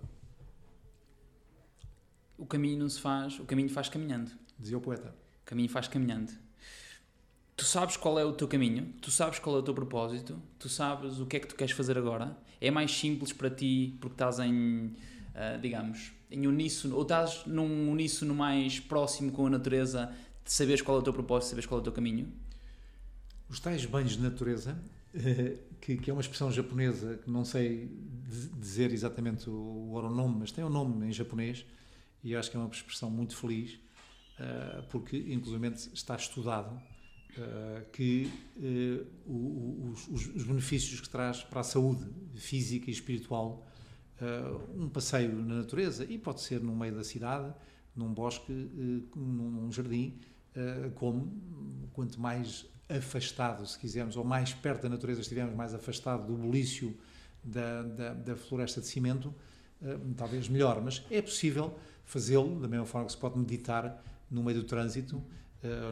o 2.38 2.46
caminho 2.46 2.80
não 2.80 2.90
se 2.90 3.00
faz, 3.00 3.40
o 3.40 3.46
caminho 3.46 3.70
faz 3.70 3.88
caminhando. 3.88 4.32
Dizia 4.60 4.78
o 4.78 4.82
poeta. 4.82 5.16
O 5.42 5.46
caminho 5.46 5.70
faz 5.70 5.88
caminhando. 5.88 6.32
Tu 7.56 7.66
sabes 7.66 7.98
qual 7.98 8.20
é 8.20 8.26
o 8.26 8.34
teu 8.34 8.48
caminho, 8.48 8.92
tu 9.00 9.12
sabes 9.12 9.38
qual 9.38 9.56
é 9.58 9.60
o 9.60 9.64
teu 9.64 9.76
propósito, 9.76 10.42
tu 10.58 10.68
sabes 10.68 11.20
o 11.20 11.26
que 11.26 11.38
é 11.38 11.40
que 11.40 11.48
tu 11.48 11.56
queres 11.56 11.74
fazer 11.74 11.98
agora. 11.98 12.36
É 12.60 12.72
mais 12.72 12.92
simples 12.92 13.32
para 13.32 13.50
ti 13.50 13.96
porque 14.02 14.16
estás 14.16 14.40
em, 14.40 14.86
uh, 14.88 15.62
digamos, 15.62 16.12
em 16.32 16.48
uníssono, 16.48 16.96
ou 16.96 17.04
estás 17.04 17.46
num 17.46 17.92
uníssono 17.92 18.34
mais 18.34 18.80
próximo 18.80 19.32
com 19.32 19.46
a 19.46 19.50
natureza, 19.52 20.12
de 20.44 20.52
saberes 20.52 20.82
qual 20.82 20.98
é 20.98 21.00
o 21.02 21.04
teu 21.04 21.14
propósito, 21.14 21.50
saberes 21.50 21.68
qual 21.68 21.78
é 21.78 21.82
o 21.82 21.84
teu 21.84 21.94
caminho. 21.94 22.32
Os 23.48 23.60
tais 23.60 23.86
banhos 23.86 24.14
de 24.14 24.22
natureza, 24.22 24.76
que, 25.80 25.98
que, 25.98 26.10
é 26.10 26.14
uma 26.14 26.22
expressão 26.22 26.52
japonesa 26.52 27.20
que 27.24 27.30
não 27.30 27.46
sei 27.46 27.88
dizer 28.58 28.92
exatamente 28.92 29.48
o, 29.48 29.92
o 29.94 30.10
nome, 30.10 30.38
mas 30.40 30.52
tem 30.52 30.64
um 30.64 30.70
nome 30.70 31.08
em 31.08 31.12
japonês 31.12 31.64
e 32.24 32.36
acho 32.36 32.50
que 32.50 32.58
é 32.58 32.60
uma 32.60 32.70
expressão 32.70 33.12
muito 33.12 33.36
feliz, 33.36 33.74
uh, 34.40 34.82
porque 34.90 35.18
inclusive 35.18 35.68
está 35.94 36.16
estudado 36.16 36.82
uh, 37.38 37.86
que 37.92 38.32
uh, 38.58 39.92
os, 39.92 40.08
os, 40.08 40.44
benefícios 40.44 41.02
que 41.02 41.10
traz 41.10 41.44
para 41.44 41.62
a 41.62 41.64
saúde 41.64 42.06
física 42.36 42.90
e 42.90 42.94
espiritual 42.94 43.68
um 44.74 44.88
passeio 44.88 45.36
na 45.36 45.56
natureza, 45.56 46.06
e 46.06 46.18
pode 46.18 46.40
ser 46.40 46.62
no 46.62 46.74
meio 46.74 46.96
da 46.96 47.04
cidade, 47.04 47.54
num 47.94 48.14
bosque, 48.14 48.54
num 49.14 49.70
jardim, 49.70 50.18
como 50.96 51.30
quanto 51.92 52.22
mais 52.22 52.66
afastado, 52.88 53.66
se 53.66 53.78
quisermos, 53.78 54.16
ou 54.16 54.24
mais 54.24 54.54
perto 54.54 54.84
da 54.84 54.90
natureza 54.90 55.20
estivermos, 55.20 55.54
mais 55.54 55.74
afastado 55.74 56.26
do 56.26 56.38
bulício 56.38 56.96
da, 57.44 57.82
da, 57.82 58.14
da 58.14 58.36
floresta 58.38 58.80
de 58.80 58.88
cimento, 58.88 59.36
talvez 60.16 60.48
melhor. 60.48 60.82
Mas 60.82 61.04
é 61.12 61.22
possível 61.22 61.78
fazê-lo 62.06 62.62
da 62.62 62.68
mesma 62.70 62.86
forma 62.86 63.08
que 63.08 63.12
se 63.12 63.18
pode 63.18 63.38
meditar 63.38 64.02
no 64.32 64.42
meio 64.42 64.62
do 64.62 64.64
trânsito, 64.64 65.22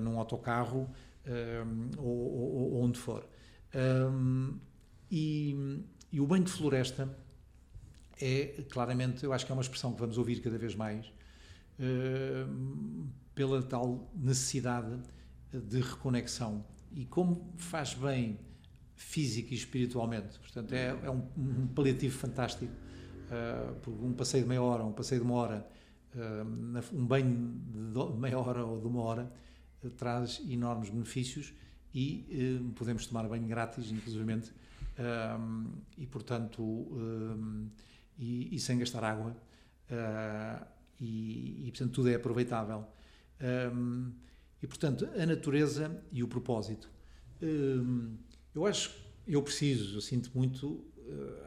num 0.02 0.18
autocarro 0.18 0.89
uh, 1.26 1.99
ou, 1.99 2.05
ou, 2.05 2.74
ou, 2.74 2.84
onde 2.84 2.97
for. 2.99 3.28
Um, 3.74 4.57
e, 5.09 5.84
e, 6.11 6.19
o 6.19 6.28
banho 6.28 6.43
de 6.43 6.51
floresta 6.51 7.09
é 8.19 8.63
claramente, 8.69 9.24
eu 9.24 9.34
acho 9.34 9.45
que 9.45 9.51
é 9.51 9.55
uma 9.55 9.61
expressão 9.61 9.93
que 9.93 9.99
vamos 9.99 10.17
ouvir 10.17 10.41
cada 10.41 10.57
vez 10.57 10.76
mais, 10.76 11.05
uh, 11.80 13.07
pela 13.34 13.61
tal 13.61 14.11
necessidade 14.15 14.99
de 15.51 15.82
reconexão. 15.82 16.65
E 16.93 17.05
como 17.05 17.53
faz 17.57 17.93
bem 17.93 18.39
física 18.95 19.53
e 19.53 19.57
espiritualmente. 19.57 20.38
Portanto, 20.39 20.74
é, 20.74 20.89
é 21.03 21.09
um, 21.09 21.24
um, 21.38 21.67
paliativo 21.67 22.17
fantástico. 22.17 22.72
Uh, 23.32 24.05
um 24.05 24.13
passeio 24.13 24.43
de 24.43 24.49
meia 24.49 24.61
hora, 24.61 24.84
um 24.84 24.91
passeio 24.91 25.22
de 25.22 25.28
uma 25.28 25.36
hora, 25.36 25.67
um 26.93 27.05
banho 27.05 27.53
de 28.13 28.19
meia 28.19 28.38
hora 28.38 28.65
ou 28.65 28.80
de 28.80 28.88
uma 28.88 29.01
hora 29.01 29.32
traz 29.89 30.41
enormes 30.47 30.89
benefícios 30.89 31.53
e 31.93 32.25
eh, 32.29 32.73
podemos 32.75 33.05
tomar 33.05 33.27
banho 33.27 33.47
grátis, 33.47 33.91
inclusive, 33.91 34.43
e 35.97 36.05
portanto, 36.05 36.88
e, 38.17 38.55
e, 38.55 38.59
sem 38.59 38.77
gastar 38.77 39.03
água, 39.03 39.36
uh, 39.89 40.65
e, 40.99 41.67
e, 41.67 41.71
portanto 41.71 41.91
tudo 41.91 42.09
é 42.09 42.15
aproveitável. 42.15 42.86
e 44.61 44.67
portanto, 44.67 45.09
a 45.17 45.25
natureza 45.25 46.03
e 46.11 46.21
o 46.21 46.27
propósito. 46.27 46.88
eu 48.53 48.65
acho, 48.67 48.95
eu 49.25 49.41
preciso, 49.41 49.97
eu 49.97 50.01
sinto 50.01 50.29
muito 50.36 50.86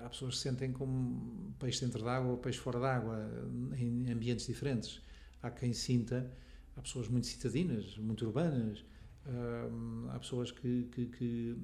há 0.04 0.08
pessoas 0.08 0.34
que 0.34 0.36
se 0.38 0.48
sentem 0.48 0.72
como 0.72 1.54
peixe 1.58 1.84
dentro 1.84 2.04
d'água 2.04 2.32
ou 2.32 2.38
peixe 2.38 2.58
fora 2.58 2.80
d'água, 2.80 3.30
em 3.76 4.10
ambientes 4.10 4.46
diferentes. 4.46 5.00
Há 5.42 5.50
quem 5.50 5.72
sinta, 5.72 6.30
há 6.76 6.82
pessoas 6.82 7.08
muito 7.08 7.26
citadinas, 7.26 7.96
muito 7.98 8.24
urbanas, 8.24 8.84
há 10.10 10.18
pessoas 10.18 10.50
que, 10.50 10.88
que, 10.92 11.06
que, 11.06 11.56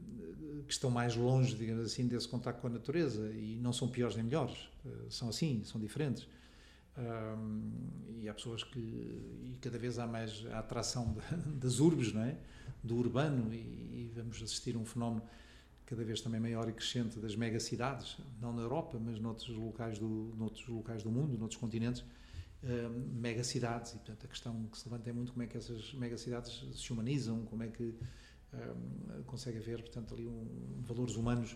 que, 0.67 0.73
estão 0.73 0.91
mais 0.91 1.15
longe, 1.15 1.55
digamos 1.55 1.85
assim, 1.85 2.07
desse 2.07 2.27
contato 2.27 2.61
com 2.61 2.67
a 2.67 2.71
natureza 2.71 3.31
e 3.33 3.59
não 3.61 3.73
são 3.73 3.89
piores 3.89 4.17
nem 4.17 4.25
melhores, 4.25 4.69
eh, 4.87 4.89
são 5.11 5.29
assim, 5.29 5.63
são 5.65 5.81
diferentes. 5.81 6.27
e 8.19 8.29
há 8.29 8.35
pessoas 8.35 8.65
que, 8.65 8.79
e 8.79 9.59
cada 9.61 9.79
vez 9.79 9.99
há 9.99 10.07
mais 10.07 10.45
a 10.47 10.59
atração 10.59 11.17
das 11.61 11.81
urbes, 11.81 12.13
não 12.13 12.23
é? 12.23 12.37
do 12.83 12.97
urbano, 12.97 13.53
e, 13.53 13.57
e 13.57 14.13
vamos 14.15 14.43
assistir 14.43 14.75
a 14.75 14.79
um 14.79 14.87
fenómeno 14.87 15.23
cada 15.85 16.05
vez 16.05 16.21
também 16.21 16.41
maior 16.41 16.69
e 16.69 16.73
crescente 16.73 17.19
das 17.19 17.35
megacidades, 17.35 18.17
não 18.41 18.53
na 18.53 18.63
Europa, 18.63 18.99
mas 18.99 19.19
noutros 19.19 19.49
locais 19.57 19.99
do, 19.99 20.33
noutros 20.39 20.67
locais 20.69 21.03
do 21.03 21.11
mundo, 21.11 21.37
noutros 21.37 21.61
continentes, 21.61 22.05
megacidades. 22.63 23.93
E, 23.93 23.95
portanto, 23.97 24.25
a 24.25 24.29
questão 24.29 24.65
que 24.65 24.79
se 24.79 24.89
levanta 24.89 25.11
é 25.11 25.13
muito 25.13 25.33
como 25.33 25.43
é 25.43 25.47
que 25.47 25.57
essas 25.57 25.93
megacidades 25.95 26.65
se 26.75 26.93
humanizam, 26.93 27.45
como 27.47 27.63
é 27.63 27.69
que 27.69 27.83
uh, 27.85 29.23
consegue 29.27 29.59
haver, 29.59 29.81
portanto, 29.81 30.15
ali 30.15 30.27
um, 30.27 30.83
valores 30.87 31.17
humanos. 31.17 31.53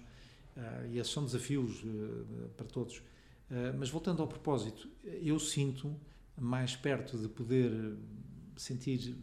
Uh, 0.57 0.86
e 0.90 0.98
esses 0.98 1.12
são 1.12 1.24
desafios 1.24 1.82
uh, 1.82 2.48
para 2.57 2.66
todos. 2.66 3.02
mas 3.78 3.90
voltando 3.90 4.22
ao 4.22 4.28
propósito, 4.28 4.88
eu 5.05 5.38
sinto 5.38 5.94
mais 6.36 6.74
perto 6.74 7.18
de 7.18 7.28
poder 7.28 7.96
sentir, 8.57 9.16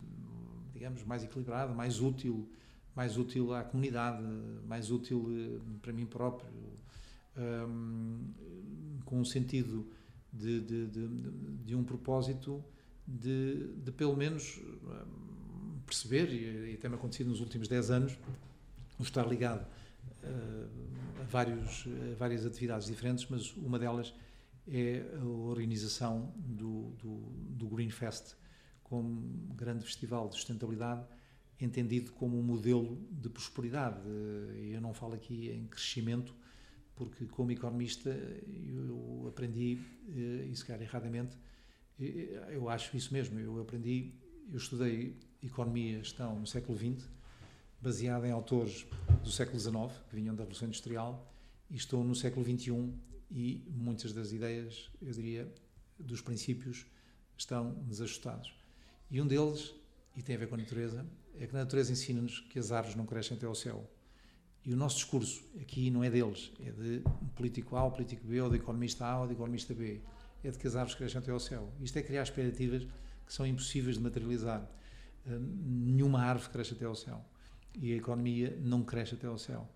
digamos, 0.74 1.04
mais 1.04 1.24
equilibrado, 1.24 1.74
mais 1.74 2.00
útil, 2.00 2.50
mais 2.96 3.18
útil 3.18 3.54
à 3.54 3.64
comunidade, 3.64 4.24
mais 4.68 4.92
útil 4.92 5.28
eh, 5.30 5.60
para 5.82 5.94
mim 5.94 6.06
próprio, 6.06 6.50
um, 7.38 8.20
com 9.06 9.20
um 9.20 9.26
sentido 9.26 9.88
de, 10.32 10.62
de, 10.62 10.88
de, 10.88 11.08
de 11.66 11.76
um 11.76 11.84
propósito 11.84 12.64
de, 13.08 13.68
de, 13.78 13.92
pelo 13.92 14.16
menos 14.16 14.60
perceber, 15.86 16.32
e, 16.32 16.78
tem-me 16.78 16.96
acontecido 16.96 17.30
nos 17.30 17.42
últimos 17.42 17.68
10 17.68 17.92
anos, 17.92 18.18
o 18.98 19.04
estar 19.04 19.28
ligado 19.28 19.66
uh, 20.24 21.22
a, 21.22 21.24
vários, 21.24 21.86
a 22.12 22.16
várias 22.16 22.46
atividades 22.46 22.88
diferentes, 22.88 23.28
mas 23.30 23.54
uma 23.58 23.78
delas 23.78 24.14
é 24.68 25.04
a 25.20 25.26
organização 25.26 26.34
do, 26.38 26.92
do, 26.92 27.16
do 27.50 27.68
Green 27.68 27.90
Fest 27.90 28.36
como 28.84 29.22
grande 29.56 29.84
festival 29.84 30.30
de 30.30 30.36
sustentabilidade 30.36 31.04
entendido 31.60 32.12
como 32.14 32.38
um 32.38 32.42
modelo 32.42 32.98
de 33.12 33.30
prosperidade. 33.30 34.00
Eu 34.72 34.82
não 34.82 34.94
falo 34.94 35.14
aqui 35.14 35.50
em 35.50 35.68
crescimento, 35.68 36.34
porque 36.96 37.26
como 37.26 37.52
economista 37.52 38.10
eu 38.10 39.26
aprendi, 39.28 39.80
eh, 40.10 40.48
e 40.52 40.56
se 40.56 40.66
calhar 40.66 40.82
erradamente, 40.82 41.38
eu 42.50 42.68
acho 42.68 42.98
isso 42.98 43.14
mesmo, 43.14 43.40
eu 43.40 43.62
aprendi, 43.62 44.12
eu 44.52 44.58
estudei 44.58 45.16
economia 45.44 46.00
e 46.00 46.04
gestão 46.04 46.40
no 46.40 46.48
século 46.48 46.78
XX, 46.78 47.08
baseada 47.80 48.28
em 48.28 48.32
autores 48.32 48.86
do 49.24 49.32
século 49.32 49.60
XIX, 49.60 50.04
que 50.10 50.16
vinham 50.16 50.36
da 50.36 50.44
Revolução 50.44 50.68
Industrial, 50.68 51.32
e 51.70 51.76
estou 51.76 52.04
no 52.04 52.16
século 52.16 52.46
XXI 52.46 52.94
e 53.30 53.64
muitas 53.70 54.14
das 54.14 54.32
ideias, 54.32 54.90
eu 55.02 55.12
diria, 55.12 55.52
dos 55.98 56.22
princípios 56.22 56.86
estão 57.38 57.74
desajustados. 57.88 58.54
E 59.10 59.22
um 59.22 59.28
deles, 59.28 59.74
e 60.16 60.22
tem 60.22 60.36
a 60.36 60.40
ver 60.40 60.48
com 60.48 60.56
a 60.56 60.58
natureza, 60.58 61.06
é 61.40 61.48
que 61.48 61.56
a 61.56 61.60
natureza 61.60 61.92
ensina-nos 61.92 62.40
que 62.42 62.60
as 62.60 62.72
árvores 62.72 62.96
não 62.96 63.06
crescem 63.06 63.38
até 63.38 63.46
ao 63.46 63.56
céu. 63.56 63.90
E 64.64 64.74
o 64.74 64.78
nosso 64.78 64.98
discurso 64.98 65.44
aqui 65.60 65.90
não 65.90 66.04
é 66.04 66.10
deles, 66.10 66.52
é 66.64 66.72
de 66.72 67.02
político 67.36 67.76
A, 67.76 67.84
ou 67.84 67.92
político 67.92 68.28
B, 68.28 68.40
ou 68.42 68.50
de 68.50 68.58
economista 68.58 69.06
A, 69.06 69.22
ou 69.22 69.28
de 69.28 69.34
economista 69.34 69.74
B. 69.74 70.00
É 70.44 70.52
de 70.52 70.58
que 70.58 70.68
as 70.68 70.76
árvores 70.76 70.96
crescem 70.96 71.20
até 71.20 71.32
ao 71.32 71.40
céu. 71.40 71.72
Isto 71.82 71.98
é 71.98 72.04
criar 72.04 72.24
expectativas 72.24 72.84
que 73.26 73.34
são 73.34 73.46
impossíveis 73.46 73.98
de 73.98 74.04
materializar. 74.04 74.62
Uh, 75.26 75.40
nenhuma 75.40 76.22
árvore 76.22 76.50
cresce 76.52 76.74
até 76.74 76.86
ao 76.86 76.96
céu. 76.96 77.24
E 77.80 77.94
a 77.94 77.96
economia 77.96 78.58
não 78.62 78.84
cresce 78.84 79.16
até 79.16 79.28
ao 79.28 79.38
céu. 79.38 79.68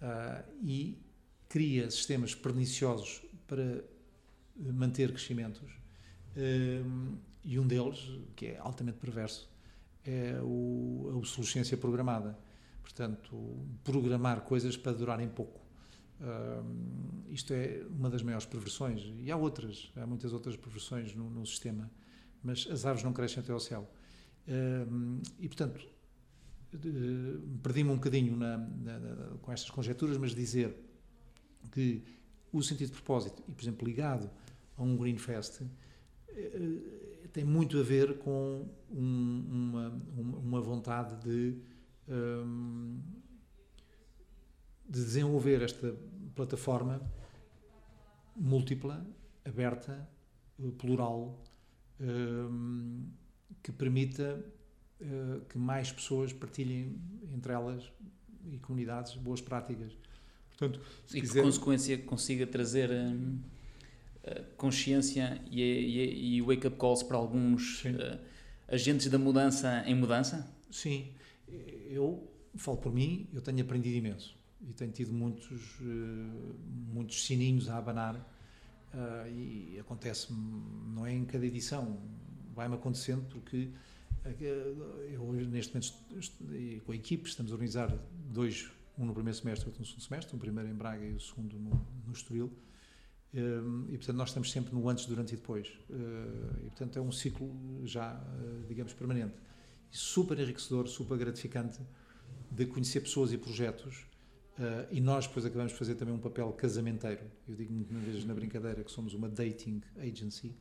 Uh, 0.00 0.44
e 0.62 0.98
cria 1.48 1.90
sistemas 1.90 2.34
perniciosos 2.34 3.22
para 3.46 3.84
manter 4.56 5.10
crescimentos. 5.10 5.68
Uh, 6.36 7.18
e 7.44 7.58
um 7.58 7.66
deles, 7.66 7.98
que 8.36 8.46
é 8.46 8.58
altamente 8.58 8.98
perverso, 8.98 9.50
é 10.04 10.38
o, 10.42 11.10
a 11.12 11.16
obsolescência 11.16 11.76
programada. 11.76 12.38
Portanto, 12.90 13.56
programar 13.84 14.40
coisas 14.40 14.76
para 14.76 14.92
durarem 14.92 15.28
pouco. 15.28 15.60
Uh, 16.20 17.30
isto 17.30 17.52
é 17.54 17.86
uma 17.88 18.10
das 18.10 18.20
maiores 18.20 18.44
perversões. 18.44 19.12
E 19.20 19.30
há 19.30 19.36
outras, 19.36 19.92
há 19.96 20.04
muitas 20.04 20.32
outras 20.32 20.56
perversões 20.56 21.14
no, 21.14 21.30
no 21.30 21.46
sistema. 21.46 21.88
Mas 22.42 22.66
as 22.68 22.84
árvores 22.84 23.04
não 23.04 23.12
crescem 23.12 23.42
até 23.42 23.52
ao 23.52 23.60
céu. 23.60 23.88
Uh, 24.48 25.22
e, 25.38 25.46
portanto, 25.46 25.86
perdi-me 27.62 27.90
um 27.90 27.94
bocadinho 27.94 28.36
na, 28.36 28.58
na, 28.58 28.98
na, 28.98 29.38
com 29.40 29.52
estas 29.52 29.70
conjecturas, 29.70 30.18
mas 30.18 30.34
dizer 30.34 30.76
que 31.70 32.02
o 32.52 32.60
sentido 32.60 32.88
de 32.88 32.94
propósito, 32.94 33.40
e 33.48 33.52
por 33.52 33.62
exemplo 33.62 33.86
ligado 33.86 34.28
a 34.76 34.82
um 34.82 34.96
Green 34.96 35.16
Fest, 35.16 35.62
eh, 36.28 37.28
tem 37.32 37.44
muito 37.44 37.78
a 37.78 37.82
ver 37.82 38.18
com 38.18 38.68
um, 38.90 39.44
uma, 39.48 40.02
uma 40.16 40.60
vontade 40.60 41.22
de, 41.22 41.56
de 44.88 45.04
desenvolver 45.04 45.62
esta 45.62 45.94
plataforma 46.34 47.00
múltipla, 48.36 49.06
aberta, 49.44 50.08
plural, 50.78 51.42
um, 52.00 53.06
que 53.62 53.72
permita 53.72 54.44
uh, 55.00 55.40
que 55.48 55.58
mais 55.58 55.92
pessoas 55.92 56.32
partilhem 56.32 56.98
entre 57.32 57.52
elas 57.52 57.90
e 58.50 58.58
comunidades 58.58 59.14
boas 59.16 59.40
práticas. 59.40 59.92
Portanto, 60.48 60.80
e 61.12 61.20
quiser... 61.20 61.40
por 61.40 61.46
consequência 61.46 61.98
consiga 61.98 62.46
trazer 62.46 62.90
um, 62.90 63.38
consciência 64.56 65.40
e, 65.50 65.62
e, 65.62 66.36
e 66.36 66.42
wake-up 66.42 66.76
calls 66.76 67.02
para 67.02 67.16
alguns 67.16 67.84
uh, 67.84 68.18
agentes 68.68 69.08
da 69.08 69.18
mudança 69.18 69.82
em 69.86 69.94
mudança? 69.94 70.50
Sim, 70.70 71.12
eu 71.88 72.30
falo 72.56 72.76
por 72.76 72.92
mim, 72.92 73.28
eu 73.32 73.40
tenho 73.40 73.60
aprendido 73.62 73.96
imenso 73.96 74.36
e 74.68 74.72
tenho 74.72 74.92
tido 74.92 75.12
muitos, 75.12 75.80
uh, 75.80 76.54
muitos 76.92 77.24
sininhos 77.24 77.68
a 77.68 77.78
abanar 77.78 78.16
uh, 78.16 79.28
e 79.28 79.78
acontece 79.80 80.32
não 80.32 81.06
é 81.06 81.12
em 81.14 81.24
cada 81.24 81.46
edição, 81.46 81.98
vai-me 82.54 82.74
acontecendo 82.74 83.24
porque 83.30 83.70
eu 85.12 85.32
neste 85.32 85.74
momento 85.74 85.94
com 86.84 86.92
a 86.92 86.94
equipe 86.94 87.26
estamos 87.26 87.50
a 87.52 87.54
organizar 87.54 87.88
dois, 88.30 88.70
um 88.98 89.06
no 89.06 89.14
primeiro 89.14 89.38
semestre, 89.38 89.66
outro 89.66 89.80
no 89.80 89.86
segundo 89.86 90.02
semestre, 90.02 90.36
um 90.36 90.38
primeiro 90.38 90.68
em 90.68 90.74
Braga 90.74 91.06
e 91.06 91.14
o 91.14 91.20
segundo 91.20 91.58
no, 91.58 91.86
no 92.06 92.12
Estoril. 92.12 92.52
E 93.32 93.96
portanto 93.96 94.16
nós 94.16 94.28
estamos 94.28 94.52
sempre 94.52 94.74
no 94.74 94.86
antes, 94.90 95.06
durante 95.06 95.32
e 95.32 95.36
depois. 95.36 95.68
E 95.88 96.68
portanto 96.68 96.98
é 96.98 97.00
um 97.00 97.10
ciclo 97.10 97.50
já, 97.86 98.22
digamos, 98.68 98.92
permanente. 98.92 99.32
Super 99.90 100.38
enriquecedor, 100.38 100.86
super 100.88 101.16
gratificante 101.18 101.80
de 102.50 102.66
conhecer 102.66 103.00
pessoas 103.00 103.32
e 103.32 103.38
projetos. 103.38 104.06
Uh, 104.58 104.86
e 104.90 105.00
nós 105.00 105.26
depois 105.26 105.46
acabamos 105.46 105.72
de 105.72 105.78
fazer 105.78 105.94
também 105.94 106.14
um 106.14 106.18
papel 106.18 106.52
casamenteiro. 106.52 107.24
Eu 107.48 107.54
digo 107.54 107.72
muitas 107.72 107.96
vezes 107.98 108.24
na 108.24 108.34
brincadeira 108.34 108.84
que 108.84 108.90
somos 108.90 109.14
uma 109.14 109.28
dating 109.28 109.80
agency, 109.98 110.54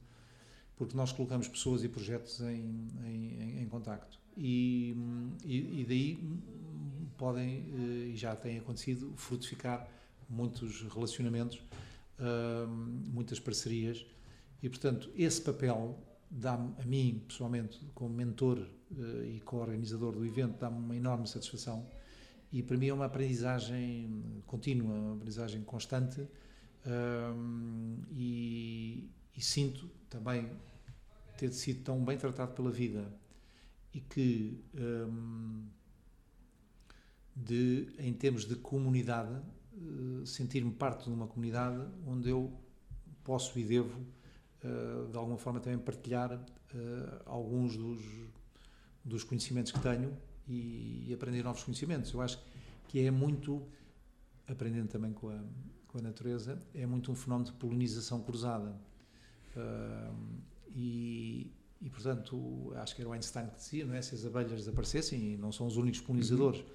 porque 0.78 0.96
nós 0.96 1.12
colocamos 1.12 1.48
pessoas 1.48 1.84
e 1.84 1.90
projetos 1.90 2.40
em, 2.42 2.88
em, 3.04 3.62
em, 3.62 3.68
contacto. 3.68 4.18
E, 4.38 4.96
e, 5.44 5.82
e, 5.82 5.86
daí 5.86 6.40
podem, 7.18 7.66
e 8.10 8.14
já 8.16 8.34
tem 8.36 8.58
acontecido, 8.60 9.12
frutificar 9.18 9.86
muitos 10.30 10.84
relacionamentos, 10.84 11.62
muitas 13.12 13.40
parcerias. 13.40 14.06
E, 14.62 14.70
portanto, 14.70 15.10
esse 15.16 15.42
papel 15.42 15.98
dá-me, 16.30 16.74
a 16.80 16.86
mim, 16.86 17.24
pessoalmente, 17.28 17.80
como 17.94 18.14
mentor 18.14 18.60
eh, 18.60 18.66
e 18.92 19.40
co-organizador 19.42 20.14
do 20.14 20.26
evento, 20.26 20.60
dá-me 20.60 20.78
uma 20.78 20.96
enorme 20.96 21.28
satisfação. 21.28 21.86
E 22.52 22.64
para 22.64 22.78
mim 22.78 22.88
é 22.88 22.94
uma 22.94 23.06
aprendizagem 23.06 24.42
contínua, 24.48 24.94
uma 24.94 25.14
aprendizagem 25.14 25.62
constante. 25.64 26.28
e, 28.12 29.10
e 29.36 29.42
sinto 29.42 29.90
também 30.10 30.50
ter 31.38 31.52
sido 31.54 31.84
tão 31.84 32.04
bem 32.04 32.18
tratado 32.18 32.54
pela 32.54 32.72
vida 32.72 33.10
e 33.94 34.02
que 34.02 34.62
um, 34.76 35.66
de, 37.36 37.88
em 37.98 38.14
termos 38.14 38.46
de 38.46 38.56
comunidade 38.56 39.34
uh, 39.74 40.26
sentir-me 40.26 40.72
parte 40.72 41.06
de 41.06 41.12
uma 41.12 41.28
comunidade 41.28 41.82
onde 42.06 42.30
eu 42.30 42.54
posso 43.24 43.58
e 43.58 43.64
devo 43.64 44.00
uh, 44.00 45.10
de 45.10 45.18
alguma 45.18 45.38
forma 45.38 45.60
também 45.60 45.80
partilhar 45.80 46.40
alguns 47.26 47.76
dos, 47.76 48.00
dos 49.10 49.24
conhecimentos 49.24 49.72
que 49.72 49.80
tenho 49.80 50.16
e, 50.48 51.06
e, 51.10 51.14
aprender 51.14 51.44
novos 51.44 51.64
conhecimentos 51.64 52.14
eu 52.14 52.22
acho 52.22 52.40
que 52.88 53.00
é 53.00 53.12
muito 53.12 53.62
aprendendo 54.48 54.88
também 54.88 55.12
com 55.12 55.30
a, 55.30 55.40
com 55.88 55.98
a 55.98 56.02
natureza 56.02 56.62
é 56.74 56.86
muito 56.86 57.12
um 57.12 57.16
fenómeno 57.16 57.52
de 57.52 57.58
polinização 57.58 58.22
cruzada 58.22 58.74
hum, 59.58 60.40
e, 60.76 61.52
e, 61.82 61.90
portanto, 61.90 62.74
acho 62.76 62.96
que 62.96 63.02
era 63.02 63.10
o 63.10 63.14
Einstein 63.14 63.48
que 63.48 63.56
dizia, 63.56 63.86
não 63.86 63.96
é? 63.96 64.02
Se 64.02 64.16
as 64.16 64.26
abelhas 64.26 64.52
desaparecessem, 64.52 65.34
e 65.34 65.38
não 65.38 65.52
são 65.52 65.66
os 65.66 65.78
únicos 65.78 66.02
polinizadores, 66.02 66.60
uhum. 66.60 66.68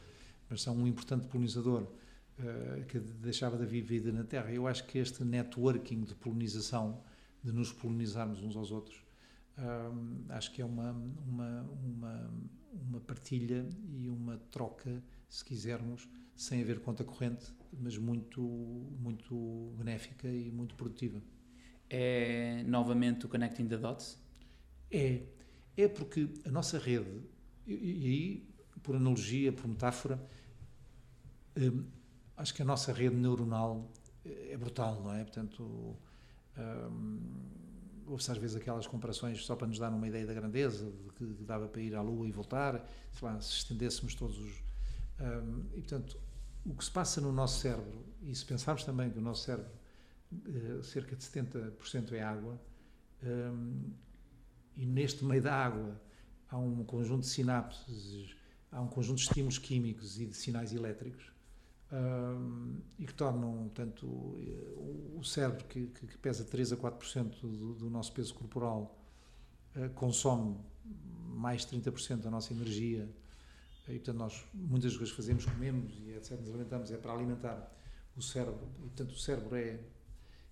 mas 0.50 0.62
são 0.62 0.76
um 0.76 0.86
importante 0.86 1.26
polinizador 1.26 1.82
uh, 1.82 2.84
que 2.86 2.98
deixava 2.98 3.56
de 3.56 3.64
haver 3.64 3.82
vida 3.82 4.10
na 4.12 4.24
Terra. 4.24 4.50
Eu 4.50 4.66
acho 4.66 4.86
que 4.86 4.98
este 4.98 5.22
networking 5.24 6.02
de 6.04 6.14
polinização, 6.14 7.02
de 7.42 7.52
nos 7.52 7.72
polinizarmos 7.72 8.42
uns 8.42 8.56
aos 8.56 8.70
outros, 8.70 9.03
acho 10.28 10.52
que 10.52 10.62
é 10.62 10.64
uma, 10.64 10.92
uma, 11.26 11.62
uma, 11.62 12.30
uma 12.72 13.00
partilha 13.00 13.68
e 13.92 14.08
uma 14.08 14.38
troca, 14.50 15.02
se 15.28 15.44
quisermos, 15.44 16.08
sem 16.36 16.62
haver 16.62 16.80
conta 16.80 17.04
corrente, 17.04 17.52
mas 17.72 17.96
muito, 17.96 18.42
muito 18.42 19.72
benéfica 19.76 20.28
e 20.28 20.50
muito 20.50 20.74
produtiva 20.74 21.22
é 21.94 22.64
novamente 22.66 23.26
o 23.26 23.28
Connecting 23.28 23.68
the 23.68 23.76
Dots? 23.76 24.18
É. 24.90 25.22
É 25.76 25.88
porque 25.88 26.28
a 26.44 26.50
nossa 26.50 26.78
rede, 26.78 27.20
e, 27.66 27.72
e 27.74 28.06
aí, 28.06 28.48
por 28.82 28.94
analogia, 28.94 29.52
por 29.52 29.66
metáfora, 29.66 30.24
hum, 31.56 31.84
acho 32.36 32.54
que 32.54 32.62
a 32.62 32.64
nossa 32.64 32.92
rede 32.92 33.16
neuronal 33.16 33.90
é 34.24 34.56
brutal, 34.56 35.02
não 35.02 35.12
é? 35.12 35.24
Portanto, 35.24 35.96
hum, 36.56 37.20
ouve-se 38.06 38.30
às 38.30 38.38
vezes 38.38 38.56
aquelas 38.56 38.86
comparações 38.86 39.44
só 39.44 39.56
para 39.56 39.66
nos 39.66 39.78
dar 39.78 39.90
uma 39.90 40.06
ideia 40.06 40.26
da 40.26 40.34
grandeza, 40.34 40.90
de 40.90 41.10
que 41.12 41.24
dava 41.42 41.68
para 41.68 41.80
ir 41.80 41.94
à 41.94 42.02
Lua 42.02 42.26
e 42.28 42.32
voltar, 42.32 42.88
lá, 43.20 43.40
se 43.40 43.52
estendêssemos 43.52 44.14
todos 44.14 44.38
os. 44.38 44.62
Hum, 45.20 45.64
e 45.74 45.80
portanto, 45.80 46.18
o 46.64 46.74
que 46.74 46.84
se 46.84 46.90
passa 46.90 47.20
no 47.20 47.32
nosso 47.32 47.60
cérebro, 47.60 48.04
e 48.22 48.34
se 48.34 48.44
pensarmos 48.44 48.84
também 48.84 49.10
que 49.10 49.18
o 49.18 49.22
nosso 49.22 49.44
cérebro 49.44 49.70
eh, 50.32 50.82
cerca 50.82 51.14
de 51.14 51.22
70% 51.22 52.12
é 52.12 52.22
água, 52.22 52.60
um, 53.22 53.92
e 54.76 54.84
neste 54.84 55.24
meio 55.24 55.42
da 55.42 55.54
água 55.54 56.00
há 56.48 56.58
um 56.58 56.84
conjunto 56.84 57.20
de 57.20 57.28
sinapses, 57.28 58.34
há 58.70 58.80
um 58.80 58.88
conjunto 58.88 59.18
de 59.18 59.24
estímulos 59.24 59.58
químicos 59.58 60.18
e 60.20 60.26
de 60.26 60.36
sinais 60.36 60.72
elétricos, 60.72 61.32
um, 61.94 62.80
e 62.98 63.06
que 63.06 63.14
tornam, 63.14 63.70
tanto 63.74 64.06
o 64.06 65.22
cérebro, 65.22 65.64
que, 65.66 65.86
que, 65.86 66.18
pesa 66.18 66.44
3 66.44 66.72
a 66.72 66.76
4% 66.76 67.40
do, 67.40 67.74
do 67.74 67.90
nosso 67.90 68.12
peso 68.12 68.34
corporal, 68.34 68.98
uh, 69.76 69.88
consome 69.90 70.56
mais 71.26 71.64
30% 71.64 72.18
da 72.18 72.30
nossa 72.30 72.52
energia, 72.52 73.08
e 73.86 73.92
portanto 73.92 74.16
nós 74.16 74.44
muitas 74.52 74.96
que 74.96 75.06
fazemos, 75.06 75.44
comemos 75.44 75.92
e 76.00 76.12
etc, 76.12 76.40
nos 76.40 76.48
alimentamos, 76.48 76.90
é 76.90 76.96
para 76.96 77.12
alimentar 77.12 77.70
o 78.16 78.22
cérebro, 78.22 78.66
e 78.78 78.88
portanto 78.88 79.10
o 79.10 79.18
cérebro 79.18 79.56
é 79.56 79.78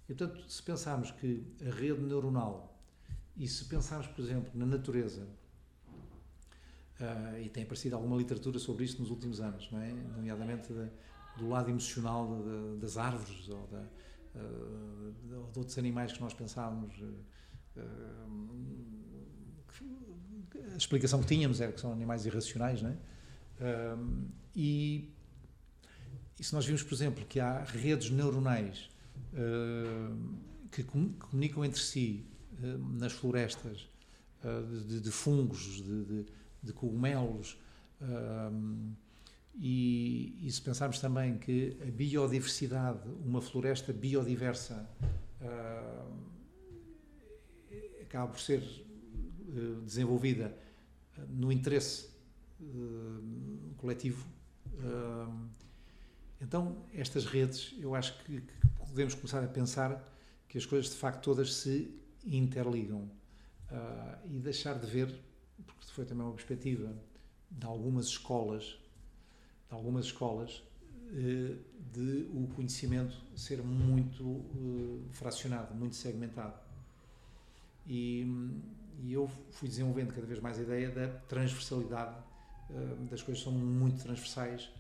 e, 0.08 0.14
portanto, 0.14 0.44
se 0.50 0.62
pensarmos 0.62 1.10
que 1.10 1.46
a 1.64 1.70
rede 1.70 2.00
neuronal, 2.00 2.76
e 3.36 3.48
se 3.48 3.64
pensarmos, 3.64 4.08
por 4.08 4.22
exemplo, 4.22 4.50
na 4.54 4.66
natureza, 4.66 5.26
uh, 7.00 7.38
e 7.40 7.48
tem 7.48 7.62
aparecido 7.62 7.96
alguma 7.96 8.16
literatura 8.16 8.58
sobre 8.58 8.84
isto 8.84 9.00
nos 9.00 9.10
últimos 9.10 9.40
anos, 9.40 9.70
não 9.70 9.80
é? 9.80 9.90
nomeadamente 9.90 10.72
da, 10.72 10.88
do 11.36 11.48
lado 11.48 11.70
emocional 11.70 12.42
da, 12.42 12.76
das 12.80 12.96
árvores 12.96 13.48
ou 13.48 13.66
da, 13.68 13.80
uh, 14.36 15.12
de 15.24 15.58
outros 15.58 15.78
animais 15.78 16.12
que 16.12 16.20
nós 16.20 16.34
pensávamos. 16.34 16.94
Uh, 16.98 18.72
a 20.72 20.76
explicação 20.76 21.20
que 21.20 21.26
tínhamos 21.26 21.60
era 21.60 21.72
que 21.72 21.80
são 21.80 21.92
animais 21.92 22.26
irracionais, 22.26 22.82
não 22.82 22.90
é? 22.90 22.96
e, 24.54 25.10
e 26.38 26.44
se 26.44 26.52
nós 26.54 26.66
vimos, 26.66 26.82
por 26.82 26.94
exemplo, 26.94 27.24
que 27.26 27.40
há 27.40 27.62
redes 27.62 28.10
neuronais 28.10 28.90
eh, 29.34 30.10
que 30.70 30.82
comunicam 30.84 31.64
entre 31.64 31.80
si 31.80 32.26
eh, 32.62 32.76
nas 32.98 33.12
florestas 33.12 33.88
eh, 34.42 34.62
de, 34.86 35.00
de, 35.00 35.10
fungos, 35.10 35.82
de, 35.82 36.04
de, 36.04 36.26
de 36.62 36.72
cogumelos. 36.72 37.58
E, 39.54 40.38
e, 40.46 40.50
se 40.50 40.62
pensarmos 40.62 40.98
também 40.98 41.36
que 41.36 41.76
a 41.82 41.90
biodiversidade, 41.90 43.06
uma 43.24 43.42
floresta 43.42 43.92
biodiversa, 43.92 44.88
acaba 48.00 48.28
por 48.28 48.40
ser 48.40 48.62
desenvolvida 49.84 50.56
no 51.28 51.52
interesse 51.52 52.08
coletivo. 53.76 54.26
Então, 56.40 56.84
estas 56.92 57.24
redes, 57.24 57.74
eu 57.78 57.94
acho 57.94 58.18
que, 58.24 58.40
que 58.40 58.68
podemos 58.78 59.14
começar 59.14 59.44
a 59.44 59.46
pensar 59.46 60.12
que 60.48 60.58
as 60.58 60.66
coisas 60.66 60.90
de 60.90 60.96
facto 60.96 61.22
todas 61.22 61.54
se 61.54 61.98
interligam 62.26 63.10
uh, 63.70 64.26
e 64.26 64.38
deixar 64.38 64.78
de 64.78 64.86
ver, 64.86 65.14
porque 65.66 65.86
foi 65.92 66.04
também 66.04 66.26
uma 66.26 66.34
perspectiva 66.34 66.94
de 67.50 67.64
algumas 67.64 68.06
escolas, 68.06 68.78
algumas 69.72 70.06
escolas, 70.06 70.62
uh, 71.08 71.72
de 71.92 72.28
o 72.32 72.48
conhecimento 72.54 73.16
ser 73.36 73.62
muito 73.62 74.24
uh, 74.24 75.04
fracionado, 75.10 75.74
muito 75.74 75.96
segmentado. 75.96 76.58
E, 77.86 78.24
e, 79.02 79.12
eu 79.12 79.28
fui 79.50 79.68
desenvolvendo 79.68 80.12
cada 80.14 80.26
vez 80.26 80.40
mais 80.40 80.58
a 80.58 80.62
ideia 80.62 80.90
da 80.90 81.08
transversalidade, 81.08 82.16
das 83.10 83.20
coisas 83.20 83.42
são 83.42 83.52
muito 83.52 84.02
transversais, 84.02 84.70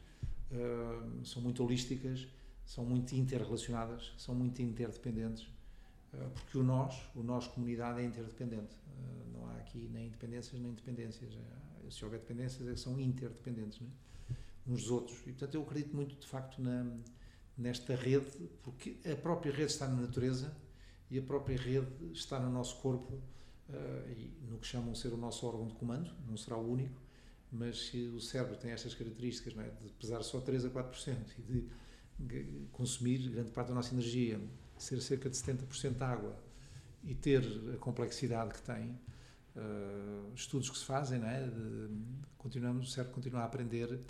são 1.24 1.42
muito 1.42 1.62
holísticas 1.62 2.26
são 2.64 2.84
muito 2.86 3.12
interrelacionadas, 3.12 4.14
são 4.16 4.34
muito 4.34 4.62
interdependentes 4.62 5.46
porque 6.34 6.58
o 6.58 6.62
nós, 6.62 6.94
o 7.14 7.22
nós 7.22 7.46
comunidade 7.48 8.00
é 8.00 8.04
interdependente. 8.04 8.76
Não 9.32 9.46
há 9.48 9.56
aqui 9.56 9.88
nem 9.92 10.06
independências 10.08 10.60
nem 10.60 10.72
dependências. 10.72 11.32
Se 11.90 12.04
houver 12.04 12.20
dependências, 12.20 12.68
é 12.68 12.76
são 12.76 12.98
interdependentes, 13.00 13.80
né? 13.80 13.88
Uns 14.66 14.82
dos 14.82 14.90
outros. 14.90 15.18
E, 15.20 15.32
portanto, 15.32 15.54
eu 15.54 15.62
acredito 15.62 15.94
muito, 15.94 16.14
de 16.16 16.26
facto, 16.26 16.60
na, 16.60 16.86
nesta 17.56 17.94
rede, 17.94 18.30
porque 18.62 18.96
a 19.10 19.16
própria 19.16 19.52
rede 19.52 19.72
está 19.72 19.86
na 19.88 19.96
natureza 19.96 20.56
e 21.10 21.18
a 21.18 21.22
própria 21.22 21.56
rede 21.56 22.12
está 22.12 22.38
no 22.40 22.50
nosso 22.50 22.80
corpo 22.80 23.20
e 24.16 24.46
no 24.50 24.58
que 24.58 24.66
chamam 24.66 24.94
ser 24.94 25.12
o 25.12 25.16
nosso 25.16 25.46
órgão 25.46 25.66
de 25.66 25.74
comando, 25.74 26.10
não 26.26 26.36
será 26.36 26.56
o 26.56 26.72
único, 26.72 27.00
mas 27.50 27.86
se 27.86 28.06
o 28.08 28.20
cérebro 28.20 28.56
tem 28.56 28.70
estas 28.70 28.94
características, 28.94 29.56
é? 29.58 29.70
de 29.82 29.92
pesar 29.92 30.22
só 30.22 30.40
3 30.40 30.66
a 30.66 30.70
4% 30.70 31.16
e 31.38 31.42
de 31.42 31.68
consumir 32.72 33.28
grande 33.30 33.50
parte 33.50 33.68
da 33.68 33.74
nossa 33.74 33.92
energia, 33.92 34.40
ser 34.78 35.00
cerca 35.00 35.28
de 35.28 35.36
70% 35.36 36.00
água 36.00 36.36
e 37.04 37.14
ter 37.14 37.42
a 37.74 37.76
complexidade 37.78 38.54
que 38.54 38.62
tem, 38.62 38.90
uh, 39.56 40.32
estudos 40.34 40.70
que 40.70 40.78
se 40.78 40.84
fazem, 40.84 41.22
é? 41.24 41.46
De, 41.46 41.88
continuamos, 42.38 42.88
o 42.88 42.90
cérebro 42.90 43.14
continua 43.14 43.40
a 43.40 43.44
aprender 43.44 44.00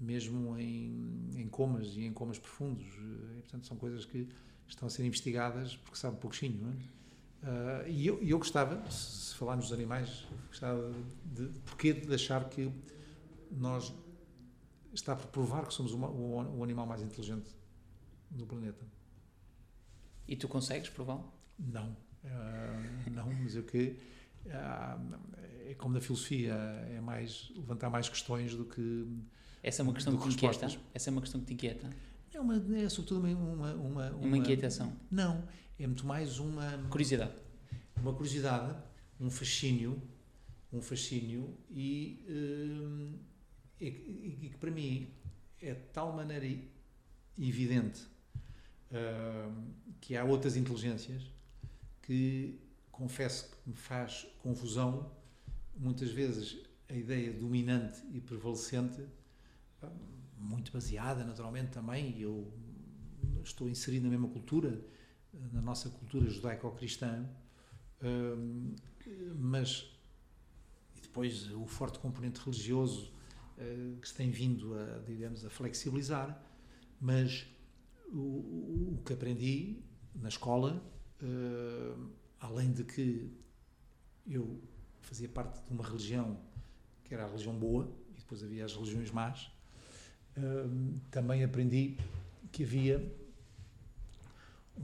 mesmo 0.00 0.58
em, 0.58 1.28
em 1.36 1.48
comas 1.48 1.88
e 1.96 2.04
em 2.06 2.12
comas 2.12 2.38
profundos. 2.38 2.86
E, 2.86 3.42
portanto, 3.42 3.66
são 3.66 3.76
coisas 3.76 4.04
que 4.04 4.28
estão 4.66 4.86
a 4.86 4.90
ser 4.90 5.04
investigadas 5.04 5.76
porque 5.76 5.98
sabe 5.98 6.16
um 6.16 6.18
pouquinho, 6.18 6.62
não 6.62 6.70
é? 6.70 7.00
Uh, 7.42 7.88
e 7.88 8.06
eu, 8.06 8.22
eu 8.22 8.38
gostava, 8.38 8.88
se 8.90 9.34
falarmos 9.34 9.66
dos 9.66 9.72
animais, 9.72 10.26
gostava 10.48 10.92
de, 11.24 11.48
de 11.48 11.58
porquê 11.60 11.94
de 11.94 12.14
achar 12.14 12.48
que 12.50 12.70
nós 13.50 13.94
está 14.92 15.16
por 15.16 15.26
provar 15.28 15.66
que 15.66 15.72
somos 15.72 15.92
o, 15.92 15.98
o, 15.98 16.58
o 16.58 16.64
animal 16.64 16.86
mais 16.86 17.00
inteligente 17.00 17.48
do 18.30 18.46
planeta. 18.46 18.84
E 20.28 20.36
tu 20.36 20.48
consegues 20.48 20.90
prová-lo? 20.90 21.32
Não, 21.58 21.96
uh, 22.24 23.10
não, 23.10 23.32
mas 23.42 23.56
o 23.56 23.62
que 23.62 23.96
uh, 24.46 25.18
é 25.66 25.74
como 25.74 25.94
na 25.94 26.00
filosofia, 26.00 26.52
é 26.52 27.00
mais 27.00 27.50
levantar 27.56 27.88
mais 27.88 28.08
questões 28.08 28.54
do 28.54 28.66
que 28.66 29.06
essa 29.62 29.82
é 29.82 29.82
uma 29.82 29.92
questão 29.92 30.16
que 30.16 30.28
te 30.28 30.34
inquieta. 30.34 30.80
Essa 30.94 31.10
é 31.10 31.12
uma 31.12 31.20
questão 31.20 31.40
que 31.40 31.46
te 31.46 31.54
inquieta. 31.54 31.90
É 32.32 32.40
uma 32.40 32.56
é 32.78 32.88
sobretudo 32.88 33.26
uma 33.26 33.28
uma, 33.30 33.74
uma, 33.74 34.10
uma 34.12 34.38
inquietação. 34.38 34.92
Não, 35.10 35.44
é 35.78 35.86
muito 35.86 36.06
mais 36.06 36.38
uma 36.38 36.78
curiosidade. 36.88 37.34
Uma 38.00 38.14
curiosidade, 38.14 38.74
um 39.20 39.30
fascínio, 39.30 40.00
um 40.72 40.80
fascínio 40.80 41.56
e, 41.70 42.24
uh, 42.28 43.18
e, 43.80 44.48
que 44.50 44.56
para 44.58 44.70
mim 44.70 45.10
é 45.60 45.74
de 45.74 45.80
tal 45.92 46.12
maneira 46.14 46.46
evidente 47.38 48.02
uh, 48.90 49.52
que 50.00 50.16
há 50.16 50.24
outras 50.24 50.56
inteligências 50.56 51.30
que 52.02 52.58
confesso 52.90 53.50
que 53.50 53.70
me 53.70 53.76
faz 53.76 54.26
confusão 54.38 55.10
muitas 55.76 56.10
vezes 56.10 56.58
a 56.88 56.94
ideia 56.94 57.32
dominante 57.32 58.02
e 58.12 58.20
prevalecente 58.20 59.02
muito 60.36 60.72
baseada 60.72 61.24
naturalmente 61.24 61.70
também 61.70 62.18
eu 62.20 62.52
estou 63.42 63.68
inserido 63.68 64.04
na 64.04 64.10
mesma 64.10 64.28
cultura 64.28 64.84
na 65.52 65.60
nossa 65.60 65.88
cultura 65.88 66.28
judaico-cristã, 66.28 67.24
mas 69.36 69.90
depois 71.00 71.50
o 71.52 71.66
forte 71.66 71.98
componente 71.98 72.40
religioso 72.40 73.12
uh, 73.58 73.96
que 74.00 74.08
se 74.08 74.14
tem 74.14 74.30
vindo 74.30 74.74
a, 74.74 75.00
digamos, 75.00 75.44
a 75.44 75.50
flexibilizar, 75.50 76.40
mas 77.00 77.46
o, 78.12 78.94
o 78.96 79.02
que 79.04 79.12
aprendi 79.12 79.82
na 80.14 80.28
escola, 80.28 80.82
uh, 81.22 82.10
além 82.38 82.72
de 82.72 82.84
que 82.84 83.36
eu 84.26 84.60
fazia 85.00 85.28
parte 85.28 85.64
de 85.64 85.72
uma 85.72 85.84
religião 85.84 86.40
que 87.04 87.12
era 87.14 87.24
a 87.24 87.26
religião 87.26 87.58
boa, 87.58 87.92
e 88.10 88.18
depois 88.18 88.42
havia 88.44 88.64
as 88.64 88.74
religiões 88.74 89.10
más, 89.10 89.50
uh, 90.36 91.00
também 91.10 91.44
aprendi 91.44 91.96
que 92.52 92.64
havia 92.64 93.04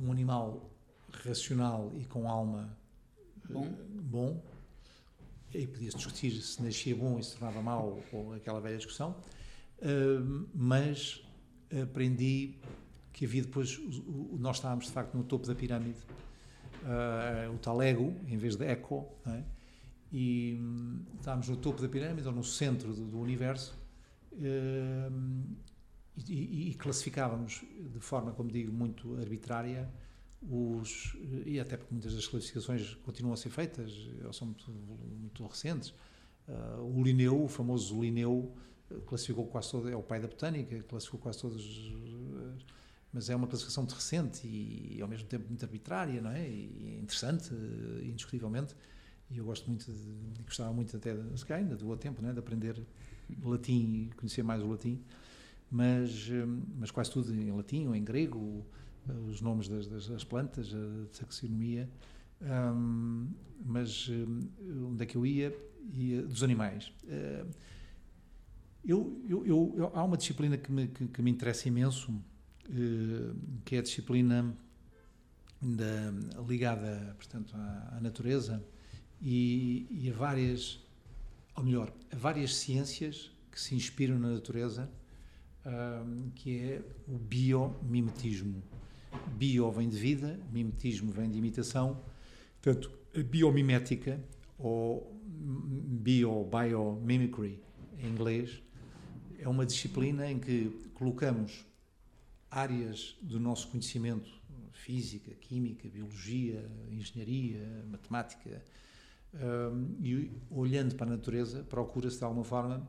um 0.00 0.12
animal 0.12 0.70
racional 1.24 1.92
e 1.94 2.04
com 2.04 2.28
alma 2.28 2.76
bom, 3.48 3.66
uh, 3.66 4.02
bom. 4.02 4.42
E 5.54 5.66
podia-se 5.66 5.96
discutir 5.96 6.32
se 6.42 6.62
nascia 6.62 6.94
bom 6.94 7.18
e 7.18 7.22
se 7.22 7.36
tornava 7.36 7.62
mau 7.62 8.02
ou 8.12 8.34
aquela 8.34 8.60
velha 8.60 8.76
discussão. 8.76 9.16
Uh, 9.78 10.48
mas 10.54 11.22
aprendi 11.82 12.58
que 13.12 13.24
havia 13.24 13.42
depois 13.42 13.78
o, 13.78 14.34
o, 14.34 14.36
nós 14.38 14.56
estávamos 14.56 14.86
de 14.86 14.92
facto 14.92 15.16
no 15.16 15.24
topo 15.24 15.46
da 15.46 15.54
pirâmide. 15.54 15.98
Uh, 16.82 17.52
o 17.52 17.58
tal 17.58 17.82
ego 17.82 18.14
em 18.28 18.36
vez 18.36 18.54
de 18.54 18.64
eco 18.64 19.08
é? 19.26 19.42
e 20.12 20.56
um, 20.60 21.02
estávamos 21.18 21.48
no 21.48 21.56
topo 21.56 21.82
da 21.82 21.88
pirâmide 21.88 22.28
ou 22.28 22.34
no 22.34 22.44
centro 22.44 22.92
do, 22.94 23.06
do 23.06 23.18
universo 23.18 23.76
e, 26.28 26.70
e, 26.70 26.74
classificávamos 26.74 27.64
de 27.92 28.00
forma, 28.00 28.32
como 28.32 28.50
digo, 28.50 28.72
muito 28.72 29.16
arbitrária 29.18 29.88
os 30.42 31.16
e 31.44 31.58
até 31.58 31.76
porque 31.76 31.92
muitas 31.92 32.14
das 32.14 32.26
classificações 32.26 32.94
continuam 33.04 33.34
a 33.34 33.36
ser 33.36 33.50
feitas 33.50 34.08
ou 34.24 34.32
são 34.32 34.48
muito, 34.48 34.70
muito 34.70 35.46
recentes. 35.46 35.94
Uh, 36.48 36.82
o 36.82 37.02
Linneu, 37.02 37.44
o 37.44 37.48
famoso 37.48 38.00
Linneu 38.00 38.54
classificou 39.06 39.46
quase 39.46 39.70
todo, 39.70 39.88
é 39.88 39.96
o 39.96 40.02
pai 40.02 40.20
da 40.20 40.28
botânica 40.28 40.80
classificou 40.84 41.18
quase 41.18 41.40
todos 41.40 41.92
mas 43.12 43.30
é 43.30 43.34
uma 43.34 43.46
classificação 43.46 43.84
recente 43.84 44.46
e, 44.46 44.98
e, 44.98 45.02
ao 45.02 45.08
mesmo 45.08 45.26
tempo 45.26 45.48
muito 45.48 45.64
arbitrária 45.64 46.20
não 46.20 46.30
é? 46.30 46.48
E 46.48 47.00
interessante 47.02 47.52
indiscutivelmente 48.04 48.76
e 49.28 49.38
eu 49.38 49.44
gosto 49.44 49.68
muito 49.68 49.90
de, 49.90 50.42
gostava 50.44 50.72
muito 50.72 50.96
até 50.96 51.16
se 51.34 51.44
calhar 51.44 51.64
ainda 51.64 51.76
do 51.76 51.96
tempo 51.96 52.22
né, 52.22 52.32
de 52.32 52.38
aprender 52.38 52.80
latim 53.42 54.08
e 54.08 54.14
conhecer 54.16 54.42
mais 54.42 54.62
o 54.62 54.68
latim 54.68 55.00
mas, 55.70 56.28
hum, 56.30 56.62
mas 56.78 56.90
quase 56.90 57.10
tudo 57.10 57.34
em 57.34 57.50
latim 57.50 57.86
ou 57.86 57.94
em 57.94 58.04
grego, 58.04 58.64
os 59.28 59.40
nomes 59.40 59.68
das, 59.68 59.86
das, 59.86 60.08
das 60.08 60.24
plantas, 60.24 60.72
a 60.74 61.18
taxonomia. 61.18 61.88
Um, 62.42 63.28
mas 63.64 64.08
um, 64.08 64.40
onde 64.90 65.02
é 65.02 65.06
que 65.06 65.16
eu 65.16 65.24
ia? 65.24 65.56
Ia 65.94 66.22
dos 66.22 66.42
animais. 66.42 66.92
Uh, 67.04 67.48
eu, 68.84 69.22
eu, 69.28 69.46
eu, 69.46 69.92
há 69.94 70.02
uma 70.02 70.16
disciplina 70.16 70.56
que 70.56 70.70
me, 70.70 70.88
que, 70.88 71.06
que 71.06 71.22
me 71.22 71.30
interessa 71.30 71.68
imenso, 71.68 72.12
uh, 72.12 73.36
que 73.64 73.76
é 73.76 73.78
a 73.78 73.82
disciplina 73.82 74.56
da, 75.62 76.42
ligada, 76.46 77.14
portanto, 77.16 77.54
à, 77.56 77.96
à 77.96 78.00
natureza 78.00 78.62
e, 79.20 79.86
e, 79.90 80.10
a 80.10 80.12
várias, 80.12 80.84
ou 81.56 81.64
melhor, 81.64 81.92
várias 82.12 82.54
ciências 82.56 83.30
que 83.50 83.60
se 83.60 83.74
inspiram 83.74 84.18
na 84.18 84.30
natureza 84.30 84.90
um, 85.66 86.30
que 86.30 86.58
é 86.58 86.82
o 87.08 87.18
biomimetismo. 87.18 88.62
Bio 89.36 89.70
vem 89.72 89.88
de 89.88 89.96
vida, 89.96 90.38
mimetismo 90.52 91.10
vem 91.10 91.30
de 91.30 91.38
imitação. 91.38 92.02
Portanto, 92.60 92.90
a 93.16 93.22
biomimética, 93.22 94.22
ou 94.58 95.18
bio, 95.24 96.44
biomimicry 96.44 97.60
em 97.98 98.08
inglês, 98.08 98.62
é 99.38 99.48
uma 99.48 99.64
disciplina 99.64 100.30
em 100.30 100.38
que 100.38 100.70
colocamos 100.94 101.64
áreas 102.50 103.16
do 103.22 103.40
nosso 103.40 103.68
conhecimento, 103.68 104.30
física, 104.72 105.34
química, 105.34 105.88
biologia, 105.88 106.70
engenharia, 106.90 107.84
matemática, 107.90 108.62
e 110.00 110.30
olhando 110.50 110.94
para 110.94 111.06
a 111.06 111.10
natureza, 111.10 111.64
procura-se 111.64 112.18
de 112.18 112.24
alguma 112.24 112.44
forma 112.44 112.86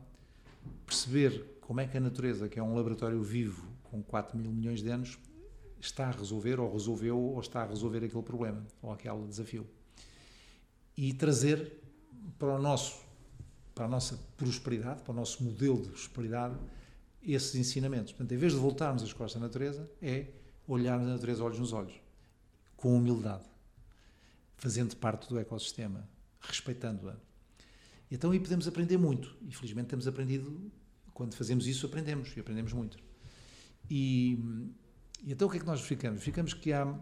perceber 0.86 1.58
como 1.60 1.80
é 1.80 1.86
que 1.86 1.96
a 1.96 2.00
natureza, 2.00 2.48
que 2.48 2.58
é 2.58 2.62
um 2.62 2.74
laboratório 2.74 3.22
vivo 3.22 3.66
com 3.84 4.02
4 4.02 4.38
mil 4.38 4.50
milhões 4.50 4.82
de 4.82 4.90
anos, 4.90 5.18
está 5.80 6.08
a 6.08 6.10
resolver, 6.10 6.58
ou 6.58 6.72
resolveu, 6.72 7.18
ou 7.18 7.40
está 7.40 7.62
a 7.62 7.66
resolver 7.66 8.04
aquele 8.04 8.22
problema, 8.22 8.66
ou 8.82 8.92
aquele 8.92 9.26
desafio. 9.26 9.66
E 10.96 11.12
trazer 11.12 11.80
para 12.38 12.48
o 12.48 12.58
nosso, 12.58 13.00
para 13.74 13.84
a 13.84 13.88
nossa 13.88 14.18
prosperidade, 14.36 15.02
para 15.02 15.12
o 15.12 15.14
nosso 15.14 15.42
modelo 15.44 15.80
de 15.82 15.88
prosperidade, 15.88 16.56
esses 17.22 17.54
ensinamentos. 17.54 18.12
Portanto, 18.12 18.32
em 18.32 18.36
vez 18.36 18.52
de 18.52 18.58
voltarmos 18.58 19.02
as 19.02 19.12
costas 19.12 19.40
à 19.40 19.44
natureza, 19.44 19.88
é 20.02 20.26
olharmos 20.66 21.06
a 21.08 21.12
natureza 21.12 21.44
olhos 21.44 21.58
nos 21.58 21.72
olhos, 21.72 21.94
com 22.76 22.96
humildade, 22.96 23.44
fazendo 24.56 24.96
parte 24.96 25.28
do 25.28 25.38
ecossistema, 25.38 26.08
respeitando-a. 26.48 27.16
Então 28.10 28.30
aí 28.30 28.40
podemos 28.40 28.66
aprender 28.66 28.96
muito. 28.96 29.36
E 29.46 29.54
felizmente 29.54 29.88
temos 29.88 30.08
aprendido 30.08 30.72
quando 31.12 31.34
fazemos 31.34 31.66
isso, 31.66 31.86
aprendemos, 31.86 32.36
e 32.36 32.40
aprendemos 32.40 32.72
muito. 32.72 32.98
E, 33.90 34.38
e 35.22 35.32
então 35.32 35.48
o 35.48 35.50
que 35.50 35.58
é 35.58 35.60
que 35.60 35.66
nós 35.66 35.80
ficamos? 35.80 36.22
Ficamos 36.22 36.54
que 36.54 36.72
há 36.72 36.98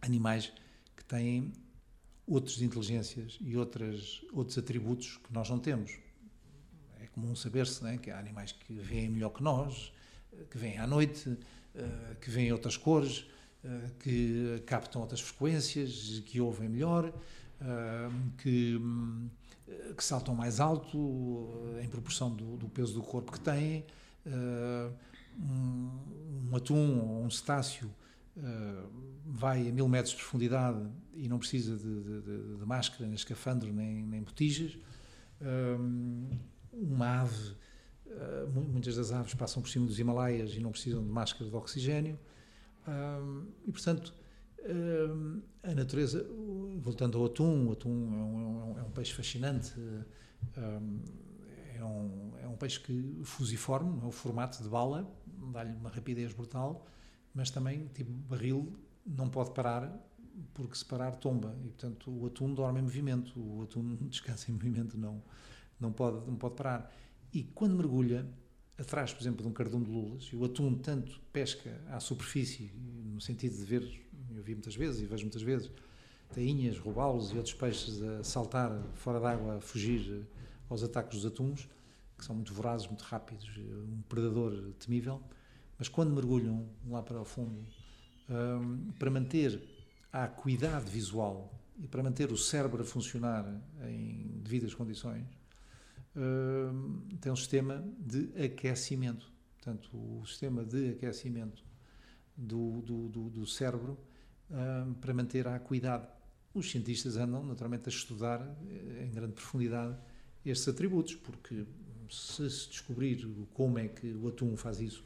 animais 0.00 0.52
que 0.96 1.04
têm 1.04 1.52
outras 2.26 2.60
inteligências 2.62 3.38
e 3.40 3.56
outras, 3.56 4.22
outros 4.32 4.56
atributos 4.58 5.18
que 5.18 5.32
nós 5.32 5.48
não 5.48 5.58
temos. 5.58 5.92
É 7.00 7.06
comum 7.06 7.36
saber-se 7.36 7.82
né, 7.84 7.98
que 7.98 8.10
há 8.10 8.18
animais 8.18 8.52
que 8.52 8.72
veem 8.74 9.08
melhor 9.08 9.30
que 9.30 9.42
nós, 9.42 9.92
que 10.50 10.58
veem 10.58 10.78
à 10.78 10.86
noite, 10.86 11.38
eh, 11.74 12.16
que 12.20 12.30
veem 12.30 12.50
outras 12.52 12.76
cores, 12.76 13.26
que 14.00 14.62
captam 14.66 15.00
outras 15.00 15.20
frequências, 15.20 16.20
que 16.26 16.40
ouvem 16.40 16.68
melhor, 16.68 17.12
que, 18.38 18.80
que 19.96 20.04
saltam 20.04 20.34
mais 20.34 20.60
alto 20.60 21.48
em 21.82 21.88
proporção 21.88 22.34
do, 22.34 22.56
do 22.56 22.68
peso 22.68 22.94
do 22.94 23.02
corpo 23.02 23.32
que 23.32 23.40
têm. 23.40 23.84
Um, 24.26 25.90
um 26.50 26.56
atum 26.56 27.00
ou 27.00 27.24
um 27.24 27.30
cetáceo 27.30 27.90
uh, 28.36 28.88
vai 29.26 29.68
a 29.68 29.72
mil 29.72 29.88
metros 29.88 30.14
de 30.14 30.20
profundidade 30.20 30.88
e 31.12 31.28
não 31.28 31.38
precisa 31.38 31.76
de, 31.76 32.02
de, 32.02 32.56
de 32.56 32.64
máscara, 32.64 33.04
nem 33.04 33.14
escafandro, 33.14 33.72
nem, 33.72 34.06
nem 34.06 34.22
botijas. 34.22 34.78
Um, 35.42 36.30
uma 36.72 37.22
ave, 37.22 37.56
muitas 38.72 38.96
das 38.96 39.12
aves 39.12 39.34
passam 39.34 39.62
por 39.62 39.68
cima 39.68 39.86
dos 39.86 39.98
Himalaias 39.98 40.54
e 40.54 40.60
não 40.60 40.70
precisam 40.70 41.02
de 41.02 41.10
máscara 41.10 41.48
de 41.48 41.54
oxigênio. 41.54 42.18
E, 43.66 43.70
portanto, 43.70 44.12
a 45.62 45.74
natureza, 45.74 46.26
voltando 46.78 47.18
ao 47.18 47.26
atum, 47.26 47.68
o 47.68 47.72
atum 47.72 47.90
é 47.90 48.22
um, 48.22 48.78
é 48.78 48.82
um 48.82 48.86
é 48.86 48.90
peixe 48.90 49.12
fascinante. 49.12 49.72
É 51.76 51.84
um, 51.84 52.32
é 52.42 52.48
um 52.48 52.56
peixe 52.56 52.80
que 52.80 53.20
fusiforme, 53.24 54.00
é 54.02 54.06
o 54.06 54.10
formato 54.10 54.62
de 54.62 54.68
bala, 54.68 55.10
dá-lhe 55.52 55.72
uma 55.72 55.90
rapidez 55.90 56.32
brutal 56.32 56.86
mas 57.34 57.50
também, 57.50 57.88
tipo, 57.88 58.12
barril 58.12 58.72
não 59.04 59.28
pode 59.28 59.50
parar, 59.50 59.92
porque 60.54 60.76
se 60.76 60.84
parar 60.84 61.16
tomba. 61.16 61.54
E, 61.64 61.68
portanto, 61.68 62.10
o 62.10 62.26
atum 62.26 62.54
dorme 62.54 62.78
em 62.78 62.82
movimento, 62.82 63.38
o 63.38 63.62
atum 63.62 63.96
descansa 64.06 64.50
em 64.50 64.54
movimento, 64.54 64.96
não, 64.96 65.20
não, 65.78 65.92
pode, 65.92 66.24
não 66.24 66.36
pode 66.36 66.54
parar. 66.54 66.94
E 67.32 67.42
quando 67.42 67.74
mergulha, 67.74 68.24
atrás, 68.78 69.12
por 69.12 69.20
exemplo, 69.20 69.42
de 69.42 69.48
um 69.48 69.52
cardume 69.52 69.84
de 69.84 69.90
lulas, 69.90 70.22
e 70.32 70.36
o 70.36 70.44
atum 70.44 70.74
tanto 70.76 71.20
pesca 71.32 71.82
à 71.88 71.98
superfície, 71.98 72.72
no 72.76 73.20
sentido 73.20 73.56
de 73.56 73.64
ver, 73.64 74.08
eu 74.36 74.42
vi 74.42 74.54
muitas 74.54 74.74
vezes 74.74 75.00
e 75.00 75.06
vejo 75.06 75.22
muitas 75.22 75.42
vezes, 75.42 75.70
tainhas, 76.32 76.78
robalos 76.78 77.32
e 77.32 77.36
outros 77.36 77.54
peixes 77.54 78.02
a 78.02 78.24
saltar 78.24 78.82
fora 78.94 79.20
d'água, 79.20 79.56
a 79.56 79.60
fugir 79.60 80.26
aos 80.68 80.82
ataques 80.82 81.18
dos 81.18 81.26
atuns, 81.26 81.68
que 82.18 82.24
são 82.24 82.34
muito 82.34 82.52
vorazes, 82.54 82.86
muito 82.86 83.02
rápidos, 83.02 83.48
um 83.58 84.02
predador 84.08 84.72
temível 84.78 85.22
mas 85.78 85.88
quando 85.88 86.14
mergulham 86.14 86.68
lá 86.86 87.02
para 87.02 87.20
o 87.20 87.24
fundo, 87.24 87.64
um, 88.28 88.92
para 88.92 89.10
manter 89.10 89.62
a 90.12 90.24
acuidade 90.24 90.90
visual 90.90 91.52
e 91.78 91.88
para 91.88 92.02
manter 92.02 92.30
o 92.30 92.36
cérebro 92.36 92.82
a 92.82 92.84
funcionar 92.84 93.44
em 93.88 94.40
devidas 94.42 94.72
condições, 94.74 95.26
um, 96.16 97.00
tem 97.20 97.32
um 97.32 97.36
sistema 97.36 97.84
de 97.98 98.30
aquecimento. 98.42 99.32
Portanto, 99.56 99.90
o 99.92 100.24
sistema 100.26 100.64
de 100.64 100.90
aquecimento 100.90 101.64
do, 102.36 102.80
do, 102.82 103.08
do, 103.08 103.30
do 103.30 103.46
cérebro 103.46 103.98
para 105.00 105.14
manter 105.14 105.46
a 105.46 105.56
acuidade. 105.56 106.06
Os 106.52 106.70
cientistas 106.70 107.16
andam, 107.16 107.44
naturalmente, 107.44 107.88
a 107.88 107.92
estudar 107.92 108.40
eh, 108.40 109.06
em 109.06 109.10
grande 109.10 109.32
profundidade 109.32 109.96
estes 110.44 110.68
atributos, 110.68 111.14
porque 111.14 111.64
se 112.10 112.48
se 112.48 112.68
descobrir 112.68 113.26
como 113.54 113.78
é 113.78 113.88
que 113.88 114.12
o 114.12 114.28
atum 114.28 114.56
faz 114.56 114.80
isso, 114.80 115.04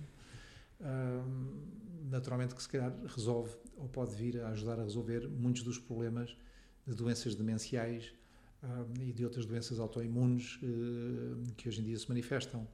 naturalmente 2.10 2.54
que 2.54 2.62
se 2.62 2.68
calhar 2.68 2.92
resolve 3.06 3.54
ou 3.76 3.88
pode 3.88 4.14
vir 4.16 4.40
a 4.40 4.48
ajudar 4.48 4.80
a 4.80 4.82
resolver 4.82 5.28
muitos 5.28 5.62
dos 5.62 5.78
problemas 5.78 6.36
de 6.86 6.94
doenças 6.94 7.34
demenciais 7.34 8.12
e 9.00 9.12
de 9.12 9.24
outras 9.24 9.46
doenças 9.46 9.78
autoimunes 9.78 10.56
uh, 10.56 11.54
que 11.56 11.68
hoje 11.68 11.80
em 11.80 11.84
dia 11.84 11.98
se 11.98 12.08
manifestam. 12.08 12.66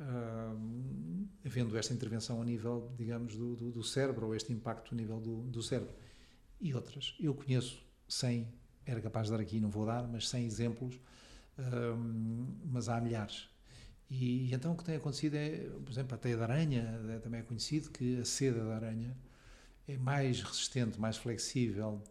Uh, 0.00 1.26
havendo 1.44 1.76
esta 1.76 1.92
intervenção 1.92 2.40
a 2.40 2.44
nível, 2.44 2.92
digamos, 2.96 3.36
do, 3.36 3.56
do, 3.56 3.70
do, 3.70 3.82
cérebro, 3.82 4.26
ou 4.26 4.34
este 4.34 4.52
impacto 4.52 4.94
a 4.94 4.96
nível 4.96 5.20
do, 5.20 5.42
do 5.42 5.62
cérebro. 5.62 5.92
E 6.60 6.74
outras. 6.74 7.14
Eu 7.20 7.34
conheço 7.34 7.82
100, 8.08 8.48
era 8.84 9.00
capaz 9.00 9.26
de 9.26 9.32
dar 9.32 9.40
aqui, 9.40 9.60
não 9.60 9.70
vou 9.70 9.86
dar, 9.86 10.06
mas 10.08 10.28
100 10.28 10.44
exemplos, 10.44 10.94
uh, 11.58 12.56
mas 12.64 12.88
há 12.88 13.00
milhares. 13.00 13.48
E, 14.10 14.52
então 14.52 14.72
o 14.72 14.76
que 14.76 14.84
tem 14.84 14.96
acontecido 14.96 15.34
é, 15.34 15.68
por 15.84 15.92
exemplo, 15.92 16.14
a 16.14 16.18
teia 16.18 16.36
de 16.36 16.42
aranha, 16.42 17.00
é, 17.10 17.18
também 17.18 17.40
é 17.40 17.42
conhecido 17.42 17.90
que 17.90 18.20
a 18.20 18.24
seda 18.24 18.64
da 18.64 18.76
aranha 18.76 19.16
é 19.86 19.96
mais 19.96 20.40
resistente, 20.40 20.98
mais 20.98 21.16
flexível, 21.16 22.02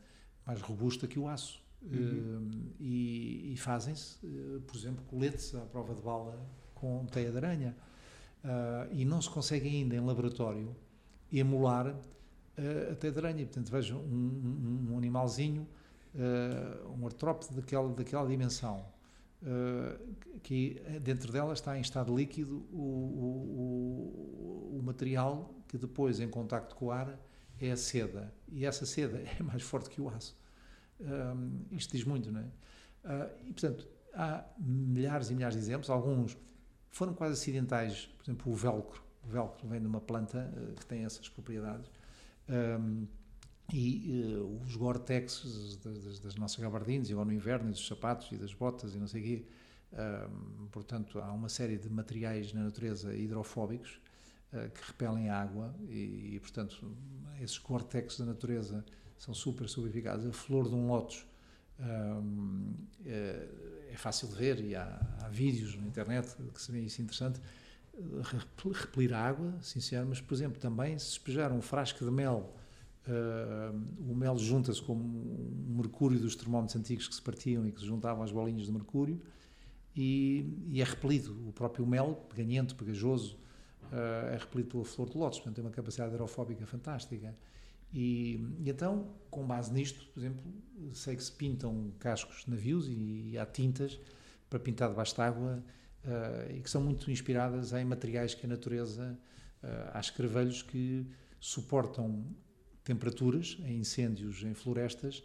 mais 0.45 0.61
robusta 0.61 1.07
que 1.07 1.19
o 1.19 1.27
aço. 1.27 1.65
Uhum. 1.81 2.49
Uh, 2.49 2.73
e, 2.79 3.53
e 3.53 3.57
fazem-se, 3.57 4.17
uh, 4.25 4.61
por 4.61 4.75
exemplo, 4.75 5.03
coletes 5.05 5.53
à 5.53 5.61
prova 5.61 5.93
de 5.93 6.01
bala 6.01 6.39
com 6.73 7.05
teia 7.05 7.31
de 7.31 7.37
aranha. 7.37 7.75
Uh, 8.43 8.93
e 8.93 9.05
não 9.05 9.21
se 9.21 9.29
consegue 9.29 9.67
ainda 9.67 9.95
em 9.95 9.99
laboratório 9.99 10.75
emular 11.31 11.95
a 12.91 12.95
teia 12.95 13.13
de 13.13 13.19
aranha. 13.19 13.45
Portanto, 13.45 13.71
vejam 13.71 13.99
um, 13.99 14.87
um, 14.89 14.93
um 14.93 14.97
animalzinho, 14.97 15.67
um 16.97 17.05
artrópode 17.05 17.53
daquela, 17.53 17.89
daquela 17.93 18.27
dimensão, 18.27 18.83
uh, 19.41 20.39
que 20.41 20.81
dentro 21.01 21.31
dela 21.31 21.53
está 21.53 21.77
em 21.77 21.81
estado 21.81 22.15
líquido 22.15 22.65
o, 22.71 22.77
o, 24.73 24.77
o, 24.79 24.81
material 24.83 25.53
que 25.67 25.77
depois, 25.77 26.19
em 26.19 26.29
contacto 26.29 26.75
com 26.75 26.85
o 26.85 26.91
ar, 26.91 27.19
é 27.59 27.71
a 27.71 27.77
seda. 27.77 28.33
E 28.47 28.65
essa 28.65 28.85
seda 28.85 29.19
é 29.39 29.43
mais 29.43 29.61
forte 29.61 29.89
que 29.89 30.01
o 30.01 30.09
aço. 30.09 30.35
Um, 30.99 31.65
isto 31.71 31.95
diz 31.95 32.03
muito, 32.05 32.31
não 32.31 32.41
é? 32.41 32.43
Uh, 32.43 33.29
e, 33.45 33.53
portanto, 33.53 33.87
há 34.13 34.43
milhares 34.57 35.29
e 35.29 35.35
milhares 35.35 35.55
de 35.55 35.61
exemplos, 35.61 35.89
alguns 35.89 36.37
foram 36.89 37.13
quase 37.13 37.33
acidentais, 37.33 38.07
por 38.17 38.23
exemplo, 38.23 38.51
o 38.51 38.55
velcro. 38.55 39.03
O 39.23 39.27
velcro 39.27 39.67
vem 39.67 39.79
de 39.79 39.87
uma 39.87 40.01
planta 40.01 40.51
uh, 40.55 40.73
que 40.75 40.85
tem 40.85 41.03
essas 41.03 41.29
propriedades. 41.29 41.89
Um, 42.49 43.07
e 43.73 44.33
uh, 44.37 44.61
os 44.63 44.75
Gore-Tex 44.75 45.77
das, 45.83 46.19
das, 46.19 46.35
nossas 46.35 46.57
gabardines, 46.57 47.11
agora 47.11 47.25
no 47.25 47.33
inverno, 47.33 47.69
dos 47.69 47.85
sapatos 47.85 48.31
e 48.31 48.37
das 48.37 48.53
botas 48.53 48.95
e 48.95 48.97
não 48.97 49.07
sei 49.07 49.21
o 49.21 49.23
quê. 49.23 49.45
Portanto, 50.71 51.19
há 51.19 51.31
uma 51.31 51.49
série 51.49 51.77
de 51.77 51.89
materiais 51.89 52.53
na 52.53 52.63
natureza 52.63 53.15
hidrofóbicos 53.15 53.99
uh, 54.53 54.69
que 54.69 54.87
repelem 54.87 55.29
a 55.29 55.41
água 55.41 55.73
e, 55.89 56.35
e 56.35 56.39
portanto, 56.39 56.95
esses 57.41 57.57
Gore-Tex 57.57 58.17
da 58.17 58.25
natureza 58.25 58.85
são 59.17 59.33
super, 59.33 59.65
eficazes. 59.65 60.27
A 60.27 60.33
flor 60.33 60.69
de 60.69 60.75
um 60.75 60.87
lótus 60.87 61.25
é, 63.05 63.47
é, 63.91 63.97
fácil 63.97 64.27
de 64.27 64.35
ver 64.35 64.59
e 64.59 64.75
há, 64.75 64.99
há, 65.21 65.29
vídeos 65.29 65.75
na 65.75 65.85
internet 65.85 66.35
que 66.53 66.61
se 66.61 66.71
vê 66.71 66.79
isso 66.81 67.01
interessante. 67.01 67.39
Repelir 68.73 69.13
a 69.13 69.19
água, 69.19 69.57
senhor, 69.61 70.05
mas, 70.05 70.21
por 70.21 70.33
exemplo, 70.33 70.59
também 70.59 70.97
se 70.99 71.07
despejar 71.07 71.51
um 71.51 71.61
frasco 71.61 72.05
de 72.05 72.11
mel 72.11 72.53
Uh, 73.07 74.11
o 74.11 74.13
mel 74.13 74.37
junta-se 74.37 74.81
com 74.81 74.91
o 74.91 75.65
mercúrio 75.77 76.19
dos 76.19 76.35
termómetros 76.35 76.75
antigos 76.75 77.07
que 77.07 77.15
se 77.15 77.21
partiam 77.21 77.65
e 77.65 77.71
que 77.71 77.79
se 77.79 77.85
juntavam 77.85 78.21
às 78.21 78.33
bolinhas 78.33 78.65
de 78.65 78.71
mercúrio 78.71 79.21
e, 79.95 80.45
e 80.67 80.81
é 80.81 80.83
repelido. 80.83 81.31
O 81.47 81.53
próprio 81.53 81.87
mel, 81.87 82.15
peganhento, 82.27 82.75
pegajoso, 82.75 83.37
uh, 83.93 84.27
é 84.33 84.37
repelido 84.37 84.71
pela 84.71 84.83
flor 84.83 85.09
de 85.09 85.17
lótus, 85.17 85.39
portanto 85.39 85.55
tem 85.55 85.63
uma 85.63 85.71
capacidade 85.71 86.11
aerofóbica 86.11 86.65
fantástica. 86.65 87.33
E, 87.93 88.45
e, 88.59 88.69
então, 88.69 89.07
com 89.31 89.47
base 89.47 89.71
nisto, 89.71 90.05
por 90.13 90.19
exemplo, 90.19 90.43
sei 90.91 91.15
que 91.15 91.23
se 91.23 91.31
pintam 91.31 91.93
cascos 91.99 92.43
de 92.43 92.51
navios 92.51 92.89
e, 92.89 93.29
e 93.31 93.37
há 93.37 93.45
tintas 93.45 93.97
para 94.49 94.59
pintar 94.59 94.89
debaixo 94.89 95.15
de 95.15 95.21
água 95.21 95.63
uh, 96.05 96.51
e 96.51 96.61
que 96.61 96.69
são 96.69 96.81
muito 96.81 97.09
inspiradas 97.11 97.73
em 97.73 97.85
materiais 97.85 98.33
que 98.33 98.45
a 98.45 98.49
natureza, 98.49 99.17
há 99.91 99.99
escravelhos 99.99 100.61
que 100.61 101.05
suportam 101.39 102.23
temperaturas 102.83 103.57
em 103.65 103.79
incêndios 103.79 104.43
em 104.43 104.53
florestas 104.53 105.23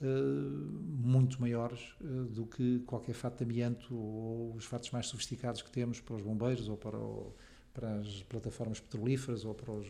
uh, 0.00 0.04
muito 0.04 1.40
maiores 1.40 1.94
uh, 2.00 2.24
do 2.26 2.46
que 2.46 2.80
qualquer 2.80 3.14
fato 3.14 3.38
de 3.38 3.44
amianto 3.44 3.94
ou 3.94 4.54
os 4.54 4.64
fatos 4.64 4.90
mais 4.90 5.06
sofisticados 5.06 5.62
que 5.62 5.70
temos 5.70 6.00
para 6.00 6.16
os 6.16 6.22
bombeiros 6.22 6.68
ou 6.68 6.76
para, 6.76 6.98
o, 6.98 7.34
para 7.72 8.00
as 8.00 8.22
plataformas 8.24 8.80
petrolíferas 8.80 9.44
ou 9.44 9.54
para 9.54 9.72
os 9.72 9.86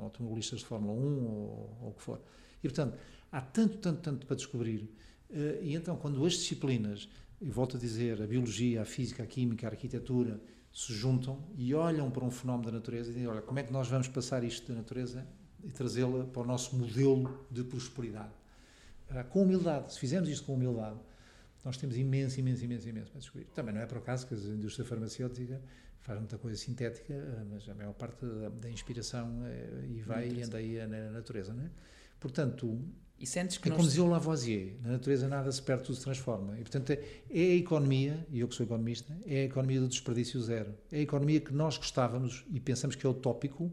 automobilistas 0.00 0.60
de 0.60 0.66
Fórmula 0.66 0.92
1 0.92 1.24
ou, 1.26 1.78
ou 1.82 1.88
o 1.90 1.94
que 1.94 2.02
for. 2.02 2.20
E, 2.62 2.68
portanto, 2.68 2.98
há 3.30 3.40
tanto, 3.40 3.78
tanto, 3.78 4.00
tanto 4.00 4.26
para 4.26 4.36
descobrir. 4.36 4.90
Uh, 5.28 5.62
e 5.62 5.74
então, 5.74 5.96
quando 5.96 6.24
as 6.24 6.34
disciplinas, 6.34 7.08
e 7.40 7.50
volto 7.50 7.76
a 7.76 7.80
dizer, 7.80 8.22
a 8.22 8.26
biologia, 8.26 8.82
a 8.82 8.84
física, 8.84 9.22
a 9.22 9.26
química, 9.26 9.66
a 9.66 9.70
arquitetura, 9.70 10.40
se 10.72 10.92
juntam 10.92 11.42
e 11.56 11.74
olham 11.74 12.10
para 12.10 12.24
um 12.24 12.30
fenómeno 12.30 12.70
da 12.70 12.72
natureza 12.72 13.10
e 13.10 13.14
dizem, 13.14 13.28
olha, 13.28 13.42
como 13.42 13.58
é 13.58 13.62
que 13.62 13.72
nós 13.72 13.88
vamos 13.88 14.08
passar 14.08 14.44
isto 14.44 14.70
da 14.70 14.78
natureza 14.78 15.26
e 15.64 15.70
trazê-la 15.70 16.24
para 16.24 16.42
o 16.42 16.44
nosso 16.44 16.76
modelo 16.76 17.46
de 17.50 17.64
prosperidade. 17.64 18.32
Uh, 19.10 19.24
com 19.30 19.42
humildade, 19.42 19.92
se 19.92 19.98
fizermos 19.98 20.28
isto 20.28 20.44
com 20.44 20.54
humildade, 20.54 20.98
nós 21.64 21.76
temos 21.76 21.96
imenso, 21.96 22.38
imenso, 22.38 22.64
imenso, 22.64 22.88
imenso 22.88 23.10
para 23.10 23.20
descobrir. 23.20 23.46
Também 23.46 23.74
não 23.74 23.80
é 23.80 23.86
por 23.86 23.98
acaso 23.98 24.26
que 24.26 24.34
a 24.34 24.38
indústria 24.38 24.84
farmacêutica 24.84 25.60
faz 26.00 26.18
muita 26.18 26.38
coisa 26.38 26.56
sintética, 26.56 27.14
ah, 27.14 27.44
mas 27.50 27.68
a 27.68 27.74
maior 27.74 27.92
parte 27.94 28.24
da, 28.24 28.48
da 28.50 28.70
inspiração 28.70 29.44
é, 29.44 29.86
e 29.88 30.00
vai 30.00 30.28
e 30.28 30.42
anda 30.42 30.58
aí 30.58 30.86
na 30.86 31.10
natureza, 31.10 31.52
não 31.52 31.64
é? 31.64 31.70
Portanto, 32.20 32.80
e 33.18 33.26
sentes 33.26 33.56
que 33.58 33.68
é 33.68 33.72
como 33.72 33.82
dizia 33.82 34.04
o 34.04 34.08
Lavoisier, 34.08 34.74
na 34.82 34.92
natureza 34.92 35.26
nada 35.26 35.50
se 35.50 35.62
perde, 35.62 35.84
tudo 35.84 35.96
se 35.96 36.02
transforma. 36.02 36.58
E, 36.58 36.62
portanto, 36.62 36.90
é, 36.90 37.02
é 37.30 37.52
a 37.52 37.54
economia, 37.54 38.26
e 38.30 38.40
eu 38.40 38.48
que 38.48 38.54
sou 38.54 38.64
economista, 38.66 39.16
é 39.24 39.40
a 39.40 39.44
economia 39.44 39.80
do 39.80 39.88
desperdício 39.88 40.40
zero. 40.42 40.74
É 40.92 40.98
a 40.98 41.00
economia 41.00 41.40
que 41.40 41.52
nós 41.52 41.78
gostávamos 41.78 42.44
e 42.50 42.60
pensamos 42.60 42.94
que 42.94 43.06
é 43.06 43.08
utópico, 43.08 43.72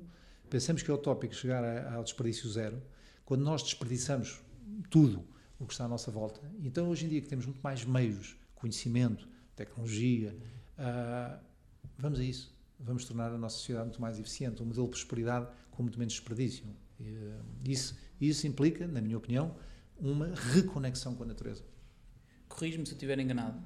pensamos 0.50 0.82
que 0.82 0.90
é 0.90 0.94
utópico 0.94 1.36
chegar 1.36 1.94
ao 1.94 2.04
desperdício 2.04 2.50
zero, 2.50 2.82
quando 3.26 3.44
nós 3.44 3.64
desperdiçamos 3.64 4.42
tudo 4.90 5.26
o 5.60 5.66
que 5.66 5.74
está 5.74 5.86
à 5.86 5.88
nossa 5.88 6.12
volta, 6.12 6.42
então 6.62 6.90
hoje 6.90 7.06
em 7.06 7.10
dia 7.10 7.22
que 7.22 7.28
temos 7.28 7.46
muito 7.46 7.62
mais 7.62 7.86
meios, 7.86 8.38
conhecimento, 8.56 9.28
tecnologia, 9.56 10.36
uh, 10.78 11.40
vamos 11.98 12.20
a 12.20 12.24
isso. 12.24 12.54
Vamos 12.80 13.06
tornar 13.06 13.32
a 13.32 13.38
nossa 13.38 13.58
sociedade 13.58 13.86
muito 13.86 14.02
mais 14.02 14.20
eficiente, 14.20 14.62
um 14.62 14.66
modelo 14.66 14.86
de 14.88 14.92
prosperidade 14.92 15.48
com 15.72 15.84
muito 15.84 15.98
menos 15.98 16.14
desperdício. 16.14 16.66
Uh, 17.00 17.44
isso, 17.66 17.98
isso 18.30 18.48
implica, 18.48 18.88
na 18.88 19.02
minha 19.02 19.18
opinião, 19.18 19.56
uma 19.98 20.34
reconexão 20.54 21.16
com 21.16 21.24
a 21.24 21.26
natureza. 21.26 21.64
Corrijo-me 22.48 22.86
se 22.86 22.92
eu 22.92 22.96
estiver 22.96 23.20
enganado. 23.20 23.62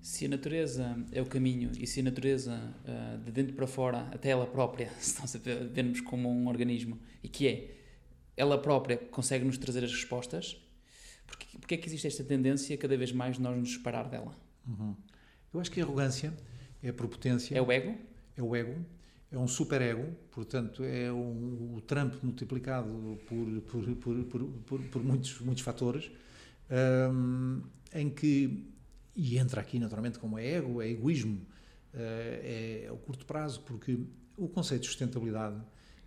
Se 0.00 0.26
a 0.26 0.28
natureza 0.28 0.96
é 1.12 1.22
o 1.22 1.26
caminho 1.26 1.72
e 1.78 1.86
se 1.86 2.00
a 2.00 2.02
natureza, 2.02 2.60
uh, 2.84 3.24
de 3.24 3.32
dentro 3.32 3.54
para 3.54 3.66
fora, 3.66 4.08
até 4.12 4.30
ela 4.30 4.46
própria, 4.46 4.90
se 5.00 5.18
nós 5.18 5.34
a 5.34 5.38
vermos 5.38 6.00
como 6.00 6.30
um 6.30 6.46
organismo, 6.46 6.98
e 7.22 7.28
que 7.28 7.48
é, 7.48 7.74
ela 8.36 8.60
própria 8.60 8.98
consegue 8.98 9.44
nos 9.44 9.56
trazer 9.56 9.82
as 9.82 9.90
respostas, 9.90 10.60
porque, 11.26 11.58
porque 11.58 11.74
é 11.74 11.78
que 11.78 11.88
existe 11.88 12.06
esta 12.06 12.22
tendência 12.22 12.76
cada 12.76 12.96
vez 12.96 13.12
mais 13.12 13.36
de 13.36 13.42
nós 13.42 13.56
nos 13.56 13.72
separar 13.72 14.08
dela? 14.08 14.36
Uhum. 14.66 14.94
Eu 15.52 15.60
acho 15.60 15.70
que 15.70 15.80
a 15.80 15.84
arrogância 15.84 16.34
é 16.82 16.90
a 16.90 16.92
prepotência. 16.92 17.56
É 17.56 17.62
o 17.62 17.72
ego? 17.72 17.96
É 18.36 18.42
o 18.42 18.54
ego. 18.54 18.84
É 19.34 19.38
um 19.38 19.48
super-ego, 19.48 20.06
portanto, 20.30 20.84
é 20.84 21.12
um, 21.12 21.74
o 21.74 21.80
Trump 21.80 22.14
multiplicado 22.22 23.18
por, 23.26 23.60
por, 23.62 23.96
por, 23.96 24.44
por, 24.64 24.80
por 24.82 25.02
muitos, 25.02 25.40
muitos 25.40 25.64
fatores, 25.64 26.10
um, 27.10 27.60
em 27.92 28.10
que 28.10 28.72
e 29.16 29.38
entra 29.38 29.60
aqui 29.60 29.78
naturalmente 29.78 30.18
como 30.18 30.38
é 30.38 30.46
ego, 30.46 30.82
é 30.82 30.88
egoísmo, 30.88 31.40
eh, 31.92 32.86
é, 32.86 32.92
o 32.92 32.96
curto 32.96 33.24
prazo, 33.24 33.60
porque 33.60 33.98
o 34.36 34.48
conceito 34.48 34.82
de 34.82 34.88
sustentabilidade 34.88 35.60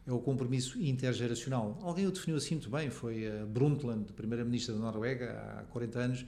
é 0.05 0.11
o 0.11 0.19
compromisso 0.19 0.81
intergeracional. 0.81 1.79
Alguém 1.81 2.05
o 2.05 2.11
definiu 2.11 2.37
assim 2.37 2.55
muito 2.55 2.69
bem, 2.69 2.89
foi 2.89 3.27
a 3.27 3.45
Brundtland, 3.45 4.11
primeira-ministra 4.13 4.73
da 4.73 4.79
Noruega, 4.81 5.59
há 5.59 5.63
40 5.71 5.99
anos, 5.99 6.25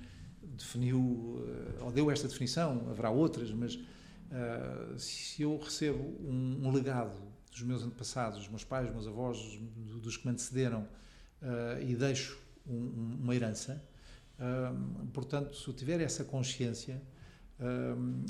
definiu, 0.57 1.45
eh, 1.47 1.83
ou 1.83 1.91
deu 1.91 2.09
esta 2.09 2.27
definição, 2.27 2.87
haverá 2.89 3.09
outras, 3.09 3.51
mas 3.51 3.77
uh, 4.31 4.97
se 4.97 5.41
eu 5.41 5.57
recebo 5.57 6.03
um, 6.21 6.67
um, 6.67 6.71
legado 6.71 7.19
dos 7.51 7.61
meus 7.61 7.83
antepassados, 7.83 8.39
dos 8.39 8.47
meus 8.47 8.63
pais, 8.63 8.85
dos 8.85 8.93
meus 8.93 9.07
avós, 9.07 9.59
dos 10.01 10.17
que 10.17 10.25
me 10.25 10.31
antecederam, 10.31 10.87
uh, 11.41 11.81
e 11.81 11.95
deixo 11.95 12.39
um, 12.67 13.17
uma 13.21 13.35
herança, 13.35 13.83
portanto, 15.11 15.53
se 15.53 15.67
eu 15.67 15.73
tiver 15.73 15.99
essa 15.99 16.23
consciência, 16.23 17.01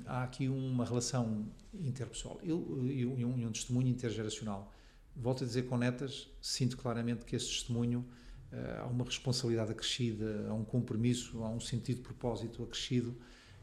há 0.08 0.24
aqui 0.24 0.50
uma 0.50 0.84
relação 0.84 1.46
interpessoal 1.72 2.40
e, 2.42 2.52
um, 2.52 3.46
um 3.46 3.52
testemunho 3.52 3.90
intergeracional. 3.90 4.74
Volto 5.16 5.44
a 5.44 5.48
dizer 5.48 5.68
com 5.68 5.78
netas, 5.78 6.28
sinto 6.42 6.78
claramente 6.78 7.26
que 7.26 7.36
esse 7.36 7.48
testemunho 7.48 8.06
uh, 8.52 8.82
há 8.82 8.86
uma 8.88 9.04
responsabilidade 9.04 9.72
acrescida, 9.72 10.48
há 10.50 10.54
um 10.54 10.64
compromisso, 10.64 11.44
há 11.44 11.50
um 11.50 11.60
sentido 11.60 11.98
de 11.98 12.04
propósito 12.04 12.64
acrescido 12.64 13.16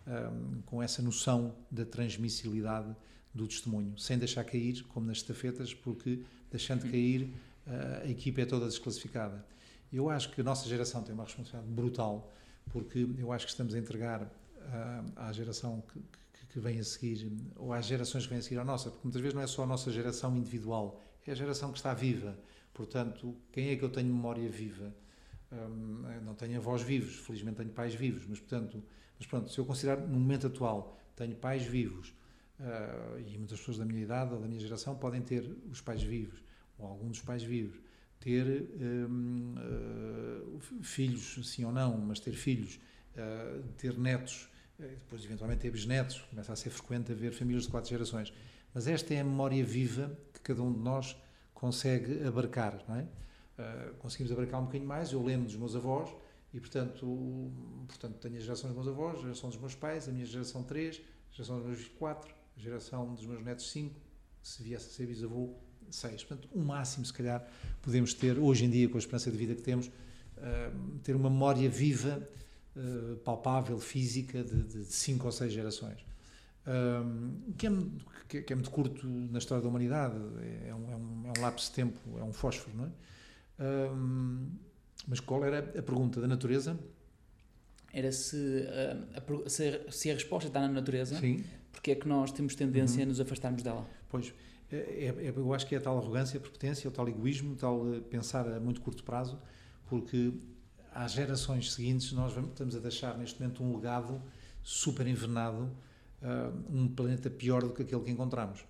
um, 0.06 0.62
com 0.62 0.82
essa 0.82 1.02
noção 1.02 1.54
da 1.70 1.84
transmissibilidade 1.84 2.94
do 3.34 3.46
testemunho, 3.46 3.98
sem 3.98 4.18
deixar 4.18 4.44
cair, 4.44 4.82
como 4.84 5.06
nas 5.06 5.18
estafetas, 5.18 5.74
porque 5.74 6.22
deixando 6.50 6.90
cair, 6.90 7.32
uh, 7.66 8.04
a 8.04 8.08
equipa 8.08 8.40
é 8.40 8.46
toda 8.46 8.66
desclassificada. 8.66 9.44
Eu 9.92 10.08
acho 10.08 10.30
que 10.30 10.40
a 10.40 10.44
nossa 10.44 10.68
geração 10.68 11.02
tem 11.02 11.14
uma 11.14 11.24
responsabilidade 11.24 11.72
brutal, 11.72 12.32
porque 12.70 13.06
eu 13.18 13.32
acho 13.32 13.44
que 13.44 13.50
estamos 13.50 13.74
a 13.74 13.78
entregar 13.78 14.22
uh, 14.22 15.12
à 15.16 15.32
geração 15.32 15.82
que, 15.92 16.00
que, 16.00 16.46
que, 16.46 16.60
vem 16.60 16.78
a 16.78 16.84
seguir, 16.84 17.30
ou 17.56 17.72
às 17.72 17.86
gerações 17.86 18.24
que 18.24 18.30
vêm 18.30 18.38
a 18.38 18.42
seguir 18.42 18.58
à 18.58 18.64
nossa, 18.64 18.90
porque 18.90 19.04
muitas 19.04 19.20
vezes 19.20 19.34
não 19.34 19.42
é 19.42 19.46
só 19.46 19.64
a 19.64 19.66
nossa 19.66 19.90
geração 19.90 20.36
individual, 20.36 21.00
é 21.26 21.32
a 21.32 21.34
geração 21.34 21.70
que 21.72 21.78
está 21.78 21.92
viva. 21.92 22.38
Portanto, 22.72 23.34
quem 23.52 23.70
é 23.70 23.76
que 23.76 23.82
eu 23.82 23.88
tenho 23.88 24.08
memória 24.08 24.48
viva? 24.48 24.94
Um, 25.50 26.02
não 26.24 26.34
tenho 26.34 26.58
avós 26.58 26.82
vivos, 26.82 27.16
felizmente 27.16 27.56
tenho 27.56 27.70
pais 27.70 27.94
vivos, 27.94 28.26
mas 28.28 28.38
portanto, 28.38 28.82
mas 29.18 29.26
pronto, 29.26 29.50
se 29.50 29.58
eu 29.58 29.64
considerar 29.64 29.96
no 29.96 30.18
momento 30.18 30.46
atual, 30.46 30.98
tenho 31.14 31.34
pais 31.34 31.64
vivos, 31.64 32.14
uh, 32.60 33.18
e 33.18 33.36
muitas 33.38 33.58
pessoas 33.58 33.78
da 33.78 33.84
minha 33.84 34.02
idade 34.02 34.34
ou 34.34 34.40
da 34.40 34.46
minha 34.46 34.60
geração 34.60 34.94
podem 34.94 35.22
ter 35.22 35.50
os 35.70 35.80
pais 35.80 36.02
vivos, 36.02 36.42
ou 36.78 36.86
algum 36.86 37.08
dos 37.08 37.20
pais 37.20 37.42
vivos, 37.42 37.78
ter 38.20 38.68
um, 38.80 39.54
uh, 39.56 40.82
filhos, 40.82 41.38
sim 41.48 41.64
ou 41.64 41.72
não, 41.72 41.96
mas 41.96 42.20
ter 42.20 42.32
filhos, 42.32 42.78
uh, 43.16 43.62
ter 43.78 43.98
netos, 43.98 44.48
depois 44.78 45.24
eventualmente 45.24 45.60
ter 45.62 45.70
bisnetos, 45.70 46.20
começa 46.28 46.52
a 46.52 46.56
ser 46.56 46.68
frequente 46.68 47.10
haver 47.10 47.32
famílias 47.32 47.64
de 47.64 47.70
quatro 47.70 47.88
gerações. 47.88 48.30
Mas 48.74 48.86
esta 48.86 49.14
é 49.14 49.20
a 49.20 49.24
memória 49.24 49.64
viva 49.64 50.14
que 50.34 50.40
cada 50.40 50.62
um 50.62 50.70
de 50.70 50.80
nós 50.80 51.16
consegue 51.54 52.22
abarcar, 52.26 52.84
não 52.86 52.96
é? 52.96 53.06
conseguimos 54.00 54.30
abarcar 54.30 54.60
um 54.60 54.64
bocadinho 54.64 54.86
mais. 54.86 55.12
Eu 55.12 55.24
lembro 55.24 55.46
dos 55.46 55.56
meus 55.56 55.74
avós 55.74 56.14
e, 56.52 56.60
portanto, 56.60 57.52
portanto 57.88 58.14
tenho 58.18 58.36
a 58.36 58.40
geração 58.40 58.72
dos 58.72 58.76
meus 58.76 58.88
avós, 58.88 59.18
a 59.18 59.22
geração 59.22 59.50
dos 59.50 59.58
meus 59.58 59.74
pais, 59.74 60.08
a 60.08 60.12
minha 60.12 60.26
geração 60.26 60.62
3, 60.62 61.00
a 61.30 61.34
geração 61.34 61.56
dos 61.56 61.66
meus 61.66 61.78
filhos 61.78 61.94
4, 61.98 62.34
a 62.56 62.60
geração 62.60 63.14
dos 63.14 63.26
meus 63.26 63.42
netos 63.42 63.70
5, 63.70 63.94
se 64.42 64.62
viesse 64.62 64.86
a 64.86 64.90
ser 64.90 65.06
bisavô, 65.06 65.54
seis. 65.90 66.24
Portanto, 66.24 66.48
o 66.52 66.60
máximo, 66.60 67.04
se 67.04 67.12
calhar, 67.12 67.46
podemos 67.82 68.14
ter, 68.14 68.38
hoje 68.38 68.64
em 68.64 68.70
dia, 68.70 68.88
com 68.88 68.96
a 68.96 68.98
esperança 68.98 69.30
de 69.30 69.36
vida 69.36 69.54
que 69.54 69.62
temos, 69.62 69.86
uh, 69.86 70.98
ter 71.02 71.14
uma 71.14 71.30
memória 71.30 71.68
viva, 71.68 72.28
uh, 72.76 73.16
palpável, 73.18 73.78
física, 73.78 74.42
de, 74.42 74.62
de, 74.62 74.84
cinco 74.86 75.26
ou 75.26 75.32
seis 75.32 75.52
gerações. 75.52 76.00
Uh, 76.66 77.54
que, 77.56 77.66
é, 77.66 78.42
que, 78.42 78.52
é, 78.52 78.56
muito 78.56 78.70
curto 78.70 79.06
na 79.06 79.38
história 79.38 79.62
da 79.62 79.68
humanidade, 79.68 80.16
é 80.66 80.74
um, 80.74 80.90
é 80.90 80.96
um, 80.96 81.32
é 81.32 81.38
um 81.38 81.42
lapso 81.42 81.68
de 81.70 81.76
tempo, 81.76 81.98
é 82.18 82.22
um 82.22 82.32
fósforo, 82.32 82.76
não 82.76 82.84
é? 82.86 82.90
Mas 85.06 85.20
qual 85.20 85.44
era 85.44 85.58
a 85.58 85.82
pergunta 85.82 86.20
da 86.20 86.26
natureza? 86.26 86.78
Era 87.92 88.12
se 88.12 88.66
a, 88.66 89.48
se 89.48 89.68
a, 89.68 89.92
se 89.92 90.10
a 90.10 90.14
resposta 90.14 90.48
está 90.48 90.60
na 90.60 90.68
natureza, 90.68 91.18
Sim. 91.18 91.44
porque 91.72 91.92
é 91.92 91.94
que 91.94 92.06
nós 92.06 92.32
temos 92.32 92.54
tendência 92.54 92.98
uhum. 92.98 93.04
a 93.04 93.06
nos 93.06 93.20
afastarmos 93.20 93.62
dela? 93.62 93.88
Pois, 94.08 94.34
é, 94.70 95.14
é, 95.16 95.32
eu 95.34 95.54
acho 95.54 95.66
que 95.66 95.74
é 95.74 95.78
a 95.78 95.80
tal 95.80 95.98
arrogância, 95.98 96.38
a 96.38 96.40
prepotência, 96.40 96.88
o 96.88 96.92
tal 96.92 97.08
egoísmo, 97.08 97.52
o 97.52 97.56
tal 97.56 97.94
eh, 97.94 98.00
pensar 98.00 98.48
a 98.48 98.58
muito 98.58 98.80
curto 98.80 99.04
prazo, 99.04 99.38
porque 99.86 100.32
às 100.92 101.12
gerações 101.12 101.72
seguintes 101.72 102.12
nós 102.12 102.32
vamos, 102.32 102.50
estamos 102.50 102.74
a 102.74 102.80
deixar 102.80 103.16
neste 103.16 103.40
momento 103.40 103.62
um 103.62 103.76
legado 103.76 104.20
super 104.62 105.06
envenenado, 105.06 105.70
uh, 106.22 106.74
um 106.74 106.88
planeta 106.88 107.30
pior 107.30 107.62
do 107.62 107.70
que 107.70 107.82
aquele 107.82 108.02
que 108.02 108.10
encontramos. 108.10 108.64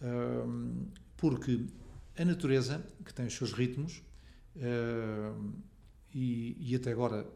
Uh, 0.00 0.88
porque 1.16 1.66
a 2.18 2.24
natureza, 2.24 2.84
que 3.04 3.14
tem 3.14 3.26
os 3.26 3.34
seus 3.34 3.52
ritmos, 3.52 4.02
uh, 4.56 5.52
e, 6.18 6.56
e, 6.58 6.74
até 6.74 6.92
agora 6.92 7.26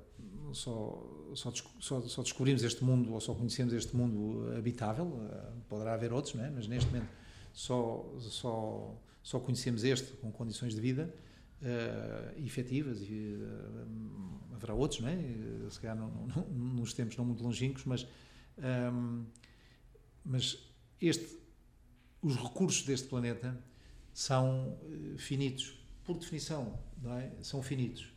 só, 0.55 1.31
só, 1.35 1.53
só, 1.81 2.01
só, 2.01 2.23
descobrimos 2.23 2.63
este 2.63 2.83
mundo, 2.83 3.13
ou 3.13 3.21
só 3.21 3.35
conhecemos 3.35 3.75
este 3.75 3.95
mundo 3.95 4.51
habitável, 4.57 5.07
poderá 5.69 5.93
haver 5.93 6.13
outros, 6.15 6.35
é? 6.37 6.51
mas 6.51 6.67
neste 6.67 6.91
momento 6.91 7.11
só, 7.53 8.11
só, 8.21 8.97
só 9.23 9.39
conhecemos 9.39 9.85
este 9.85 10.13
com 10.15 10.33
condições 10.33 10.75
de 10.75 10.81
vida 10.81 11.15
uh, 11.61 12.45
efetivas 12.45 13.03
e 13.03 13.37
uh, 13.37 14.55
haverá 14.55 14.73
outros, 14.73 15.01
não 15.01 15.09
é? 15.09 15.19
Se 15.69 15.79
calhar 15.79 15.97
nos 16.51 16.95
tempos 16.95 17.19
não 17.19 17.25
muito 17.27 17.43
longínquos, 17.43 17.85
mas, 17.85 18.03
um, 18.03 18.63
ehm, 18.63 19.25
mas 20.25 20.59
este, 21.01 21.39
os 22.23 22.35
recursos 22.37 22.85
deste 22.85 23.09
planeta 23.09 23.63
são 24.13 24.79
finitos, 25.19 25.79
por 26.05 26.19
definição, 26.19 26.79
não 27.03 27.17
é? 27.17 27.31
São 27.43 27.63
finitos. 27.63 28.11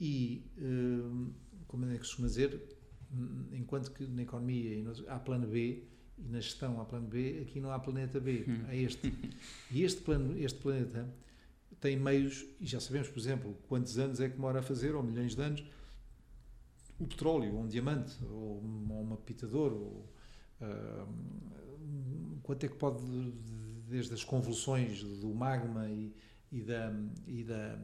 E, 0.00 0.44
uh, 0.58 1.32
como 1.66 1.86
é 1.86 1.92
que 1.92 1.98
costuma 1.98 2.28
dizer, 2.28 2.60
enquanto 3.52 3.92
que 3.92 4.06
na 4.06 4.22
economia 4.22 4.84
há 5.08 5.18
plano 5.18 5.46
B, 5.46 5.84
e 6.16 6.28
na 6.28 6.40
gestão 6.40 6.80
há 6.80 6.84
plano 6.84 7.08
B, 7.08 7.40
aqui 7.42 7.60
não 7.60 7.70
há 7.70 7.78
planeta 7.78 8.20
B, 8.20 8.44
hum. 8.46 8.64
há 8.68 8.74
este. 8.74 9.12
E 9.70 9.82
este, 9.82 10.00
plano, 10.02 10.38
este 10.38 10.58
planeta 10.60 11.08
tem 11.80 11.96
meios, 11.96 12.46
e 12.60 12.66
já 12.66 12.80
sabemos, 12.80 13.08
por 13.08 13.18
exemplo, 13.18 13.56
quantos 13.68 13.98
anos 13.98 14.20
é 14.20 14.28
que 14.28 14.36
demora 14.36 14.60
a 14.60 14.62
fazer, 14.62 14.94
ou 14.94 15.02
milhões 15.02 15.34
de 15.34 15.42
anos, 15.42 15.64
o 16.98 17.06
petróleo, 17.06 17.54
ou 17.54 17.62
um 17.62 17.66
diamante, 17.66 18.16
ou 18.24 18.60
uma 18.60 19.16
pitador, 19.16 19.72
ou, 19.72 20.14
quanto 22.42 22.64
é 22.64 22.68
que 22.68 22.76
pode, 22.76 23.02
desde 23.88 24.14
as 24.14 24.24
convulsões 24.24 25.02
do 25.02 25.34
magma 25.34 25.88
e, 25.88 26.14
e, 26.52 26.62
da, 26.62 26.92
e, 27.26 27.42
da, 27.42 27.78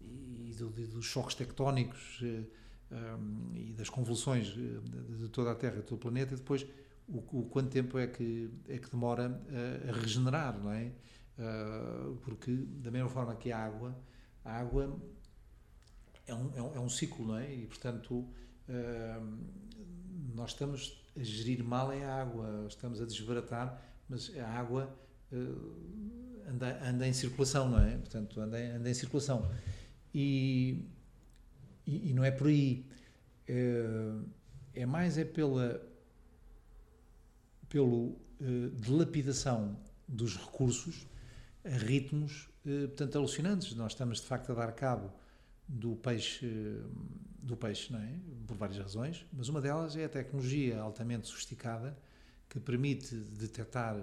e 0.00 0.54
do, 0.54 0.70
dos 0.70 1.04
choques 1.04 1.34
tectónicos 1.34 2.20
um, 2.22 3.54
e 3.54 3.72
das 3.72 3.88
convulsões 3.88 4.46
de, 4.46 4.80
de 4.80 5.28
toda 5.28 5.52
a 5.52 5.54
Terra, 5.54 5.76
de 5.76 5.82
todo 5.82 5.94
o 5.94 5.98
planeta, 5.98 6.34
e 6.34 6.36
depois 6.36 6.66
o, 7.08 7.40
o 7.40 7.48
quanto 7.50 7.70
tempo 7.70 7.98
é 7.98 8.06
que, 8.06 8.50
é 8.68 8.78
que 8.78 8.90
demora 8.90 9.26
a, 9.26 9.90
a 9.90 9.92
regenerar, 10.00 10.58
não 10.58 10.72
é? 10.72 10.92
Uh, 11.38 12.16
porque, 12.16 12.52
da 12.52 12.90
mesma 12.90 13.08
forma 13.08 13.34
que 13.34 13.50
a 13.50 13.58
água, 13.58 13.96
a 14.44 14.58
água 14.58 14.96
é 16.26 16.34
um, 16.34 16.52
é 16.54 16.62
um, 16.62 16.74
é 16.76 16.80
um 16.80 16.88
ciclo, 16.88 17.26
não 17.26 17.36
é? 17.36 17.52
E, 17.52 17.66
portanto, 17.66 18.14
uh, 18.14 19.38
nós 20.34 20.50
estamos 20.50 21.00
a 21.16 21.22
gerir 21.22 21.64
mal 21.64 21.92
é 21.92 22.04
a 22.04 22.20
água, 22.20 22.66
estamos 22.68 23.00
a 23.00 23.04
desbaratar, 23.04 23.82
mas 24.08 24.36
a 24.38 24.48
água 24.48 24.94
uh, 25.32 26.48
anda, 26.48 26.78
anda 26.88 27.08
em 27.08 27.12
circulação, 27.12 27.68
não 27.68 27.80
é? 27.80 27.96
Portanto, 27.96 28.40
anda, 28.40 28.58
anda 28.76 28.90
em 28.90 28.94
circulação. 28.94 29.50
E, 30.14 30.84
e, 31.86 32.12
não 32.12 32.24
é 32.24 32.30
por 32.30 32.48
aí. 32.48 32.84
É, 33.46 33.84
é 34.74 34.86
mais 34.86 35.18
é 35.18 35.24
pela 35.24 35.88
pelo 37.68 38.16
eh, 38.40 38.70
dilapidação 38.74 39.78
dos 40.06 40.36
recursos 40.36 41.06
a 41.64 41.68
ritmos 41.68 42.48
eh, 42.66 42.88
portanto 42.88 43.16
alucinantes. 43.16 43.74
Nós 43.74 43.92
estamos 43.92 44.20
de 44.20 44.26
facto 44.26 44.50
a 44.50 44.54
dar 44.54 44.72
cabo 44.72 45.12
do 45.68 45.94
peixe 45.96 46.46
do 47.42 47.56
peixe, 47.56 47.92
não 47.92 48.00
é? 48.00 48.12
Por 48.46 48.56
várias 48.56 48.78
razões, 48.78 49.24
mas 49.32 49.48
uma 49.48 49.60
delas 49.60 49.96
é 49.96 50.04
a 50.04 50.08
tecnologia 50.08 50.78
altamente 50.78 51.28
sofisticada 51.28 51.96
que 52.48 52.60
permite 52.60 53.14
detectar 53.14 53.96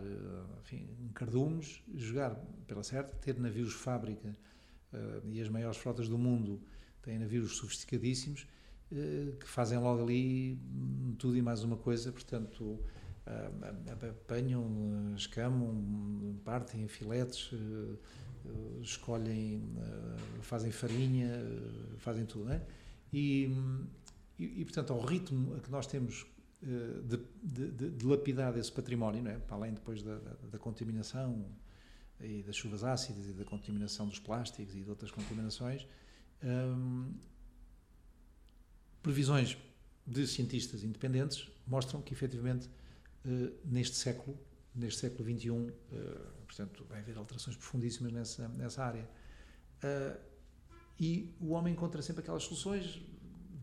enfim, 0.62 0.88
cardumes, 1.14 1.84
jogar 1.94 2.36
pela 2.66 2.84
certa, 2.84 3.14
ter 3.18 3.38
navios 3.38 3.74
fábrica 3.74 4.36
e 5.26 5.42
as 5.42 5.50
maiores 5.50 5.78
frotas 5.78 6.08
do 6.08 6.18
mundo 6.18 6.62
têm 7.02 7.20
navios 7.20 7.58
sofisticadíssimos 7.58 8.48
uh, 8.92 9.36
que 9.38 9.48
fazem 9.48 9.78
logo 9.78 10.04
ali 10.04 10.60
tudo 11.18 11.38
e 11.38 11.42
mais 11.42 11.64
uma 11.64 11.78
coisa, 11.78 12.12
portanto 12.12 12.64
uh, 12.64 14.08
apanham, 14.10 15.14
escamam, 15.16 16.40
partem 16.44 16.88
filetes, 16.88 17.52
escolhem, 18.82 19.62
fazem 20.42 20.72
farinha, 20.72 21.30
fazem 21.98 22.26
tudo, 22.26 22.46
não 22.46 22.54
é? 22.54 22.62
E, 23.12 23.52
e, 24.40 24.64
portanto, 24.64 24.94
ao 24.94 25.02
ritmo 25.02 25.60
que 25.60 25.70
nós 25.70 25.88
temos 25.88 26.26
eh, 26.64 27.02
de, 27.04 27.20
de, 27.44 27.72
de, 27.72 27.90
de 27.92 28.06
lapidar 28.06 28.58
esse 28.58 28.72
património, 28.72 29.22
não 29.22 29.30
é? 29.30 29.38
para 29.38 29.56
além 29.56 29.74
depois 29.74 30.02
da, 30.02 30.16
da, 30.18 30.32
da, 30.52 30.58
contaminação 30.58 31.46
e 32.20 32.44
das 32.44 32.56
chuvas 32.56 32.84
ácidas 32.84 33.28
e 33.28 33.34
da 33.34 33.46
contaminação 33.46 34.08
dos 34.08 34.20
plásticos 34.20 34.76
e 34.76 34.82
de 34.82 34.90
outras 34.90 35.12
contaminações, 35.12 35.86
hum, 36.44 37.14
previsões 39.02 39.58
de 40.06 40.26
cientistas 40.26 40.84
independentes 40.84 41.50
mostram 41.66 42.02
que 42.02 42.14
efetivamente 42.14 42.68
uh, 43.26 43.54
neste 43.66 43.98
século, 43.98 44.38
neste 44.74 45.02
século 45.02 45.30
XXI, 45.30 45.50
uh, 45.50 45.72
portanto, 46.46 46.86
vai 46.90 47.00
haver 47.00 47.18
alterações 47.18 47.56
profundíssimas 47.56 48.12
nessa, 48.12 48.48
nessa 48.50 48.84
área. 48.84 49.08
Uh, 49.84 50.18
e 51.00 51.36
o 51.40 51.52
homem 51.52 51.74
encontra 51.74 52.02
sempre 52.02 52.22
aquelas 52.22 52.44
soluções 52.44 52.86
de 52.86 53.06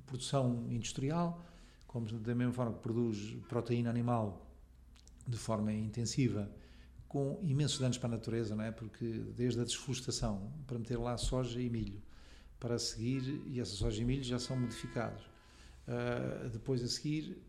produção 0.06 0.66
industrial, 0.70 1.44
como 1.86 2.06
da 2.06 2.34
mesma 2.34 2.52
forma 2.52 2.74
que 2.74 2.80
produz 2.80 3.36
proteína 3.48 3.90
animal 3.90 4.46
de 5.26 5.38
forma 5.38 5.72
intensiva, 5.72 6.50
com 7.14 7.38
imensos 7.44 7.78
danos 7.78 7.96
para 7.96 8.08
a 8.08 8.16
natureza, 8.16 8.56
não 8.56 8.64
é? 8.64 8.72
Porque 8.72 9.06
desde 9.36 9.60
a 9.60 9.62
desflorestação, 9.62 10.52
para 10.66 10.76
meter 10.80 10.98
lá 10.98 11.16
soja 11.16 11.60
e 11.60 11.70
milho, 11.70 12.02
para 12.58 12.76
seguir, 12.76 13.40
e 13.46 13.60
essa 13.60 13.70
soja 13.76 14.02
e 14.02 14.04
milho 14.04 14.24
já 14.24 14.36
são 14.36 14.58
modificados. 14.58 15.22
Uh, 15.86 16.48
depois 16.48 16.82
a 16.82 16.88
seguir 16.88 17.40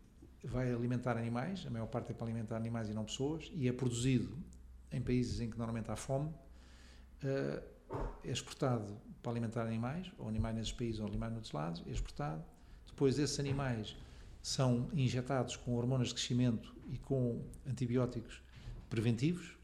vai 0.44 0.72
alimentar 0.72 1.16
animais, 1.16 1.66
a 1.66 1.70
maior 1.70 1.88
parte 1.88 2.12
é 2.12 2.14
para 2.14 2.24
alimentar 2.28 2.54
animais 2.54 2.88
e 2.88 2.94
não 2.94 3.04
pessoas, 3.04 3.50
e 3.56 3.66
é 3.66 3.72
produzido 3.72 4.38
em 4.92 5.02
países 5.02 5.40
em 5.40 5.50
que 5.50 5.58
normalmente 5.58 5.90
há 5.90 5.96
fome, 5.96 6.28
uh, 6.28 7.60
é 8.22 8.30
exportado 8.30 8.96
para 9.20 9.32
alimentar 9.32 9.66
animais, 9.66 10.12
ou 10.16 10.28
animais 10.28 10.54
nesses 10.54 10.72
países 10.72 11.00
ou 11.00 11.08
animais 11.08 11.32
noutros 11.32 11.52
lados, 11.52 11.82
é 11.88 11.90
exportado. 11.90 12.44
Depois 12.86 13.18
esses 13.18 13.40
animais 13.40 13.96
são 14.40 14.88
injetados 14.92 15.56
com 15.56 15.74
hormonas 15.74 16.10
de 16.10 16.14
crescimento 16.14 16.72
e 16.88 16.98
com 16.98 17.44
antibióticos 17.66 18.40
preventivos 18.88 19.55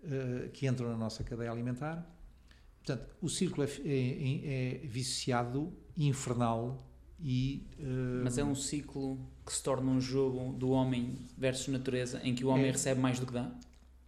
uh, 0.00 0.48
que 0.50 0.66
entram 0.66 0.88
na 0.88 0.96
nossa 0.96 1.24
cadeia 1.24 1.50
alimentar. 1.50 2.06
Portanto, 2.84 3.08
o 3.20 3.28
círculo 3.28 3.66
é, 3.66 3.70
é, 3.84 4.74
é 4.74 4.86
viciado, 4.86 5.72
infernal 5.96 6.86
e. 7.20 7.66
Uh, 7.78 8.24
Mas 8.24 8.38
é 8.38 8.44
um 8.44 8.54
ciclo 8.54 9.18
que 9.44 9.52
se 9.52 9.62
torna 9.62 9.90
um 9.90 10.00
jogo 10.00 10.52
do 10.52 10.70
homem 10.70 11.18
versus 11.36 11.68
natureza 11.68 12.20
em 12.22 12.34
que 12.34 12.44
o 12.44 12.48
homem 12.48 12.66
é, 12.66 12.70
recebe 12.70 13.00
mais 13.00 13.18
do 13.18 13.26
que 13.26 13.32
dá? 13.32 13.50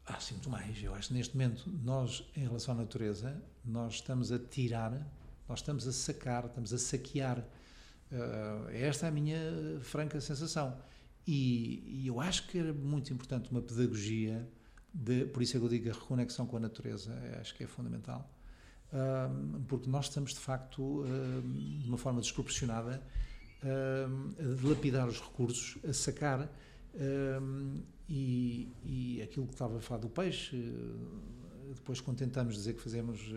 Ah, 0.06 0.18
sim, 0.18 0.34
muito 0.34 0.50
mais. 0.50 0.82
Eu 0.82 0.94
acho 0.94 1.08
que 1.08 1.14
neste 1.14 1.36
momento, 1.36 1.70
nós, 1.82 2.24
em 2.36 2.40
relação 2.40 2.74
à 2.74 2.78
natureza, 2.78 3.42
nós 3.64 3.94
estamos 3.94 4.32
a 4.32 4.38
tirar, 4.38 4.92
nós 5.48 5.60
estamos 5.60 5.86
a 5.86 5.92
sacar, 5.92 6.46
estamos 6.46 6.72
a 6.72 6.78
saquear 6.78 7.44
Uh, 8.10 8.68
esta 8.72 9.06
é 9.06 9.08
a 9.08 9.12
minha 9.12 9.38
franca 9.80 10.20
sensação. 10.20 10.76
E, 11.26 11.84
e, 11.86 12.06
eu 12.08 12.20
acho 12.20 12.48
que 12.48 12.58
era 12.58 12.72
muito 12.72 13.12
importante 13.12 13.50
uma 13.50 13.62
pedagogia, 13.62 14.48
de, 14.92 15.24
por 15.26 15.42
isso 15.42 15.56
é 15.56 15.60
que 15.60 15.66
eu 15.66 15.70
digo 15.70 15.90
a 15.90 15.92
reconexão 15.92 16.46
com 16.46 16.56
a 16.56 16.60
natureza, 16.60 17.12
acho 17.40 17.54
que 17.54 17.64
é 17.64 17.66
fundamental, 17.66 18.28
porque 19.68 19.88
nós 19.88 20.06
estamos 20.06 20.34
de 20.34 20.40
facto, 20.40 21.04
de 21.80 21.88
uma 21.88 21.96
forma 21.96 22.20
desproporcionada, 22.20 23.00
a 23.62 24.60
dilapidar 24.60 25.06
os 25.06 25.20
recursos, 25.20 25.78
a 25.84 25.92
sacar. 25.92 26.50
E, 28.08 28.68
e, 28.84 29.22
aquilo 29.22 29.46
que 29.46 29.52
estava 29.52 29.78
a 29.78 29.80
falar 29.80 30.00
do 30.00 30.08
peixe, 30.08 30.56
depois 31.72 32.00
quando 32.00 32.18
tentamos 32.18 32.54
dizer 32.54 32.74
que 32.74 32.80
fazemos 32.80 33.32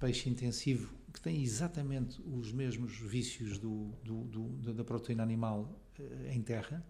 peixe 0.00 0.28
intensivo, 0.28 0.92
que 1.12 1.20
tem 1.20 1.42
exatamente 1.42 2.20
os 2.22 2.52
mesmos 2.52 2.98
vícios 2.98 3.58
do, 3.58 3.90
do, 4.04 4.24
do 4.24 4.74
da 4.74 4.84
proteína 4.84 5.22
animal 5.22 5.80
uh, 5.98 6.30
em 6.30 6.42
terra. 6.42 6.84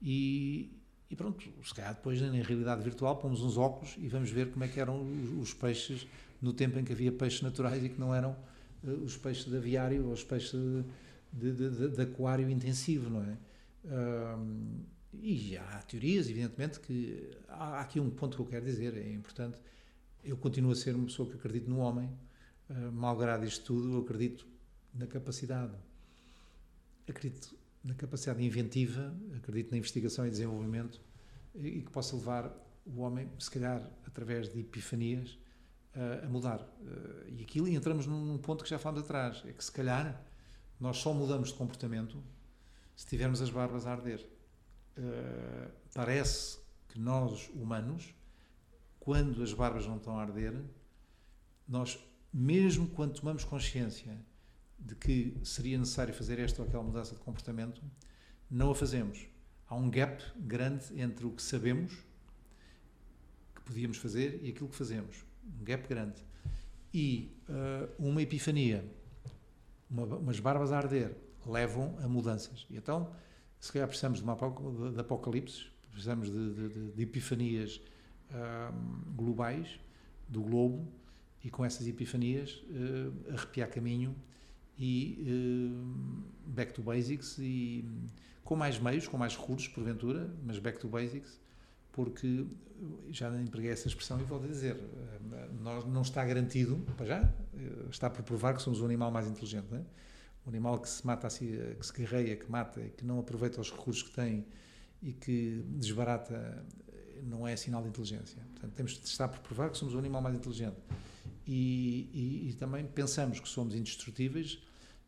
E, 0.00 0.70
e, 1.14 1.16
pronto, 1.16 1.48
se 1.64 1.72
calhar 1.72 1.94
depois 1.94 2.20
na 2.20 2.42
realidade 2.42 2.82
virtual 2.82 3.16
pomos 3.16 3.40
uns 3.40 3.56
óculos 3.56 3.94
e 3.98 4.08
vamos 4.08 4.30
ver 4.30 4.50
como 4.50 4.64
é 4.64 4.68
que 4.68 4.80
eram 4.80 5.00
os, 5.00 5.50
os 5.50 5.54
peixes 5.54 6.08
no 6.42 6.52
tempo 6.52 6.76
em 6.76 6.84
que 6.84 6.92
havia 6.92 7.12
peixes 7.12 7.40
naturais 7.40 7.84
e 7.84 7.88
que 7.88 8.00
não 8.00 8.12
eram 8.12 8.36
uh, 8.82 8.90
os 9.04 9.16
peixes 9.16 9.44
de 9.44 9.56
aviário 9.56 10.06
ou 10.06 10.12
os 10.12 10.24
peixes 10.24 10.50
de, 11.32 11.52
de, 11.52 11.70
de, 11.70 11.88
de 11.90 12.02
aquário 12.02 12.50
intensivo, 12.50 13.08
não 13.08 13.22
é? 13.22 13.36
Um, 13.84 14.80
e 15.22 15.56
há 15.56 15.82
teorias, 15.82 16.28
evidentemente, 16.28 16.80
que 16.80 17.30
há 17.48 17.80
aqui 17.80 18.00
um 18.00 18.10
ponto 18.10 18.36
que 18.36 18.42
eu 18.42 18.46
quero 18.46 18.64
dizer, 18.64 18.96
é 18.96 19.12
importante, 19.12 19.56
eu 20.24 20.36
continuo 20.36 20.72
a 20.72 20.74
ser 20.74 20.96
uma 20.96 21.06
pessoa 21.06 21.30
que 21.30 21.36
acredito 21.36 21.70
no 21.70 21.78
homem, 21.78 22.10
uh, 22.70 22.90
malgrado 22.90 23.44
isto 23.44 23.64
tudo, 23.64 23.92
eu 23.92 24.00
acredito 24.00 24.44
na 24.92 25.06
capacidade, 25.06 25.74
acredito 27.08 27.56
na 27.84 27.94
capacidade 27.94 28.42
inventiva, 28.42 29.14
acredito 29.36 29.70
na 29.70 29.76
investigação 29.76 30.26
e 30.26 30.30
desenvolvimento 30.30 31.00
e, 31.54 31.82
que 31.82 31.90
possa 31.90 32.16
levar 32.16 32.50
o 32.86 33.00
homem, 33.00 33.30
se 33.38 33.50
calhar 33.50 33.88
através 34.06 34.50
de 34.50 34.60
epifanias, 34.60 35.38
a 36.24 36.28
mudar. 36.28 36.60
Uh, 36.60 37.28
e 37.28 37.42
aquilo 37.42 37.68
entramos 37.68 38.06
num, 38.06 38.36
ponto 38.38 38.64
que 38.64 38.70
já 38.70 38.78
falamos 38.78 39.04
atrás, 39.04 39.42
é 39.46 39.52
que 39.52 39.64
se 39.64 39.70
calhar 39.70 40.20
nós 40.80 40.96
só 40.96 41.14
mudamos 41.14 41.50
de 41.50 41.54
comportamento 41.54 42.22
se 42.96 43.06
tivermos 43.06 43.40
as 43.40 43.50
barbas 43.50 43.86
a 43.86 43.92
arder. 43.92 44.26
Uh, 44.98 45.70
parece 45.92 46.58
que 46.88 46.98
nós, 46.98 47.48
humanos, 47.54 48.14
quando 48.98 49.42
as 49.42 49.52
barbas 49.52 49.86
não 49.86 49.96
estão 49.96 50.18
a 50.18 50.22
arder, 50.22 50.64
nós, 51.66 51.98
mesmo 52.32 52.88
quando 52.88 53.14
tomamos 53.14 53.44
consciência 53.44 54.18
de 54.84 54.94
que 54.94 55.36
seria 55.42 55.78
necessário 55.78 56.12
fazer 56.12 56.38
esta 56.38 56.62
ou 56.62 56.68
aquela 56.68 56.82
mudança 56.82 57.14
de 57.14 57.20
comportamento, 57.20 57.82
não 58.50 58.70
a 58.70 58.74
fazemos. 58.74 59.26
Há 59.68 59.74
um 59.74 59.90
gap 59.90 60.22
grande 60.36 60.84
entre 61.00 61.24
o 61.26 61.30
que 61.30 61.42
sabemos 61.42 61.92
que 63.54 63.62
podíamos 63.62 63.96
fazer 63.96 64.40
e 64.42 64.50
aquilo 64.50 64.68
que 64.68 64.76
fazemos. 64.76 65.24
Um 65.60 65.64
gap 65.64 65.88
grande. 65.88 66.22
E 66.92 67.34
uh, 67.48 67.90
uma 67.98 68.20
epifania, 68.20 68.84
uma, 69.90 70.04
umas 70.04 70.38
barbas 70.38 70.70
a 70.70 70.76
arder, 70.76 71.16
levam 71.46 71.96
a 72.02 72.08
mudanças. 72.08 72.66
E 72.70 72.76
então, 72.76 73.10
se 73.58 73.72
calhar 73.72 73.88
precisamos 73.88 74.18
de, 74.18 74.24
uma, 74.24 74.36
de 74.92 75.00
apocalipse, 75.00 75.66
precisamos 75.90 76.30
de, 76.30 76.54
de, 76.54 76.92
de 76.92 77.02
epifanias 77.02 77.80
globais 79.14 79.78
do 80.28 80.42
globo 80.42 80.88
e 81.42 81.50
com 81.50 81.64
essas 81.64 81.86
epifanias 81.86 82.62
uh, 82.70 83.32
arrepiar 83.32 83.68
caminho 83.70 84.16
e 84.78 85.72
uh, 85.72 86.50
back 86.50 86.72
to 86.72 86.82
basics 86.82 87.38
e 87.38 87.84
com 88.42 88.56
mais 88.56 88.78
meios, 88.78 89.08
com 89.08 89.16
mais 89.16 89.36
recursos, 89.36 89.68
porventura, 89.68 90.30
mas 90.44 90.58
back 90.58 90.78
to 90.78 90.88
basics, 90.88 91.40
porque 91.92 92.46
já 93.10 93.34
empreguei 93.40 93.70
essa 93.70 93.88
expressão 93.88 94.20
e 94.20 94.24
volto 94.24 94.44
a 94.44 94.48
dizer, 94.48 94.74
uh, 94.74 95.62
nós, 95.62 95.84
não 95.84 96.02
está 96.02 96.24
garantido, 96.24 96.76
para 96.96 97.06
já, 97.06 97.32
está 97.90 98.10
por 98.10 98.22
provar 98.22 98.54
que 98.54 98.62
somos 98.62 98.80
o 98.80 98.84
animal 98.84 99.10
mais 99.10 99.26
inteligente, 99.26 99.72
é? 99.72 99.82
o 100.44 100.48
animal 100.50 100.78
que 100.78 100.88
se 100.88 101.06
mata, 101.06 101.28
que 101.28 101.86
se 101.86 101.92
guerreia, 101.92 102.36
que 102.36 102.50
mata, 102.50 102.80
que 102.96 103.04
não 103.04 103.18
aproveita 103.18 103.60
os 103.60 103.70
recursos 103.70 104.02
que 104.02 104.10
tem 104.10 104.46
e 105.02 105.12
que 105.12 105.64
desbarata 105.68 106.64
não 107.22 107.46
é 107.46 107.56
sinal 107.56 107.82
de 107.82 107.88
inteligência. 107.88 108.42
Portanto, 108.52 108.72
temos 108.74 108.92
de 108.92 109.06
estar 109.06 109.28
por 109.28 109.40
provar 109.40 109.70
que 109.70 109.78
somos 109.78 109.94
o 109.94 109.98
animal 109.98 110.20
mais 110.20 110.36
inteligente. 110.36 110.76
E, 111.46 112.10
e, 112.12 112.50
e 112.50 112.54
também 112.54 112.86
pensamos 112.86 113.40
que 113.40 113.48
somos 113.48 113.74
indestrutíveis 113.74 114.58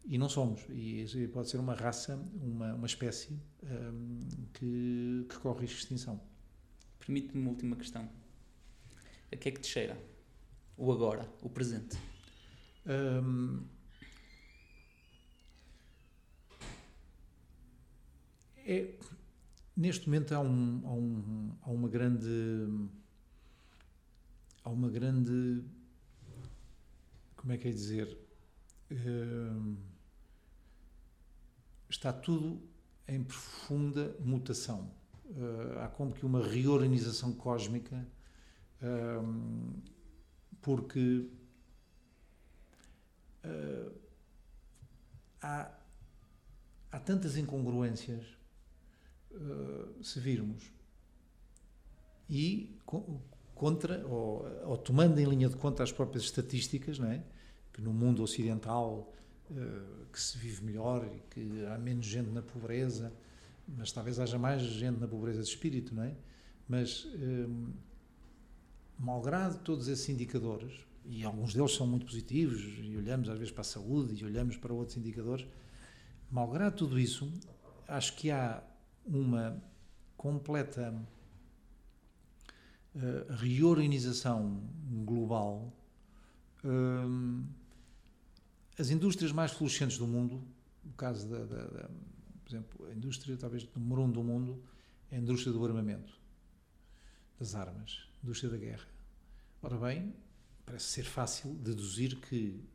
e 0.04 0.18
não 0.18 0.28
somos. 0.28 0.62
E 0.70 1.28
pode 1.32 1.48
ser 1.48 1.58
uma 1.58 1.74
raça, 1.74 2.16
uma, 2.40 2.74
uma 2.74 2.86
espécie 2.86 3.38
um, 3.62 4.20
que, 4.52 5.26
que 5.28 5.38
corre 5.38 5.62
risco 5.62 5.76
de 5.76 5.82
extinção. 5.82 6.20
Permite-me 6.98 7.40
uma 7.40 7.50
última 7.50 7.76
questão. 7.76 8.08
A 9.32 9.36
que 9.36 9.48
é 9.48 9.52
que 9.52 9.60
te 9.60 9.66
cheira? 9.66 9.98
O 10.76 10.92
agora, 10.92 11.28
o 11.42 11.48
presente? 11.48 11.96
Hum, 12.86 13.64
é, 18.58 18.94
neste 19.76 20.06
momento 20.06 20.32
há, 20.32 20.40
um, 20.40 20.82
há, 20.84 20.92
um, 20.92 21.56
há 21.62 21.70
uma 21.70 21.88
grande 21.88 22.88
há 24.62 24.70
uma 24.70 24.88
grande 24.88 25.64
como 27.46 27.54
é 27.54 27.58
que 27.58 27.68
é 27.68 27.70
dizer 27.70 28.18
hum, 28.90 29.76
está 31.88 32.12
tudo 32.12 32.60
em 33.06 33.22
profunda 33.22 34.16
mutação 34.18 34.92
uh, 35.26 35.78
há 35.78 35.86
como 35.86 36.12
que 36.12 36.26
uma 36.26 36.44
reorganização 36.44 37.32
cósmica 37.32 38.04
um, 38.82 39.80
porque 40.60 41.30
uh, 43.44 43.94
há, 45.40 45.70
há 46.90 46.98
tantas 46.98 47.36
incongruências 47.36 48.26
uh, 49.30 50.02
se 50.02 50.18
virmos 50.18 50.72
e 52.28 52.76
contra 53.54 54.04
ou, 54.04 54.44
ou, 54.64 54.76
tomando 54.76 55.20
em 55.20 55.26
linha 55.26 55.48
de 55.48 55.54
conta 55.54 55.84
as 55.84 55.92
próprias 55.92 56.24
estatísticas, 56.24 56.98
não 56.98 57.08
é? 57.08 57.35
Que 57.76 57.82
no 57.82 57.92
mundo 57.92 58.22
ocidental 58.22 59.12
uh, 59.50 60.06
que 60.10 60.18
se 60.18 60.38
vive 60.38 60.64
melhor 60.64 61.06
e 61.06 61.20
que 61.28 61.66
há 61.66 61.76
menos 61.76 62.06
gente 62.06 62.30
na 62.30 62.40
pobreza, 62.40 63.12
mas 63.68 63.92
talvez 63.92 64.18
haja 64.18 64.38
mais 64.38 64.62
gente 64.62 64.98
na 64.98 65.06
pobreza 65.06 65.42
de 65.42 65.48
espírito, 65.48 65.94
não 65.94 66.04
é? 66.04 66.14
Mas 66.66 67.04
um, 67.14 67.70
malgrado 68.98 69.58
todos 69.58 69.88
esses 69.88 70.08
indicadores, 70.08 70.72
e 71.04 71.22
alguns 71.22 71.52
deles 71.52 71.74
são 71.74 71.86
muito 71.86 72.06
positivos, 72.06 72.62
e 72.80 72.96
olhamos 72.96 73.28
às 73.28 73.38
vezes 73.38 73.52
para 73.52 73.60
a 73.60 73.64
saúde 73.64 74.20
e 74.20 74.24
olhamos 74.24 74.56
para 74.56 74.72
outros 74.72 74.96
indicadores, 74.96 75.46
malgrado 76.30 76.76
tudo 76.76 76.98
isso, 76.98 77.30
acho 77.86 78.16
que 78.16 78.30
há 78.30 78.62
uma 79.04 79.62
completa 80.16 80.94
uh, 82.94 83.32
reorganização 83.34 84.62
global. 85.04 85.70
Uh, 86.64 87.44
as 88.78 88.90
indústrias 88.90 89.32
mais 89.32 89.52
florescentes 89.52 89.98
do 89.98 90.06
mundo, 90.06 90.42
no 90.84 90.92
caso 90.92 91.28
da, 91.28 91.44
da, 91.44 91.64
da, 91.66 91.90
por 92.44 92.50
exemplo, 92.50 92.86
a 92.86 92.92
indústria 92.92 93.36
talvez 93.36 93.66
número 93.74 94.02
um 94.02 94.10
do 94.10 94.22
mundo 94.22 94.62
é 95.10 95.16
a 95.16 95.18
indústria 95.18 95.52
do 95.52 95.64
armamento, 95.64 96.12
das 97.38 97.54
armas 97.54 98.06
indústria 98.26 98.50
da 98.50 98.56
guerra. 98.56 98.86
Ora 99.62 99.76
bem, 99.76 100.12
parece 100.64 100.86
ser 100.86 101.04
fácil 101.04 101.54
deduzir 101.54 102.16
que 102.16 102.68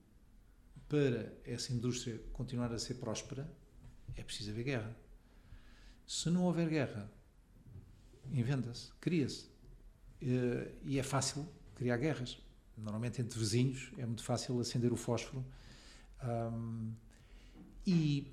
para 0.87 1.31
essa 1.45 1.73
indústria 1.73 2.21
continuar 2.31 2.71
a 2.73 2.79
ser 2.79 2.95
próspera 2.95 3.49
é 4.15 4.23
preciso 4.23 4.51
haver 4.51 4.63
guerra. 4.63 4.97
Se 6.07 6.29
não 6.29 6.43
houver 6.43 6.69
guerra, 6.69 7.11
inventa-se, 8.31 8.91
cria-se. 8.99 9.49
Eh, 10.21 10.71
e 10.83 10.99
é 10.99 11.03
fácil 11.03 11.47
criar 11.75 11.97
guerras. 11.97 12.37
Normalmente 12.77 13.21
entre 13.21 13.37
vizinhos 13.37 13.91
é 13.97 14.05
muito 14.05 14.23
fácil 14.23 14.59
acender 14.59 14.91
o 14.91 14.95
fósforo. 14.97 15.45
E, 17.85 18.31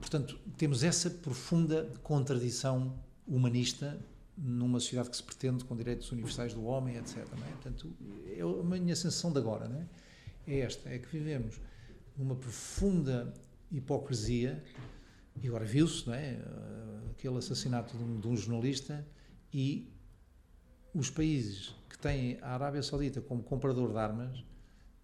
portanto, 0.00 0.38
temos 0.56 0.82
essa 0.82 1.10
profunda 1.10 1.90
contradição 2.02 2.98
humanista 3.26 3.98
numa 4.36 4.78
sociedade 4.78 5.10
que 5.10 5.16
se 5.16 5.22
pretende 5.22 5.64
com 5.64 5.74
direitos 5.74 6.12
universais 6.12 6.52
do 6.52 6.64
homem, 6.64 6.96
etc. 6.96 7.18
É? 7.18 7.50
Portanto, 7.52 7.92
é 8.26 8.40
a 8.42 8.78
minha 8.78 8.94
sensação 8.94 9.32
de 9.32 9.38
agora, 9.38 9.66
não 9.68 9.80
é? 9.80 9.86
é 10.46 10.60
esta, 10.60 10.88
é 10.90 10.98
que 10.98 11.08
vivemos 11.08 11.58
numa 12.16 12.36
profunda 12.36 13.32
hipocrisia, 13.70 14.62
e 15.42 15.48
agora 15.48 15.64
viu-se, 15.64 16.06
não 16.06 16.14
é? 16.14 16.38
Aquele 17.10 17.38
assassinato 17.38 17.96
de 17.96 18.02
um, 18.02 18.20
de 18.20 18.28
um, 18.28 18.36
jornalista 18.36 19.06
e 19.52 19.92
os 20.94 21.10
países 21.10 21.74
que 21.88 21.98
têm 21.98 22.38
a 22.40 22.54
Arábia 22.54 22.82
Saudita 22.82 23.20
como 23.20 23.42
comprador 23.42 23.92
de 23.92 23.98
armas, 23.98 24.44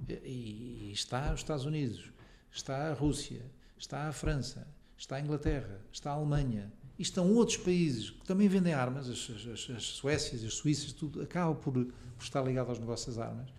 e, 0.08 0.88
e 0.88 0.92
está 0.92 1.32
os 1.32 1.40
Estados 1.40 1.64
Unidos, 1.64 2.10
está 2.50 2.90
a 2.90 2.94
Rússia, 2.94 3.42
está 3.78 4.08
a 4.08 4.12
França, 4.12 4.66
está 4.96 5.16
a 5.16 5.20
Inglaterra, 5.20 5.80
está 5.92 6.10
a 6.10 6.14
Alemanha, 6.14 6.72
e 6.98 7.02
estão 7.02 7.32
outros 7.34 7.56
países 7.56 8.10
que 8.10 8.24
também 8.24 8.48
vendem 8.48 8.72
armas, 8.72 9.08
as, 9.08 9.30
as, 9.46 9.70
as 9.70 9.82
Suécias, 9.82 10.44
as 10.44 10.54
Suíças, 10.54 10.92
tudo 10.92 11.22
acaba 11.22 11.54
por, 11.54 11.72
por, 11.72 11.94
estar 12.20 12.42
ligado 12.42 12.68
aos 12.68 12.78
negócios 12.78 13.16
das 13.16 13.26
armas. 13.26 13.52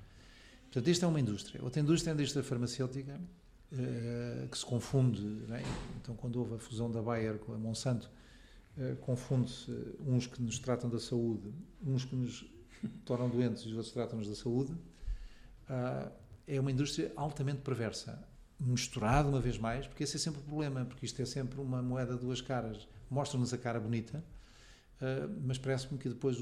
Portanto, 0.66 0.88
esta 0.88 1.06
é 1.06 1.10
uma 1.10 1.20
indústria. 1.20 1.64
Outra 1.64 1.82
indústria 1.82 2.12
é 2.12 2.14
a 2.14 2.16
indústria 2.16 2.44
farmacêutica, 2.44 3.20
uh, 3.72 4.48
que 4.48 4.58
se 4.58 4.66
confunde. 4.66 5.22
É? 5.52 5.64
Então, 6.02 6.16
quando 6.16 6.38
houve 6.38 6.56
a 6.56 6.58
fusão 6.60 6.90
da 6.90 7.02
Bayer 7.02 7.38
com 7.40 7.54
a 7.54 7.58
Monsanto, 7.58 8.10
uh, 8.78 8.96
confunde-se 8.98 9.72
uns 10.08 10.28
que 10.28 10.42
nos 10.42 10.60
tratam 10.60 10.90
da 10.90 11.00
saúde, 11.00 11.52
uns 11.86 12.06
que 12.06 12.16
nos 12.16 12.46
tornam 13.04 13.30
doentes 13.30 13.64
e 13.64 13.68
os 13.68 13.74
outros 13.74 13.92
tratam-nos 13.92 14.28
da 14.28 14.36
saúde. 14.36 14.72
Uh, 15.70 16.12
é 16.48 16.60
uma 16.60 16.72
indústria 16.72 17.12
altamente 17.16 17.62
perversa 17.62 18.28
misturado 18.60 19.30
uma 19.30 19.40
vez 19.40 19.58
mais, 19.58 19.88
porque 19.88 20.04
esse 20.04 20.16
é 20.16 20.20
sempre 20.20 20.40
o 20.40 20.44
problema, 20.44 20.86
porque 20.86 21.06
isto 21.06 21.22
é 21.22 21.26
sempre 21.26 21.60
uma 21.60 21.82
moeda 21.82 22.14
de 22.16 22.22
duas 22.22 22.42
caras 22.42 22.88
mostra-nos 23.10 23.54
a 23.54 23.58
cara 23.58 23.80
bonita, 23.80 24.24
uh, 25.02 25.42
mas 25.44 25.58
parece-me 25.58 26.00
que 26.00 26.10
depois 26.10 26.38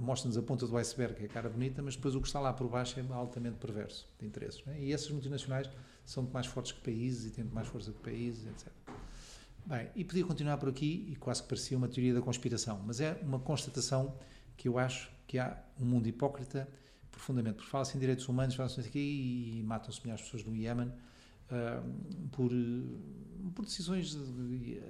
mostra-nos 0.00 0.38
a 0.38 0.42
ponta 0.42 0.66
do 0.66 0.76
iceberg, 0.76 1.14
que 1.14 1.22
é 1.24 1.26
a 1.26 1.28
cara 1.28 1.50
bonita, 1.50 1.82
mas 1.82 1.96
depois 1.96 2.14
o 2.14 2.20
que 2.20 2.26
está 2.26 2.40
lá 2.40 2.52
por 2.52 2.68
baixo 2.68 2.98
é 2.98 3.04
altamente 3.12 3.58
perverso 3.58 4.08
de 4.18 4.26
interesses. 4.26 4.62
É? 4.68 4.80
E 4.80 4.92
essas 4.92 5.10
multinacionais 5.10 5.68
são 6.04 6.22
mais 6.32 6.46
fortes 6.46 6.72
que 6.72 6.80
países 6.80 7.26
e 7.26 7.30
têm 7.30 7.44
mais 7.44 7.68
força 7.68 7.92
que 7.92 7.98
países, 7.98 8.46
etc. 8.46 8.72
Bem, 9.66 9.88
e 9.94 10.04
podia 10.04 10.24
continuar 10.24 10.56
por 10.56 10.68
aqui 10.68 11.06
e 11.10 11.16
quase 11.16 11.42
que 11.42 11.48
parecia 11.48 11.76
uma 11.76 11.88
teoria 11.88 12.14
da 12.14 12.20
conspiração, 12.20 12.82
mas 12.84 13.00
é 13.00 13.20
uma 13.22 13.38
constatação 13.38 14.16
que 14.56 14.66
eu 14.66 14.78
acho 14.78 15.10
que 15.26 15.38
há 15.38 15.62
um 15.78 15.84
mundo 15.84 16.08
hipócrita 16.08 16.68
profundamente, 17.12 17.56
porque 17.56 17.70
fala-se 17.70 17.96
em 17.96 18.00
direitos 18.00 18.28
humanos, 18.28 18.54
fala-se 18.56 18.80
aqui 18.80 19.58
e 19.58 19.62
matam-se 19.62 20.00
milhares 20.02 20.24
de 20.24 20.30
pessoas 20.30 20.44
no 20.44 20.56
Iémen 20.56 20.88
uh, 20.88 22.28
por, 22.30 22.50
por 23.54 23.64
decisões 23.64 24.14
de, 24.14 24.58
de, 24.58 24.80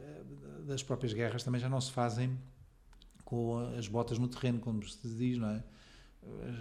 das 0.66 0.82
próprias 0.82 1.12
guerras 1.12 1.42
também 1.42 1.60
já 1.60 1.68
não 1.68 1.80
se 1.80 1.90
fazem 1.90 2.38
com 3.24 3.58
as 3.78 3.88
botas 3.88 4.18
no 4.18 4.28
terreno, 4.28 4.60
como 4.60 4.86
se 4.86 5.08
diz, 5.08 5.38
não 5.38 5.48
é? 5.48 5.64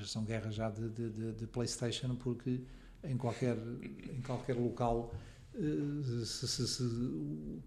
São 0.05 0.23
guerras 0.23 0.55
já 0.55 0.69
de, 0.69 0.89
de, 0.89 1.33
de 1.33 1.47
PlayStation, 1.47 2.15
porque 2.15 2.63
em 3.03 3.17
qualquer, 3.17 3.57
em 4.09 4.21
qualquer 4.21 4.55
local, 4.55 5.13
eh, 5.53 6.23
se, 6.25 6.47
se, 6.47 6.67
se, 6.67 6.83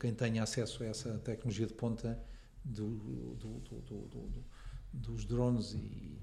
quem 0.00 0.14
tenha 0.14 0.42
acesso 0.42 0.82
a 0.82 0.86
essa 0.86 1.18
tecnologia 1.18 1.66
de 1.66 1.74
ponta 1.74 2.18
do, 2.64 2.88
do, 3.36 3.54
do, 3.60 4.44
dos 4.92 5.24
drones 5.24 5.74
e, 5.74 6.18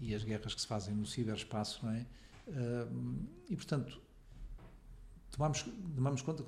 e, 0.00 0.14
as 0.14 0.24
guerras 0.24 0.54
que 0.54 0.60
se 0.60 0.66
fazem 0.66 0.94
no 0.94 1.06
ciberespaço, 1.06 1.84
não 1.84 1.92
é? 1.92 2.06
E, 3.48 3.56
portanto, 3.56 4.00
tomamos, 5.30 5.64
tomamos 5.94 6.22
conta, 6.22 6.44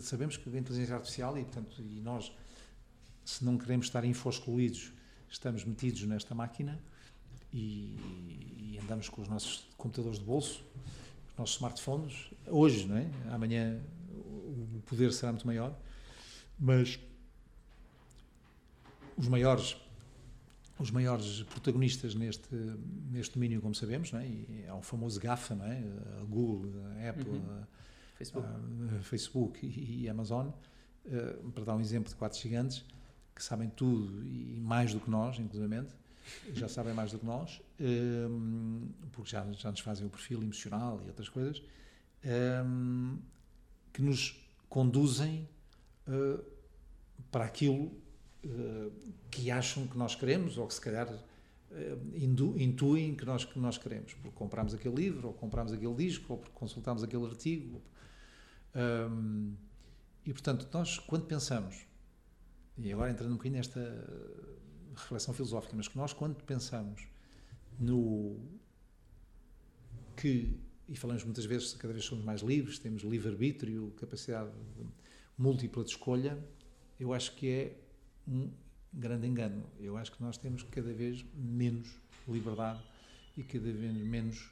sabemos 0.00 0.36
que 0.36 0.48
a 0.48 0.58
inteligência 0.58 0.94
artificial 0.94 1.38
e, 1.38 1.44
portanto, 1.44 1.80
e 1.80 2.00
nós 2.00 2.32
se 3.26 3.44
não 3.44 3.58
queremos 3.58 3.86
estar 3.86 4.04
infoscluídos, 4.04 4.92
estamos 5.28 5.64
metidos 5.64 6.02
nesta 6.02 6.32
máquina 6.32 6.80
e, 7.52 7.98
e, 8.56 8.78
andamos 8.80 9.08
com 9.08 9.20
os 9.20 9.28
nossos 9.28 9.66
computadores 9.76 10.20
de 10.20 10.24
bolso, 10.24 10.64
os 11.32 11.36
nossos 11.36 11.56
smartphones, 11.56 12.30
hoje, 12.46 12.86
não 12.86 12.96
é? 12.96 13.10
Amanhã 13.32 13.80
o 14.76 14.80
poder 14.86 15.12
será 15.12 15.32
muito 15.32 15.46
maior, 15.46 15.76
mas 16.56 17.00
os 19.16 19.26
maiores 19.26 19.76
os 20.78 20.90
maiores 20.90 21.42
protagonistas 21.44 22.14
neste 22.14 22.54
neste 23.10 23.34
domínio, 23.34 23.60
como 23.60 23.74
sabemos, 23.74 24.12
não 24.12 24.20
é? 24.20 24.26
E 24.26 24.64
é 24.66 24.72
o 24.72 24.82
famoso 24.82 25.18
GAFA, 25.20 25.54
não 25.54 25.64
é? 25.64 25.82
A 26.20 26.24
Google, 26.24 26.70
a 27.00 27.10
Apple, 27.10 27.30
uhum. 27.30 27.62
a, 27.62 27.66
Facebook, 28.16 28.48
a, 28.48 28.96
a 28.96 29.02
Facebook 29.02 29.66
e, 29.66 30.02
e 30.02 30.08
Amazon, 30.08 30.48
uh, 30.48 31.50
para 31.52 31.64
dar 31.64 31.74
um 31.74 31.80
exemplo 31.80 32.10
de 32.10 32.16
quatro 32.16 32.38
gigantes, 32.38 32.84
que 33.34 33.42
sabem 33.42 33.68
tudo 33.70 34.24
e 34.24 34.58
mais 34.60 34.92
do 34.92 35.00
que 35.00 35.10
nós, 35.10 35.38
inclusivamente, 35.38 35.94
já 36.52 36.68
sabem 36.68 36.94
mais 36.94 37.12
do 37.12 37.18
que 37.18 37.26
nós, 37.26 37.60
um, 37.80 38.88
porque 39.12 39.30
já, 39.30 39.46
já 39.52 39.70
nos 39.70 39.80
fazem 39.80 40.06
o 40.06 40.10
perfil 40.10 40.42
emocional 40.42 41.00
e 41.04 41.08
outras 41.08 41.28
coisas, 41.28 41.62
um, 42.64 43.18
que 43.92 44.02
nos 44.02 44.42
conduzem 44.68 45.48
uh, 46.08 46.42
para 47.30 47.44
aquilo 47.44 47.92
que 49.30 49.50
acham 49.50 49.86
que 49.86 49.96
nós 49.96 50.14
queremos, 50.14 50.56
ou 50.58 50.66
que 50.66 50.74
se 50.74 50.80
calhar 50.80 51.08
uh, 51.12 52.56
intuem 52.56 53.14
que 53.14 53.24
nós, 53.24 53.44
que 53.44 53.58
nós 53.58 53.78
queremos, 53.78 54.14
porque 54.14 54.36
compramos 54.36 54.74
aquele 54.74 54.94
livro, 54.94 55.28
ou 55.28 55.34
compramos 55.34 55.72
aquele 55.72 55.94
disco, 55.94 56.32
ou 56.32 56.38
porque 56.38 56.54
consultamos 56.54 57.02
aquele 57.02 57.24
artigo. 57.24 57.82
Um, 58.74 59.54
e, 60.24 60.32
portanto, 60.32 60.68
nós, 60.72 60.98
quando 60.98 61.26
pensamos 61.26 61.86
e 62.78 62.92
agora 62.92 63.10
entrando 63.10 63.30
um 63.30 63.36
bocadinho 63.36 63.56
nesta 63.56 63.80
reflexão 64.94 65.32
filosófica, 65.32 65.74
mas 65.76 65.88
que 65.88 65.96
nós, 65.96 66.12
quando 66.12 66.42
pensamos 66.42 67.06
no 67.78 68.38
que 70.16 70.58
e 70.88 70.96
falamos 70.96 71.24
muitas 71.24 71.44
vezes, 71.44 71.74
cada 71.74 71.92
vez 71.92 72.04
somos 72.04 72.24
mais 72.24 72.42
livres, 72.42 72.78
temos 72.78 73.02
livre-arbítrio, 73.02 73.92
capacidade 73.96 74.52
múltipla 75.36 75.82
de 75.82 75.90
escolha, 75.90 76.38
eu 77.00 77.12
acho 77.12 77.34
que 77.34 77.48
é 77.48 77.76
um 78.26 78.50
grande 78.92 79.26
engano. 79.26 79.64
Eu 79.78 79.96
acho 79.96 80.12
que 80.12 80.22
nós 80.22 80.36
temos 80.36 80.62
cada 80.64 80.92
vez 80.92 81.24
menos 81.34 81.88
liberdade 82.26 82.80
e 83.36 83.42
cada 83.42 83.70
vez 83.70 83.94
menos 83.94 84.50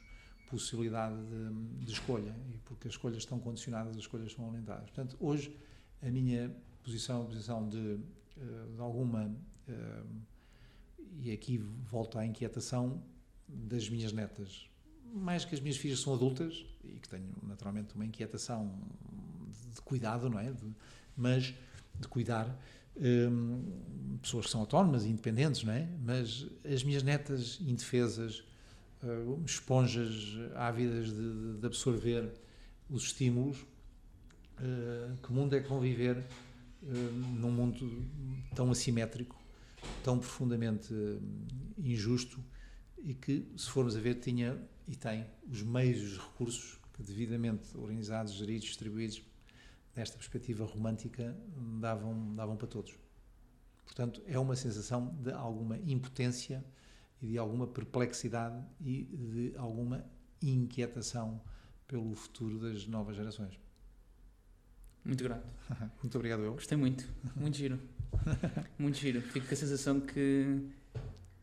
possibilidade 0.49 1.15
de, 1.25 1.85
de 1.85 1.91
escolha, 1.91 2.35
e 2.53 2.57
porque 2.59 2.87
as 2.87 2.93
escolhas 2.93 3.17
estão 3.17 3.39
condicionadas, 3.39 3.93
as 3.93 4.01
escolhas 4.01 4.31
são 4.31 4.47
alimentadas. 4.47 4.89
Portanto, 4.91 5.17
hoje 5.19 5.55
a 6.01 6.09
minha 6.09 6.55
posição, 6.83 7.23
a 7.23 7.25
posição 7.25 7.67
de, 7.67 7.99
eh, 8.37 8.73
de 8.75 8.79
alguma, 8.79 9.35
eh, 9.67 10.03
e 11.19 11.31
aqui 11.31 11.57
volto 11.57 12.19
à 12.19 12.25
inquietação 12.25 13.01
das 13.47 13.89
minhas 13.89 14.13
netas, 14.13 14.69
mais 15.13 15.45
que 15.45 15.55
as 15.55 15.61
minhas 15.61 15.77
filhas 15.77 15.99
são 15.99 16.13
adultas 16.13 16.65
e 16.83 16.99
que 16.99 17.09
tenho 17.09 17.33
naturalmente 17.43 17.95
uma 17.95 18.05
inquietação 18.05 18.71
de, 19.51 19.75
de 19.75 19.81
cuidado, 19.81 20.29
não 20.29 20.39
é? 20.39 20.51
De, 20.51 20.75
mas 21.17 21.55
de 21.99 22.07
cuidar 22.07 22.55
um, 22.97 24.17
pessoas 24.21 24.45
que 24.45 24.51
são 24.51 24.61
autónomas 24.61 25.05
e 25.05 25.09
independentes, 25.09 25.63
não 25.63 25.73
é? 25.73 25.87
Mas 26.03 26.47
as 26.63 26.83
minhas 26.83 27.03
netas 27.03 27.59
indefesas, 27.61 28.43
uh, 29.03 29.41
esponjas 29.45 30.37
ávidas 30.55 31.13
de, 31.13 31.57
de, 31.59 31.65
absorver 31.65 32.31
os 32.89 33.03
estímulos, 33.03 33.59
uh, 33.59 35.17
que 35.21 35.31
mundo 35.31 35.55
é 35.55 35.61
que 35.61 35.69
vão 35.69 35.79
viver 35.79 36.17
uh, 36.17 36.87
num 37.39 37.51
mundo 37.51 38.05
tão 38.55 38.71
assimétrico, 38.71 39.35
tão 40.03 40.17
profundamente 40.17 40.93
injusto 41.77 42.43
e 43.03 43.13
que, 43.13 43.45
se 43.55 43.69
formos 43.69 43.95
a 43.95 43.99
ver, 43.99 44.15
tinha 44.15 44.57
e 44.87 44.95
tem 44.95 45.25
os 45.49 45.61
meios 45.61 46.01
os 46.01 46.17
recursos 46.17 46.79
que, 46.93 47.03
devidamente 47.03 47.75
organizados, 47.77 48.33
geridos, 48.33 48.65
distribuídos, 48.65 49.21
nesta 49.95 50.17
perspectiva 50.17 50.65
romântica, 50.65 51.35
davam, 51.79 52.35
davam 52.35 52.57
para 52.57 52.67
todos. 52.67 52.97
Portanto, 53.85 54.21
é 54.25 54.37
uma 54.37 54.55
sensação 54.55 55.15
de 55.21 55.31
alguma 55.31 55.77
impotência 55.77 56.63
e 57.21 57.27
de 57.27 57.37
alguma 57.37 57.67
perplexidade 57.67 58.61
e 58.81 59.03
de 59.03 59.57
alguma 59.57 60.05
inquietação 60.41 61.41
pelo 61.87 62.13
futuro 62.15 62.59
das 62.59 62.85
novas 62.87 63.15
gerações. 63.15 63.59
Muito 65.03 65.23
grato. 65.23 65.47
muito 66.01 66.15
obrigado, 66.17 66.43
eu. 66.43 66.53
Gostei 66.53 66.77
muito. 66.77 67.07
Muito 67.35 67.55
giro. 67.55 67.79
muito 68.77 68.97
giro. 68.97 69.21
Fico 69.21 69.47
com 69.47 69.53
a 69.53 69.57
sensação 69.57 70.01
que 70.01 70.67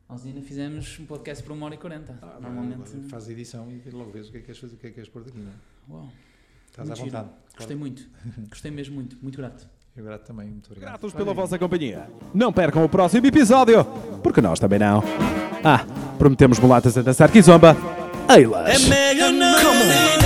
nós 0.09 0.27
ainda 0.27 0.43
fizemos 0.43 0.99
um 0.99 1.07
podcast 1.07 1.43
por 1.43 1.53
uma 1.53 1.67
hora 1.67 1.77
e 1.77 1.79
quarenta. 1.79 2.19
Ah, 2.21 2.39
Normalmente. 2.41 3.09
Faz 3.09 3.29
a 3.29 3.33
edição 3.33 3.71
e 3.71 3.89
logo 3.91 4.11
vês 4.11 4.29
o 4.29 4.33
que 4.33 4.39
é 4.39 4.41
que 4.41 4.47
queres 4.47 4.61
fazer, 4.61 4.75
o 4.75 4.79
que 4.79 4.87
é 4.87 4.91
que 4.91 4.95
queres 4.97 5.09
pôr 5.09 5.23
daqui, 5.25 5.39
não 5.39 5.53
é? 5.53 5.55
Uau. 5.89 6.13
Estás 6.73 6.89
muito 6.89 7.01
à 7.01 7.05
vontade. 7.05 7.29
Giro. 7.29 7.57
Gostei 7.57 7.77
muito. 7.77 8.03
Gostei 8.49 8.71
mesmo 8.71 8.95
muito. 8.95 9.17
Muito 9.21 9.37
grato. 9.37 9.67
Eu 9.95 10.05
grato 10.05 10.27
também. 10.27 10.49
Muito 10.49 10.67
obrigado. 10.69 10.91
Gratos 10.91 11.13
pela 11.13 11.35
vossa 11.35 11.59
companhia. 11.59 12.09
Não 12.33 12.51
percam 12.51 12.83
o 12.83 12.89
próximo 12.89 13.27
episódio, 13.27 13.85
porque 14.23 14.41
nós 14.41 14.59
também 14.59 14.79
não. 14.79 15.05
Ah, 15.63 15.85
prometemos 16.19 16.59
mulatas 16.59 16.97
a 16.97 17.03
dançar 17.03 17.31
kizomba. 17.31 17.77
Eilas. 18.29 18.85
Come 18.85 18.95
on. 18.95 20.23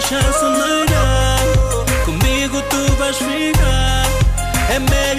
chance 0.00 0.44
melhor. 0.44 1.84
Comigo 2.04 2.62
tu 2.70 2.92
vais 2.96 3.16
ficar. 3.16 4.06
É 4.70 4.78
melhor. 4.78 5.15